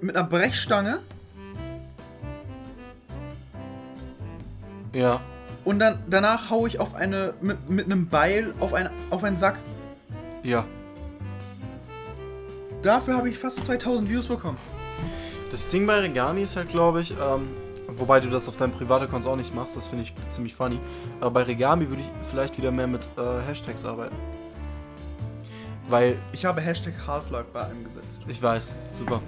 mit 0.00 0.16
einer 0.16 0.26
Brechstange 0.26 0.98
Ja. 4.92 5.20
und 5.64 5.78
dann 5.78 6.00
danach 6.08 6.50
haue 6.50 6.68
ich 6.68 6.78
auf 6.78 6.94
eine 6.94 7.34
mit, 7.40 7.70
mit 7.70 7.86
einem 7.86 8.08
Beil 8.08 8.52
auf, 8.60 8.74
eine, 8.74 8.90
auf 9.10 9.24
einen 9.24 9.36
Sack. 9.36 9.58
Ja. 10.42 10.66
Dafür 12.82 13.16
habe 13.16 13.28
ich 13.28 13.38
fast 13.38 13.64
2000 13.64 14.10
Views 14.10 14.26
bekommen. 14.26 14.58
Das 15.50 15.68
Ding 15.68 15.86
bei 15.86 16.00
Regami 16.00 16.42
ist 16.42 16.56
halt, 16.56 16.68
glaube 16.70 17.00
ich, 17.02 17.12
ähm, 17.12 17.48
wobei 17.98 18.20
du 18.20 18.28
das 18.28 18.48
auf 18.48 18.56
deinem 18.56 18.72
Privat-Account 18.72 19.26
auch 19.26 19.36
nicht 19.36 19.54
machst, 19.54 19.76
das 19.76 19.86
finde 19.86 20.04
ich 20.04 20.14
ziemlich 20.30 20.54
funny. 20.54 20.78
Aber 21.20 21.30
bei 21.30 21.42
Regami 21.42 21.88
würde 21.88 22.02
ich 22.02 22.10
vielleicht 22.28 22.58
wieder 22.58 22.70
mehr 22.70 22.86
mit 22.86 23.06
äh, 23.16 23.46
Hashtags 23.46 23.84
arbeiten. 23.84 24.16
Weil, 25.88 26.16
Ich 26.32 26.44
habe 26.44 26.60
Hashtag 26.60 26.94
Half-Life 27.06 27.48
bei 27.52 27.64
eingesetzt. 27.64 28.22
ich 28.26 28.40
weiß, 28.40 28.74
super. 28.88 29.20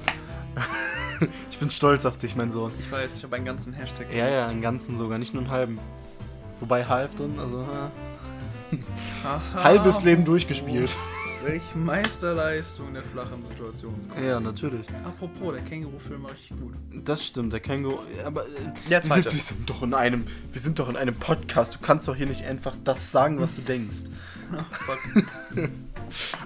ich 1.51 1.59
bin 1.59 1.69
stolz 1.69 2.07
auf 2.07 2.17
dich, 2.17 2.37
mein 2.37 2.51
Sohn. 2.51 2.73
Ich 2.79 2.91
weiß, 2.91 3.19
ich 3.19 3.25
habe 3.25 3.37
einen 3.37 3.45
ganzen 3.45 3.73
Hashtag 3.73 4.07
Ja, 4.12 4.29
ja, 4.29 4.47
einen 4.47 4.62
ganzen 4.62 4.97
sogar, 4.97 5.19
nicht 5.19 5.35
nur 5.35 5.43
einen 5.43 5.51
halben. 5.51 5.79
Wobei 6.61 6.85
halb 6.85 7.15
drin, 7.17 7.35
also 7.39 7.67
halbes 9.55 10.03
Leben 10.05 10.25
durchgespielt. 10.25 10.95
Welch 11.45 11.74
Meisterleistung 11.74 12.95
der 12.95 13.03
flachen 13.03 13.42
Situationskomik. 13.42 14.24
Ja, 14.24 14.40
natürlich. 14.40 14.86
Apropos, 15.05 15.53
der 15.53 15.62
Känguru-Film 15.62 16.22
war 16.22 16.30
richtig 16.32 16.59
gut. 16.59 16.72
Das 17.05 17.22
stimmt, 17.22 17.53
der 17.53 17.61
Känguru. 17.61 17.99
Aber 18.24 18.47
äh, 18.47 18.51
Der 18.88 19.03
zweite. 19.03 19.26
Wir, 19.26 19.32
wir 19.34 19.40
sind 19.40 19.68
doch 19.68 19.82
in 19.82 19.92
einem, 19.92 20.24
wir 20.51 20.61
sind 20.61 20.78
doch 20.78 20.88
in 20.88 20.97
einem 20.97 21.14
Podcast. 21.14 21.74
Du 21.74 21.78
kannst 21.80 22.09
doch 22.09 22.16
hier 22.16 22.26
nicht 22.26 22.47
einfach 22.47 22.74
das 22.82 23.12
sagen, 23.12 23.40
was 23.40 23.55
du 23.55 23.61
denkst. 23.61 24.05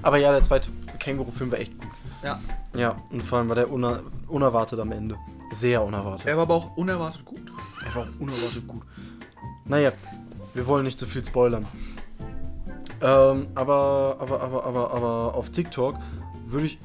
Aber 0.03 0.17
ja, 0.19 0.33
der 0.33 0.43
zweite 0.43 0.71
Känguru-Film 0.99 1.53
war 1.53 1.59
echt 1.61 1.79
gut. 1.79 1.91
ja. 2.25 2.41
Ja, 2.75 2.97
und 3.11 3.23
vor 3.23 3.39
allem 3.39 3.49
war 3.49 3.55
der 3.57 3.71
uner 3.71 4.03
unerwartet 4.27 4.79
am 4.79 4.93
Ende. 4.93 5.17
Sehr 5.53 5.83
unerwartet. 5.83 6.29
Er 6.29 6.37
war 6.37 6.43
aber 6.43 6.55
auch 6.55 6.77
unerwartet 6.77 7.25
gut. 7.25 7.41
Er 7.85 7.95
war 7.95 8.03
auch 8.03 8.21
unerwartet 8.21 8.69
gut. 8.69 8.83
Naja, 9.65 9.93
wir 10.55 10.67
wollen 10.67 10.85
nicht 10.85 10.99
zu 10.99 11.07
viel 11.07 11.25
spoilern. 11.25 11.67
Ähm, 13.01 13.49
aber, 13.55 14.17
aber, 14.19 14.41
aber, 14.41 14.65
aber, 14.65 14.91
aber 14.93 15.35
auf 15.35 15.51
TikTok 15.51 15.97
würde 16.45 16.67
ich 16.67 16.79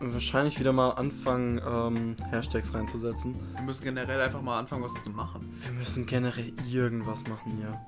wahrscheinlich 0.00 0.60
wieder 0.60 0.72
mal 0.72 0.90
anfangen, 0.90 1.60
ähm, 1.66 2.16
Hashtags 2.30 2.72
reinzusetzen. 2.74 3.34
Wir 3.54 3.62
müssen 3.62 3.84
generell 3.84 4.20
einfach 4.20 4.42
mal 4.42 4.58
anfangen, 4.58 4.84
was 4.84 5.02
zu 5.02 5.10
machen. 5.10 5.48
Wir 5.62 5.72
müssen 5.72 6.06
generell 6.06 6.52
irgendwas 6.70 7.26
machen, 7.26 7.60
ja. 7.60 7.86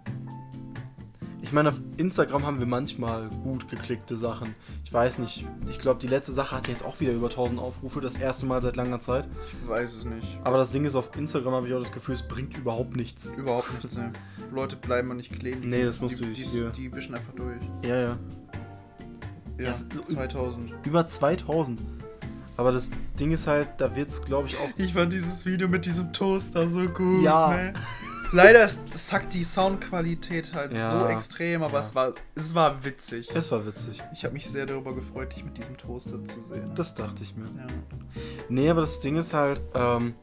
Ich 1.42 1.52
meine, 1.52 1.70
auf 1.70 1.80
Instagram 1.96 2.44
haben 2.44 2.58
wir 2.58 2.66
manchmal 2.66 3.28
gut 3.42 3.68
geklickte 3.68 4.14
Sachen. 4.14 4.54
Ich 4.84 4.92
weiß 4.92 5.18
nicht, 5.18 5.46
ich 5.68 5.78
glaube, 5.78 5.98
die 6.00 6.06
letzte 6.06 6.32
Sache 6.32 6.54
hatte 6.56 6.70
jetzt 6.70 6.84
auch 6.84 7.00
wieder 7.00 7.12
über 7.12 7.28
1000 7.28 7.60
Aufrufe, 7.60 8.00
das 8.00 8.16
erste 8.16 8.44
Mal 8.46 8.60
seit 8.60 8.76
langer 8.76 9.00
Zeit. 9.00 9.26
Ich 9.62 9.68
weiß 9.68 9.94
es 9.94 10.04
nicht. 10.04 10.38
Aber 10.44 10.58
das 10.58 10.70
Ding 10.70 10.84
ist, 10.84 10.94
auf 10.94 11.16
Instagram 11.16 11.54
habe 11.54 11.68
ich 11.68 11.74
auch 11.74 11.80
das 11.80 11.92
Gefühl, 11.92 12.14
es 12.14 12.22
bringt 12.22 12.56
überhaupt 12.58 12.94
nichts. 12.94 13.32
Überhaupt 13.36 13.72
nicht, 13.82 13.96
ne. 13.96 14.12
Leute 14.52 14.76
bleiben 14.76 15.08
mal 15.08 15.14
nicht 15.14 15.32
kleben. 15.32 15.68
Nee, 15.70 15.84
das 15.84 16.00
musst 16.00 16.20
die, 16.20 16.24
du 16.26 16.30
die, 16.30 16.42
hier- 16.44 16.70
die, 16.70 16.94
wischen 16.94 17.14
einfach 17.14 17.32
durch. 17.34 17.60
Ja, 17.84 17.96
ja. 17.96 18.18
Ja, 19.58 19.64
Ja, 19.66 19.70
es- 19.70 19.86
2000. 19.88 20.72
Über 20.86 21.06
2000. 21.06 21.80
Aber 22.56 22.72
das 22.72 22.90
Ding 23.18 23.32
ist 23.32 23.46
halt, 23.46 23.68
da 23.78 23.96
wird 23.96 24.10
es, 24.10 24.22
glaube 24.22 24.48
ich, 24.48 24.56
auch. 24.58 24.68
Ich 24.76 24.92
fand 24.92 25.12
dieses 25.12 25.46
Video 25.46 25.66
mit 25.68 25.86
diesem 25.86 26.12
Toaster 26.12 26.66
so 26.66 26.86
gut. 26.88 27.22
Ja. 27.22 27.48
Ne? 27.50 27.72
Leider 28.32 28.64
ist, 28.64 28.80
sackt 28.96 29.34
die 29.34 29.42
Soundqualität 29.44 30.52
halt 30.54 30.72
Ja. 30.76 30.90
so 31.00 31.06
extrem, 31.06 31.62
aber 31.62 31.74
Ja. 31.74 31.80
es, 31.80 31.94
war, 31.94 32.12
es 32.34 32.54
war 32.54 32.84
witzig. 32.84 33.28
Es 33.34 33.50
war 33.50 33.66
witzig. 33.66 34.00
Ich 34.12 34.24
habe 34.24 34.34
mich 34.34 34.48
sehr 34.48 34.66
darüber 34.66 34.94
gefreut, 34.94 35.34
dich 35.34 35.44
mit 35.44 35.58
diesem 35.58 35.76
Toaster 35.76 36.24
zu 36.24 36.40
sehen. 36.40 36.70
Das 36.74 36.94
dachte 36.94 37.22
ich 37.22 37.34
mir. 37.36 37.44
ja. 37.56 37.66
Nee, 38.48 38.70
aber 38.70 38.82
das 38.82 39.00
Ding 39.00 39.16
ist 39.16 39.34
halt, 39.34 39.60
ähm, 39.74 40.14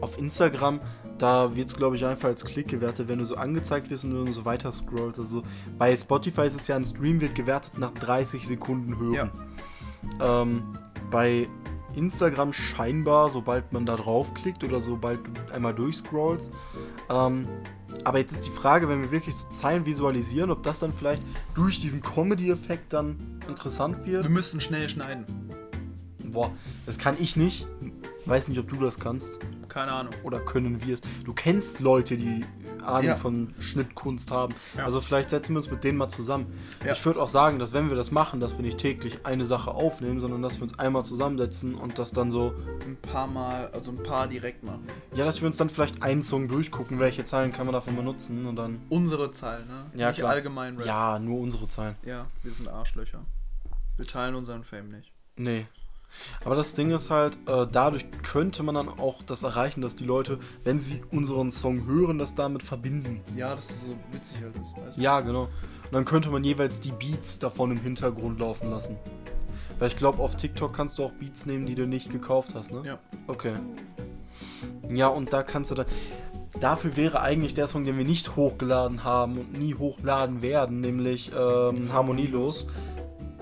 auf 0.00 0.16
Instagram, 0.18 0.80
da 1.18 1.54
wird 1.56 1.68
es, 1.68 1.76
glaube 1.76 1.96
ich, 1.96 2.04
einfach 2.06 2.28
als 2.28 2.44
Klick 2.44 2.68
gewertet, 2.68 3.08
wenn 3.08 3.18
du 3.18 3.24
so 3.24 3.34
angezeigt 3.36 3.90
wirst 3.90 4.04
und 4.04 4.12
du 4.12 4.32
so 4.32 4.44
weiter 4.44 4.70
scrollst. 4.72 5.18
Also 5.20 5.42
bei 5.78 5.94
Spotify 5.94 6.42
ist 6.46 6.54
es 6.54 6.66
ja, 6.68 6.76
ein 6.76 6.84
Stream 6.84 7.20
wird 7.20 7.34
gewertet 7.34 7.76
nach 7.78 7.90
30 7.92 8.46
Sekunden 8.46 8.98
hören. 8.98 9.30
Ähm, 10.20 10.78
bei 11.10 11.48
Instagram 11.94 12.52
scheinbar, 12.52 13.30
sobald 13.30 13.72
man 13.72 13.86
da 13.86 13.96
draufklickt 13.96 14.64
oder 14.64 14.80
sobald 14.80 15.20
du 15.26 15.54
einmal 15.54 15.74
durchscrollst. 15.74 16.52
Ähm, 17.08 17.48
aber 18.04 18.18
jetzt 18.18 18.32
ist 18.32 18.46
die 18.46 18.50
Frage, 18.50 18.88
wenn 18.88 19.02
wir 19.02 19.10
wirklich 19.10 19.34
so 19.34 19.48
Zeilen 19.48 19.84
visualisieren, 19.84 20.50
ob 20.50 20.62
das 20.62 20.78
dann 20.78 20.92
vielleicht 20.92 21.22
durch 21.54 21.80
diesen 21.80 22.02
Comedy-Effekt 22.02 22.92
dann 22.92 23.40
interessant 23.48 24.06
wird. 24.06 24.24
Wir 24.24 24.30
müssen 24.30 24.60
schnell 24.60 24.88
schneiden. 24.88 25.24
Boah, 26.24 26.52
das 26.86 26.98
kann 26.98 27.16
ich 27.18 27.36
nicht. 27.36 27.66
Weiß 28.24 28.48
nicht, 28.48 28.58
ob 28.58 28.68
du 28.68 28.76
das 28.76 28.98
kannst. 28.98 29.40
Keine 29.68 29.92
Ahnung. 29.92 30.14
Oder 30.22 30.40
können 30.40 30.84
wir 30.84 30.94
es. 30.94 31.00
Du 31.24 31.32
kennst 31.32 31.80
Leute, 31.80 32.16
die 32.16 32.44
Ahnung 32.82 33.04
Ja. 33.06 33.16
von 33.16 33.54
Schnittkunst 33.60 34.30
haben. 34.30 34.54
Ja. 34.76 34.84
Also 34.84 35.00
vielleicht 35.00 35.30
setzen 35.30 35.52
wir 35.54 35.58
uns 35.58 35.70
mit 35.70 35.84
denen 35.84 35.98
mal 35.98 36.08
zusammen. 36.08 36.46
Ja. 36.84 36.92
Ich 36.92 37.04
würde 37.06 37.20
auch 37.20 37.28
sagen, 37.28 37.58
dass 37.58 37.72
wenn 37.72 37.88
wir 37.88 37.96
das 37.96 38.10
machen, 38.10 38.40
dass 38.40 38.56
wir 38.56 38.62
nicht 38.64 38.78
täglich 38.78 39.18
eine 39.24 39.44
Sache 39.46 39.70
aufnehmen, 39.72 40.20
sondern 40.20 40.42
dass 40.42 40.56
wir 40.58 40.62
uns 40.62 40.78
einmal 40.78 41.04
zusammensetzen 41.04 41.74
und 41.74 41.98
das 41.98 42.12
dann 42.12 42.30
so, 42.30 42.52
Ein 42.86 42.96
paar 42.96 43.26
Mal, 43.26 43.68
also 43.72 43.90
ein 43.90 44.02
paar 44.02 44.26
direkt 44.28 44.62
machen. 44.64 44.86
ja, 45.14 45.24
dass 45.24 45.40
wir 45.40 45.46
uns 45.46 45.56
dann 45.56 45.70
vielleicht 45.70 46.02
einen 46.02 46.22
Song 46.22 46.48
durchgucken, 46.48 46.98
welche 46.98 47.24
Zeilen 47.24 47.52
kann 47.52 47.66
man 47.66 47.72
davon 47.72 47.96
benutzen 47.96 48.46
und 48.46 48.56
dann, 48.56 48.80
Unsere 48.88 49.30
Zahlen, 49.32 49.66
ne? 49.66 49.84
Ja, 50.00 50.08
Nicht 50.08 50.18
klar. 50.18 50.30
allgemein 50.32 50.76
Rap. 50.76 50.86
ja, 50.86 51.18
nur 51.18 51.40
unsere 51.40 51.68
Zeilen. 51.68 51.96
Ja, 52.04 52.26
wir 52.42 52.50
sind 52.52 52.68
Arschlöcher. 52.68 53.20
Wir 53.96 54.06
teilen 54.06 54.34
unseren 54.34 54.64
Fame 54.64 54.88
nicht. 54.90 55.12
Nee. 55.36 55.66
Aber 56.44 56.54
das 56.54 56.74
Ding 56.74 56.90
ist 56.90 57.10
halt, 57.10 57.38
äh, 57.46 57.66
dadurch 57.70 58.04
könnte 58.22 58.62
man 58.62 58.74
dann 58.74 58.88
auch 58.88 59.22
das 59.22 59.42
erreichen, 59.42 59.80
dass 59.80 59.96
die 59.96 60.04
Leute, 60.04 60.38
wenn 60.64 60.78
sie 60.78 61.02
unseren 61.10 61.50
Song 61.50 61.86
hören, 61.86 62.18
das 62.18 62.34
damit 62.34 62.62
verbinden. 62.62 63.20
Ja, 63.36 63.54
das 63.54 63.70
ist 63.70 63.82
so 63.82 63.96
witzig 64.12 64.36
halt 64.42 64.56
ist, 64.56 64.76
weißt 64.76 64.96
du? 64.96 65.00
Ja, 65.00 65.20
genau. 65.20 65.44
Und 65.44 65.92
dann 65.92 66.04
könnte 66.04 66.30
man 66.30 66.44
jeweils 66.44 66.80
die 66.80 66.92
Beats 66.92 67.38
davon 67.38 67.72
im 67.72 67.80
Hintergrund 67.80 68.38
laufen 68.40 68.70
lassen. 68.70 68.96
Weil 69.78 69.88
ich 69.88 69.96
glaube, 69.96 70.22
auf 70.22 70.36
TikTok 70.36 70.72
kannst 70.74 70.98
du 70.98 71.04
auch 71.04 71.12
Beats 71.12 71.46
nehmen, 71.46 71.66
die 71.66 71.74
du 71.74 71.86
nicht 71.86 72.10
gekauft 72.10 72.54
hast, 72.54 72.70
ne? 72.70 72.82
Ja. 72.84 72.98
Okay. 73.26 73.54
Ja, 74.92 75.08
und 75.08 75.32
da 75.32 75.42
kannst 75.42 75.70
du 75.70 75.74
dann. 75.74 75.86
Dafür 76.60 76.96
wäre 76.96 77.20
eigentlich 77.20 77.54
der 77.54 77.66
Song, 77.66 77.84
den 77.84 77.96
wir 77.96 78.04
nicht 78.04 78.36
hochgeladen 78.36 79.04
haben 79.04 79.38
und 79.38 79.58
nie 79.58 79.74
hochladen 79.74 80.42
werden, 80.42 80.80
nämlich 80.80 81.30
ähm, 81.34 81.92
Harmonielos. 81.92 82.66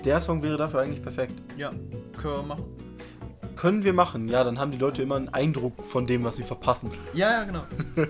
Der 0.05 0.19
Song 0.19 0.41
wäre 0.41 0.57
dafür 0.57 0.81
eigentlich 0.81 1.01
perfekt. 1.01 1.33
Ja, 1.57 1.71
können 2.17 2.35
wir 2.35 2.43
machen. 2.43 2.65
Können 3.55 3.83
wir 3.83 3.93
machen, 3.93 4.29
ja, 4.29 4.43
dann 4.45 4.57
haben 4.57 4.71
die 4.71 4.77
Leute 4.77 5.01
immer 5.01 5.17
einen 5.17 5.29
Eindruck 5.29 5.85
von 5.85 6.05
dem, 6.05 6.23
was 6.23 6.37
sie 6.37 6.43
verpassen. 6.43 6.89
Ja, 7.13 7.31
ja, 7.31 7.43
genau. 7.43 7.63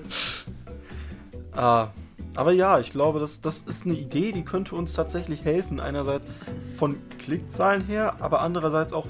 Ah, 1.52 1.90
aber 2.36 2.54
ja, 2.54 2.80
ich 2.80 2.92
glaube, 2.92 3.20
das, 3.20 3.42
das 3.42 3.64
ist 3.64 3.86
eine 3.86 3.96
Idee, 3.96 4.32
die 4.32 4.46
könnte 4.46 4.76
uns 4.76 4.94
tatsächlich 4.94 5.44
helfen. 5.44 5.80
Einerseits 5.80 6.28
von 6.78 6.96
Klickzahlen 7.18 7.84
her, 7.86 8.18
aber 8.20 8.42
andererseits 8.42 8.94
auch, 8.94 9.08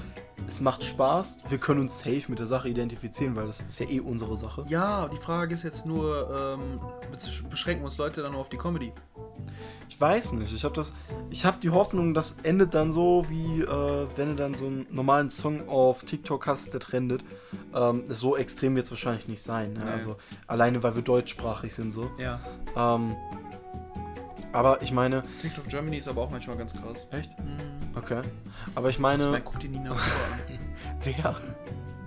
es 0.50 0.60
macht 0.60 0.82
Spaß. 0.84 1.44
Wir 1.48 1.58
können 1.58 1.80
uns 1.80 1.98
safe 1.98 2.24
mit 2.28 2.38
der 2.38 2.46
Sache 2.46 2.68
identifizieren, 2.68 3.36
weil 3.36 3.46
das 3.46 3.60
ist 3.60 3.78
ja 3.80 3.88
eh 3.88 4.00
unsere 4.00 4.36
Sache. 4.36 4.64
Ja, 4.68 5.08
die 5.08 5.16
Frage 5.16 5.54
ist 5.54 5.62
jetzt 5.62 5.86
nur, 5.86 6.28
ähm, 6.58 6.80
besch- 7.12 7.46
beschränken 7.48 7.84
uns 7.84 7.96
Leute 7.98 8.22
dann 8.22 8.32
nur 8.32 8.40
auf 8.40 8.48
die 8.48 8.56
Comedy? 8.56 8.92
Ich 9.88 10.00
weiß 10.00 10.32
nicht, 10.32 10.52
ich 10.54 10.64
habe 10.64 10.74
das, 10.74 10.92
ich 11.30 11.44
habe 11.44 11.58
die 11.62 11.70
Hoffnung, 11.70 12.14
das 12.14 12.36
endet 12.42 12.74
dann 12.74 12.90
so, 12.90 13.26
wie 13.28 13.62
äh, 13.62 14.06
wenn 14.16 14.30
du 14.30 14.34
dann 14.36 14.54
so 14.54 14.66
einen 14.66 14.86
normalen 14.90 15.30
Song 15.30 15.68
auf 15.68 16.04
TikTok 16.04 16.46
hast, 16.46 16.72
der 16.72 16.80
trendet. 16.80 17.22
Ähm, 17.74 18.04
so 18.08 18.36
extrem 18.36 18.74
wird 18.76 18.86
es 18.86 18.90
wahrscheinlich 18.90 19.28
nicht 19.28 19.42
sein. 19.42 19.74
Ne? 19.74 19.84
Nee. 19.84 19.90
Also 19.90 20.16
alleine, 20.46 20.82
weil 20.82 20.94
wir 20.94 21.02
deutschsprachig 21.02 21.74
sind 21.74 21.92
so. 21.92 22.10
Ja. 22.18 22.40
Ähm, 22.76 23.14
aber 24.52 24.82
ich 24.82 24.92
meine, 24.92 25.22
TikTok 25.40 25.68
Germany 25.68 25.98
ist 25.98 26.08
aber 26.08 26.22
auch 26.22 26.30
manchmal 26.30 26.56
ganz 26.56 26.74
krass. 26.74 27.06
echt? 27.10 27.38
Mhm. 27.38 27.56
Okay. 27.96 28.22
Aber 28.74 28.88
ich 28.90 28.98
meine, 28.98 29.24
Ich 29.24 29.30
meine, 29.30 29.44
guck 29.44 29.58
dir 29.60 29.68
Nina 29.70 29.92
an. 29.92 29.98
wer? 31.04 31.36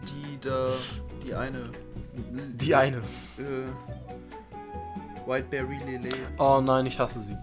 Die 0.08 0.40
da, 0.42 0.68
die 1.26 1.34
eine. 1.36 1.70
Die 2.56 2.76
eine. 2.76 2.98
Äh, 3.38 3.66
Whiteberry 5.26 5.80
Lele. 5.86 6.10
Oh 6.38 6.60
nein, 6.62 6.86
ich 6.86 7.00
hasse 7.00 7.20
sie. 7.20 7.38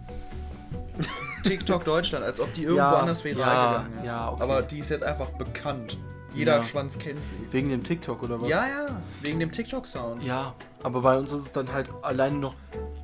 TikTok 1.44 1.84
Deutschland, 1.86 2.24
als 2.24 2.38
ob 2.40 2.52
die 2.54 2.62
irgendwo 2.62 2.78
Ja, 2.78 2.98
anders 2.98 3.24
viral 3.24 3.40
ja, 3.40 3.78
gegangen 3.78 3.98
ist. 4.02 4.06
ja, 4.08 4.30
okay. 4.32 4.42
Aber 4.42 4.62
die 4.62 4.78
ist 4.80 4.90
jetzt 4.90 5.02
einfach 5.02 5.30
bekannt. 5.30 5.96
Jeder 6.34 6.56
Ja. 6.56 6.62
Schwanz 6.62 6.98
kennt 6.98 7.24
sie. 7.26 7.34
Wegen 7.50 7.68
dem 7.70 7.82
TikTok 7.82 8.22
oder 8.22 8.40
was? 8.40 8.48
Ja, 8.48 8.66
ja, 8.68 8.86
wegen 9.22 9.40
dem 9.40 9.50
TikTok-Sound. 9.50 10.22
Ja, 10.22 10.54
aber 10.82 11.00
bei 11.00 11.18
uns 11.18 11.32
ist 11.32 11.40
es 11.40 11.52
dann 11.52 11.72
halt 11.72 11.88
alleine 12.02 12.36
noch. 12.36 12.54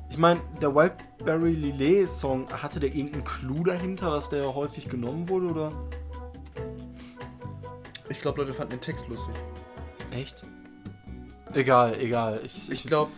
Ich 0.09 0.17
meine, 0.17 0.39
der 0.61 0.73
Wildberry 0.73 1.51
Lillet 1.53 2.07
Song, 2.07 2.47
hatte 2.51 2.79
der 2.79 2.95
irgendeinen 2.95 3.23
Clou 3.25 3.63
dahinter, 3.63 4.11
dass 4.11 4.29
der 4.29 4.55
häufig 4.55 4.87
genommen 4.87 5.27
wurde 5.27 5.47
oder? 5.47 5.71
Ich 8.09 8.21
glaube, 8.21 8.41
Leute 8.41 8.53
fanden 8.53 8.71
den 8.71 8.81
Text 8.81 9.07
lustig. 9.09 9.35
Echt? 10.11 10.45
Egal, 11.53 11.97
egal. 11.99 12.39
Ich, 12.43 12.71
Ich 12.71 12.83
glaube, 12.85 13.11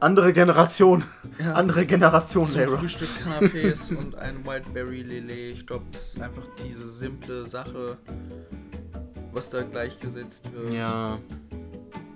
Andere 0.00 0.32
Generation. 0.32 1.04
Ja, 1.40 1.54
Andere 1.54 1.84
Generation, 1.84 2.44
Zum 2.44 2.60
Lara. 2.60 2.76
Frühstück 2.76 3.08
Canapés 3.24 3.92
und 3.96 4.14
ein 4.14 4.46
Whiteberry 4.46 5.02
Lillet. 5.02 5.54
Ich 5.54 5.66
glaube, 5.66 5.84
das 5.90 6.14
ist 6.14 6.22
einfach 6.22 6.44
diese 6.64 6.86
simple 6.88 7.46
Sache, 7.46 7.98
was 9.32 9.50
da 9.50 9.62
gleichgesetzt 9.62 10.52
wird. 10.52 10.70
Ja. 10.70 11.18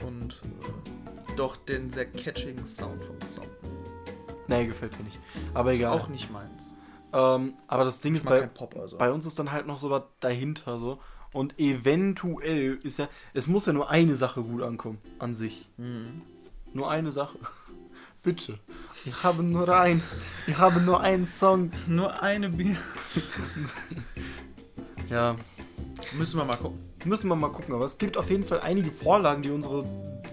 Und 0.06 0.40
äh, 0.42 1.36
doch 1.36 1.56
den 1.56 1.90
sehr 1.90 2.06
catchigen 2.06 2.66
Sound 2.66 3.02
vom 3.04 3.20
Song. 3.20 3.46
Nee, 4.48 4.66
gefällt 4.66 4.96
mir 4.98 5.04
nicht. 5.04 5.20
Aber 5.54 5.72
Ist 5.72 5.78
egal. 5.78 5.92
auch 5.98 6.08
nicht 6.08 6.30
meins. 6.30 6.74
Ähm, 7.12 7.54
aber 7.66 7.84
das 7.84 8.00
Ding 8.00 8.14
Ich 8.14 8.22
ist, 8.22 8.26
bei, 8.28 8.40
Pop, 8.42 8.76
also. 8.76 8.96
bei 8.98 9.10
uns 9.12 9.26
ist 9.26 9.38
dann 9.38 9.52
halt 9.52 9.66
noch 9.66 9.78
so 9.78 9.90
was 9.90 10.02
dahinter 10.20 10.78
so. 10.78 10.98
Und 11.32 11.58
eventuell 11.58 12.78
ist 12.82 12.98
ja, 12.98 13.08
es 13.32 13.46
muss 13.46 13.64
ja 13.66 13.72
nur 13.72 13.88
eine 13.88 14.16
Sache 14.16 14.42
gut 14.42 14.62
ankommen, 14.62 14.98
an 15.18 15.32
sich. 15.34 15.68
Mhm. 15.78 16.22
Nur 16.74 16.90
eine 16.90 17.12
Sache. 17.12 17.38
Bitte. 18.22 18.58
Ich 19.04 19.22
habe 19.22 19.42
nur 19.42 19.68
ein, 19.74 20.02
ich 20.46 20.56
habe 20.58 20.80
nur 20.80 21.00
einen 21.00 21.26
Song. 21.26 21.70
Nur 21.86 22.22
eine 22.22 22.48
Bier. 22.50 22.76
Ja, 25.10 25.36
Müssen 26.14 26.38
wir 26.38 26.44
mal 26.44 26.56
gucken. 26.56 26.78
Müssen 27.04 27.28
wir 27.28 27.36
mal 27.36 27.50
gucken. 27.50 27.74
Aber 27.74 27.84
es 27.84 27.98
gibt 27.98 28.16
auf 28.16 28.30
jeden 28.30 28.44
Fall 28.44 28.60
einige 28.60 28.90
Vorlagen, 28.90 29.42
die 29.42 29.50
unsere 29.50 29.84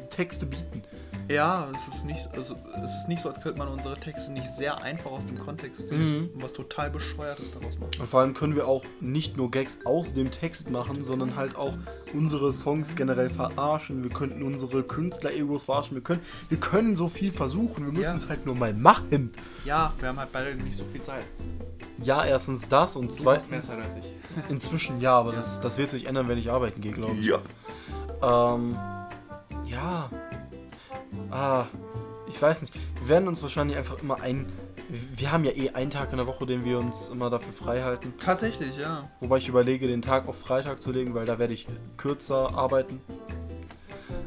Texte 0.10 0.46
bieten. 0.46 0.84
Ja, 1.30 1.68
es 1.76 1.96
ist 1.96 2.06
nicht, 2.06 2.28
also 2.36 2.56
es 2.84 2.92
ist 2.96 3.08
nicht 3.08 3.22
so, 3.22 3.30
als 3.30 3.40
könnte 3.40 3.60
man 3.60 3.68
unsere 3.68 3.96
Texte 3.96 4.32
nicht 4.32 4.52
sehr 4.52 4.82
einfach 4.82 5.12
aus 5.12 5.28
dem 5.28 5.38
Kontext 5.38 5.88
ziehen 5.88 6.22
Mhm. 6.24 6.30
und 6.34 6.42
was 6.44 6.54
total 6.54 6.90
bescheuertes 6.90 7.52
daraus 7.52 7.78
machen. 7.78 7.92
Und 8.00 8.08
vor 8.08 8.22
allem 8.22 8.34
können 8.34 8.56
wir 8.56 8.68
auch 8.68 8.84
nicht 9.00 9.38
nur 9.38 9.52
Gags 9.52 9.80
aus 9.86 10.14
dem 10.14 10.32
Text 10.32 10.72
machen, 10.72 11.02
sondern 11.04 11.36
halt 11.36 11.56
auch 11.56 11.76
unsere 12.14 12.52
Songs 12.52 12.96
generell 12.96 13.30
verarschen. 13.30 14.04
Wir 14.04 14.10
könnten 14.10 14.42
unsere 14.42 14.82
Künstler-Egos 14.82 15.64
verarschen. 15.64 15.96
Wir 15.96 16.02
können, 16.04 16.22
wir 16.50 16.60
können 16.60 16.96
so 16.96 17.08
viel 17.08 17.32
versuchen. 17.32 17.86
Wir 17.86 17.94
müssen 17.94 18.18
Ja. 18.18 18.24
es 18.24 18.28
halt 18.30 18.48
nur 18.48 18.56
mal 18.56 18.74
machen. 18.74 19.32
Ja, 19.66 19.94
wir 20.00 20.08
haben 20.10 20.18
halt 20.20 20.32
beide 20.32 20.56
nicht 20.56 20.76
so 20.78 20.86
viel 20.86 21.02
Zeit. 21.02 21.26
Ja, 22.02 22.24
erstens 22.26 22.68
das 22.68 22.96
und 22.96 23.10
Du 23.10 23.30
hast 23.30 23.52
mehr 23.52 23.60
zweitens 23.62 23.68
Zeit 23.68 23.84
als 23.84 23.96
ich. 23.98 24.06
inzwischen 24.50 25.00
ja, 25.00 25.12
aber 25.18 25.34
Das, 25.34 25.60
das 25.62 25.78
wird 25.78 25.92
sich 25.92 26.08
ändern, 26.08 26.28
wenn 26.28 26.40
ich 26.40 26.50
arbeiten 26.50 26.82
gehe, 26.82 26.92
glaube 26.94 27.14
ich. 27.14 27.28
Ja. 27.28 27.40
Ähm, 28.56 28.76
ja. 29.68 30.10
Ah, 31.32 31.66
ich 32.28 32.42
weiß 32.42 32.62
nicht. 32.62 32.74
Wir 33.02 33.10
werden 33.10 33.28
uns 33.28 33.42
wahrscheinlich 33.42 33.78
einfach 33.78 34.02
immer 34.02 34.22
ein. 34.22 34.46
Wir 34.90 35.32
haben 35.32 35.44
ja 35.44 35.52
eh 35.52 35.70
einen 35.72 35.92
Tag 35.92 36.12
in 36.12 36.18
der 36.18 36.26
Woche, 36.26 36.46
den 36.46 36.66
wir 36.66 36.80
uns 36.80 37.10
immer 37.10 37.30
dafür 37.30 37.54
frei 37.54 37.82
halten. 37.82 38.14
Tatsächlich, 38.20 38.78
ja. 38.78 39.10
Wobei 39.20 39.38
ich 39.38 39.48
überlege, 39.48 39.88
den 39.88 40.02
Tag 40.02 40.28
auf 40.28 40.40
Freitag 40.40 40.82
zu 40.82 40.92
legen, 40.92 41.14
weil 41.14 41.26
da 41.26 41.38
werde 41.38 41.54
ich 41.54 41.68
kürzer 41.98 42.54
arbeiten. 42.56 43.02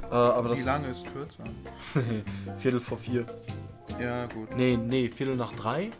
Äh, 0.05 0.15
aber 0.15 0.53
Wie 0.53 0.57
das 0.57 0.67
lange 0.67 0.89
ist 0.89 1.13
kürzer? 1.13 1.45
Viertel 2.59 2.81
vor 2.81 2.99
vier. 2.99 3.27
Ja, 4.01 4.27
gut. 4.27 4.55
Nee, 4.57 4.77
nee, 4.77 5.09
Viertel 5.09 5.37
nach 5.37 5.53
drei? 5.53 5.91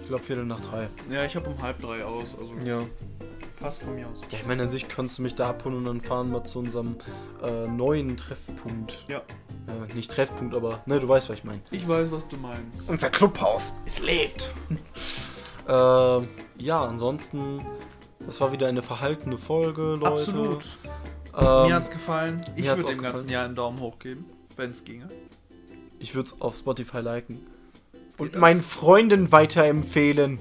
Ich 0.00 0.08
glaube 0.08 0.22
Viertel 0.22 0.44
nach 0.44 0.60
drei. 0.60 0.88
Ja, 1.10 1.24
ich 1.24 1.34
habe 1.34 1.50
um 1.50 1.60
halb 1.60 1.80
drei 1.80 2.04
aus, 2.04 2.36
also 2.38 2.54
Ja. 2.64 2.82
Passt 3.56 3.82
von 3.82 3.94
mir 3.94 4.06
aus. 4.08 4.20
Ja, 4.30 4.38
ich 4.38 4.46
meine, 4.46 4.62
an 4.62 4.68
sich 4.68 4.88
kannst 4.88 5.18
du 5.18 5.22
mich 5.22 5.34
da 5.34 5.50
abholen 5.50 5.78
und 5.78 5.84
dann 5.84 6.00
fahren 6.00 6.30
wir 6.30 6.44
zu 6.44 6.60
unserem 6.60 6.96
äh, 7.42 7.66
neuen 7.66 8.16
Treffpunkt. 8.16 9.04
Ja. 9.08 9.18
Äh, 9.18 9.92
nicht 9.94 10.10
Treffpunkt, 10.10 10.54
aber 10.54 10.82
ne, 10.86 10.98
du 10.98 11.08
weißt, 11.08 11.28
was 11.28 11.38
ich 11.38 11.44
meine. 11.44 11.60
Ich 11.70 11.86
weiß, 11.88 12.10
was 12.10 12.28
du 12.28 12.36
meinst. 12.36 12.88
Unser 12.88 13.10
Clubhaus, 13.10 13.76
es 13.84 14.00
lebt. 14.00 14.52
ähm, 15.68 16.28
ja, 16.58 16.84
ansonsten, 16.84 17.64
das 18.20 18.40
war 18.40 18.52
wieder 18.52 18.68
eine 18.68 18.82
verhaltene 18.82 19.38
Folge, 19.38 19.94
Leute. 19.94 20.06
Absolut. 20.06 20.78
Ähm, 21.36 21.68
mir 21.68 21.74
hat's 21.74 21.90
gefallen. 21.90 22.44
Ich 22.56 22.64
würde 22.66 22.84
dem 22.84 23.02
ganzen. 23.02 23.28
Jahr 23.28 23.44
einen 23.44 23.56
Daumen 23.56 23.80
hoch 23.80 23.98
geben, 23.98 24.26
wenn 24.56 24.70
es 24.70 24.84
ginge. 24.84 25.08
Ich 25.98 26.14
würde 26.14 26.28
es 26.28 26.40
auf 26.40 26.56
Spotify 26.56 27.00
liken. 27.00 27.46
Und 28.18 28.34
das? 28.34 28.40
meinen 28.40 28.62
Freunden 28.62 29.32
weiterempfehlen. 29.32 30.40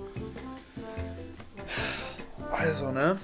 Also, 2.57 2.91
ne? 2.91 3.17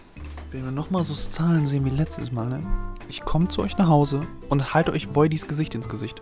Wenn 0.52 0.64
wir 0.66 0.72
nochmal 0.72 1.04
so 1.04 1.14
Zahlen 1.14 1.66
sehen 1.66 1.86
wie 1.86 1.90
letztes 1.90 2.32
Mal, 2.32 2.48
ne? 2.48 2.62
Ich 3.08 3.22
komme 3.22 3.48
zu 3.48 3.62
euch 3.62 3.78
nach 3.78 3.88
Hause 3.88 4.22
und 4.50 4.74
halte 4.74 4.92
euch 4.92 5.16
Voidys 5.16 5.48
Gesicht 5.48 5.74
ins 5.76 5.88
Gesicht. 5.90 6.22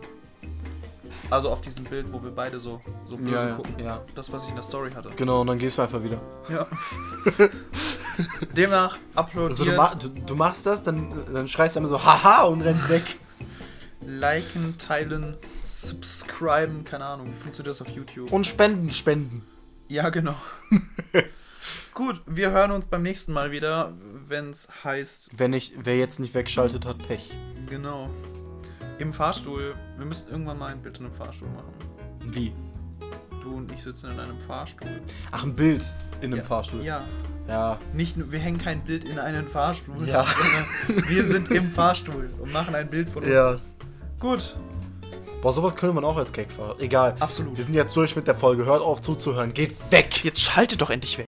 Also 1.30 1.50
auf 1.50 1.62
diesem 1.62 1.84
Bild, 1.84 2.12
wo 2.12 2.24
wir 2.24 2.32
beide 2.32 2.60
so, 2.60 2.82
so 3.08 3.16
böse 3.18 3.32
Ja, 3.32 3.48
ja, 3.50 3.56
gucken. 3.56 3.80
ja. 3.80 4.02
Das, 4.16 4.32
was 4.32 4.44
ich 4.44 4.50
in 4.50 4.56
der 4.56 4.64
Story 4.64 4.92
hatte. 4.96 5.10
Genau, 5.16 5.42
und 5.42 5.48
dann 5.48 5.60
gehst 5.60 5.78
du 5.78 5.84
einfach 5.84 6.02
wieder. 6.04 6.20
Ja. 6.50 6.66
Demnach 8.56 8.98
applaudiert, 9.14 9.52
Also 9.52 9.66
du, 9.66 9.72
ma 9.76 9.94
du, 9.96 10.10
du 10.10 10.36
machst 10.36 10.66
das, 10.66 10.82
dann, 10.82 11.14
dann 11.32 11.48
schreist 11.48 11.76
du 11.76 11.80
immer 11.82 11.90
so, 11.90 12.04
haha, 12.04 12.44
und 12.46 12.62
rennst 12.62 12.90
weg. 12.90 13.04
liken, 14.02 14.78
teilen, 14.80 15.38
subscriben, 15.66 16.84
keine 16.84 17.06
Ahnung, 17.06 17.28
wie 17.32 17.38
funktioniert 17.40 17.76
das 17.76 17.82
auf 17.82 17.90
YouTube? 17.90 18.32
Und 18.32 18.48
spenden, 18.48 18.90
spenden. 18.90 19.44
Ja, 19.88 20.10
genau. 20.10 20.36
Gut, 22.00 22.22
wir 22.26 22.52
hören 22.52 22.72
uns 22.72 22.86
beim 22.86 23.04
nächsten 23.04 23.34
Mal 23.34 23.52
wieder, 23.52 23.92
wenn 24.30 24.52
es 24.52 24.70
heißt, 24.86 25.32
Wenn 25.36 25.52
ich, 25.52 25.74
wer 25.78 25.98
jetzt 25.98 26.22
nicht 26.22 26.34
wegschaltet, 26.34 26.86
hat 26.86 27.06
Pech. 27.06 27.30
genau, 27.70 28.10
im 29.00 29.12
Fahrstuhl. 29.12 29.76
Wir 29.98 30.06
müssen 30.06 30.32
irgendwann 30.32 30.58
mal 30.60 30.68
ein 30.68 30.82
Bild 30.82 30.98
in 31.00 31.08
einem 31.08 31.14
Fahrstuhl 31.14 31.50
machen. 31.50 31.74
Wie? 32.24 32.54
Du 33.44 33.54
und 33.54 33.70
ich 33.74 33.84
sitzen 33.84 34.12
in 34.12 34.18
einem 34.22 34.40
Fahrstuhl. 34.48 35.02
Ach, 35.32 35.44
ein 35.44 35.54
Bild 35.54 35.86
in 36.22 36.28
einem 36.28 36.38
ja. 36.38 36.44
Fahrstuhl. 36.44 36.82
Ja, 36.86 37.04
Ja. 37.50 37.78
nicht 37.92 38.16
nur, 38.16 38.32
wir 38.32 38.40
hängen 38.40 38.60
kein 38.60 38.80
Bild 38.80 39.04
in 39.04 39.20
einen 39.20 39.50
Fahrstuhl. 39.50 40.08
Ja. 40.08 40.26
Wir 41.10 41.26
sind 41.26 41.52
im 41.52 41.70
Fahrstuhl 41.70 42.30
und 42.40 42.54
machen 42.54 42.76
ein 42.76 42.90
Bild 42.90 43.10
von 43.10 43.24
uns. 43.24 43.34
Ja. 43.34 43.60
Gut, 44.22 44.56
Boah, 45.42 45.54
sowas 45.54 45.74
könnte 45.74 45.96
man 45.96 46.04
auch 46.04 46.18
als 46.18 46.34
Gag 46.34 46.52
fahren. 46.52 46.76
Egal. 46.80 47.16
absolut. 47.20 47.56
Wir 47.56 47.64
sind 47.64 47.74
jetzt 47.74 47.96
durch 47.96 48.14
mit 48.14 48.28
der 48.28 48.36
Folge. 48.36 48.66
Hört 48.66 48.82
auf 48.82 49.00
zuzuhören. 49.00 49.54
Geht 49.54 49.74
weg. 49.90 50.26
Jetzt 50.26 50.42
schaltet 50.42 50.82
doch 50.82 50.90
endlich 50.90 51.14
weg. 51.14 51.18